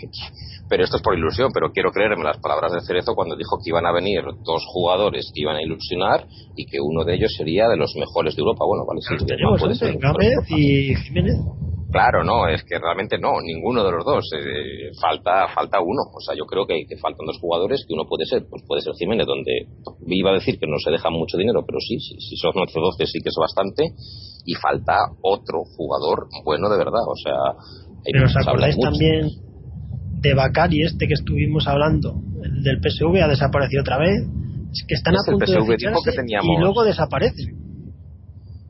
pero 0.68 0.82
esto 0.82 0.96
es 0.96 1.02
por 1.02 1.16
ilusión, 1.16 1.52
pero 1.54 1.70
quiero 1.70 1.92
creerme 1.92 2.24
las 2.24 2.38
palabras 2.38 2.72
de 2.72 2.80
Cerezo 2.80 3.14
cuando 3.14 3.36
dijo 3.36 3.58
que 3.62 3.70
iban 3.70 3.86
a 3.86 3.92
venir 3.92 4.20
dos 4.44 4.64
jugadores 4.66 5.30
que 5.32 5.42
iban 5.42 5.54
a 5.54 5.62
ilusionar 5.62 6.26
y 6.56 6.66
que 6.66 6.78
uno 6.80 7.04
de 7.04 7.14
ellos 7.14 7.32
sería 7.36 7.68
de 7.68 7.76
los 7.76 7.94
mejores 7.94 8.34
de 8.34 8.40
Europa. 8.40 8.64
Bueno, 8.66 8.84
vale, 8.84 9.00
sí, 9.00 9.14
puede 9.60 9.76
ser, 9.76 9.96
y 10.48 10.94
Jiménez. 10.96 11.36
Claro, 11.90 12.22
no, 12.22 12.46
es 12.48 12.62
que 12.64 12.78
realmente 12.78 13.16
no, 13.18 13.40
ninguno 13.40 13.82
de 13.82 13.92
los 13.92 14.04
dos. 14.04 14.28
Eh, 14.36 14.92
falta 15.00 15.48
falta 15.48 15.80
uno. 15.80 16.02
O 16.12 16.20
sea, 16.20 16.36
yo 16.36 16.44
creo 16.44 16.66
que, 16.66 16.84
que, 16.86 16.98
faltan 16.98 17.24
dos 17.24 17.38
jugadores 17.40 17.84
que 17.88 17.94
uno 17.94 18.04
puede 18.06 18.26
ser, 18.26 18.44
pues 18.48 18.62
puede 18.66 18.82
ser 18.82 18.92
Jiménez, 18.92 19.26
donde 19.26 19.68
iba 20.06 20.30
a 20.30 20.34
decir 20.34 20.58
que 20.58 20.66
no 20.66 20.76
se 20.78 20.90
deja 20.90 21.08
mucho 21.08 21.38
dinero, 21.38 21.64
pero 21.66 21.78
sí, 21.80 21.98
sí, 21.98 22.20
si 22.20 22.36
son 22.36 22.52
12 22.52 23.06
sí 23.06 23.20
que 23.20 23.30
es 23.30 23.36
bastante. 23.40 23.84
Y 24.44 24.54
falta 24.54 24.96
otro 25.22 25.64
jugador 25.76 26.28
bueno 26.44 26.68
de 26.68 26.76
verdad. 26.76 27.04
O 27.08 27.16
sea, 27.16 27.56
pero 28.04 28.26
os 28.26 28.36
acordáis 28.36 28.76
también 28.78 29.30
de 30.20 30.34
Bacari, 30.34 30.82
este 30.82 31.06
que 31.06 31.14
estuvimos 31.14 31.66
hablando, 31.68 32.20
el 32.42 32.62
del 32.62 32.80
PSV 32.82 33.22
ha 33.22 33.28
desaparecido 33.28 33.80
otra 33.80 33.98
vez. 33.98 34.28
Es 34.72 34.84
que 34.86 34.94
están 34.94 35.14
a 35.14 35.24
punto 35.24 35.50
de 35.50 35.64
ficharse 35.64 36.10
y 36.20 36.60
luego 36.60 36.84
desaparece 36.84 37.67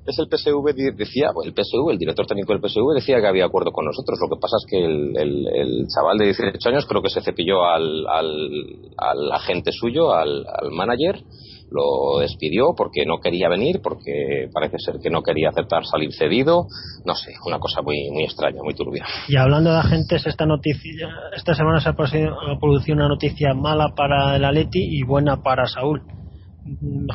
es 0.08 0.18
el 0.18 0.26
PSV 0.26 0.96
decía, 0.96 1.30
el 1.44 1.52
PSV, 1.52 1.90
el 1.90 1.98
director 1.98 2.26
técnico 2.26 2.52
del 2.52 2.62
PSV 2.62 2.94
decía 2.94 3.20
que 3.20 3.26
había 3.26 3.44
acuerdo 3.44 3.72
con 3.72 3.84
nosotros. 3.84 4.18
Lo 4.20 4.34
que 4.34 4.40
pasa 4.40 4.56
es 4.56 4.66
que 4.68 4.82
el, 4.82 5.86
chaval 5.94 6.16
de 6.16 6.24
18 6.26 6.68
años 6.68 6.86
creo 6.86 7.02
que 7.02 7.10
se 7.10 7.20
cepilló 7.20 7.64
al, 7.64 8.06
al, 8.08 9.32
agente 9.32 9.70
suyo, 9.70 10.14
al, 10.14 10.46
manager, 10.72 11.22
lo 11.70 12.20
despidió 12.20 12.74
porque 12.74 13.04
no 13.04 13.20
quería 13.20 13.50
venir, 13.50 13.80
porque 13.82 14.48
parece 14.52 14.78
ser 14.78 14.98
que 15.02 15.10
no 15.10 15.22
quería 15.22 15.50
aceptar 15.50 15.84
salir 15.84 16.12
cedido. 16.14 16.66
No 17.04 17.14
sé, 17.14 17.32
una 17.46 17.58
cosa 17.58 17.82
muy, 17.82 18.10
muy 18.10 18.24
extraña, 18.24 18.62
muy 18.62 18.74
turbia. 18.74 19.04
Y 19.28 19.36
hablando 19.36 19.70
de 19.70 19.78
agentes, 19.78 20.26
esta 20.26 20.46
noticia, 20.46 21.08
esta 21.36 21.54
semana 21.54 21.80
se 21.80 21.90
ha 21.90 21.92
producido 21.92 22.96
una 22.96 23.08
noticia 23.08 23.52
mala 23.52 23.92
para 23.94 24.36
el 24.36 24.44
Atleti 24.44 24.80
y 24.80 25.02
buena 25.02 25.42
para 25.42 25.66
Saúl. 25.66 26.02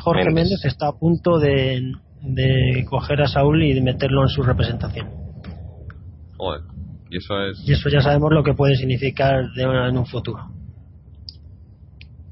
Jorge 0.02 0.30
Méndez 0.30 0.64
está 0.64 0.88
a 0.88 0.98
punto 0.98 1.38
de 1.38 1.80
de 2.24 2.84
coger 2.88 3.22
a 3.22 3.28
Saúl 3.28 3.62
y 3.62 3.74
de 3.74 3.82
meterlo 3.82 4.22
en 4.22 4.28
su 4.28 4.42
representación. 4.42 5.08
Joder, 6.36 6.62
y 7.10 7.18
eso 7.18 7.40
es. 7.42 7.62
Y 7.66 7.72
eso 7.72 7.88
ya 7.88 8.00
sabemos 8.00 8.32
lo 8.32 8.42
que 8.42 8.54
puede 8.54 8.76
significar 8.76 9.44
en 9.56 9.96
un 9.96 10.06
futuro. 10.06 10.50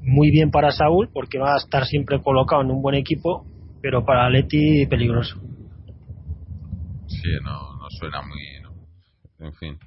Muy 0.01 0.31
bien 0.31 0.51
para 0.51 0.71
Saúl 0.71 1.09
porque 1.13 1.37
va 1.37 1.53
a 1.53 1.57
estar 1.57 1.85
siempre 1.85 2.21
colocado 2.21 2.61
en 2.61 2.71
un 2.71 2.81
buen 2.81 2.95
equipo, 2.95 3.45
pero 3.81 4.03
para 4.03 4.29
Leti 4.29 4.85
peligroso. 4.87 5.39
Sí, 7.07 7.29
no, 7.43 7.77
no 7.77 7.87
suena 7.99 8.21
muy. 8.21 8.39
En 9.39 9.53
fin. 9.53 9.77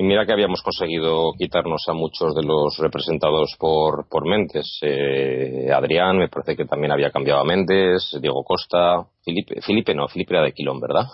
Y 0.00 0.04
mira 0.04 0.24
que 0.24 0.32
habíamos 0.32 0.62
conseguido 0.62 1.32
quitarnos 1.36 1.82
a 1.88 1.92
muchos 1.92 2.32
de 2.36 2.44
los 2.44 2.78
representados 2.78 3.56
por, 3.58 4.08
por 4.08 4.28
Méndez. 4.28 4.78
Eh, 4.82 5.72
Adrián, 5.74 6.18
me 6.18 6.28
parece 6.28 6.54
que 6.54 6.66
también 6.66 6.92
había 6.92 7.10
cambiado 7.10 7.40
a 7.40 7.44
Méndez, 7.44 8.16
Diego 8.22 8.44
Costa, 8.44 9.04
Felipe, 9.24 9.60
Felipe 9.60 9.96
no, 9.96 10.06
Felipe 10.06 10.34
era 10.34 10.44
de 10.44 10.52
Quilón, 10.52 10.78
¿verdad? 10.78 11.06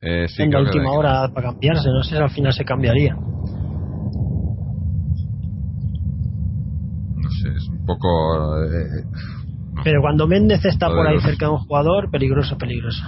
Eh, 0.00 0.26
en 0.38 0.50
la 0.50 0.58
última 0.58 0.90
hora 0.90 1.28
para 1.32 1.52
cambiarse, 1.52 1.88
no 1.90 2.02
sé 2.02 2.16
si 2.16 2.20
al 2.20 2.30
final 2.30 2.52
se 2.52 2.64
cambiaría. 2.64 3.14
No 3.14 3.22
sé, 7.30 7.48
es 7.56 7.68
un 7.68 7.86
poco. 7.86 8.60
Eh, 8.64 9.04
Pero 9.84 10.00
cuando 10.00 10.26
Méndez 10.26 10.64
está 10.64 10.88
por 10.88 11.06
ahí 11.06 11.20
cerca 11.20 11.46
de 11.46 11.52
un 11.52 11.58
jugador, 11.58 12.10
peligroso, 12.10 12.58
peligroso. 12.58 13.04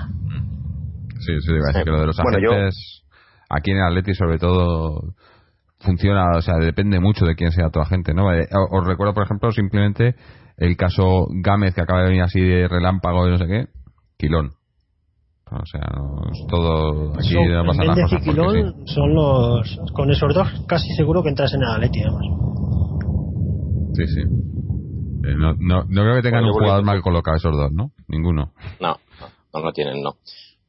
Sí, 1.18 1.40
sí, 1.40 1.50
iba 1.50 1.64
a 1.64 1.72
decir 1.72 1.82
que 1.82 1.90
lo 1.90 2.00
de 2.02 2.06
los 2.06 2.20
agentes 2.20 3.02
aquí 3.48 3.70
en 3.70 3.78
el 3.78 3.84
Atleti 3.84 4.14
sobre 4.14 4.38
todo 4.38 5.14
funciona, 5.80 6.30
o 6.36 6.42
sea, 6.42 6.56
depende 6.56 7.00
mucho 7.00 7.24
de 7.24 7.34
quién 7.34 7.52
sea 7.52 7.70
tu 7.70 7.80
agente, 7.80 8.14
¿no? 8.14 8.32
Eh, 8.32 8.48
os 8.70 8.86
recuerdo, 8.86 9.14
por 9.14 9.24
ejemplo, 9.24 9.52
simplemente 9.52 10.14
el 10.56 10.76
caso 10.76 11.26
Gámez 11.42 11.74
que 11.74 11.82
acaba 11.82 12.02
de 12.02 12.08
venir 12.08 12.22
así 12.22 12.40
de 12.40 12.66
relámpago 12.68 13.26
y 13.26 13.30
no 13.30 13.38
sé 13.38 13.46
qué, 13.46 13.66
Quilón. 14.16 14.52
O 15.48 15.64
sea, 15.64 15.80
todo 16.48 17.12
aquí 17.14 17.34
no 17.34 17.64
pasa 17.66 17.84
nada. 17.84 18.08
son 18.86 19.14
los 19.14 19.78
con 19.92 20.10
esos 20.10 20.34
dos 20.34 20.48
casi 20.66 20.92
seguro 20.96 21.22
que 21.22 21.28
entras 21.28 21.54
en 21.54 21.62
el 21.62 21.68
Atleti, 21.68 22.00
además. 22.02 22.22
Sí, 23.94 24.06
sí. 24.08 24.20
Eh, 24.22 25.34
no, 25.36 25.54
no, 25.58 25.84
no, 25.88 26.02
creo 26.02 26.16
que 26.16 26.22
tengan 26.22 26.44
un 26.44 26.52
jugador 26.52 26.84
mal 26.84 27.00
colocado 27.00 27.36
esos 27.36 27.56
dos, 27.56 27.70
¿no? 27.72 27.92
Ninguno. 28.08 28.52
No, 28.80 28.96
no, 29.54 29.60
no 29.60 29.72
tienen, 29.72 30.02
no 30.02 30.16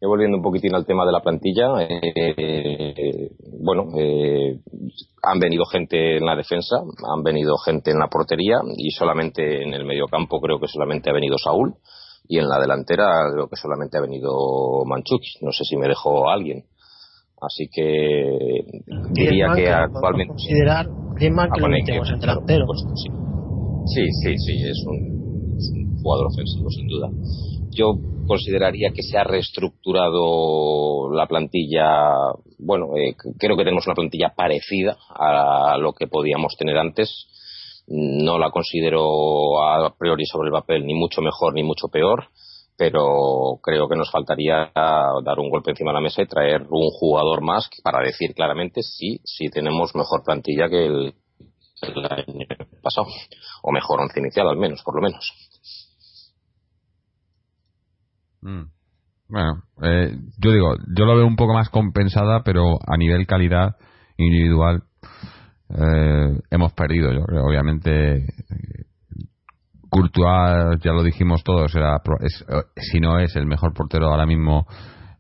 volviendo 0.06 0.38
un 0.38 0.44
poquitín 0.44 0.76
al 0.76 0.86
tema 0.86 1.06
de 1.06 1.12
la 1.12 1.22
plantilla, 1.22 1.68
eh, 1.82 3.32
bueno, 3.60 3.86
eh, 3.98 4.60
han 5.24 5.40
venido 5.40 5.66
gente 5.66 6.18
en 6.18 6.26
la 6.26 6.36
defensa, 6.36 6.78
han 6.78 7.24
venido 7.24 7.58
gente 7.58 7.92
en 7.92 8.00
la 8.00 8.08
portería 8.08 8.58
y 8.78 8.92
solamente 8.92 9.64
en 9.64 9.74
el 9.74 9.86
mediocampo 9.86 10.40
creo 10.40 10.60
que 10.60 10.68
solamente 10.68 11.10
ha 11.10 11.14
venido 11.14 11.38
Saúl 11.38 11.74
y 12.28 12.38
en 12.38 12.48
la 12.48 12.60
delantera 12.60 13.08
creo 13.34 13.48
que 13.48 13.56
solamente 13.56 13.98
ha 13.98 14.02
venido 14.02 14.86
Manchuki. 14.86 15.40
No 15.42 15.52
sé 15.52 15.64
si 15.64 15.78
me 15.78 15.88
dejó 15.88 16.30
alguien. 16.30 16.66
Así 17.40 17.70
que 17.72 18.62
diría 19.12 19.48
que, 19.56 19.70
actualmente. 19.70 20.34
Considerar 20.34 20.88
Griezmann 21.16 21.50
que 21.54 21.62
lo 21.62 21.70
metemos 21.70 22.10
en 22.12 22.20
delantero. 22.20 22.66
Sí. 23.86 24.02
sí, 24.24 24.38
sí, 24.38 24.54
es 24.64 24.86
un 24.88 25.98
jugador 26.02 26.28
ofensivo 26.28 26.70
sin 26.70 26.88
duda. 26.88 27.10
Yo 27.78 27.94
consideraría 28.28 28.90
que 28.92 29.04
se 29.04 29.20
ha 29.20 29.24
reestructurado 29.24 31.12
la 31.14 31.28
plantilla. 31.28 32.12
Bueno, 32.58 32.98
eh, 32.98 33.16
creo 33.38 33.56
que 33.56 33.64
tenemos 33.64 33.86
una 33.86 33.94
plantilla 33.94 34.34
parecida 34.36 34.98
a 35.10 35.78
lo 35.78 35.94
que 35.94 36.08
podíamos 36.08 36.56
tener 36.58 36.76
antes. 36.78 37.28
No 37.88 38.40
la 38.40 38.50
considero 38.50 39.62
a 39.62 39.96
priori 39.96 40.26
sobre 40.26 40.48
el 40.48 40.54
papel 40.54 40.86
ni 40.86 40.96
mucho 40.96 41.22
mejor 41.22 41.54
ni 41.54 41.64
mucho 41.64 41.88
peor, 41.88 42.30
pero 42.76 43.60
creo 43.62 43.88
que 43.88 43.96
nos 43.96 44.10
faltaría 44.10 44.72
dar 44.74 45.40
un 45.40 45.50
golpe 45.50 45.72
encima 45.72 45.92
de 45.92 45.96
la 45.96 46.02
mesa 46.02 46.24
y 46.24 46.28
traer 46.28 46.64
un 46.64 46.90
jugador 46.90 47.42
más 47.42 47.70
para 47.84 48.04
decir 48.04 48.34
claramente 48.34 48.82
si, 48.82 49.22
si 49.24 49.50
tenemos 49.50 49.96
mejor 49.96 50.24
plantilla 50.24 50.68
que 50.68 50.86
el, 50.86 51.14
el 51.84 52.06
año 52.06 52.48
pasado, 52.82 53.08
o 53.62 53.72
mejor 53.72 54.02
once 54.02 54.20
inicial 54.20 54.50
al 54.50 54.58
menos, 54.58 54.82
por 54.84 54.96
lo 54.96 55.02
menos. 55.02 55.32
Mm. 58.48 58.72
Bueno, 59.28 59.64
eh, 59.82 60.16
yo 60.38 60.52
digo, 60.54 60.76
yo 60.96 61.06
lo 61.06 61.18
veo 61.18 61.28
un 61.28 61.36
poco 61.36 61.54
más 61.54 61.70
compensada, 61.70 62.44
pero 62.44 62.78
a 62.86 62.96
nivel 62.96 63.28
calidad 63.28 63.76
individual 64.16 64.84
eh, 65.70 66.40
hemos 66.50 66.72
perdido. 66.72 67.12
Yo 67.12 67.24
creo, 67.26 67.44
obviamente, 67.44 68.26
Courtois, 69.90 70.80
ya 70.82 70.94
lo 70.94 71.04
dijimos 71.04 71.44
todos, 71.44 71.76
era, 71.76 71.98
eh, 71.98 72.64
si 72.78 73.02
no 73.02 73.20
es 73.20 73.36
el 73.36 73.48
mejor 73.48 73.74
portero 73.74 74.08
ahora 74.08 74.26
mismo 74.26 74.66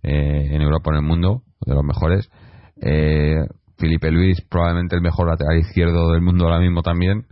en 0.03 0.61
Europa, 0.61 0.91
en 0.91 0.97
el 0.97 1.01
mundo, 1.01 1.41
de 1.65 1.73
los 1.73 1.84
mejores. 1.84 2.32
Felipe 3.78 4.09
Luis, 4.09 4.39
probablemente 4.49 4.95
el 4.95 5.01
mejor 5.01 5.28
lateral 5.28 5.57
izquierdo 5.57 6.13
del 6.13 6.21
mundo 6.21 6.45
ahora 6.45 6.59
mismo 6.59 6.82
también 6.82 7.25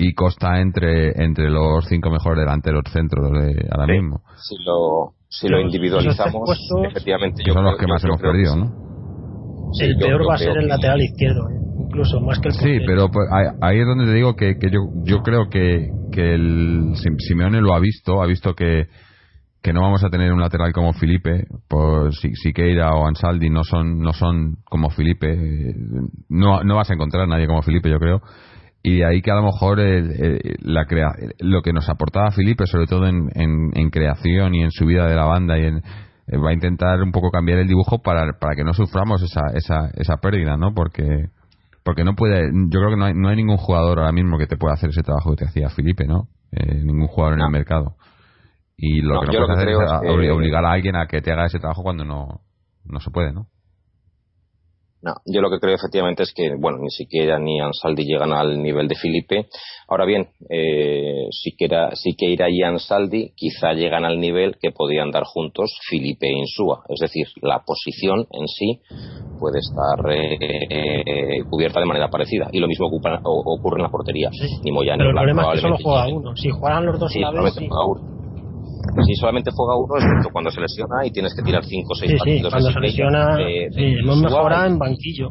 y 0.00 0.14
Costa 0.14 0.60
entre 0.60 1.10
entre 1.22 1.50
los 1.50 1.84
cinco 1.86 2.10
mejores 2.10 2.38
delanteros 2.38 2.82
centros 2.90 3.30
de 3.30 3.68
ahora 3.70 3.86
mismo. 3.86 4.22
Si 4.36 4.56
lo, 4.64 5.12
si 5.28 5.46
lo 5.48 5.60
individualizamos, 5.60 6.48
efectivamente 6.88 7.42
son 7.46 7.64
los 7.64 7.76
que 7.76 7.86
más 7.86 8.02
hemos 8.04 8.20
perdido, 8.20 8.56
¿no? 8.56 9.70
Sí, 9.72 9.84
el 9.84 9.96
peor 9.98 10.28
va 10.28 10.34
a 10.34 10.38
ser 10.38 10.56
el 10.56 10.68
lateral 10.68 11.00
izquierdo, 11.00 11.48
¿eh? 11.48 11.60
incluso 11.84 12.18
más 12.20 12.40
que 12.40 12.48
el 12.48 12.54
Sí, 12.54 12.78
pero 12.86 13.08
pues, 13.08 13.28
ahí 13.60 13.78
es 13.78 13.86
donde 13.86 14.06
te 14.06 14.14
digo 14.14 14.34
que, 14.34 14.58
que 14.58 14.70
yo, 14.70 14.80
yo 15.04 15.22
creo 15.22 15.48
que, 15.48 15.88
que 16.10 16.34
el 16.34 16.94
Simeone 17.18 17.60
lo 17.60 17.74
ha 17.74 17.78
visto, 17.78 18.22
ha 18.22 18.26
visto 18.26 18.54
que, 18.54 18.86
que 19.62 19.72
no 19.72 19.82
vamos 19.82 20.02
a 20.02 20.08
tener 20.08 20.32
un 20.32 20.40
lateral 20.40 20.72
como 20.72 20.92
Felipe, 20.94 21.44
pues 21.68 22.18
si, 22.20 22.34
Siqueira 22.34 22.94
o 22.94 23.06
Ansaldi 23.06 23.50
no 23.50 23.62
son 23.62 24.00
no 24.00 24.12
son 24.12 24.56
como 24.64 24.90
Felipe, 24.90 25.36
no, 26.28 26.64
no 26.64 26.76
vas 26.76 26.90
a 26.90 26.94
encontrar 26.94 27.24
a 27.24 27.26
nadie 27.26 27.46
como 27.46 27.62
Felipe, 27.62 27.90
yo 27.90 27.98
creo 27.98 28.22
y 28.82 28.98
de 28.98 29.06
ahí 29.06 29.22
que 29.22 29.30
a 29.30 29.34
lo 29.34 29.42
mejor 29.42 29.78
la 29.78 30.86
crea 30.86 31.08
lo 31.38 31.62
que 31.62 31.72
nos 31.72 31.88
aportaba 31.88 32.30
Felipe 32.30 32.66
sobre 32.66 32.86
todo 32.86 33.06
en, 33.06 33.28
en, 33.34 33.90
creación 33.90 34.54
y 34.54 34.62
en 34.62 34.70
subida 34.70 35.06
de 35.06 35.16
la 35.16 35.24
banda 35.24 35.58
y 35.58 35.66
en, 35.66 35.76
eh, 35.76 36.38
va 36.38 36.50
a 36.50 36.54
intentar 36.54 37.02
un 37.02 37.12
poco 37.12 37.30
cambiar 37.30 37.58
el 37.58 37.68
dibujo 37.68 38.00
para, 38.02 38.38
para 38.38 38.54
que 38.54 38.64
no 38.64 38.72
suframos 38.72 39.22
esa, 39.22 39.42
esa, 39.54 39.90
esa 39.94 40.16
pérdida 40.16 40.56
no 40.56 40.72
porque 40.74 41.26
porque 41.84 42.04
no 42.04 42.14
puede 42.14 42.50
yo 42.70 42.80
creo 42.80 42.90
que 42.90 42.96
no 42.96 43.04
hay, 43.04 43.14
no 43.14 43.28
hay 43.28 43.36
ningún 43.36 43.58
jugador 43.58 43.98
ahora 43.98 44.12
mismo 44.12 44.38
que 44.38 44.46
te 44.46 44.56
pueda 44.56 44.74
hacer 44.74 44.90
ese 44.90 45.02
trabajo 45.02 45.30
que 45.30 45.44
te 45.44 45.50
hacía 45.50 45.68
Felipe 45.68 46.06
no 46.06 46.28
eh, 46.52 46.82
ningún 46.82 47.06
jugador 47.06 47.38
en 47.38 47.44
el 47.44 47.50
mercado. 47.50 47.94
Y 48.76 49.02
lo 49.02 49.20
que 49.20 49.26
no 49.26 49.46
puedes 49.46 49.50
hacer 49.50 49.68
es 49.68 50.30
obligar 50.30 50.64
a 50.64 50.72
alguien 50.72 50.96
a 50.96 51.06
que 51.06 51.20
te 51.20 51.32
haga 51.32 51.46
ese 51.46 51.58
trabajo 51.58 51.82
cuando 51.82 52.04
no, 52.04 52.40
no 52.84 53.00
se 53.00 53.10
puede, 53.10 53.32
¿no? 53.32 53.46
No, 55.02 55.14
yo 55.24 55.40
lo 55.40 55.50
que 55.50 55.58
creo 55.58 55.74
efectivamente 55.74 56.24
es 56.24 56.32
que, 56.34 56.54
bueno, 56.58 56.78
ni 56.78 56.90
siquiera 56.90 57.38
ni 57.38 57.58
Ansaldi 57.60 58.04
llegan 58.04 58.32
al 58.32 58.62
nivel 58.62 58.86
de 58.86 58.96
Felipe. 58.96 59.46
Ahora 59.88 60.04
bien, 60.04 60.28
eh, 60.50 61.26
sí, 61.30 61.52
que 61.56 61.64
era, 61.64 61.96
sí 61.96 62.14
que 62.16 62.26
y 62.30 62.62
Ansaldi 62.62 63.32
quizá 63.34 63.72
llegan 63.72 64.04
al 64.04 64.20
nivel 64.20 64.56
que 64.60 64.72
podían 64.72 65.10
dar 65.10 65.24
juntos 65.24 65.70
Felipe 65.88 66.26
e 66.26 66.38
Insúa. 66.38 66.84
Es 66.88 67.00
decir, 67.00 67.26
la 67.40 67.62
posición 67.64 68.26
en 68.30 68.46
sí 68.46 68.80
puede 69.38 69.60
estar 69.60 70.04
eh, 70.12 71.44
cubierta 71.48 71.80
de 71.80 71.86
manera 71.86 72.08
parecida. 72.10 72.48
Y 72.52 72.60
lo 72.60 72.68
mismo 72.68 72.86
ocurre 72.86 73.76
en 73.76 73.82
la 73.82 73.90
portería. 73.90 74.30
Ni 74.62 74.70
Moyano, 74.70 74.98
Pero 74.98 75.10
el 75.10 75.16
problema 75.16 75.42
es 75.42 75.48
que 75.54 75.60
solo 75.60 75.76
juega 75.82 76.08
uno. 76.08 76.36
Si 76.36 76.50
juegan 76.50 76.84
los 76.84 76.98
dos 76.98 77.16
a 77.16 77.32
la 77.32 77.42
vez, 77.42 77.56
si 79.06 79.14
solamente 79.14 79.50
juega 79.52 79.76
uno, 79.76 79.96
es 79.96 80.32
cuando 80.32 80.50
se 80.50 80.60
lesiona 80.60 81.06
y 81.06 81.10
tienes 81.10 81.34
que 81.34 81.42
tirar 81.42 81.64
5 81.64 81.88
o 81.88 81.94
6 81.94 82.12
partidos. 82.18 82.42
Sí, 82.42 82.50
cuando 82.50 82.70
se 82.72 82.80
lesiona, 82.80 83.36
hemos 83.40 84.20
mejorado 84.20 84.66
en 84.66 84.78
banquillo. 84.78 85.30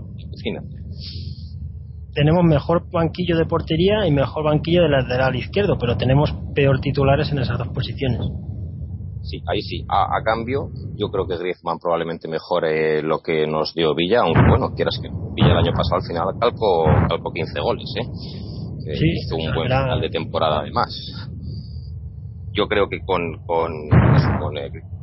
Tenemos 2.13 2.43
mejor 2.43 2.89
banquillo 2.91 3.37
de 3.37 3.45
portería 3.45 4.07
y 4.07 4.11
mejor 4.11 4.43
banquillo 4.43 4.83
de 4.83 4.89
lateral 4.89 5.35
izquierdo, 5.35 5.77
pero 5.79 5.95
tenemos 5.95 6.33
peor 6.55 6.79
titulares 6.81 7.31
en 7.31 7.39
esas 7.39 7.57
dos 7.57 7.67
posiciones. 7.69 8.19
Sí, 9.21 9.41
ahí 9.47 9.61
sí. 9.61 9.85
A, 9.89 10.23
cambio, 10.23 10.69
yo 10.95 11.09
creo 11.11 11.27
que 11.27 11.37
Griezmann 11.37 11.77
probablemente 11.77 12.27
mejore 12.27 13.03
lo 13.03 13.19
que 13.19 13.45
nos 13.45 13.73
dio 13.75 13.93
Villa, 13.93 14.21
aunque 14.21 14.41
bueno, 14.49 14.73
quieras 14.75 14.97
que 15.01 15.09
Villa 15.35 15.51
el 15.51 15.57
año 15.57 15.71
pasado 15.71 15.97
al 15.97 16.07
final 16.07 16.25
calco, 16.39 16.85
calco 17.07 17.31
15 17.31 17.59
goles, 17.59 17.93
¿eh? 18.01 18.07
sí, 18.97 19.05
hizo 19.23 19.35
un 19.35 19.53
buen 19.53 19.67
final 19.67 20.01
de 20.01 20.09
temporada 20.09 20.61
además 20.61 20.89
yo 22.59 22.67
creo 22.67 22.89
que 22.89 22.99
con, 23.05 23.45
con, 23.45 23.71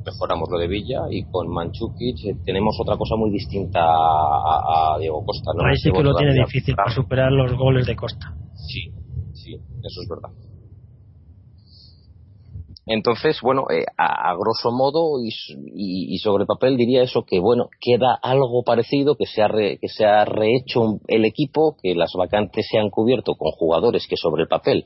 mejoramos 0.05 0.49
lo 0.51 0.59
de 0.59 0.69
Villa 0.69 1.07
y 1.11 1.25
con 1.25 1.49
Manchukic 1.49 2.19
eh, 2.27 2.37
tenemos 2.45 2.77
otra 2.79 2.99
cosa 2.99 3.17
muy 3.17 3.31
distinta 3.31 3.81
a, 3.81 4.99
Diego 5.01 5.25
Costa. 5.25 5.53
¿no? 5.55 5.67
Ahí 5.67 5.77
sí 5.77 5.91
que 5.91 6.03
lo 6.03 6.15
tiene 6.15 6.35
difícil 6.35 6.77
para 6.77 6.91
superar 6.91 7.33
los 7.33 7.57
goles 7.57 7.87
de 7.87 7.97
Costa. 7.97 8.35
Sí, 8.55 8.93
sí, 9.33 9.55
eso 9.55 10.03
es 10.03 10.09
verdad. 10.09 10.37
Entonces, 12.89 13.41
bueno, 13.43 13.65
eh, 13.71 13.85
a, 13.97 14.35
grosso 14.35 14.71
modo 14.71 15.19
y, 15.21 15.31
y, 15.75 16.19
sobre 16.19 16.47
papel 16.47 16.77
diría 16.77 17.03
eso 17.03 17.25
que, 17.25 17.41
bueno, 17.41 17.69
queda 17.81 18.17
algo 18.23 18.63
parecido, 18.65 19.17
que 19.17 19.27
se, 19.27 19.43
ha 19.43 19.49
que 19.49 19.89
se 19.89 20.05
ha 20.05 20.25
rehecho 20.25 21.01
el 21.09 21.25
equipo, 21.25 21.77
que 21.83 21.97
las 21.97 22.13
vacantes 22.17 22.67
se 22.71 22.79
han 22.79 22.91
cubierto 22.91 23.35
con 23.35 23.51
jugadores 23.51 24.07
que 24.07 24.17
sobre 24.17 24.43
el 24.43 24.49
papel 24.49 24.85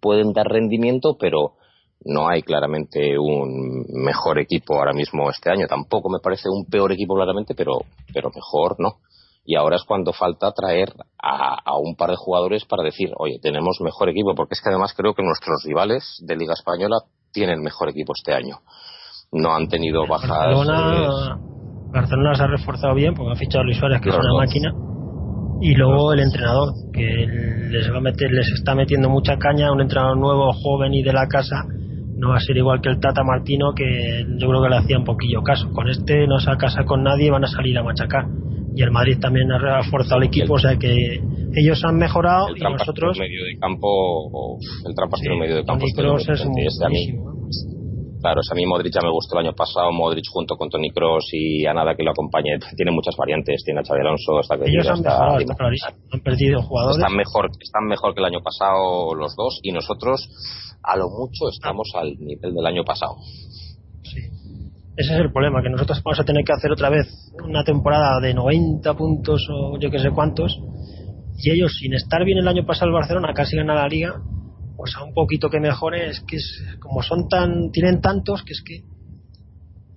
pueden 0.00 0.32
dar 0.32 0.48
rendimiento, 0.48 1.18
pero 1.20 1.52
no 2.06 2.28
hay 2.28 2.42
claramente 2.42 3.18
un 3.18 3.84
mejor 4.04 4.38
equipo 4.38 4.78
ahora 4.78 4.92
mismo 4.92 5.28
este 5.28 5.50
año. 5.50 5.66
Tampoco 5.66 6.08
me 6.08 6.20
parece 6.22 6.48
un 6.48 6.64
peor 6.64 6.92
equipo 6.92 7.14
claramente, 7.14 7.54
pero, 7.54 7.80
pero 8.12 8.30
mejor 8.34 8.76
no. 8.78 9.00
Y 9.44 9.56
ahora 9.56 9.76
es 9.76 9.84
cuando 9.84 10.12
falta 10.12 10.50
traer 10.52 10.92
a, 11.22 11.76
un 11.78 11.94
par 11.94 12.10
de 12.10 12.16
jugadores 12.16 12.64
para 12.64 12.82
decir, 12.82 13.12
oye, 13.16 13.38
tenemos 13.40 13.78
mejor 13.80 14.08
equipo, 14.08 14.34
porque 14.34 14.54
es 14.54 14.60
que 14.60 14.70
además 14.70 14.92
creo 14.96 15.14
que 15.14 15.22
nuestros 15.22 15.62
rivales 15.64 16.18
de 16.20 16.36
Liga 16.36 16.54
Española 16.54 16.96
tienen 17.32 17.60
mejor 17.60 17.88
equipo 17.90 18.12
este 18.16 18.34
año. 18.34 18.58
No 19.30 19.54
han 19.54 19.68
tenido 19.68 20.06
bajas. 20.08 20.28
Barcelona, 20.28 21.38
Barcelona 21.92 22.34
se 22.34 22.42
ha 22.42 22.46
reforzado 22.48 22.94
bien 22.94 23.14
porque 23.14 23.32
ha 23.32 23.36
fichado 23.36 23.62
a 23.62 23.64
Luis 23.64 23.78
Suárez, 23.78 24.00
que 24.00 24.08
es 24.08 24.16
una 24.16 24.34
máquina. 24.36 24.72
Y 25.60 25.74
luego 25.74 26.12
el 26.12 26.20
entrenador, 26.20 26.74
que 26.92 27.26
les, 27.70 27.90
va 27.90 27.98
a 27.98 28.00
meter, 28.00 28.30
les 28.30 28.48
está 28.58 28.74
metiendo 28.74 29.08
mucha 29.08 29.36
caña, 29.38 29.72
un 29.72 29.80
entrenador 29.80 30.18
nuevo, 30.18 30.52
joven 30.52 30.92
y 30.92 31.02
de 31.02 31.12
la 31.12 31.26
casa, 31.28 31.64
no 32.16 32.30
va 32.30 32.36
a 32.36 32.40
ser 32.40 32.56
igual 32.56 32.80
que 32.80 32.88
el 32.88 32.98
Tata 32.98 33.22
Martino 33.22 33.72
que 33.74 34.24
yo 34.38 34.48
creo 34.48 34.62
que 34.62 34.68
le 34.70 34.76
hacía 34.76 34.98
un 34.98 35.04
poquillo 35.04 35.42
caso. 35.42 35.70
Con 35.70 35.88
este 35.88 36.26
no 36.26 36.38
se 36.40 36.56
casa 36.56 36.84
con 36.84 37.02
nadie 37.02 37.26
y 37.26 37.30
van 37.30 37.44
a 37.44 37.48
salir 37.48 37.76
a 37.78 37.82
machacar. 37.82 38.26
Y 38.74 38.82
el 38.82 38.90
Madrid 38.90 39.18
también 39.20 39.50
ha 39.52 39.58
reforzado 39.58 40.20
el 40.20 40.26
equipo, 40.26 40.54
o 40.54 40.58
sea 40.58 40.76
que 40.76 41.20
ellos 41.54 41.82
han 41.84 41.96
mejorado 41.96 42.48
y 42.54 42.60
nosotros. 42.60 43.18
medio 43.18 43.44
de 43.44 43.58
campo, 43.58 44.58
el 44.86 44.94
trampastero 44.94 45.36
medio 45.38 45.56
de 45.56 45.64
campo 45.64 45.86
es, 45.86 46.28
es 46.28 46.46
Claro, 48.20 48.40
a 48.50 48.54
mí 48.54 48.66
Modric 48.66 48.92
ya 48.92 49.02
me 49.02 49.10
gustó 49.10 49.38
el 49.38 49.46
año 49.46 49.54
pasado, 49.54 49.92
Modric 49.92 50.24
junto 50.32 50.56
con 50.56 50.68
Tony 50.68 50.90
Cross 50.90 51.28
y 51.32 51.64
a 51.66 51.72
nada 51.72 51.94
que 51.94 52.02
lo 52.02 52.10
acompañe. 52.10 52.58
Tiene 52.76 52.90
muchas 52.90 53.14
variantes, 53.16 53.62
tiene 53.64 53.80
a 53.80 53.84
Xavi 53.84 54.00
Alonso, 54.00 54.38
hasta 54.38 54.58
que 54.58 54.64
Ellos 54.68 54.88
han, 54.88 55.00
mejorado, 55.00 55.38
han 56.10 56.20
perdido 56.20 56.62
jugadores. 56.62 56.98
Están 56.98 57.16
mejor, 57.16 57.50
están 57.60 57.84
mejor 57.86 58.14
que 58.14 58.20
el 58.20 58.26
año 58.26 58.40
pasado 58.42 59.14
los 59.14 59.36
dos 59.36 59.60
y 59.62 59.70
nosotros 59.70 60.28
a 60.86 60.96
lo 60.96 61.10
mucho 61.10 61.48
estamos 61.50 61.90
al 61.94 62.16
nivel 62.18 62.54
del 62.54 62.66
año 62.66 62.84
pasado. 62.84 63.16
Sí. 64.02 64.20
Ese 64.96 65.14
es 65.14 65.20
el 65.20 65.32
problema, 65.32 65.62
que 65.62 65.68
nosotros 65.68 66.02
vamos 66.02 66.20
a 66.20 66.24
tener 66.24 66.44
que 66.44 66.52
hacer 66.52 66.70
otra 66.72 66.88
vez 66.88 67.06
una 67.44 67.64
temporada 67.64 68.20
de 68.20 68.32
90 68.32 68.94
puntos 68.94 69.46
o 69.52 69.78
yo 69.78 69.90
que 69.90 69.98
sé 69.98 70.10
cuántos, 70.10 70.58
y 71.38 71.50
ellos, 71.50 71.76
sin 71.78 71.92
estar 71.92 72.24
bien 72.24 72.38
el 72.38 72.48
año 72.48 72.64
pasado 72.64 72.86
el 72.86 72.94
Barcelona, 72.94 73.34
casi 73.34 73.56
gana 73.56 73.74
la 73.74 73.88
liga, 73.88 74.22
pues 74.76 74.96
a 74.96 75.04
un 75.04 75.12
poquito 75.12 75.50
que 75.50 75.60
mejore, 75.60 76.08
es 76.08 76.20
que 76.20 76.36
es, 76.36 76.64
como 76.80 77.02
son 77.02 77.28
tan, 77.28 77.70
tienen 77.72 78.00
tantos, 78.00 78.42
que 78.42 78.52
es 78.52 78.62
que 78.64 78.84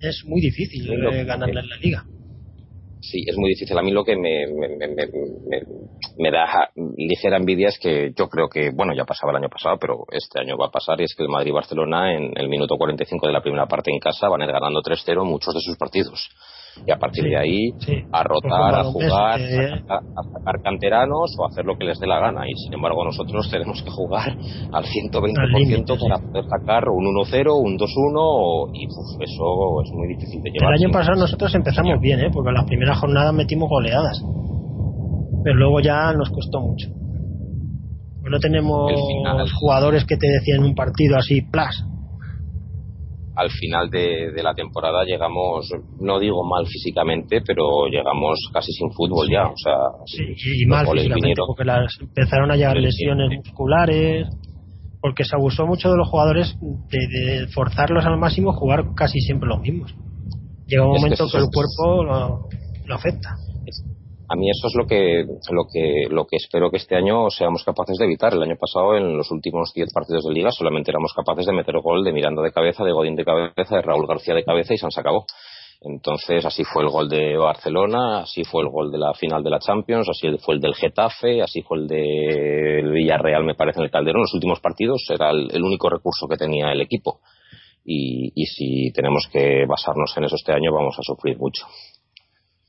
es 0.00 0.24
muy 0.26 0.40
difícil 0.40 0.90
eh, 0.92 1.24
ganarle 1.24 1.60
en 1.60 1.68
la 1.68 1.76
liga 1.76 2.04
sí, 3.00 3.24
es 3.26 3.36
muy 3.36 3.50
difícil. 3.50 3.76
A 3.76 3.82
mí 3.82 3.90
lo 3.90 4.04
que 4.04 4.16
me, 4.16 4.46
me, 6.18 6.30
da 6.30 6.70
ligera 6.96 7.36
envidia 7.36 7.68
es 7.68 7.78
que 7.78 8.12
yo 8.16 8.28
creo 8.28 8.48
que, 8.48 8.70
bueno, 8.70 8.94
ya 8.94 9.04
pasaba 9.04 9.32
el 9.32 9.38
año 9.38 9.48
pasado, 9.48 9.76
pero 9.80 10.04
este 10.10 10.40
año 10.40 10.56
va 10.56 10.66
a 10.66 10.70
pasar 10.70 11.00
y 11.00 11.04
es 11.04 11.14
que 11.14 11.22
el 11.22 11.28
Madrid-Barcelona 11.28 12.14
en 12.14 12.32
el 12.36 12.48
minuto 12.48 12.76
45 12.76 13.26
de 13.26 13.32
la 13.32 13.42
primera 13.42 13.66
parte 13.66 13.90
en 13.90 13.98
casa 13.98 14.28
van 14.28 14.42
a 14.42 14.44
ir 14.44 14.52
ganando 14.52 14.80
3-0 14.80 15.24
muchos 15.24 15.54
de 15.54 15.60
sus 15.60 15.76
partidos 15.76 16.28
y 16.86 16.90
a 16.90 16.96
partir 16.96 17.24
de 17.24 17.36
ahí 17.36 17.72
a 18.12 18.22
rotar, 18.22 18.74
a 18.74 18.84
jugar, 18.84 19.40
a, 19.40 20.22
sacar 20.32 20.62
canteranos 20.62 21.34
o 21.38 21.46
hacer 21.46 21.64
lo 21.64 21.76
que 21.76 21.84
les 21.84 21.98
dé 21.98 22.06
la 22.06 22.20
gana. 22.20 22.42
Y 22.48 22.54
sin 22.64 22.74
embargo 22.74 23.04
nosotros 23.04 23.48
tenemos 23.50 23.82
que 23.82 23.90
jugar 23.90 24.36
al 24.72 24.84
120% 24.84 25.98
para 26.00 26.18
poder 26.18 26.44
sacar 26.44 26.88
un 26.88 27.04
1-0, 27.04 27.60
un 27.62 27.78
2-1 27.78 28.70
y 28.74 28.84
eso 28.86 29.82
es 29.84 29.92
muy 29.92 30.08
difícil 30.08 30.42
de 30.42 30.50
llevar. 30.50 30.74
El 30.74 30.84
año 30.84 30.92
pasado 30.92 31.18
nosotros 31.18 31.54
empezamos 31.54 32.00
bien, 32.00 32.20
¿eh? 32.20 32.30
porque 32.32 32.48
en 32.48 32.54
las 32.54 32.66
primeras 32.66 32.98
jornadas 32.98 33.34
metimos 33.34 33.68
goleadas, 33.68 34.22
pero 35.44 35.56
luego 35.56 35.80
ya 35.80 36.12
nos 36.12 36.30
costó 36.30 36.60
mucho. 36.60 36.88
No 38.22 38.38
tenemos 38.38 38.92
jugadores 39.58 40.04
que 40.04 40.16
te 40.16 40.28
decían 40.28 40.62
un 40.62 40.74
partido 40.74 41.16
así, 41.16 41.40
plas, 41.42 41.84
al 43.40 43.50
final 43.50 43.88
de, 43.88 44.42
la 44.42 44.54
temporada 44.54 45.02
llegamos, 45.04 45.70
no 45.98 46.18
digo 46.18 46.44
mal 46.44 46.66
físicamente, 46.66 47.40
pero 47.46 47.86
llegamos 47.86 48.38
casi 48.52 48.70
sin 48.72 48.90
fútbol 48.92 49.28
ya. 49.30 49.46
O 49.46 49.56
sea, 49.56 49.76
sí, 50.04 50.62
y 50.62 50.66
mal 50.66 50.86
físicamente, 50.86 51.40
porque 51.46 51.64
las, 51.64 51.98
empezaron 52.00 52.50
a 52.50 52.56
llegar 52.56 52.76
lesiones 52.76 53.30
musculares, 53.38 54.28
porque 55.00 55.24
se 55.24 55.36
abusó 55.36 55.66
mucho 55.66 55.90
de 55.90 55.96
los 55.96 56.08
jugadores 56.08 56.54
de, 56.90 57.46
forzarlos 57.54 58.04
al 58.04 58.18
máximo 58.18 58.52
jugar 58.52 58.84
casi 58.94 59.20
siempre 59.20 59.48
los 59.48 59.60
mismos. 59.60 59.94
Llega 60.66 60.86
un 60.86 60.96
momento 60.96 61.26
que, 61.30 61.38
el 61.38 61.48
cuerpo 61.50 62.04
lo 62.04 62.94
afecta 62.94 63.36
a 64.32 64.36
mí 64.36 64.48
eso 64.48 64.68
es 64.68 64.74
lo 64.76 64.86
que, 64.86 65.24
lo 65.50 65.64
que, 65.66 66.06
lo 66.08 66.24
que 66.24 66.36
espero 66.36 66.70
que 66.70 66.76
este 66.76 66.94
año 66.94 67.28
seamos 67.30 67.64
capaces 67.64 67.98
de 67.98 68.04
evitar. 68.04 68.32
El 68.32 68.44
año 68.44 68.54
pasado, 68.56 68.96
en 68.96 69.16
los 69.16 69.28
últimos 69.32 69.72
10 69.74 69.92
partidos 69.92 70.24
de 70.24 70.32
liga, 70.32 70.52
solamente 70.52 70.92
éramos 70.92 71.12
capaces 71.12 71.46
de 71.46 71.52
meter 71.52 71.74
gol 71.80 72.04
de 72.04 72.12
Miranda 72.12 72.40
de 72.40 72.52
cabeza, 72.52 72.84
de 72.84 72.92
Godín 72.92 73.16
de 73.16 73.24
cabeza, 73.24 73.74
de 73.74 73.82
Raúl 73.82 74.06
García 74.06 74.34
de 74.34 74.44
cabeza 74.44 74.72
y 74.72 74.78
se 74.78 74.86
acabó. 74.86 75.26
Entonces, 75.80 76.44
así 76.46 76.62
fue 76.62 76.84
el 76.84 76.90
gol 76.90 77.08
de 77.08 77.36
Barcelona, 77.38 78.20
así 78.20 78.44
fue 78.44 78.62
el 78.62 78.68
gol 78.68 78.92
de 78.92 78.98
la 78.98 79.14
final 79.14 79.42
de 79.42 79.50
la 79.50 79.58
Champions, 79.58 80.08
así 80.08 80.28
fue 80.38 80.54
el 80.54 80.60
del 80.60 80.76
Getafe, 80.76 81.42
así 81.42 81.62
fue 81.62 81.78
el 81.78 81.88
del 81.88 82.92
Villarreal, 82.92 83.42
me 83.42 83.56
parece, 83.56 83.80
en 83.80 83.86
el 83.86 83.90
Calderón. 83.90 84.22
Los 84.22 84.34
últimos 84.34 84.60
partidos 84.60 85.02
era 85.10 85.30
el, 85.30 85.60
único 85.60 85.90
recurso 85.90 86.28
que 86.28 86.36
tenía 86.36 86.70
el 86.70 86.82
equipo. 86.82 87.18
Y, 87.84 88.30
y 88.36 88.46
si 88.46 88.92
tenemos 88.92 89.28
que 89.32 89.66
basarnos 89.66 90.16
en 90.16 90.24
eso 90.24 90.36
este 90.36 90.52
año, 90.52 90.72
vamos 90.72 90.94
a 91.00 91.02
sufrir 91.02 91.36
mucho. 91.36 91.66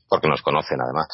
Porque 0.08 0.26
nos 0.26 0.42
conocen, 0.42 0.80
además. 0.80 1.06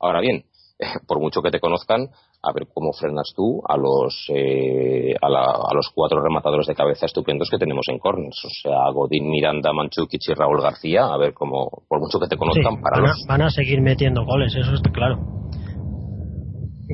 Ahora 0.00 0.20
bien, 0.20 0.44
por 1.06 1.20
mucho 1.20 1.42
que 1.42 1.50
te 1.50 1.60
conozcan, 1.60 2.08
a 2.42 2.52
ver 2.52 2.66
cómo 2.72 2.92
frenas 2.92 3.32
tú 3.36 3.60
a 3.68 3.76
los 3.76 4.26
eh, 4.34 5.14
a, 5.20 5.74
los 5.74 5.90
cuatro 5.94 6.22
rematadores 6.22 6.66
de 6.66 6.74
cabeza 6.74 7.06
estupendos 7.06 7.50
que 7.50 7.58
tenemos 7.58 7.84
en 7.88 7.98
corners, 7.98 8.42
o 8.44 8.48
sea, 8.62 8.90
Godín, 8.92 9.28
Miranda, 9.28 9.72
Manchukic 9.72 10.22
y 10.28 10.34
Raúl 10.34 10.62
García, 10.62 11.06
a 11.06 11.16
ver 11.18 11.34
cómo, 11.34 11.68
por 11.88 12.00
mucho 12.00 12.18
que 12.18 12.28
te 12.28 12.36
conozcan, 12.36 12.80
para 12.80 13.02
van, 13.02 13.10
a, 13.10 13.14
van 13.28 13.42
a 13.42 13.50
seguir 13.50 13.80
metiendo 13.82 14.24
goles, 14.24 14.54
eso 14.56 14.74
está 14.74 14.90
claro. 14.90 15.18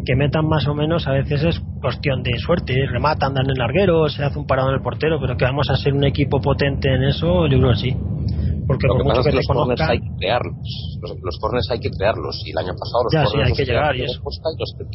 Que 0.04 0.14
metan 0.14 0.46
más 0.46 0.68
o 0.68 0.74
menos 0.74 1.06
a 1.06 1.12
veces 1.12 1.42
es 1.42 1.60
cuestión 1.80 2.22
de 2.22 2.38
suerte, 2.38 2.74
rematan, 2.86 3.32
dan 3.32 3.48
el 3.48 3.56
larguero, 3.56 4.08
se 4.10 4.22
hace 4.24 4.38
un 4.38 4.46
parado 4.46 4.68
en 4.68 4.74
el 4.74 4.82
portero, 4.82 5.18
pero 5.18 5.38
que 5.38 5.46
vamos 5.46 5.70
a 5.70 5.76
ser 5.76 5.94
un 5.94 6.04
equipo 6.04 6.38
potente 6.38 6.92
en 6.92 7.04
eso, 7.04 7.46
yo 7.46 7.58
creo 7.58 7.70
que 7.70 7.76
sí. 7.76 7.96
Porque 8.66 8.86
por 8.88 9.04
mucho 9.04 9.22
que, 9.22 9.32
los 9.32 9.46
corners 9.46 9.80
hay 9.80 10.00
que 10.00 10.10
crearlos. 10.18 10.98
Los, 11.22 11.38
corners 11.38 11.70
hay 11.70 11.78
que 11.78 11.90
crearlos. 11.90 12.42
Y 12.44 12.50
el 12.50 12.58
año 12.58 12.74
pasado 12.74 13.04
los 13.04 13.30
corners 13.30 13.50
los, 13.50 13.58
creaba 13.58 13.92
Diego 13.92 14.22
Costa, 14.22 14.48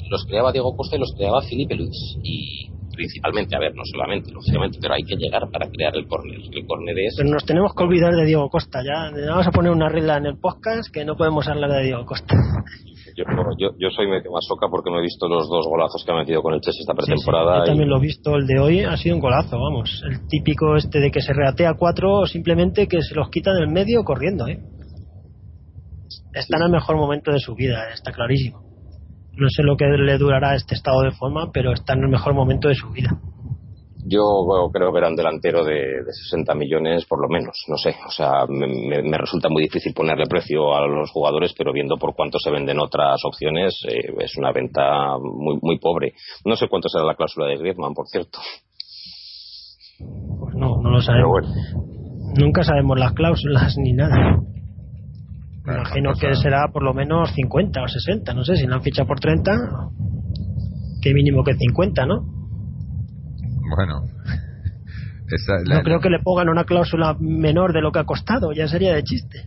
los, 0.10 0.26
creaba 0.26 0.52
Diego 0.52 0.76
Costa 0.76 0.96
y 0.96 1.00
los 1.00 1.14
creaba 1.16 1.42
Felipe 1.42 1.76
Luis. 1.76 2.18
Y, 2.22 2.70
principalmente, 2.94 3.56
a 3.56 3.60
ver, 3.60 3.74
no 3.74 3.84
solamente, 3.86 4.32
lógicamente, 4.32 4.78
pero 4.82 4.94
hay 4.94 5.04
que 5.04 5.16
llegar 5.16 5.50
para 5.52 5.70
crear 5.70 5.96
el 5.96 6.08
córner. 6.08 6.40
El 6.52 6.66
córner 6.68 6.96
es... 7.00 7.16
Pero 7.18 7.30
nos 7.30 7.46
tenemos 7.46 7.74
que 7.74 7.84
olvidar 7.84 8.14
de 8.14 8.26
Diego 8.26 8.50
Costa, 8.50 8.80
ya. 8.84 9.10
Vamos 9.28 9.48
a 9.48 9.52
poner 9.52 9.72
una 9.72 9.90
regla 9.90 10.18
en 10.18 10.26
el 10.26 10.38
podcast 10.38 10.92
que 10.92 11.06
no 11.06 11.16
podemos 11.16 11.48
hablar 11.48 11.72
de 11.72 11.84
Diego 11.84 12.06
Costa. 12.06 12.36
Yo, 13.16 13.26
yo, 13.58 13.70
yo 13.78 13.90
soy 13.90 14.08
medio 14.08 14.32
masoca 14.32 14.68
porque 14.70 14.90
no 14.90 15.00
he 15.00 15.02
visto 15.02 15.28
los 15.28 15.50
dos 15.50 15.66
golazos 15.68 16.04
que 16.04 16.12
ha 16.12 16.16
metido 16.16 16.42
con 16.42 16.54
el 16.54 16.62
Chelsea 16.62 16.82
esta 16.82 16.94
pretemporada. 16.94 17.60
yo 17.60 17.66
también 17.66 17.90
lo 17.90 17.98
he 17.98 18.02
visto, 18.02 18.36
el 18.36 18.48
de 18.48 18.60
hoy 18.60 18.84
ha 18.84 18.98
sido 18.98 19.16
un 19.16 19.22
golazo, 19.22 19.58
vamos. 19.60 20.02
El 20.06 20.28
típico 20.28 20.76
este 20.76 21.00
de 21.00 21.12
que 21.12 21.22
se 21.22 21.34
reatea 21.34 21.74
cuatro 21.78 22.20
o 22.20 22.26
simplemente 22.26 22.88
que 22.88 23.02
se 23.02 23.16
los 23.16 23.30
quita 23.30 23.54
del 23.54 23.68
medio 23.68 24.04
corriendo, 24.04 24.48
¿eh? 24.48 24.60
Está 26.34 26.58
en 26.58 26.64
el 26.64 26.72
mejor 26.72 26.96
momento 26.96 27.32
de 27.32 27.40
su 27.40 27.56
vida, 27.56 27.90
está 27.94 28.12
clarísimo. 28.12 28.64
No 29.34 29.48
sé 29.50 29.64
lo 29.64 29.76
que 29.78 29.86
le 29.86 30.18
durará 30.18 30.56
este 30.56 30.76
estado 30.76 31.02
de 31.02 31.12
forma, 31.12 31.52
pero 31.52 31.74
está 31.74 31.94
en 31.94 32.04
el 32.04 32.10
mejor 32.10 32.34
momento 32.34 32.68
de 32.68 32.76
su 32.76 32.90
vida. 32.90 33.20
Yo 34.04 34.70
creo 34.74 34.92
que 34.92 34.98
era 34.98 35.10
un 35.10 35.16
delantero 35.16 35.64
de, 35.64 36.04
60 36.06 36.56
millones 36.56 37.06
por 37.06 37.22
lo 37.22 37.30
menos, 37.30 37.56
no 37.68 37.78
sé. 37.78 37.96
O 38.08 38.12
sea, 38.12 38.46
me, 38.48 39.18
resulta 39.18 39.50
muy 39.50 39.64
difícil 39.64 39.94
ponerle 39.94 40.26
precio 40.26 40.74
a 40.76 40.88
los 40.88 41.12
jugadores, 41.12 41.54
pero 41.56 41.72
viendo 41.72 41.98
por 41.98 42.16
cuánto 42.16 42.40
se 42.40 42.50
venden 42.50 42.80
otras 42.80 43.24
opciones, 43.26 43.80
eh, 43.88 44.14
es 44.20 44.38
una 44.38 44.52
venta 44.52 45.18
muy, 45.20 45.60
muy 45.62 45.80
pobre. 45.80 46.14
No 46.46 46.56
sé 46.56 46.68
cuánto 46.68 46.90
será 46.90 47.04
la 47.04 47.16
cláusula 47.16 47.48
de 47.48 47.58
Griezmann, 47.58 47.94
por 47.94 48.08
cierto. 48.08 48.40
Pues 50.40 50.56
no, 50.56 50.82
no 50.82 50.90
lo 50.90 51.02
sabemos. 51.02 51.46
Nunca 52.40 52.64
sabemos 52.64 52.98
las 52.98 53.14
cláusulas 53.14 53.78
ni 53.78 53.94
nada. 53.94 54.42
Me 55.64 55.76
imagino 55.76 56.14
que 56.20 56.34
será 56.36 56.70
por 56.74 56.82
lo 56.82 56.94
menos 56.94 57.32
50 57.34 57.84
o 57.84 57.88
60, 57.88 58.34
no 58.34 58.44
sé, 58.44 58.56
si 58.56 58.66
la 58.66 58.78
han 58.78 58.82
fichado 58.82 59.08
por 59.08 59.20
30, 59.20 59.52
qué 61.04 61.14
mínimo 61.14 61.44
que 61.44 61.54
50, 61.54 62.06
¿no? 62.08 62.41
Bueno. 63.76 64.02
no 65.70 65.82
creo 65.84 66.00
que 66.00 66.10
le 66.10 66.20
pongan 66.20 66.50
una 66.50 66.64
cláusula 66.66 67.16
menor 67.20 67.74
de 67.74 67.82
lo 67.82 67.92
que 67.92 68.00
ha 68.00 68.06
costado, 68.06 68.52
ya 68.54 68.68
sería 68.68 68.94
de 68.94 69.04
chiste. 69.04 69.46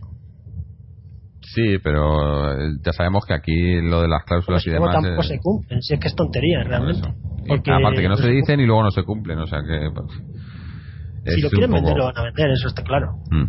Sí, 1.41 1.77
pero 1.81 2.51
eh, 2.51 2.71
ya 2.83 2.91
sabemos 2.91 3.25
que 3.25 3.33
aquí 3.33 3.81
lo 3.81 4.01
de 4.01 4.09
las 4.09 4.23
cláusulas 4.25 4.63
pues 4.63 4.67
y 4.67 4.71
demás. 4.71 4.93
tampoco 4.93 5.23
se 5.23 5.39
cumplen, 5.39 5.81
si 5.81 5.93
es 5.93 5.99
que 5.99 6.07
es 6.07 6.15
tontería 6.15 6.63
realmente. 6.63 7.07
Porque 7.47 7.71
aparte 7.71 8.01
que 8.01 8.09
no 8.09 8.17
se 8.17 8.29
dicen 8.29 8.59
y 8.59 8.65
luego 8.65 8.83
no 8.83 8.91
se 8.91 9.03
cumplen, 9.03 9.39
o 9.39 9.47
sea 9.47 9.59
que. 9.61 9.89
Pues, 9.93 11.35
si 11.35 11.41
lo 11.41 11.49
quieren 11.49 11.71
vender, 11.71 11.95
lo 11.95 12.05
van 12.05 12.17
a 12.17 12.23
vender, 12.23 12.49
eso 12.51 12.67
está 12.67 12.83
claro. 12.83 13.19
Mm. 13.31 13.45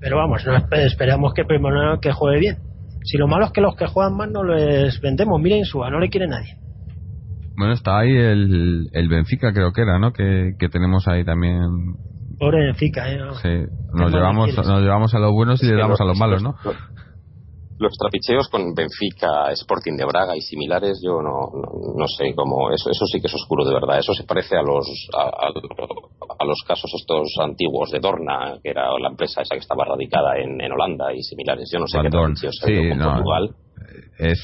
Pero 0.00 0.16
vamos, 0.16 0.44
esperamos 0.72 1.32
que 1.34 1.44
primero 1.44 2.00
que 2.00 2.12
juegue 2.12 2.40
bien. 2.40 2.56
Si 3.02 3.16
lo 3.16 3.26
malo 3.26 3.46
es 3.46 3.52
que 3.52 3.60
los 3.60 3.76
que 3.76 3.86
juegan 3.86 4.16
más 4.16 4.30
no 4.30 4.42
les 4.44 5.00
vendemos, 5.00 5.40
miren 5.40 5.60
Insúa, 5.60 5.90
no 5.90 5.98
le 5.98 6.08
quiere 6.08 6.26
nadie. 6.26 6.56
Bueno, 7.58 7.72
está 7.72 7.98
ahí 7.98 8.10
el, 8.10 8.88
el 8.92 9.08
Benfica, 9.08 9.52
creo 9.52 9.72
que 9.72 9.82
era, 9.82 9.98
¿no? 9.98 10.12
Que, 10.12 10.52
que 10.58 10.68
tenemos 10.68 11.08
ahí 11.08 11.24
también. 11.24 11.58
Pobre 12.38 12.66
Benfica, 12.66 13.10
¿eh? 13.10 13.18
Sí, 13.42 13.72
nos 13.92 14.12
llevamos, 14.12 14.56
nos 14.56 14.80
llevamos 14.80 15.12
a 15.12 15.18
los 15.18 15.32
buenos 15.32 15.60
y 15.64 15.66
le 15.66 15.74
damos 15.74 16.00
a 16.00 16.04
los 16.04 16.16
malos, 16.16 16.40
¿no? 16.40 16.54
los 17.78 17.96
trapicheos 17.96 18.48
con 18.48 18.74
Benfica, 18.74 19.52
Sporting 19.52 19.96
de 19.96 20.04
Braga 20.04 20.36
y 20.36 20.40
similares, 20.40 21.00
yo 21.02 21.22
no, 21.22 21.50
no, 21.96 22.06
sé 22.08 22.34
cómo. 22.34 22.72
Eso, 22.72 22.90
eso 22.90 23.06
sí 23.06 23.20
que 23.20 23.28
es 23.28 23.34
oscuro 23.34 23.64
de 23.64 23.72
verdad. 23.72 23.98
Eso 24.00 24.12
se 24.14 24.24
parece 24.24 24.56
a 24.56 24.62
los, 24.62 24.86
a, 25.16 26.44
los 26.44 26.62
casos 26.66 26.90
estos 26.94 27.28
antiguos 27.40 27.90
de 27.90 28.00
Dorna, 28.00 28.58
que 28.62 28.70
era 28.70 28.88
la 29.00 29.08
empresa 29.08 29.42
esa 29.42 29.54
que 29.54 29.60
estaba 29.60 29.84
radicada 29.84 30.38
en, 30.38 30.60
en 30.60 30.72
Holanda 30.72 31.14
y 31.14 31.22
similares. 31.22 31.70
Yo 31.72 31.78
no 31.78 31.86
sé 31.86 31.98
qué 32.02 32.10
trapicheos 32.10 32.58
sí, 32.64 32.94
no, 32.96 33.14
Portugal. 33.14 33.50
Es 34.18 34.40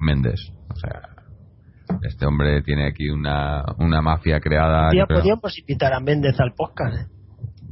Méndez. 0.00 0.40
O 0.70 0.76
sea, 0.76 1.17
este 2.02 2.26
hombre 2.26 2.62
tiene 2.62 2.88
aquí 2.88 3.08
una, 3.08 3.64
una 3.78 4.02
mafia 4.02 4.40
creada. 4.40 4.90
Ya 4.94 5.06
podríamos 5.06 5.58
invitar 5.58 5.92
a 5.92 6.00
Méndez 6.00 6.38
al 6.40 6.52
podcast. 6.54 6.96
¿eh? 6.96 7.06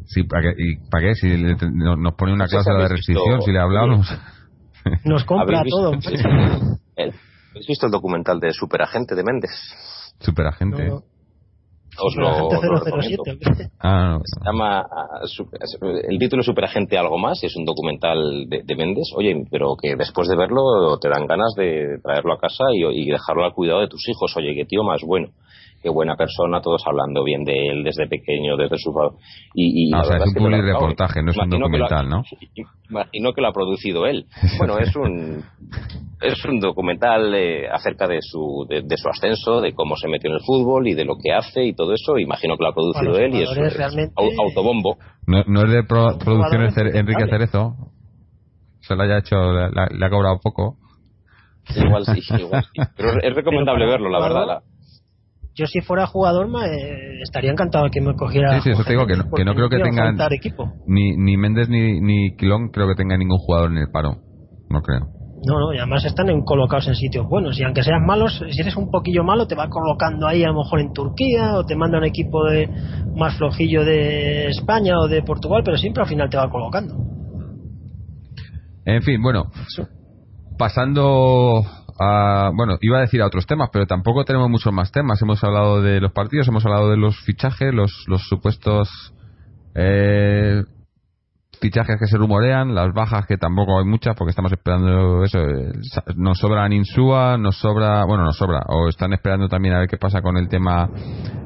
Sí, 0.06 0.22
¿para 0.22 0.42
qué? 0.42 0.54
¿Y 0.58 0.76
para 0.88 1.08
qué? 1.08 1.14
Si 1.14 1.28
nos 1.72 2.14
pone 2.14 2.32
una 2.32 2.46
cláusula 2.46 2.82
de 2.82 2.88
restricción, 2.88 3.42
si 3.42 3.52
le 3.52 3.58
hablamos. 3.58 4.06
Nos 5.04 5.24
compra 5.24 5.62
todo. 5.68 5.94
¿Habéis 5.96 7.66
visto 7.66 7.86
el 7.86 7.92
documental 7.92 8.38
de 8.38 8.52
Superagente 8.52 9.16
de 9.16 9.24
Méndez? 9.24 9.50
Superagente. 10.20 10.92
Os 11.98 12.16
lo, 12.16 12.50
ah, 13.80 14.18
Se 14.22 14.44
llama 14.44 14.80
ah, 14.80 15.20
el 16.08 16.18
título 16.18 16.40
es 16.40 16.46
Superagente 16.46 16.98
algo 16.98 17.18
más 17.18 17.42
es 17.42 17.56
un 17.56 17.64
documental 17.64 18.48
de, 18.48 18.76
Méndez. 18.76 19.08
Oye 19.14 19.44
pero 19.50 19.76
que 19.80 19.96
después 19.96 20.28
de 20.28 20.36
verlo 20.36 20.98
te 21.00 21.08
dan 21.08 21.26
ganas 21.26 21.54
de 21.56 21.98
traerlo 22.02 22.34
a 22.34 22.38
casa 22.38 22.64
y, 22.72 22.84
y 22.84 23.10
dejarlo 23.10 23.44
al 23.44 23.52
cuidado 23.52 23.80
de 23.80 23.88
tus 23.88 24.08
hijos. 24.08 24.36
Oye 24.36 24.54
qué 24.54 24.64
tío 24.64 24.82
más 24.82 25.02
bueno 25.02 25.28
qué 25.86 25.90
buena 25.90 26.16
persona, 26.16 26.60
todos 26.60 26.82
hablando 26.84 27.22
bien 27.22 27.44
de 27.44 27.68
él 27.68 27.84
desde 27.84 28.08
pequeño, 28.08 28.56
desde 28.56 28.76
su... 28.76 28.90
Y, 29.54 29.88
y 29.88 29.94
ah, 29.94 30.00
o 30.00 30.04
sea, 30.04 30.16
es 30.16 30.34
un 30.36 30.50
reportaje, 30.50 31.22
no 31.22 31.30
es 31.30 31.36
un 31.38 31.48
documental, 31.48 32.08
¿no? 32.08 32.24
Imagino 32.90 33.32
que 33.32 33.40
lo 33.40 33.48
ha 33.48 33.52
producido 33.52 34.06
él. 34.06 34.26
Bueno, 34.58 34.78
es 34.78 34.96
un 34.96 35.44
es 36.20 36.44
un 36.46 36.58
documental 36.60 37.34
eh, 37.34 37.68
acerca 37.68 38.08
de 38.08 38.18
su 38.22 38.66
de, 38.68 38.96
su 38.96 39.08
ascenso, 39.08 39.60
de 39.60 39.74
cómo 39.74 39.96
se 39.96 40.08
metió 40.08 40.30
en 40.30 40.36
el 40.36 40.42
fútbol 40.42 40.88
y 40.88 40.94
de 40.94 41.04
lo 41.04 41.16
que 41.22 41.32
hace 41.32 41.62
y 41.62 41.74
todo 41.74 41.92
eso. 41.92 42.18
Imagino 42.18 42.56
que 42.56 42.64
lo 42.64 42.70
ha 42.70 42.74
producido 42.74 43.18
él 43.18 43.34
y 43.34 43.42
es, 43.42 43.76
realmente... 43.76 44.14
autobombo. 44.16 44.96
No, 45.26 45.62
es 45.62 45.70
de 45.70 45.84
producciones 45.84 46.76
Enrique 46.76 47.28
Cerezo. 47.28 47.76
Se 48.80 48.96
lo 48.96 49.02
haya 49.02 49.18
hecho, 49.18 49.36
le, 49.36 50.06
ha 50.06 50.10
cobrado 50.10 50.40
poco. 50.42 50.78
Igual 51.76 52.06
sí, 52.06 52.20
igual 52.38 52.64
sí. 52.64 52.82
Pero 52.96 53.20
es 53.22 53.34
recomendable 53.34 53.86
verlo, 53.86 54.08
la 54.08 54.20
verdad. 54.20 54.46
La, 54.46 54.62
yo 55.56 55.66
si 55.66 55.80
fuera 55.80 56.06
jugador 56.06 56.48
me, 56.48 57.22
estaría 57.22 57.50
encantado 57.50 57.86
que 57.90 58.02
me 58.02 58.14
cogiera. 58.14 58.56
Sí, 58.56 58.64
sí, 58.64 58.70
eso 58.70 58.84
te 58.84 58.90
digo, 58.90 59.06
que 59.06 59.16
no, 59.16 59.24
que 59.34 59.44
no 59.44 59.54
creo 59.54 59.70
que 59.70 59.78
tengan. 59.78 60.16
Ni, 60.86 61.16
ni 61.16 61.36
Méndez 61.38 61.68
ni, 61.70 62.00
ni 62.00 62.36
Quilón 62.36 62.68
creo 62.68 62.86
que 62.86 62.94
tenga 62.94 63.16
ningún 63.16 63.38
jugador 63.38 63.70
en 63.70 63.78
el 63.78 63.90
paro. 63.90 64.18
No 64.68 64.82
creo. 64.82 65.00
No, 65.46 65.60
no, 65.60 65.72
y 65.72 65.78
además 65.78 66.04
están 66.04 66.28
en, 66.28 66.42
colocados 66.42 66.88
en 66.88 66.94
sitios 66.94 67.26
buenos. 67.26 67.58
Y 67.58 67.64
aunque 67.64 67.82
seas 67.82 68.02
malos, 68.04 68.42
si 68.50 68.60
eres 68.60 68.76
un 68.76 68.90
poquillo 68.90 69.24
malo, 69.24 69.46
te 69.46 69.54
va 69.54 69.68
colocando 69.68 70.26
ahí 70.26 70.44
a 70.44 70.48
lo 70.48 70.62
mejor 70.62 70.80
en 70.80 70.92
Turquía 70.92 71.54
o 71.54 71.64
te 71.64 71.74
manda 71.74 71.98
un 71.98 72.04
equipo 72.04 72.44
de 72.44 72.68
más 73.14 73.36
flojillo 73.38 73.84
de 73.84 74.48
España 74.48 74.98
o 74.98 75.08
de 75.08 75.22
Portugal, 75.22 75.62
pero 75.64 75.78
siempre 75.78 76.02
al 76.02 76.08
final 76.08 76.28
te 76.28 76.36
va 76.36 76.50
colocando. 76.50 76.96
En 78.84 79.02
fin, 79.02 79.22
bueno, 79.22 79.44
pasando 80.58 81.62
bueno, 81.98 82.76
iba 82.80 82.98
a 82.98 83.02
decir 83.02 83.22
a 83.22 83.26
otros 83.26 83.46
temas, 83.46 83.70
pero 83.72 83.86
tampoco 83.86 84.24
tenemos 84.24 84.50
muchos 84.50 84.72
más 84.72 84.92
temas. 84.92 85.20
Hemos 85.22 85.42
hablado 85.42 85.82
de 85.82 86.00
los 86.00 86.12
partidos, 86.12 86.48
hemos 86.48 86.64
hablado 86.64 86.90
de 86.90 86.96
los 86.96 87.18
fichajes, 87.20 87.72
los, 87.72 88.04
los 88.06 88.22
supuestos 88.28 89.14
eh, 89.74 90.62
fichajes 91.60 91.98
que 91.98 92.06
se 92.06 92.16
rumorean, 92.16 92.74
las 92.74 92.92
bajas 92.92 93.26
que 93.26 93.36
tampoco 93.36 93.78
hay 93.78 93.84
muchas 93.84 94.14
porque 94.16 94.30
estamos 94.30 94.52
esperando 94.52 95.24
eso. 95.24 95.38
Eh, 95.38 95.72
nos 96.16 96.38
sobra 96.38 96.66
Insúa, 96.72 97.38
nos 97.38 97.56
sobra, 97.58 98.04
bueno, 98.04 98.24
nos 98.24 98.36
sobra, 98.36 98.60
o 98.68 98.88
están 98.88 99.12
esperando 99.12 99.48
también 99.48 99.74
a 99.74 99.80
ver 99.80 99.88
qué 99.88 99.96
pasa 99.96 100.20
con 100.20 100.36
el 100.36 100.48
tema. 100.48 100.88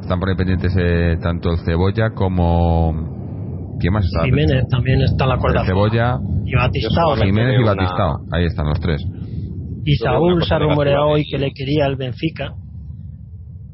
Están 0.01 0.19
por 0.19 0.29
ahí 0.29 0.37
pendientes 0.37 0.75
eh, 0.77 1.17
tanto 1.23 1.51
el 1.51 1.59
Cebolla 1.59 2.11
como. 2.11 3.77
¿Quién 3.79 3.95
más 3.95 4.05
está? 4.05 4.25
Jiménez 4.25 4.69
también 4.69 5.01
está 5.01 5.25
en 5.25 5.31
la 5.31 5.39
cuerda. 5.39 5.65
Cebolla, 5.65 6.19
y 6.45 6.55
Batistao. 6.55 7.17
Jiménez 7.17 7.61
y 7.61 7.65
Batistao. 7.65 8.21
Ahí 8.33 8.45
están 8.45 8.67
los 8.67 8.81
tres. 8.81 9.03
Y 9.85 9.97
Saúl 9.97 10.43
se 10.44 10.55
ha 10.55 10.59
rumoreado 10.59 11.09
hoy 11.09 11.24
que 11.24 11.39
le 11.39 11.52
quería 11.52 11.86
el 11.86 11.97
Benfica 11.97 12.52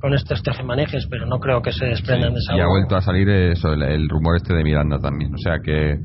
con 0.00 0.14
estos 0.14 0.42
tejemanejes, 0.42 1.06
pero 1.10 1.26
no 1.26 1.38
creo 1.38 1.62
que 1.62 1.72
se 1.72 1.86
desprendan 1.86 2.34
de 2.34 2.40
Saúl. 2.40 2.58
Y 2.58 2.62
ha 2.62 2.66
vuelto 2.66 2.96
a 2.96 3.00
salir 3.00 3.28
eso, 3.28 3.72
el, 3.72 4.08
rumor 4.08 4.36
este 4.36 4.54
de 4.54 4.62
Miranda 4.62 4.98
también. 4.98 5.34
O 5.34 5.38
sea 5.38 5.58
que 5.62 5.98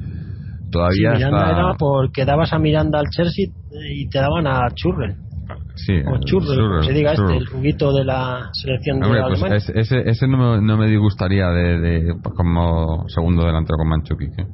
todavía 0.71 1.11
sí, 1.11 1.17
Miranda 1.17 1.51
era 1.51 1.73
porque 1.77 2.25
dabas 2.25 2.53
a 2.53 2.59
Miranda 2.59 2.99
al 2.99 3.07
Chelsea 3.09 3.47
y 3.93 4.09
te 4.09 4.19
daban 4.19 4.47
a 4.47 4.67
Churrell. 4.73 5.15
Sí, 5.75 5.93
o 5.99 6.19
Churrell, 6.19 6.83
se 6.83 6.93
diga 6.93 7.13
este, 7.13 7.37
el 7.37 7.45
rubito 7.45 7.93
de 7.93 8.05
la 8.05 8.49
selección 8.53 8.99
de 8.99 9.07
Hombre, 9.07 9.21
pues 9.39 9.69
ese, 9.69 10.09
ese 10.09 10.27
no, 10.27 10.37
me, 10.37 10.61
no 10.61 10.77
me 10.77 10.87
disgustaría 10.87 11.47
de, 11.49 11.79
de, 11.79 12.13
como 12.35 13.07
segundo 13.07 13.45
delantero 13.45 13.77
con 13.77 13.89
Manchukic. 13.89 14.39
¿eh? 14.39 14.45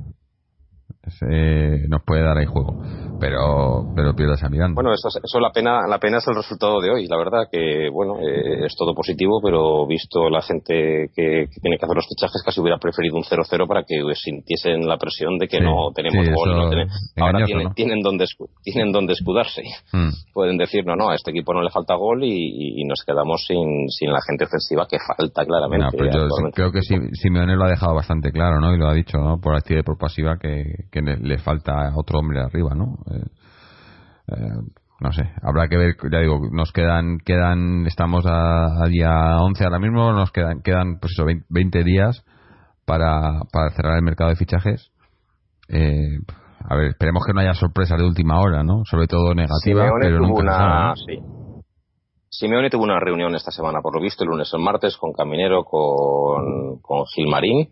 Ese 1.07 1.87
nos 1.87 2.03
puede 2.03 2.23
dar 2.23 2.37
ahí 2.37 2.45
juego 2.45 2.81
pero 3.19 3.91
pero 3.95 4.15
pierdas 4.15 4.43
a 4.43 4.49
Miranda. 4.49 4.75
Bueno, 4.75 4.93
eso, 4.93 5.09
eso 5.09 5.39
la 5.39 5.51
pena 5.51 5.87
la 5.87 5.99
pena 5.99 6.17
es 6.17 6.27
el 6.27 6.35
resultado 6.35 6.79
de 6.81 6.89
hoy. 6.91 7.07
La 7.07 7.17
verdad 7.17 7.47
que 7.51 7.89
bueno 7.91 8.19
eh, 8.19 8.65
es 8.65 8.75
todo 8.75 8.93
positivo, 8.93 9.39
pero 9.43 9.85
visto 9.87 10.29
la 10.29 10.41
gente 10.41 11.09
que, 11.15 11.47
tiene 11.61 11.77
que 11.77 11.85
hacer 11.85 11.95
los 11.95 12.07
fichajes, 12.07 12.41
casi 12.43 12.61
hubiera 12.61 12.77
preferido 12.77 13.15
un 13.15 13.23
0-0 13.23 13.67
para 13.67 13.83
que 13.83 14.01
sintiesen 14.15 14.87
la 14.87 14.97
presión 14.97 15.37
de 15.37 15.47
que 15.47 15.59
no 15.59 15.91
tenemos 15.93 16.27
gol. 16.29 16.87
ahora 17.17 17.45
tienen, 17.45 17.73
tienen 17.73 18.01
donde 18.01 18.25
tienen 18.63 18.91
donde 18.91 19.13
escudarse. 19.13 19.63
Hmm. 19.91 20.09
Pueden 20.33 20.57
decir 20.57 20.85
no 20.85 20.95
no 20.95 21.09
a 21.09 21.15
este 21.15 21.31
equipo 21.31 21.53
no 21.53 21.61
le 21.61 21.69
falta 21.69 21.95
gol 21.95 22.23
y, 22.23 22.83
nos 22.87 23.03
quedamos 23.05 23.43
sin, 23.45 23.89
sin 23.89 24.11
la 24.11 24.19
gente 24.25 24.45
ofensiva 24.45 24.87
que 24.89 24.97
falta 24.99 25.45
claramente. 25.45 25.97
Pues 25.97 26.13
yo 26.13 26.51
creo 26.53 26.71
que 26.71 26.81
Simeone 26.81 27.55
lo 27.55 27.65
ha 27.65 27.69
dejado 27.69 27.95
bastante 27.95 28.31
claro, 28.31 28.61
¿no? 28.61 28.73
Y 28.73 28.77
lo 28.77 28.87
ha 28.87 28.93
dicho, 28.93 29.17
¿no? 29.17 29.41
Por 29.41 29.55
activa 29.57 29.81
y 29.81 29.83
por 29.83 29.97
pasiva 29.97 30.37
que, 30.39 30.63
que 30.89 30.96
le, 31.05 31.17
le 31.17 31.37
falta 31.37 31.91
otro 31.95 32.19
hombre 32.19 32.41
arriba, 32.41 32.75
¿no? 32.75 32.97
Eh, 33.11 34.35
no 34.99 35.11
sé, 35.11 35.29
habrá 35.43 35.67
que 35.67 35.77
ver, 35.77 35.95
ya 36.11 36.19
digo, 36.19 36.39
nos 36.51 36.71
quedan, 36.71 37.19
quedan, 37.23 37.85
estamos 37.85 38.25
a, 38.27 38.83
día 38.89 39.39
11 39.39 39.63
ahora 39.63 39.79
mismo, 39.79 40.11
nos 40.11 40.31
quedan, 40.31 40.61
quedan 40.61 40.99
pues 40.99 41.13
eso, 41.13 41.25
20, 41.49 41.83
días 41.83 42.25
para, 42.85 43.41
para 43.51 43.69
cerrar 43.75 43.97
el 43.97 44.03
mercado 44.03 44.31
de 44.31 44.35
fichajes. 44.37 44.91
Eh, 45.69 46.17
a 46.67 46.75
ver, 46.75 46.87
esperemos 46.87 47.23
que 47.25 47.33
no 47.33 47.41
haya 47.41 47.53
sorpresas 47.53 47.99
de 47.99 48.05
última 48.05 48.39
hora, 48.39 48.63
¿no? 48.63 48.81
Sobre 48.85 49.07
todo 49.07 49.35
negativas, 49.35 49.91
pero 50.01 50.19
nunca 50.19 50.41
una, 50.41 50.93
sí. 50.95 51.19
Simeone 52.29 52.69
tuvo 52.69 52.83
una 52.83 52.99
reunión 52.99 53.35
esta 53.35 53.51
semana, 53.51 53.81
por 53.81 53.95
lo 53.95 54.01
visto, 54.01 54.23
el 54.23 54.29
lunes 54.29 54.53
o 54.53 54.57
el 54.57 54.63
martes, 54.63 54.97
con 54.97 55.13
Caminero, 55.13 55.63
con, 55.63 56.79
con 56.81 57.05
Gilmarín, 57.05 57.69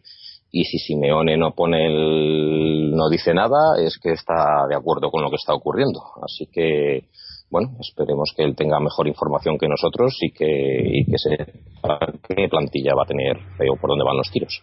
y 0.52 0.64
si 0.64 0.78
Simeone 0.78 1.38
no 1.38 1.52
pone 1.52 1.88
el, 1.88 2.92
no 2.96 3.10
dice 3.10 3.34
nada, 3.34 3.78
es 3.80 3.98
que 4.02 4.12
está 4.12 4.66
de 4.70 4.76
acuerdo 4.76 5.12
con 5.12 5.22
lo 5.22 5.30
que 5.30 5.36
está 5.36 5.54
ocurriendo. 5.54 6.00
Así 6.24 6.48
que, 6.52 7.10
bueno, 7.50 7.70
esperemos 7.80 8.34
que 8.36 8.44
él 8.44 8.56
tenga 8.56 8.80
mejor 8.80 9.08
información 9.08 9.58
que 9.58 9.68
nosotros 9.68 10.18
y 10.22 10.32
que, 10.32 10.82
y 10.94 11.06
que 11.06 11.18
sepa 11.18 12.00
qué 12.28 12.48
plantilla 12.50 12.96
va 12.96 13.04
a 13.04 13.08
tener 13.08 13.38
o 13.70 13.76
por 13.76 13.90
dónde 13.90 14.06
van 14.06 14.18
los 14.18 14.32
tiros. 14.32 14.62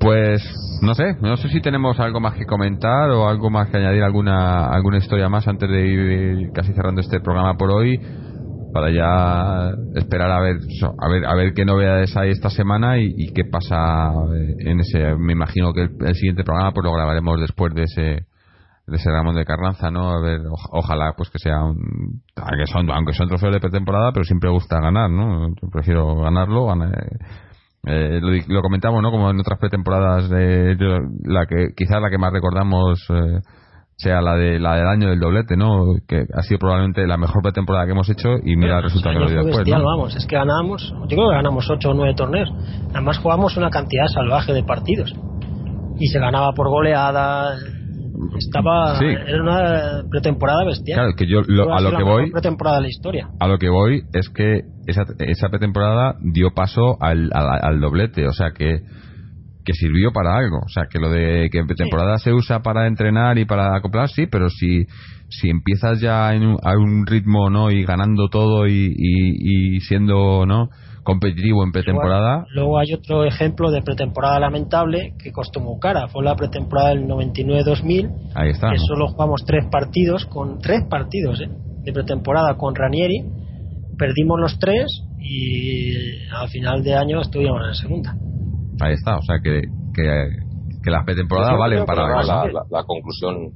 Pues 0.00 0.42
no 0.82 0.94
sé, 0.94 1.14
no 1.20 1.36
sé 1.36 1.48
si 1.48 1.60
tenemos 1.60 2.00
algo 2.00 2.20
más 2.20 2.34
que 2.34 2.46
comentar 2.46 3.10
o 3.10 3.28
algo 3.28 3.48
más 3.50 3.70
que 3.70 3.76
añadir, 3.76 4.02
alguna 4.02 4.66
alguna 4.66 4.98
historia 4.98 5.28
más 5.28 5.46
antes 5.46 5.68
de 5.68 5.86
ir 5.86 6.52
casi 6.52 6.72
cerrando 6.72 7.00
este 7.00 7.20
programa 7.20 7.56
por 7.56 7.70
hoy 7.70 8.00
para 8.74 8.90
ya 8.90 9.70
esperar 9.94 10.32
a 10.32 10.40
ver 10.40 10.56
a 10.98 11.08
ver 11.08 11.24
a 11.24 11.34
ver 11.36 11.54
qué 11.54 11.64
novedades 11.64 12.16
hay 12.16 12.30
esta 12.30 12.50
semana 12.50 12.98
y, 12.98 13.32
qué 13.32 13.44
pasa 13.44 14.10
eh, 14.34 14.56
en 14.58 14.80
ese 14.80 15.14
me 15.14 15.32
imagino 15.32 15.72
que 15.72 15.82
el, 15.82 16.14
siguiente 16.16 16.42
programa 16.42 16.72
pues 16.72 16.84
lo 16.84 16.92
grabaremos 16.92 17.40
después 17.40 17.72
de 17.72 17.84
ese 17.84 18.26
de 18.86 18.96
ese 18.96 19.10
Ramón 19.12 19.36
de 19.36 19.44
Carranza 19.44 19.92
no 19.92 20.10
a 20.10 20.20
ver 20.20 20.40
ojalá 20.72 21.14
pues 21.16 21.30
que 21.30 21.38
sea 21.38 21.62
un 21.62 22.20
aunque 22.34 22.66
son 22.66 22.90
aunque 22.90 23.12
son 23.12 23.28
trofeos 23.28 23.54
de 23.54 23.60
pretemporada 23.60 24.10
pero 24.12 24.24
siempre 24.24 24.50
gusta 24.50 24.80
ganar 24.80 25.08
no 25.08 25.54
prefiero 25.70 26.16
ganarlo 26.16 26.66
eh, 27.86 28.20
lo, 28.48 28.60
comentamos 28.60 29.00
no 29.02 29.12
como 29.12 29.30
en 29.30 29.38
otras 29.38 29.60
pretemporadas 29.60 30.28
la 30.30 31.46
que 31.46 31.68
quizás 31.76 32.02
la 32.02 32.10
que 32.10 32.18
más 32.18 32.32
recordamos 32.32 32.98
eh, 33.10 33.38
sea 33.96 34.20
la 34.20 34.34
de 34.34 34.58
la 34.58 34.76
del 34.76 34.88
año 34.88 35.08
del 35.08 35.20
doblete, 35.20 35.56
¿no? 35.56 35.94
Que 36.08 36.24
ha 36.34 36.42
sido 36.42 36.58
probablemente 36.58 37.06
la 37.06 37.16
mejor 37.16 37.42
pretemporada 37.42 37.86
que 37.86 37.92
hemos 37.92 38.08
hecho 38.10 38.28
y 38.42 38.56
mira 38.56 38.78
el 38.78 38.84
resultado 38.84 39.18
que 39.18 39.32
dio 39.32 39.44
después, 39.44 39.68
¿no? 39.68 39.84
vamos, 39.84 40.16
es 40.16 40.26
que 40.26 40.36
ganábamos, 40.36 40.92
yo 41.02 41.16
creo 41.16 41.28
que 41.30 41.36
ganamos 41.36 41.70
8 41.70 41.90
o 41.90 41.94
9 41.94 42.14
torneos. 42.16 42.48
Además 42.90 43.18
jugamos 43.18 43.56
una 43.56 43.70
cantidad 43.70 44.06
salvaje 44.06 44.52
de 44.52 44.64
partidos 44.64 45.14
y 45.98 46.08
se 46.08 46.18
ganaba 46.18 46.52
por 46.52 46.68
goleada. 46.68 47.56
Estaba 48.38 48.98
era 48.98 49.42
una 49.42 50.02
pretemporada 50.10 50.64
bestial. 50.64 50.98
Claro, 50.98 51.12
que 51.16 51.26
yo 51.26 51.40
a 51.40 51.80
lo 51.80 51.96
que 51.96 52.02
voy 52.02 52.30
pretemporada 52.30 52.76
de 52.76 52.82
la 52.82 52.88
historia. 52.88 53.28
A 53.38 53.46
lo 53.46 53.58
que 53.58 53.68
voy 53.68 54.02
es 54.12 54.28
que 54.30 54.62
esa, 54.86 55.04
esa 55.18 55.48
pretemporada 55.50 56.16
dio 56.20 56.50
paso 56.52 56.96
al, 57.00 57.30
al 57.32 57.80
doblete, 57.80 58.26
o 58.26 58.32
sea 58.32 58.52
que 58.52 58.80
que 59.64 59.72
sirvió 59.72 60.12
para 60.12 60.36
algo. 60.36 60.58
O 60.58 60.68
sea, 60.68 60.84
que 60.90 60.98
lo 60.98 61.10
de 61.10 61.48
que 61.50 61.64
temporada 61.74 62.18
se 62.18 62.32
usa 62.32 62.60
para 62.60 62.86
entrenar 62.86 63.38
y 63.38 63.44
para 63.44 63.76
acoplar, 63.76 64.08
sí, 64.08 64.26
pero 64.26 64.48
si, 64.48 64.86
si 65.28 65.48
empiezas 65.48 66.00
ya 66.00 66.34
en 66.34 66.46
un, 66.46 66.58
a 66.62 66.76
un 66.76 67.06
ritmo, 67.06 67.50
¿no? 67.50 67.70
Y 67.70 67.84
ganando 67.84 68.28
todo 68.28 68.66
y, 68.66 68.94
y, 68.96 69.80
siendo, 69.80 70.46
¿no? 70.46 70.68
competitivo 71.02 71.62
en 71.62 71.70
pretemporada. 71.70 72.46
luego 72.54 72.78
hay 72.78 72.94
otro 72.94 73.26
ejemplo 73.26 73.70
de 73.70 73.82
pretemporada 73.82 74.40
lamentable 74.40 75.12
que 75.22 75.32
costó 75.32 75.60
muy 75.60 75.78
cara. 75.78 76.08
Fue 76.08 76.24
la 76.24 76.34
pretemporada 76.34 76.94
del 76.94 77.06
99-2000. 77.06 78.32
Ahí 78.34 78.48
está. 78.48 78.70
Que 78.70 78.78
solo 78.78 79.08
jugamos 79.08 79.42
tres 79.46 79.66
partidos, 79.70 80.24
con 80.24 80.60
tres 80.60 80.80
partidos 80.88 81.42
¿eh? 81.42 81.50
de 81.82 81.92
pretemporada 81.92 82.56
con 82.56 82.74
Ranieri. 82.74 83.22
Perdimos 83.98 84.40
los 84.40 84.58
tres 84.58 84.86
y 85.20 86.26
al 86.32 86.48
final 86.48 86.82
de 86.82 86.94
año 86.94 87.20
estuvimos 87.20 87.60
en 87.60 87.66
la 87.66 87.74
segunda. 87.74 88.16
Ahí 88.80 88.94
está, 88.94 89.16
o 89.16 89.22
sea 89.22 89.38
que, 89.42 89.62
que, 89.94 90.28
que 90.82 90.90
las 90.90 91.04
pretemporadas 91.04 91.58
valen 91.58 91.84
para 91.84 92.22
la, 92.22 92.64
la, 92.70 92.84
conclusión. 92.84 93.52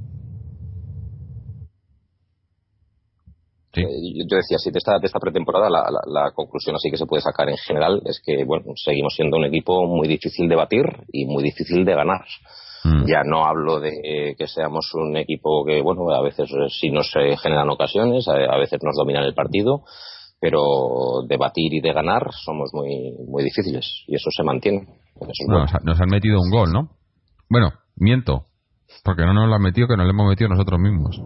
¿Sí? 3.72 3.82
Eh, 3.82 4.24
yo 4.30 4.36
decía, 4.36 4.58
si 4.58 4.70
de 4.70 4.78
esta, 4.78 4.98
de 4.98 5.06
esta 5.06 5.18
pretemporada 5.18 5.68
la, 5.68 5.84
la, 6.06 6.30
conclusión 6.32 6.76
así 6.76 6.90
que 6.90 6.96
se 6.96 7.06
puede 7.06 7.22
sacar 7.22 7.48
en 7.48 7.58
general 7.58 8.00
es 8.06 8.20
que 8.24 8.44
bueno 8.44 8.72
seguimos 8.76 9.14
siendo 9.14 9.36
un 9.36 9.44
equipo 9.44 9.86
muy 9.86 10.08
difícil 10.08 10.48
de 10.48 10.56
batir 10.56 10.86
y 11.12 11.26
muy 11.26 11.42
difícil 11.42 11.84
de 11.84 11.94
ganar. 11.94 12.24
Mm. 12.84 13.06
Ya 13.06 13.24
no 13.24 13.44
hablo 13.44 13.80
de 13.80 14.34
que 14.38 14.46
seamos 14.46 14.92
un 14.94 15.16
equipo 15.16 15.64
que, 15.64 15.82
bueno, 15.82 16.08
a 16.10 16.22
veces 16.22 16.48
sí 16.80 16.90
nos 16.90 17.10
generan 17.10 17.68
ocasiones, 17.70 18.26
a, 18.28 18.56
veces 18.56 18.78
nos 18.82 18.96
dominan 18.96 19.24
el 19.24 19.34
partido, 19.34 19.82
pero 20.40 21.22
de 21.26 21.36
batir 21.36 21.74
y 21.74 21.80
de 21.80 21.92
ganar 21.92 22.30
somos 22.32 22.70
muy, 22.72 23.12
muy 23.26 23.42
difíciles 23.42 24.04
y 24.06 24.14
eso 24.14 24.30
se 24.30 24.44
mantiene 24.44 24.86
nos, 25.84 26.00
han 26.00 26.08
metido 26.08 26.40
un 26.40 26.50
gol, 26.50 26.72
¿no? 26.72 26.90
Bueno, 27.50 27.72
miento, 27.96 28.44
porque 29.04 29.22
no 29.22 29.32
nos 29.32 29.48
lo 29.48 29.54
han 29.54 29.62
metido, 29.62 29.88
que 29.88 29.96
nos 29.96 30.06
lo 30.06 30.10
hemos 30.10 30.28
metido 30.28 30.50
nosotros 30.50 30.80
mismos. 30.80 31.20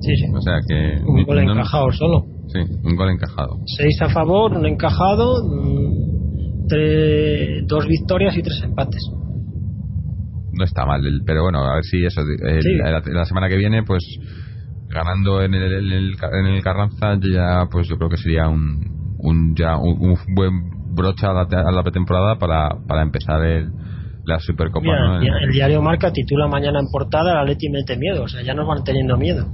Sí, 0.00 0.16
sí. 0.16 0.26
O 0.34 0.40
sea 0.40 0.58
que. 0.66 1.00
Un 1.04 1.24
gol 1.24 1.38
encajado 1.38 1.92
solo. 1.92 2.24
Sí, 2.48 2.58
un 2.82 2.96
gol 2.96 3.10
encajado. 3.10 3.58
Seis 3.66 4.00
a 4.02 4.08
favor, 4.08 4.52
un 4.52 4.66
encajado, 4.66 5.36
mm, 5.44 6.12
dos 7.66 7.86
victorias 7.86 8.36
y 8.36 8.42
tres 8.42 8.60
empates. 8.64 9.02
No 10.52 10.64
está 10.64 10.84
mal, 10.84 11.00
pero 11.24 11.42
bueno, 11.44 11.60
a 11.60 11.74
ver 11.74 11.84
si 11.84 12.04
eso. 12.04 12.20
la, 13.06 13.24
semana 13.24 13.48
que 13.48 13.56
viene, 13.56 13.84
pues 13.84 14.02
ganando 14.88 15.42
en 15.42 15.54
el, 15.54 15.84
en 15.94 16.46
el, 16.46 16.62
Carranza, 16.62 17.14
ya 17.22 17.66
pues 17.70 17.88
yo 17.88 17.96
creo 17.96 18.10
que 18.10 18.18
sería 18.18 18.48
un, 18.48 19.16
un 19.18 19.54
ya 19.56 19.78
un 19.78 20.18
buen 20.34 20.71
brocha 20.92 21.30
a 21.30 21.72
la, 21.72 21.82
pretemporada 21.82 22.36
para, 22.38 22.68
para 22.86 23.02
empezar 23.02 23.44
el, 23.44 23.72
la 24.24 24.38
Supercopa. 24.38 25.20
el, 25.20 25.52
diario 25.52 25.82
Marca 25.82 26.12
titula 26.12 26.46
mañana 26.46 26.80
en 26.80 26.86
portada 26.90 27.34
la 27.34 27.44
Leti 27.44 27.68
mete 27.68 27.96
miedo, 27.96 28.24
o 28.24 28.28
sea, 28.28 28.42
ya 28.42 28.54
nos 28.54 28.66
van 28.66 28.84
teniendo 28.84 29.16
miedo. 29.16 29.46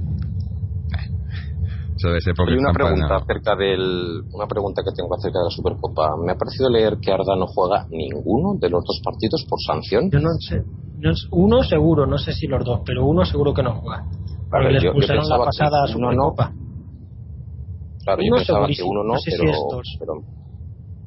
Eso 1.95 2.07
debe 2.07 2.21
ser 2.21 2.33
porque 2.33 2.55
una 2.55 2.71
pregunta 2.71 3.17
acerca 3.17 3.57
del 3.57 4.23
una 4.31 4.47
pregunta 4.47 4.81
que 4.85 4.95
tengo 4.95 5.13
acerca 5.13 5.39
de 5.39 5.45
la 5.45 5.51
Supercopa. 5.51 6.15
Me 6.23 6.31
ha 6.31 6.35
parecido 6.35 6.69
leer 6.69 6.97
que 7.01 7.11
Arda 7.11 7.35
no 7.35 7.45
juega 7.47 7.87
ninguno 7.89 8.57
de 8.57 8.69
los 8.69 8.85
dos 8.85 9.01
partidos 9.03 9.45
por 9.49 9.59
sanción. 9.59 10.09
Yo 10.09 10.19
no 10.19 10.29
sé, 10.39 10.63
uno 11.31 11.61
seguro, 11.61 12.05
no 12.05 12.17
sé 12.17 12.31
si 12.31 12.47
los 12.47 12.63
dos, 12.63 12.81
pero 12.85 13.05
uno 13.05 13.25
seguro 13.25 13.53
que 13.53 13.63
no 13.63 13.81
juega. 13.81 14.05
Porque 14.49 14.71
les 14.71 14.93
pusieron 14.93 15.27
la 15.27 15.37
pasada 15.39 15.87
Supercopa. 15.87 16.53
Claro, 18.05 18.21
yo 18.23 18.35
pensaba 18.35 18.67
que 18.67 18.81
uno 18.81 19.03
no, 19.03 19.15
pero 19.99 20.23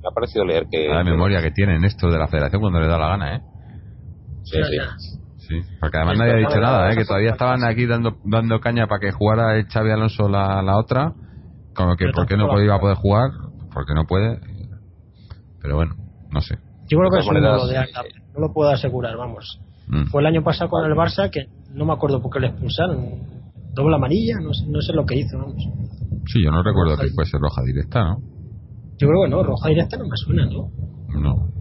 me 0.02 0.08
ha 0.08 0.14
parecido 0.14 0.44
leer 0.44 0.66
que. 0.70 0.88
La 0.88 1.04
memoria 1.04 1.40
que 1.40 1.50
tienen 1.50 1.84
esto 1.84 2.08
de 2.10 2.18
la 2.18 2.26
federación 2.26 2.60
cuando 2.60 2.80
le 2.80 2.88
da 2.88 2.98
la 2.98 3.08
gana, 3.08 3.36
¿eh? 3.36 3.40
Sí, 4.44 4.58
sí. 4.62 5.18
Sí, 5.38 5.60
porque 5.80 5.96
además 5.96 6.18
nadie 6.18 6.32
ha 6.34 6.36
dicho 6.36 6.60
nada, 6.60 6.92
¿eh? 6.92 6.96
que 6.96 7.04
todavía 7.04 7.32
estaban 7.32 7.64
aquí 7.64 7.86
dando 7.86 8.16
dando 8.24 8.60
caña 8.60 8.86
para 8.86 9.00
que 9.00 9.10
jugara 9.10 9.56
el 9.56 9.66
Xavi 9.66 9.90
Alonso 9.90 10.28
la, 10.28 10.62
la 10.62 10.78
otra, 10.78 11.14
como 11.74 11.96
que 11.96 12.06
por 12.14 12.26
qué 12.26 12.36
no 12.36 12.46
iba 12.62 12.76
a 12.76 12.80
poder 12.80 12.96
jugar, 12.96 13.30
porque 13.74 13.92
no 13.92 14.04
puede, 14.06 14.38
pero 15.60 15.76
bueno, 15.76 15.96
no 16.30 16.40
sé. 16.40 16.58
Yo 16.88 16.98
creo 16.98 17.10
que 17.10 17.18
es 17.18 17.26
un 17.26 17.34
de 17.34 17.40
no 17.40 18.40
lo 18.40 18.52
puedo 18.52 18.70
asegurar, 18.70 19.16
vamos. 19.16 19.60
Mm. 19.88 20.04
Fue 20.06 20.22
el 20.22 20.26
año 20.26 20.44
pasado 20.44 20.70
con 20.70 20.88
el 20.88 20.96
Barça 20.96 21.28
que 21.28 21.46
no 21.74 21.84
me 21.84 21.92
acuerdo 21.92 22.22
por 22.22 22.32
qué 22.32 22.40
le 22.40 22.46
expulsaron, 22.48 23.42
doble 23.74 23.96
amarilla, 23.96 24.36
no 24.40 24.54
sé, 24.54 24.64
no 24.68 24.80
sé 24.80 24.92
lo 24.92 25.04
que 25.04 25.16
hizo, 25.16 25.38
vamos. 25.38 25.62
Sí, 26.26 26.42
yo 26.42 26.50
no 26.52 26.62
recuerdo 26.62 26.96
que 26.96 27.08
fuese 27.08 27.36
roja 27.38 27.62
directa, 27.62 28.04
¿no? 28.04 28.31
Yo 28.98 29.08
creo 29.08 29.24
que 29.24 29.30
no, 29.30 29.42
roja 29.42 29.68
directa 29.68 29.96
no 29.96 30.04
me 30.04 30.16
suena, 30.16 30.46
¿no? 30.46 30.70
No. 31.20 31.52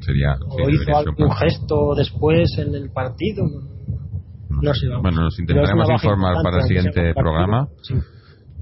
Sería. 0.00 0.34
O 0.48 0.68
hizo 0.68 0.96
algún 0.96 1.30
gesto 1.32 1.94
después 1.96 2.56
en 2.58 2.74
el 2.74 2.90
partido. 2.90 3.44
No, 4.48 4.74
sé, 4.74 4.88
vamos. 4.88 5.02
Bueno, 5.02 5.22
nos 5.22 5.38
intentaremos 5.38 5.88
informar 5.90 6.36
para 6.42 6.58
el 6.58 6.62
siguiente 6.64 7.14
programa. 7.14 7.68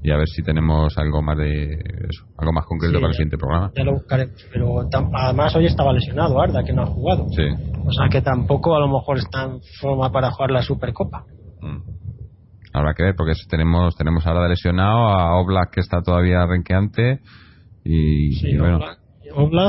Y 0.03 0.09
a 0.09 0.17
ver 0.17 0.27
si 0.27 0.41
tenemos 0.41 0.97
algo 0.97 1.21
más 1.21 1.37
de 1.37 1.73
eso, 1.73 2.25
algo 2.35 2.51
más 2.53 2.65
concreto 2.65 2.95
para 2.95 3.09
el 3.09 3.13
siguiente 3.13 3.37
programa. 3.37 3.71
Ya 3.75 3.83
lo 3.83 3.93
buscaremos. 3.93 4.33
Pero 4.51 4.79
además 5.13 5.55
hoy 5.55 5.67
estaba 5.67 5.93
lesionado 5.93 6.41
Arda, 6.41 6.63
que 6.63 6.73
no 6.73 6.81
ha 6.81 6.87
jugado. 6.87 7.27
Sí. 7.29 7.43
O 7.85 7.91
sea 7.91 8.09
que 8.09 8.21
tampoco 8.21 8.75
a 8.75 8.79
lo 8.79 8.87
mejor 8.87 9.19
está 9.19 9.43
en 9.43 9.59
forma 9.79 10.11
para 10.11 10.31
jugar 10.31 10.49
la 10.51 10.63
Supercopa. 10.63 11.23
Mm. 11.61 11.81
Habrá 12.73 12.93
que 12.95 13.03
ver, 13.03 13.15
porque 13.15 13.33
tenemos 13.47 13.95
tenemos 13.95 14.25
ahora 14.25 14.43
de 14.43 14.49
lesionado 14.49 15.09
a 15.09 15.39
Oblak 15.39 15.71
que 15.71 15.81
está 15.81 16.01
todavía 16.01 16.47
renqueante 16.47 17.19
y, 17.83 18.31
sí, 18.33 18.57
bueno. 18.57 18.79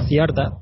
y 0.09 0.18
Arda. 0.18 0.59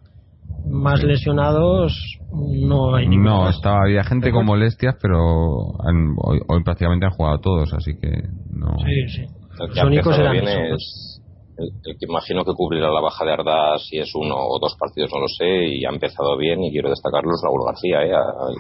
Más 0.69 1.03
lesionados 1.03 2.19
no 2.31 2.95
hay 2.95 3.09
ninguno. 3.09 3.45
No, 3.45 3.49
estaba, 3.49 3.83
había 3.85 4.05
gente 4.05 4.31
con 4.31 4.45
molestias, 4.45 4.95
pero 5.01 5.19
hoy, 5.19 6.63
prácticamente 6.65 7.07
han 7.07 7.13
jugado 7.13 7.39
todos, 7.39 7.73
así 7.73 7.93
que 7.99 8.11
no. 8.51 8.77
Sí, 8.85 9.09
sí. 9.09 9.25
El 9.59 9.73
que 9.73 9.81
ha 9.81 10.31
bien 10.31 10.49
es 10.49 11.21
el, 11.57 11.97
que 11.99 12.07
imagino 12.07 12.45
que 12.45 12.53
cubrirá 12.53 12.91
la 12.91 13.01
baja 13.01 13.25
de 13.25 13.33
Arda 13.33 13.79
si 13.79 13.99
es 13.99 14.11
uno 14.15 14.35
o 14.35 14.59
dos 14.61 14.77
partidos, 14.79 15.11
no 15.13 15.21
lo 15.21 15.29
sé, 15.29 15.67
y 15.67 15.85
ha 15.85 15.91
empezado 15.91 16.37
bien 16.37 16.63
y 16.63 16.71
quiero 16.71 16.91
destacarlo 16.91 17.31
es 17.33 17.41
Raúl 17.43 17.67
García. 17.67 18.03
¿eh? 18.05 18.11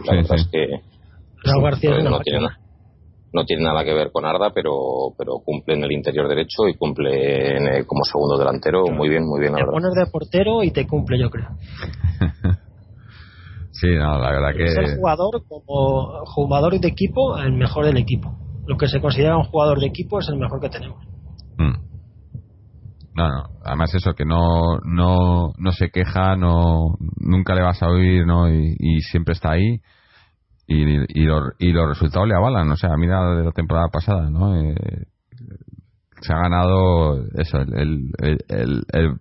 La 0.05 0.15
verdad 0.15 0.37
es 0.37 0.49
que 0.51 0.67
Raúl 1.45 1.65
García 1.65 1.99
no 2.03 2.21
tiene 2.21 2.41
nada. 2.41 2.59
No 3.33 3.45
tiene 3.45 3.65
nada 3.65 3.85
que 3.85 3.95
ver 3.95 4.11
con 4.13 4.25
Arda, 4.25 4.51
pero, 4.53 4.73
pero 5.17 5.35
cumple 5.45 5.75
en 5.75 5.85
el 5.85 5.93
interior 5.93 6.29
derecho 6.29 6.67
y 6.69 6.77
cumple 6.77 7.85
como 7.87 8.05
segundo 8.05 8.37
delantero 8.37 8.87
muy 8.87 9.09
bien, 9.09 9.25
muy 9.25 9.41
bien. 9.41 9.55
te 9.55 9.65
pones 9.65 9.93
de 9.95 10.07
portero 10.11 10.63
y 10.63 10.73
te 10.73 10.87
cumple, 10.87 11.19
yo 11.19 11.31
creo. 11.31 11.49
sí, 13.71 13.89
no, 13.95 14.19
la 14.19 14.31
verdad 14.31 14.53
que. 14.57 14.65
Es 14.65 14.77
el 14.77 14.97
jugador 14.97 15.43
como 15.49 16.25
jugador 16.27 16.79
de 16.81 16.89
equipo, 16.89 17.39
el 17.39 17.53
mejor 17.53 17.87
del 17.87 17.99
equipo. 17.99 18.37
Lo 18.67 18.77
que 18.77 18.89
se 18.89 19.01
considera 19.01 19.37
un 19.37 19.45
jugador 19.45 19.81
de 19.81 19.87
equipo 19.87 20.21
es 20.21 20.29
el 20.29 20.37
mejor 20.37 20.61
que 20.61 20.69
tenemos. 20.69 21.05
Mm. 21.59 21.91
No, 23.15 23.29
no. 23.29 23.43
Además 23.65 23.95
eso 23.95 24.15
que 24.15 24.25
no, 24.25 24.79
no, 24.85 25.53
no 25.59 25.73
se 25.73 25.91
queja, 25.91 26.37
no, 26.37 26.97
nunca 27.19 27.55
le 27.55 27.63
vas 27.63 27.83
a 27.83 27.89
oír, 27.89 28.27
¿no? 28.27 28.49
Y, 28.49 29.01
siempre 29.01 29.33
está 29.33 29.53
ahí. 29.53 29.81
Y, 30.73 31.21
y, 31.21 31.73
los 31.73 31.89
resultados 31.89 32.29
le 32.29 32.37
avalan. 32.37 32.71
O 32.71 32.77
sea, 32.77 32.91
mira 32.97 33.35
de 33.35 33.45
la 33.45 33.51
temporada 33.51 33.89
pasada, 33.89 34.31
¿no? 34.31 34.55
Eh, 34.57 34.75
se 36.21 36.33
ha 36.33 36.37
ganado 36.37 37.25
eso, 37.35 37.59
el, 37.59 38.13
el, 38.19 38.39
el, 38.49 39.15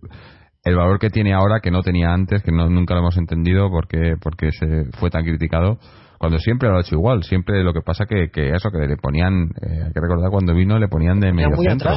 el, 0.64 0.76
valor 0.76 1.00
que 1.00 1.10
tiene 1.10 1.34
ahora 1.34 1.60
que 1.60 1.72
no 1.72 1.82
tenía 1.82 2.14
antes, 2.14 2.44
que 2.44 2.52
no, 2.52 2.70
nunca 2.70 2.94
lo 2.94 3.00
hemos 3.00 3.18
entendido 3.18 3.70
porque, 3.72 4.16
porque 4.22 4.52
se 4.52 4.92
fue 5.00 5.10
tan 5.10 5.24
criticado 5.24 5.80
cuando 6.20 6.38
siempre 6.38 6.70
lo 6.70 6.78
ha 6.78 6.82
hecho 6.82 6.96
igual. 6.96 7.24
Siempre 7.24 7.64
lo 7.64 7.74
que 7.74 7.82
pasa 7.82 8.06
que, 8.06 8.30
que 8.30 8.52
eso, 8.52 8.70
que 8.70 8.86
le 8.86 8.98
ponían, 8.98 9.50
eh, 9.62 9.84
hay 9.88 9.92
que 9.92 10.02
recordar 10.02 10.30
cuando 10.30 10.54
vino, 10.54 10.78
le 10.78 10.88
ponían 10.88 11.20
de 11.20 11.34
medio 11.34 11.56
centro 11.58 11.90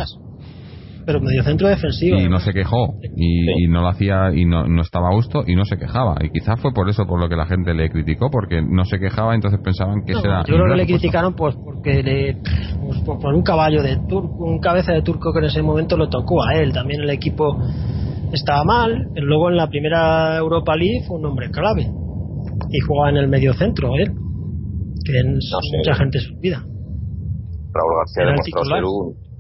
pero 1.05 1.21
medio 1.21 1.43
centro 1.43 1.69
defensivo. 1.69 2.19
Y 2.19 2.29
no 2.29 2.41
se 2.41 2.53
quejó, 2.53 2.95
y, 3.17 3.69
no 3.69 3.83
lo 3.83 3.89
hacía, 3.89 4.33
y 4.35 4.45
no, 4.45 4.67
no, 4.67 4.83
estaba 4.83 5.09
a 5.09 5.15
gusto, 5.15 5.45
y 5.47 5.55
no 5.55 5.65
se 5.65 5.77
quejaba. 5.77 6.17
Y 6.21 6.31
quizás 6.31 6.61
fue 6.61 6.73
por 6.73 6.89
eso 6.89 7.07
por 7.07 7.21
lo 7.21 7.29
que 7.29 7.37
la 7.37 7.47
gente 7.47 7.75
le 7.75 7.91
criticó, 7.91 8.31
porque 8.31 8.63
no 8.63 8.85
se 8.85 8.99
quejaba, 8.99 9.35
entonces 9.35 9.61
pensaban 9.63 10.05
que 10.05 10.15
será. 10.15 10.45
Yo 10.47 10.55
creo 10.55 10.69
que 10.69 10.77
le 10.77 10.87
criticaron 10.87 11.35
pues 11.35 11.57
porque 11.57 12.03
le, 12.03 12.37
pues, 12.85 13.01
por, 13.01 13.35
un 13.35 13.43
caballo 13.43 13.83
de 13.83 13.97
turco, 14.09 14.45
un 14.45 14.61
cabeza 14.61 14.93
de 14.93 15.03
turco 15.03 15.33
que 15.33 15.41
en 15.41 15.47
ese 15.47 15.63
momento 15.63 15.97
lo 15.97 16.09
tocó 16.09 16.43
a 16.43 16.55
él. 16.57 16.73
También 16.73 17.01
el 17.01 17.11
equipo 17.11 17.59
estaba 18.33 18.65
mal, 18.65 19.09
pero 19.15 19.27
luego 19.27 19.51
en 19.51 19.57
la 19.57 19.69
primera 19.69 20.37
Europa 20.39 20.77
League 20.77 21.05
fue 21.07 21.19
un 21.19 21.27
hombre 21.27 21.51
clave. 21.51 21.91
Y 22.71 22.81
jugaba 22.81 23.11
en 23.11 23.17
el 23.17 23.29
medio 23.29 23.53
centro 23.55 23.95
él, 23.97 24.13
que 25.05 25.19
en 25.19 25.35
mucha 25.35 25.95
gente 25.95 26.21
se 26.21 26.33
olvida. 26.35 26.65
Raúl 27.75 27.97
García 27.97 28.27
demostró 28.27 28.65
ser 28.65 28.85
un 28.85 29.32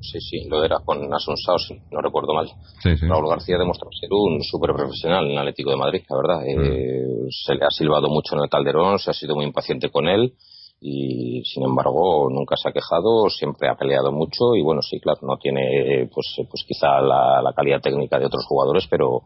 sí, 0.00 0.20
sí, 0.20 0.48
lo 0.48 0.64
era 0.64 0.78
con 0.84 1.12
Asunsao, 1.12 1.58
si 1.58 1.74
no 1.90 2.00
recuerdo 2.00 2.34
mal. 2.34 2.48
Raúl 2.82 3.28
García 3.28 3.58
demostró 3.58 3.88
ser 3.92 4.10
un 4.12 4.42
súper 4.42 4.72
profesional 4.74 5.26
en 5.26 5.32
el 5.32 5.38
Atlético 5.38 5.70
de 5.70 5.76
Madrid, 5.76 6.02
la 6.08 6.16
verdad. 6.16 6.46
Eh, 6.46 6.56
mm. 6.56 7.28
se 7.30 7.54
le 7.54 7.64
ha 7.64 7.70
silbado 7.70 8.08
mucho 8.08 8.34
en 8.36 8.42
el 8.42 8.50
Calderón, 8.50 8.98
se 8.98 9.10
ha 9.10 9.14
sido 9.14 9.34
muy 9.34 9.44
impaciente 9.44 9.90
con 9.90 10.08
él 10.08 10.34
y 10.80 11.42
sin 11.44 11.64
embargo 11.64 12.28
nunca 12.30 12.54
se 12.56 12.68
ha 12.68 12.72
quejado, 12.72 13.30
siempre 13.30 13.68
ha 13.68 13.76
peleado 13.76 14.12
mucho 14.12 14.54
y 14.54 14.62
bueno, 14.62 14.82
sí, 14.82 15.00
claro, 15.00 15.20
no 15.22 15.38
tiene 15.38 16.08
pues, 16.12 16.26
pues 16.36 16.64
quizá 16.66 17.00
la, 17.00 17.52
calidad 17.56 17.80
técnica 17.80 18.18
de 18.18 18.26
otros 18.26 18.44
jugadores, 18.46 18.86
pero, 18.90 19.22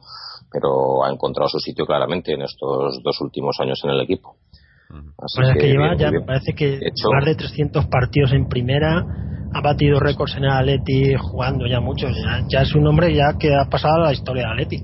pero 0.50 1.04
ha 1.04 1.12
encontrado 1.12 1.48
su 1.48 1.58
sitio 1.58 1.86
claramente 1.86 2.32
en 2.32 2.42
estos 2.42 3.02
dos 3.02 3.20
últimos 3.20 3.56
años 3.60 3.80
en 3.84 3.90
el 3.90 4.00
equipo. 4.00 4.36
Así 5.18 5.40
que, 5.58 5.68
lleva 5.68 5.96
ya, 5.96 6.10
parece 6.26 6.52
que 6.54 6.80
más 7.12 7.24
de 7.24 7.34
300 7.36 7.86
partidos 7.86 8.32
en 8.32 8.48
primera, 8.48 9.04
ha 9.52 9.60
batido 9.60 9.98
récords 9.98 10.36
en 10.36 10.44
el 10.44 10.50
Atleti 10.50 11.14
jugando 11.18 11.66
ya 11.66 11.80
mucho. 11.80 12.08
Ya, 12.48 12.62
es 12.62 12.74
un 12.74 12.86
hombre 12.86 13.14
ya 13.14 13.36
que 13.38 13.54
ha 13.54 13.68
pasado 13.68 13.94
a 13.96 14.06
la 14.06 14.12
historia 14.12 14.42
del 14.42 14.52
Atleti. 14.52 14.76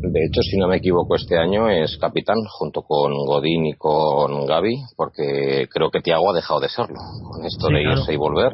De 0.00 0.24
hecho, 0.26 0.42
si 0.42 0.56
no 0.56 0.68
me 0.68 0.76
equivoco, 0.76 1.16
este 1.16 1.36
año 1.38 1.68
es 1.68 1.98
capitán 1.98 2.36
junto 2.58 2.82
con 2.82 3.12
Godín 3.26 3.66
y 3.66 3.74
con 3.74 4.46
Gaby, 4.46 4.76
porque 4.96 5.66
creo 5.70 5.90
que 5.90 6.00
Tiago 6.00 6.30
ha 6.30 6.34
dejado 6.34 6.60
de 6.60 6.68
serlo 6.68 7.00
con 7.30 7.44
esto 7.44 7.68
de 7.68 7.82
irse 7.82 8.12
y 8.12 8.16
volver. 8.16 8.52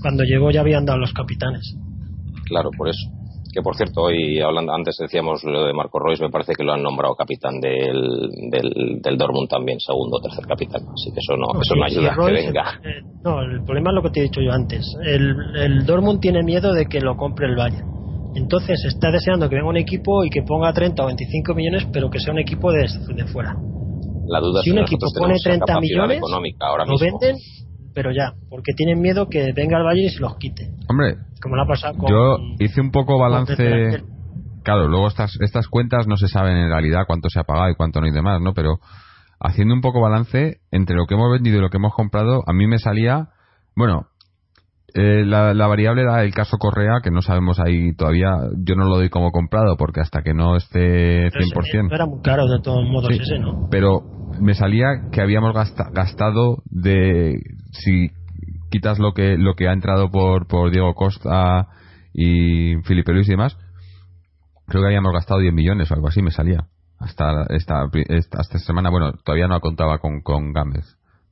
Cuando 0.00 0.24
llegó 0.24 0.50
ya 0.50 0.60
habían 0.60 0.86
dado 0.86 0.98
los 0.98 1.12
capitanes. 1.12 1.74
Claro, 2.46 2.70
por 2.76 2.88
eso 2.88 3.19
que 3.52 3.62
por 3.62 3.76
cierto 3.76 4.02
hoy 4.02 4.40
hablando 4.40 4.72
antes 4.72 4.96
decíamos 4.98 5.42
lo 5.44 5.66
de 5.66 5.72
Marco 5.72 5.98
Royce 5.98 6.22
me 6.22 6.30
parece 6.30 6.52
que 6.54 6.64
lo 6.64 6.72
han 6.72 6.82
nombrado 6.82 7.14
capitán 7.14 7.60
del, 7.60 8.30
del, 8.50 9.18
Dortmund 9.18 9.48
también 9.48 9.78
segundo 9.80 10.18
o 10.18 10.20
tercer 10.20 10.46
capitán. 10.46 10.82
Así 10.92 11.12
que 11.12 11.20
eso 11.20 11.36
no, 11.36 11.60
eso 11.60 11.74
no 11.74 11.84
ayuda 11.84 12.12
a 12.12 12.26
que 12.26 12.32
venga. 12.32 12.80
eh, 12.84 13.02
no 13.24 13.42
el 13.42 13.62
problema 13.64 13.90
es 13.90 13.94
lo 13.94 14.02
que 14.02 14.10
te 14.10 14.20
he 14.20 14.22
dicho 14.24 14.40
yo 14.40 14.52
antes. 14.52 14.84
El, 15.04 15.34
el 15.56 15.86
Dortmund 15.86 16.20
tiene 16.20 16.42
miedo 16.42 16.72
de 16.72 16.86
que 16.86 17.00
lo 17.00 17.16
compre 17.16 17.46
el 17.46 17.56
Bayern. 17.56 17.86
Entonces 18.34 18.84
está 18.84 19.10
deseando 19.10 19.48
que 19.48 19.56
venga 19.56 19.68
un 19.68 19.76
equipo 19.76 20.24
y 20.24 20.30
que 20.30 20.42
ponga 20.42 20.72
30 20.72 21.02
o 21.02 21.06
25 21.06 21.54
millones 21.54 21.86
pero 21.92 22.08
que 22.10 22.20
sea 22.20 22.32
un 22.32 22.38
equipo 22.38 22.70
de, 22.72 22.86
de 23.14 23.24
fuera. 23.26 23.56
La 24.26 24.40
duda 24.40 24.62
si 24.62 24.70
un 24.70 24.78
equipo 24.78 25.06
pone 25.18 25.34
30 25.42 25.80
millones 25.80 26.20
ahora 26.60 26.84
lo 26.84 26.96
venden 26.98 27.36
pero 28.02 28.14
ya, 28.14 28.32
porque 28.48 28.72
tienen 28.74 28.98
miedo 28.98 29.28
que 29.28 29.52
venga 29.52 29.76
el 29.76 29.84
Valle 29.84 30.06
y 30.06 30.08
se 30.08 30.20
los 30.20 30.36
quite. 30.36 30.70
Hombre, 30.88 31.18
como 31.42 31.54
la 31.54 31.66
pasado 31.66 31.98
con, 31.98 32.08
yo 32.08 32.38
hice 32.58 32.80
un 32.80 32.90
poco 32.92 33.18
balance. 33.18 34.02
Claro, 34.62 34.88
luego 34.88 35.08
estas, 35.08 35.36
estas 35.42 35.68
cuentas 35.68 36.06
no 36.06 36.16
se 36.16 36.26
saben 36.28 36.56
en 36.56 36.70
realidad 36.70 37.04
cuánto 37.06 37.28
se 37.28 37.40
ha 37.40 37.44
pagado 37.44 37.68
y 37.70 37.74
cuánto 37.74 38.00
no 38.00 38.06
hay 38.06 38.12
demás, 38.12 38.40
¿no? 38.40 38.54
Pero 38.54 38.78
haciendo 39.38 39.74
un 39.74 39.82
poco 39.82 40.00
balance 40.00 40.60
entre 40.70 40.96
lo 40.96 41.04
que 41.04 41.14
hemos 41.14 41.30
vendido 41.30 41.58
y 41.58 41.60
lo 41.60 41.68
que 41.68 41.76
hemos 41.76 41.94
comprado, 41.94 42.42
a 42.46 42.54
mí 42.54 42.66
me 42.66 42.78
salía, 42.78 43.28
bueno, 43.76 44.06
eh, 44.94 45.24
la, 45.24 45.66
variable 45.66 46.02
era 46.02 46.22
el 46.22 46.32
caso 46.32 46.58
Correa, 46.58 47.00
que 47.02 47.10
no 47.10 47.22
sabemos 47.22 47.60
ahí 47.60 47.94
todavía, 47.94 48.30
yo 48.58 48.74
no 48.74 48.84
lo 48.84 48.96
doy 48.96 49.10
como 49.10 49.30
comprado 49.30 49.76
porque 49.76 50.00
hasta 50.00 50.22
que 50.22 50.34
no 50.34 50.56
esté 50.56 51.30
100%. 51.30 51.92
era 51.92 52.06
muy 52.06 52.20
caro 52.22 52.46
de 52.46 52.60
todos 52.60 52.88
modos 52.88 53.10
ese, 53.10 53.38
¿no? 53.38 53.68
Pero 53.70 54.02
me 54.40 54.54
salía 54.54 55.08
que 55.12 55.20
habíamos 55.20 55.54
gastado 55.54 56.62
de 56.66 57.40
si 57.72 58.10
quitas 58.70 58.98
lo 58.98 59.12
que 59.12 59.36
lo 59.36 59.54
que 59.54 59.68
ha 59.68 59.72
entrado 59.72 60.10
por, 60.10 60.46
por 60.46 60.70
Diego 60.70 60.94
Costa 60.94 61.68
y 62.12 62.76
Felipe 62.84 63.12
Luis 63.12 63.28
y 63.28 63.32
demás, 63.32 63.56
creo 64.66 64.82
que 64.82 64.88
habíamos 64.88 65.12
gastado 65.12 65.40
10 65.40 65.52
millones 65.52 65.90
o 65.90 65.94
algo 65.94 66.08
así, 66.08 66.22
me 66.22 66.30
salía. 66.30 66.66
Hasta 66.98 67.46
esta, 67.48 67.86
esta, 68.08 68.58
semana, 68.58 68.90
bueno, 68.90 69.12
todavía 69.24 69.48
no 69.48 69.58
contaba 69.60 69.98
con, 69.98 70.20
con 70.20 70.52
Gámez, 70.52 70.84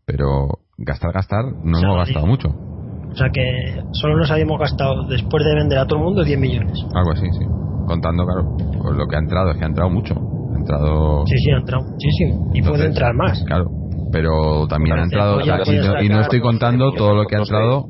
pero 0.06 0.60
gastar, 0.78 1.12
gastar, 1.12 1.44
no 1.62 1.78
hemos 1.78 1.97
gastado 1.98 2.26
mucho. 2.26 2.77
O 3.10 3.16
sea 3.16 3.30
que 3.30 3.82
solo 3.93 4.16
nos 4.16 4.30
habíamos 4.30 4.59
gastado, 4.59 5.06
después 5.09 5.44
de 5.44 5.55
vender 5.55 5.78
a 5.78 5.86
todo 5.86 5.98
el 5.98 6.05
mundo, 6.05 6.24
10 6.24 6.39
millones. 6.39 6.78
Algo 6.94 7.12
así, 7.12 7.26
sí. 7.32 7.44
Contando, 7.86 8.24
claro, 8.24 8.56
con 8.78 8.97
lo 8.97 9.06
que 9.06 9.16
ha 9.16 9.18
entrado, 9.18 9.51
es 9.51 9.56
que 9.56 9.64
ha 9.64 9.68
entrado 9.68 9.90
mucho. 9.90 10.14
Ha 10.14 10.59
entrado... 10.59 11.24
Sí, 11.26 11.39
sí, 11.39 11.51
ha 11.51 11.59
entrado 11.59 11.85
muchísimo. 11.85 12.51
Y 12.55 12.62
puede 12.62 12.86
entrar 12.86 13.14
más. 13.14 13.43
Claro, 13.44 13.66
pero 14.12 14.66
también 14.66 14.98
ha 14.98 15.05
entrado 15.05 15.40
y, 15.40 16.09
no, 16.09 16.20
estoy 16.20 16.40
contando 16.40 16.93
todo 16.93 17.14
lo 17.14 17.24
que 17.26 17.36
ha 17.36 17.40
entrado 17.40 17.86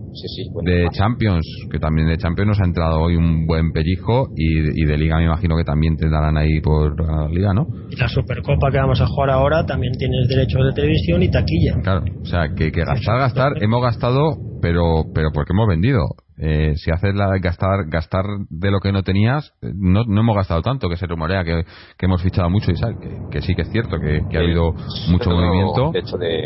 de 0.63 0.89
Champions 0.93 1.47
que 1.71 1.79
también 1.79 2.09
de 2.09 2.17
Champions 2.19 2.49
nos 2.49 2.61
ha 2.61 2.65
entrado 2.65 3.01
hoy 3.01 3.17
un 3.17 3.47
buen 3.47 3.73
pellijo 3.73 4.29
y, 4.37 4.85
de 4.85 4.97
Liga 4.97 5.19
me 5.19 5.25
imagino 5.25 5.57
que 5.57 5.65
también 5.65 5.97
te 5.97 6.09
darán 6.09 6.37
ahí 6.37 6.61
por 6.61 7.01
la 7.01 7.29
Liga 7.29 7.53
¿no? 7.53 7.67
y 7.91 7.97
la 7.97 8.09
Supercopa 8.09 8.71
que 8.71 8.79
vamos 8.79 9.01
a 9.01 9.07
jugar 9.07 9.31
ahora 9.31 9.65
también 9.67 9.93
tienes 9.99 10.29
derechos 10.29 10.65
de 10.65 10.73
televisión 10.73 11.23
y 11.23 11.31
taquilla. 11.31 11.75
Claro 11.83 12.05
o 12.23 12.25
sea 12.25 12.49
que, 12.55 12.73
que 12.73 12.81
gastar 12.85 13.19
gastar 13.19 13.63
hemos 13.63 13.83
gastado 13.83 14.37
pero 14.61 15.05
pero 15.15 15.31
porque 15.33 15.53
hemos 15.53 15.69
vendido 15.69 16.01
eh, 16.41 16.75
si 16.77 16.91
haces 16.91 17.15
la 17.15 17.39
gastar 17.39 17.87
gastar 17.89 18.25
de 18.49 18.71
lo 18.71 18.79
que 18.81 18.93
no 18.93 19.03
tenías, 19.03 19.53
no, 19.61 20.05
no 20.05 20.21
hemos 20.21 20.37
gastado 20.37 20.63
tanto, 20.63 20.89
que 20.89 20.97
se 20.97 21.07
rumorea 21.07 21.45
que, 21.45 21.65
que 21.97 22.07
hemos 22.07 22.23
fichado 22.23 22.49
mucho 22.49 22.71
y 22.71 22.77
sabes 22.77 22.97
que, 23.31 23.43
sí 23.43 23.55
que 23.55 23.63
es 23.63 23.71
cierto, 23.71 23.99
que, 23.99 24.37
ha 24.37 24.41
habido 24.41 24.73
mucho 25.11 25.31
movimiento. 25.31 25.91
De 25.93 25.99
hecho, 25.99 26.17
de. 26.17 26.43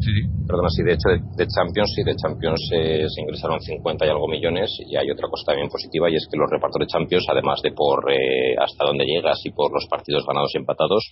Sí, 0.00 0.12
Perdona, 0.48 0.70
sí, 0.70 0.82
de 0.82 0.92
hecho, 0.94 1.08
de, 1.12 1.46
Champions, 1.46 1.92
sí, 1.94 2.02
de 2.02 2.16
Champions 2.16 2.70
eh, 2.72 3.04
se 3.06 3.20
ingresaron 3.20 3.60
50 3.60 4.06
y 4.06 4.08
algo 4.08 4.26
millones. 4.28 4.70
Y 4.88 4.96
hay 4.96 5.10
otra 5.10 5.28
cosa 5.28 5.52
también 5.52 5.68
positiva, 5.68 6.08
y 6.08 6.16
es 6.16 6.26
que 6.30 6.38
los 6.38 6.48
repartos 6.48 6.80
de 6.80 6.86
Champions, 6.86 7.26
además 7.28 7.60
de 7.62 7.72
por 7.72 8.10
eh, 8.10 8.56
hasta 8.56 8.86
dónde 8.86 9.04
llegas 9.04 9.44
y 9.44 9.50
por 9.50 9.70
los 9.70 9.86
partidos 9.90 10.24
ganados 10.26 10.50
y 10.54 10.58
empatados, 10.58 11.04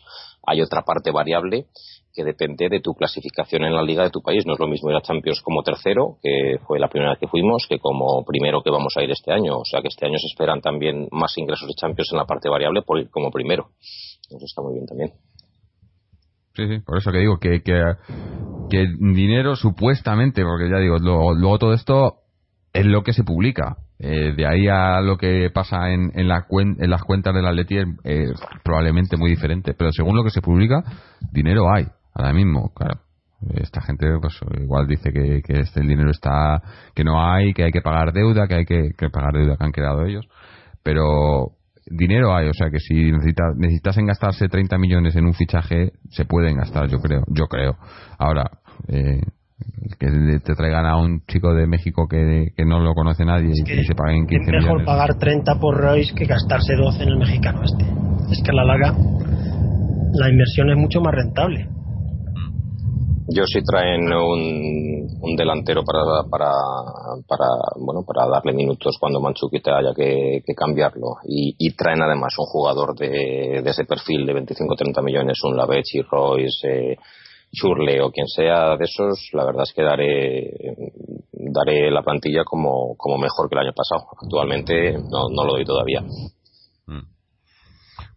hay 0.47 0.63
otra 0.63 0.83
parte 0.83 1.11
variable 1.11 1.67
que 2.17 2.25
depende 2.25 2.71
de 2.71 2.81
tu 2.81 2.95
clasificación 2.95 3.65
en 3.65 3.75
la 3.75 3.83
liga 3.83 4.03
de 4.03 4.11
tu 4.11 4.23
país. 4.23 4.45
No 4.47 4.55
es 4.55 4.59
lo 4.59 4.67
mismo 4.67 4.91
ir 4.91 4.97
a 4.97 5.03
Champions 5.03 5.43
como 5.43 5.63
tercero, 5.63 6.17
que 6.23 6.57
fue 6.67 6.79
la 6.79 6.89
primera 6.89 7.11
vez 7.11 7.21
que 7.21 7.29
fuimos, 7.29 7.67
que 7.69 7.79
como 7.79 8.25
primero 8.25 8.63
que 8.63 8.71
vamos 8.71 8.95
a 8.97 9.05
ir 9.05 9.11
este 9.11 9.33
año. 9.33 9.59
O 9.59 9.65
sea 9.65 9.83
que 9.83 9.89
este 9.89 10.07
año 10.07 10.19
se 10.19 10.27
esperan 10.27 10.63
también 10.63 11.09
más 11.13 11.37
ingresos 11.37 11.69
de 11.69 11.75
Champions 11.75 12.09
en 12.13 12.19
la 12.19 12.25
parte 12.25 12.49
variable 12.49 12.81
por 12.81 12.99
ir 12.99 13.11
como 13.11 13.31
primero. 13.31 13.69
Eso 14.31 14.45
está 14.45 14.63
muy 14.63 14.75
bien 14.75 14.87
también. 14.87 15.13
Sí, 16.55 16.67
sí, 16.67 16.81
por 16.81 16.97
eso 16.97 17.13
que 17.13 17.19
digo 17.19 17.39
que, 17.39 17.63
que, 17.63 17.79
que 18.71 18.87
dinero 18.99 19.57
supuestamente, 19.57 20.43
porque 20.43 20.71
ya 20.71 20.79
digo, 20.79 20.97
luego, 20.99 21.59
todo 21.59 21.75
esto 21.75 22.21
es 22.73 22.87
lo 22.87 23.03
que 23.03 23.13
se 23.13 23.25
publica. 23.25 23.77
Eh, 23.99 24.33
de 24.35 24.47
ahí 24.47 24.67
a 24.69 25.01
lo 25.03 25.19
que 25.19 25.51
pasa 25.53 25.91
en, 25.91 26.13
en, 26.15 26.29
la 26.29 26.47
en 26.51 26.91
las 26.91 27.03
cuentas 27.03 27.35
del 27.35 27.47
Atleti 27.47 27.79
es 28.05 28.31
probablemente 28.65 29.19
muy 29.19 29.31
diferente. 29.31 29.75
Pero 29.75 29.93
según 29.93 30.17
lo 30.17 30.25
que 30.25 30.31
se 30.31 30.41
publica, 30.41 30.83
dinero 31.31 31.71
hay 31.71 31.87
ahora 32.17 32.33
mismo, 32.33 32.73
claro. 32.75 33.01
Esta 33.55 33.83
gente, 33.83 34.07
pues 34.21 34.41
igual 34.61 34.87
dice 34.87 35.13
que, 35.13 35.43
que 35.43 35.61
este, 35.61 35.81
el 35.81 35.89
dinero 35.89 36.11
está, 36.11 36.63
que 36.95 37.05
no 37.05 37.23
hay, 37.23 37.53
que 37.53 37.65
hay 37.65 37.71
que 37.71 37.83
pagar 37.83 38.13
deuda, 38.13 38.49
que 38.49 38.55
hay 38.55 38.65
que, 38.65 39.11
pagar 39.13 39.35
deuda 39.35 39.57
que 39.57 39.65
han 39.65 39.73
creado 39.73 40.05
ellos. 40.05 40.27
Pero 40.83 41.53
dinero 41.87 42.35
hay, 42.35 42.49
o 42.49 42.55
sea 42.55 42.71
que 42.71 42.81
si 42.81 43.13
necesitas, 43.13 43.55
necesitasen 43.57 44.07
gastarse 44.07 44.49
30 44.49 44.79
millones 44.79 45.15
en 45.17 45.27
un 45.27 45.35
fichaje, 45.35 45.93
se 46.09 46.25
pueden 46.25 46.57
gastar, 46.57 46.89
yo 46.89 46.99
creo, 46.99 47.25
yo 47.29 47.47
creo. 47.47 47.77
Ahora, 48.19 48.51
eh, 48.89 49.21
que 49.99 50.41
te 50.43 50.55
traigan 50.55 50.87
a 50.87 50.97
un 50.97 51.21
chico 51.27 51.55
de 51.55 51.67
México 51.67 52.09
que, 52.09 52.53
no 52.65 52.81
lo 52.81 52.95
conoce 52.95 53.25
nadie 53.25 53.53
y 53.55 53.65
que 53.65 53.85
se 53.85 53.95
paguen 53.95 54.27
15 54.27 54.57
Es 54.57 54.65
mejor 54.65 54.85
pagar 54.85 55.15
30 55.19 55.59
por 55.61 55.77
Royce 55.77 56.15
que 56.15 56.25
gastarse 56.25 56.75
12 56.75 57.03
en 57.03 57.09
el 57.11 57.19
mexicano 57.19 57.63
este. 57.63 57.85
Es 58.33 58.43
que 58.43 58.51
a 58.51 58.55
la 58.55 58.65
larga 58.65 58.95
la 60.15 60.31
inversión 60.31 60.71
es 60.71 60.77
mucho 60.77 61.01
más 61.01 61.15
rentable. 61.15 61.76
Yo 63.29 63.45
si 63.45 63.61
traen 63.65 64.13
un, 64.13 65.09
un 65.21 65.37
delantero 65.37 65.83
para, 65.85 66.23
para, 66.31 66.53
para, 67.27 67.47
bueno, 67.77 68.05
para 68.07 68.29
darle 68.29 68.53
minutos 68.53 68.97
cuando 69.01 69.21
Manchuki 69.21 69.61
te 69.61 69.73
haya 69.73 69.93
que, 69.95 70.43
cambiarlo 70.57 71.17
y, 71.25 71.57
y, 71.59 71.75
traen 71.75 72.03
además 72.03 72.35
un 72.39 72.47
jugador 72.47 72.95
de, 72.97 73.63
de 73.65 73.71
ese 73.71 73.85
perfil 73.85 74.27
de 74.27 74.35
25-30 74.35 75.03
millones, 75.03 75.39
un 75.43 75.57
Lavechi, 75.57 76.03
Royce, 76.03 76.93
eh, 76.93 76.97
Churle 77.53 78.01
o 78.03 78.11
quien 78.11 78.29
sea 78.29 78.77
de 78.77 78.85
esos, 78.85 79.31
la 79.33 79.45
verdad 79.45 79.63
es 79.65 79.73
que 79.73 79.83
daré, 79.83 80.51
daré 81.33 81.91
la 81.91 82.03
plantilla 82.03 82.45
como, 82.45 82.95
como 82.97 83.19
mejor 83.19 83.49
que 83.49 83.57
el 83.57 83.67
año 83.67 83.75
pasado. 83.75 84.07
Actualmente 84.23 84.93
no, 84.93 85.29
no 85.35 85.45
lo 85.45 85.55
doy 85.55 85.65
todavía. 85.65 86.03
Mm. 86.87 87.03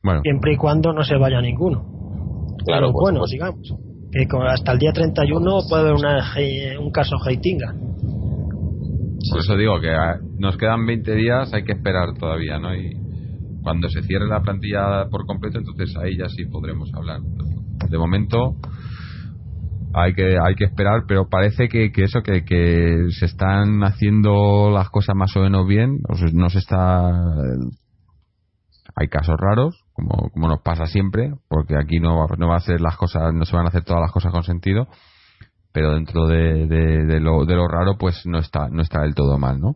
Bueno. 0.03 0.21
Siempre 0.21 0.53
y 0.53 0.57
cuando 0.57 0.93
no 0.93 1.03
se 1.03 1.17
vaya 1.17 1.41
ninguno. 1.41 1.83
Claro, 2.65 2.91
bueno, 2.91 3.25
digamos. 3.25 3.73
Que 4.11 4.25
hasta 4.47 4.71
el 4.71 4.79
día 4.79 4.91
31 4.91 5.59
puede 5.69 5.81
haber 5.83 5.93
una, 5.93 6.33
un 6.79 6.91
caso 6.91 7.15
Heitinga. 7.27 7.73
Por 9.31 9.39
eso 9.39 9.55
digo 9.55 9.79
que 9.79 9.91
ah, 9.91 10.17
nos 10.37 10.57
quedan 10.57 10.85
20 10.85 11.13
días, 11.13 11.53
hay 11.53 11.63
que 11.63 11.73
esperar 11.73 12.13
todavía, 12.17 12.57
¿no? 12.57 12.73
Y 12.73 12.95
cuando 13.61 13.89
se 13.89 14.01
cierre 14.03 14.27
la 14.27 14.41
plantilla 14.41 15.05
por 15.11 15.25
completo, 15.25 15.59
entonces 15.59 15.95
ahí 15.97 16.17
ya 16.17 16.27
sí 16.29 16.45
podremos 16.45 16.89
hablar. 16.93 17.19
De 17.89 17.97
momento, 17.97 18.55
hay 19.93 20.13
que 20.13 20.37
hay 20.39 20.55
que 20.55 20.65
esperar 20.65 21.03
pero 21.07 21.29
parece 21.29 21.67
que, 21.67 21.91
que 21.91 22.03
eso 22.03 22.21
que, 22.21 22.43
que, 22.45 23.07
se 23.09 23.25
están 23.25 23.83
haciendo 23.83 24.69
las 24.71 24.89
cosas 24.89 25.15
más 25.15 25.35
o 25.35 25.41
menos 25.41 25.67
bien 25.67 25.99
no 26.33 26.49
se 26.49 26.59
está 26.59 27.09
hay 28.95 29.07
casos 29.07 29.35
raros 29.37 29.83
como, 30.07 30.47
nos 30.47 30.61
pasa 30.61 30.85
siempre 30.85 31.33
porque 31.47 31.75
aquí 31.75 31.99
no, 31.99 32.25
no 32.37 32.47
va 32.47 32.55
a 32.55 32.61
ser 32.61 32.81
las 32.81 32.97
cosas 32.97 33.33
no 33.33 33.45
se 33.45 33.55
van 33.55 33.65
a 33.65 33.69
hacer 33.69 33.83
todas 33.83 34.01
las 34.01 34.11
cosas 34.11 34.31
con 34.31 34.43
sentido 34.43 34.87
pero 35.71 35.93
dentro 35.93 36.27
de, 36.27 36.67
de, 36.67 37.19
lo, 37.19 37.45
de 37.45 37.55
lo 37.55 37.67
raro 37.67 37.97
pues 37.97 38.25
no 38.25 38.39
está 38.39 38.69
no 38.69 38.81
está 38.81 39.01
del 39.01 39.15
todo 39.15 39.37
mal 39.37 39.59
no 39.59 39.75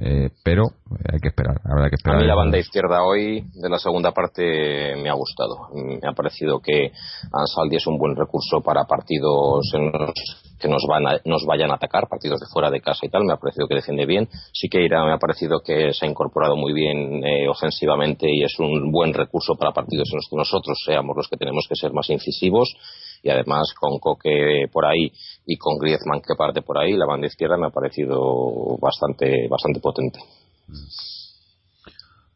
eh, 0.00 0.30
pero 0.44 0.64
hay 1.10 1.18
que 1.20 1.28
esperar 1.28 1.60
habrá 1.64 1.88
que 1.88 1.96
esperar 1.96 2.18
a 2.18 2.20
mí 2.20 2.26
la 2.26 2.36
banda 2.36 2.56
izquierda 2.56 3.02
hoy 3.02 3.44
de 3.54 3.68
la 3.68 3.78
segunda 3.78 4.12
parte 4.12 4.94
me 4.96 5.10
ha 5.10 5.14
gustado. 5.14 5.68
Me 5.74 6.08
ha 6.08 6.12
parecido 6.12 6.60
que 6.60 6.92
Ansaldi 7.32 7.76
es 7.76 7.86
un 7.86 7.98
buen 7.98 8.14
recurso 8.14 8.60
para 8.60 8.84
partidos 8.84 9.70
en 9.74 9.90
los 9.92 10.12
que 10.60 10.68
nos 10.68 10.84
van 10.88 11.04
nos 11.24 11.44
vayan 11.46 11.70
a 11.70 11.74
atacar 11.74 12.08
partidos 12.08 12.40
de 12.40 12.46
fuera 12.46 12.70
de 12.70 12.80
casa 12.80 13.06
y 13.06 13.08
tal 13.08 13.24
me 13.24 13.32
ha 13.32 13.36
parecido 13.36 13.66
que 13.66 13.74
defiende 13.74 14.06
bien. 14.06 14.28
Siqueira 14.52 15.04
me 15.04 15.12
ha 15.12 15.18
parecido 15.18 15.60
que 15.60 15.92
se 15.92 16.06
ha 16.06 16.08
incorporado 16.08 16.56
muy 16.56 16.72
bien 16.72 17.24
eh, 17.24 17.48
ofensivamente 17.48 18.28
y 18.30 18.44
es 18.44 18.58
un 18.58 18.92
buen 18.92 19.12
recurso 19.14 19.56
para 19.56 19.72
partidos 19.72 20.08
en 20.12 20.18
los 20.18 20.28
que 20.30 20.36
nosotros 20.36 20.78
seamos 20.84 21.16
los 21.16 21.28
que 21.28 21.36
tenemos 21.36 21.66
que 21.68 21.76
ser 21.76 21.92
más 21.92 22.08
incisivos 22.10 22.74
y 23.22 23.30
además 23.30 23.72
con 23.78 23.98
Coque 23.98 24.66
por 24.72 24.86
ahí 24.86 25.12
y 25.46 25.56
con 25.56 25.78
Griezmann 25.78 26.20
que 26.20 26.34
parte 26.36 26.62
por 26.62 26.78
ahí, 26.78 26.92
la 26.96 27.06
banda 27.06 27.26
izquierda 27.26 27.56
me 27.56 27.66
ha 27.66 27.70
parecido 27.70 28.76
bastante, 28.80 29.48
bastante 29.48 29.80
potente. 29.80 30.18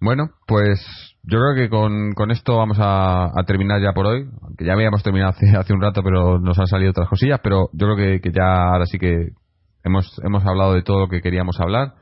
Bueno, 0.00 0.30
pues 0.46 0.80
yo 1.22 1.38
creo 1.38 1.54
que 1.54 1.70
con, 1.70 2.12
con 2.14 2.30
esto 2.30 2.56
vamos 2.56 2.78
a, 2.80 3.30
terminar 3.46 3.80
ya 3.80 3.92
por 3.92 4.06
hoy, 4.06 4.28
que 4.58 4.64
ya 4.64 4.72
habíamos 4.72 5.02
terminado 5.02 5.30
hace, 5.30 5.46
hace 5.56 5.72
un 5.72 5.80
rato, 5.80 6.02
pero 6.02 6.38
nos 6.38 6.58
han 6.58 6.66
salido 6.66 6.90
otras 6.90 7.08
cosillas, 7.08 7.40
pero 7.42 7.68
yo 7.72 7.86
creo 7.86 7.96
que, 7.96 8.20
que 8.20 8.32
ya 8.32 8.64
ahora 8.72 8.86
sí 8.86 8.98
que 8.98 9.28
hemos, 9.84 10.20
hemos 10.24 10.44
hablado 10.44 10.74
de 10.74 10.82
todo 10.82 11.00
lo 11.00 11.08
que 11.08 11.20
queríamos 11.20 11.60
hablar. 11.60 11.94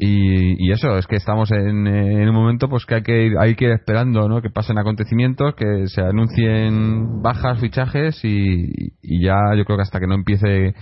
Y, 0.00 0.70
eso, 0.70 0.96
es 0.96 1.08
que 1.08 1.16
estamos 1.16 1.50
en, 1.50 1.88
un 1.88 2.34
momento 2.34 2.68
pues 2.68 2.86
que 2.86 2.96
hay 2.96 3.02
que 3.02 3.26
ir, 3.26 3.32
hay 3.36 3.56
que 3.56 3.64
ir 3.64 3.72
esperando 3.72 4.28
¿no? 4.28 4.40
que 4.40 4.48
pasen 4.48 4.78
acontecimientos, 4.78 5.56
que 5.56 5.88
se 5.88 6.02
anuncien 6.02 7.20
bajas, 7.20 7.58
fichajes 7.58 8.24
y, 8.24 8.92
ya 9.02 9.36
yo 9.56 9.64
creo 9.64 9.76
que 9.76 9.82
hasta 9.82 9.98
que 9.98 10.06
no 10.06 10.14
empiece 10.14 10.74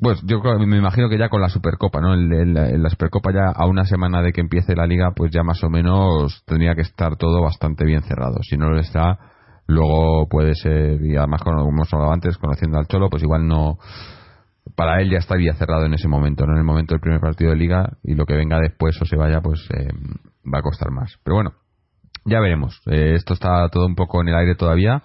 pues 0.00 0.20
yo 0.26 0.40
me 0.58 0.76
imagino 0.76 1.08
que 1.08 1.18
ya 1.18 1.28
con 1.28 1.40
la 1.40 1.48
Supercopa, 1.48 2.00
¿no? 2.00 2.12
En, 2.12 2.52
la 2.52 2.90
Supercopa 2.90 3.32
ya 3.32 3.50
a 3.54 3.66
una 3.66 3.84
semana 3.86 4.20
de 4.20 4.32
que 4.32 4.42
empiece 4.42 4.74
la 4.76 4.86
liga, 4.86 5.12
pues 5.16 5.30
ya 5.30 5.42
más 5.42 5.62
o 5.64 5.70
menos 5.70 6.42
tendría 6.44 6.74
que 6.74 6.82
estar 6.82 7.16
todo 7.16 7.40
bastante 7.40 7.86
bien 7.86 8.02
cerrado. 8.02 8.42
Si 8.42 8.58
no 8.58 8.68
lo 8.68 8.78
está, 8.78 9.18
luego 9.66 10.28
puede 10.28 10.54
ser, 10.54 11.02
y 11.02 11.16
además 11.16 11.42
como 11.42 11.66
hemos 11.66 11.94
hablado 11.94 12.12
antes, 12.12 12.36
conociendo 12.36 12.78
al 12.78 12.88
Cholo, 12.88 13.08
pues 13.08 13.22
igual 13.22 13.46
no, 13.46 13.78
para 14.74 15.00
él 15.00 15.10
ya 15.10 15.18
estaría 15.18 15.54
cerrado 15.54 15.84
en 15.86 15.94
ese 15.94 16.08
momento, 16.08 16.46
¿no? 16.46 16.52
En 16.52 16.58
el 16.58 16.64
momento 16.64 16.94
del 16.94 17.00
primer 17.00 17.20
partido 17.20 17.50
de 17.50 17.56
liga 17.56 17.98
y 18.02 18.14
lo 18.14 18.26
que 18.26 18.34
venga 18.34 18.58
después 18.58 19.00
o 19.00 19.04
se 19.04 19.16
vaya, 19.16 19.40
pues 19.40 19.60
eh, 19.72 19.88
va 20.52 20.58
a 20.58 20.62
costar 20.62 20.90
más. 20.90 21.18
Pero 21.22 21.36
bueno, 21.36 21.52
ya 22.24 22.40
veremos. 22.40 22.80
Eh, 22.86 23.14
esto 23.14 23.34
está 23.34 23.68
todo 23.68 23.86
un 23.86 23.94
poco 23.94 24.20
en 24.22 24.28
el 24.28 24.34
aire 24.34 24.54
todavía, 24.56 25.02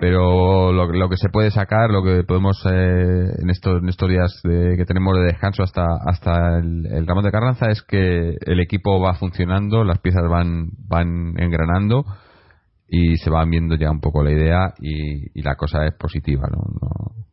pero 0.00 0.72
lo, 0.72 1.08
que 1.08 1.16
se 1.16 1.30
puede 1.30 1.50
sacar, 1.50 1.90
lo 1.90 2.02
que 2.02 2.24
podemos 2.24 2.62
eh, 2.70 3.34
en, 3.38 3.50
estos, 3.50 3.80
en 3.80 3.88
estos 3.88 4.08
días 4.08 4.40
que 4.42 4.84
tenemos 4.86 5.16
de 5.16 5.24
descanso 5.24 5.62
hasta, 5.62 5.86
hasta 6.04 6.58
el, 6.58 6.86
el 6.86 7.06
Ramón 7.06 7.24
de 7.24 7.30
Carranza 7.30 7.70
es 7.70 7.82
que 7.82 8.36
el 8.40 8.60
equipo 8.60 9.00
va 9.00 9.14
funcionando, 9.14 9.84
las 9.84 10.00
piezas 10.00 10.28
van, 10.28 10.68
van 10.88 11.34
engranando 11.38 12.04
y 12.88 13.16
se 13.16 13.30
van 13.30 13.50
viendo 13.50 13.76
ya 13.76 13.90
un 13.90 14.00
poco 14.00 14.22
la 14.22 14.32
idea 14.32 14.74
y, 14.78 15.38
y 15.38 15.42
la 15.42 15.54
cosa 15.54 15.86
es 15.86 15.94
positiva, 15.94 16.48
¿no? 16.50 16.58
no 16.80 17.24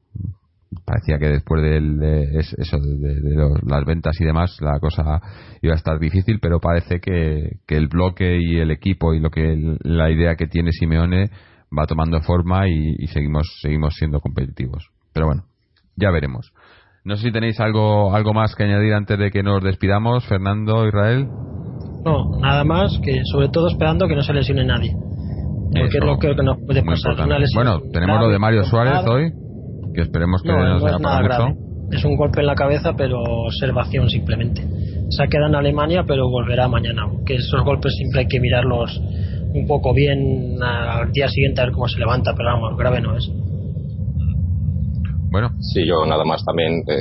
parecía 0.86 1.18
que 1.20 1.28
después 1.28 1.62
de, 1.62 2.40
eso, 2.40 2.78
de, 2.78 3.60
las 3.66 3.86
ventas 3.86 4.20
y 4.20 4.26
demás, 4.26 4.58
la 4.62 4.80
cosa 4.80 5.22
iba 5.62 5.74
a 5.74 5.78
estar 5.78 5.99
difícil, 5.99 6.40
pero 6.41 6.60
parece 6.60 6.99
que, 6.99 7.60
el 7.68 7.88
bloque 7.88 8.38
y 8.40 8.58
el 8.58 8.72
equipo 8.72 9.14
y 9.14 9.20
lo 9.20 9.30
que 9.30 9.56
la 9.84 10.10
idea 10.10 10.36
que 10.36 10.48
tiene 10.48 10.72
Simeone 10.72 11.30
va 11.78 11.86
tomando 11.86 12.20
forma 12.22 12.68
y, 12.68 13.08
seguimos 13.08 13.48
seguimos 13.62 13.95
siendo 13.95 14.20
competitivos. 14.20 14.90
Pero 15.14 15.28
bueno, 15.28 15.44
ya 15.95 16.12
veremos. 16.12 16.52
No 17.03 17.16
sé 17.16 17.24
si 17.24 17.32
tenéis 17.32 17.60
algo 17.60 18.14
algo 18.16 18.34
más 18.34 18.56
que 18.56 18.64
añadir 18.64 18.94
antes 18.94 19.18
de 19.18 19.32
que 19.32 19.41
nos 19.41 19.64
despidamos, 19.64 20.26
Fernando, 20.28 20.86
Israel. 20.88 21.28
No, 22.06 22.40
nada 22.40 22.64
más 22.64 22.99
que 23.03 23.22
sobre 23.32 23.49
todo 23.49 23.70
esperando 23.70 24.08
que 24.08 24.16
no 24.16 24.22
se 24.22 24.34
lesione 24.34 24.66
nadie. 24.66 24.91
Porque 25.74 25.98
es 25.98 26.03
lo 26.03 26.18
que 26.18 26.44
nos 26.44 26.58
puede 26.66 26.84
pasar. 26.84 27.16
bueno, 27.56 27.80
tenemos 27.94 28.20
lo 28.20 28.30
de 28.30 28.40
Mario 28.40 28.64
Suárez 28.66 29.06
hoy 29.08 29.32
que 29.93 30.01
esperemos 30.01 30.41
que 30.41 30.49
no, 30.49 30.80
sea 30.80 30.97
para 30.99 31.53
Es 31.91 32.03
un 32.05 32.15
golpe 32.15 32.41
en 32.41 32.47
la 32.47 32.55
cabeza, 32.55 32.93
pero 32.95 33.22
observación 33.22 34.09
simplemente. 34.09 34.61
Se 35.09 35.23
ha 35.23 35.27
quedado 35.27 35.49
en 35.49 35.55
Alemania, 35.55 36.03
pero 36.07 36.30
volverá 36.30 36.68
mañana. 36.68 37.03
Que 37.26 37.35
esos 37.35 37.63
golpes 37.63 37.93
siempre 37.95 38.22
hay 38.22 38.27
que 38.27 38.39
mirarlos 38.39 38.99
un 39.53 39.68
poco 39.68 39.93
bien 39.93 40.61
al 40.61 41.11
día 41.11 41.27
siguiente 41.27 41.61
a 41.61 41.65
ver 41.65 41.73
cómo 41.73 41.88
se 41.88 41.99
levanta, 41.99 42.34
pero 42.35 42.49
vamos, 42.53 42.77
grave 42.77 43.01
no 43.01 43.18
es. 43.18 43.30
Bueno. 45.31 45.49
Sí, 45.61 45.85
yo 45.85 46.05
nada 46.05 46.26
más 46.26 46.43
también 46.43 46.84
eh, 46.85 46.97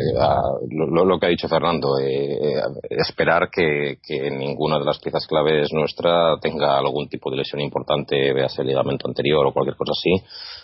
lo, 0.70 1.18
que 1.18 1.26
ha 1.26 1.30
dicho 1.30 1.48
Fernando, 1.48 1.98
eh, 1.98 2.34
eh, 2.34 2.62
esperar 2.90 3.50
que, 3.50 3.98
que, 4.00 4.30
ninguna 4.30 4.78
de 4.78 4.84
las 4.84 5.00
piezas 5.00 5.26
claves 5.26 5.72
nuestra 5.72 6.38
tenga 6.40 6.78
algún 6.78 7.08
tipo 7.08 7.28
de 7.28 7.38
lesión 7.38 7.60
importante, 7.60 8.32
veas 8.32 8.56
el 8.60 8.68
ligamento 8.68 9.08
anterior 9.08 9.44
o 9.44 9.52
cualquier 9.52 9.74
cosa 9.74 9.94
así, 9.98 10.10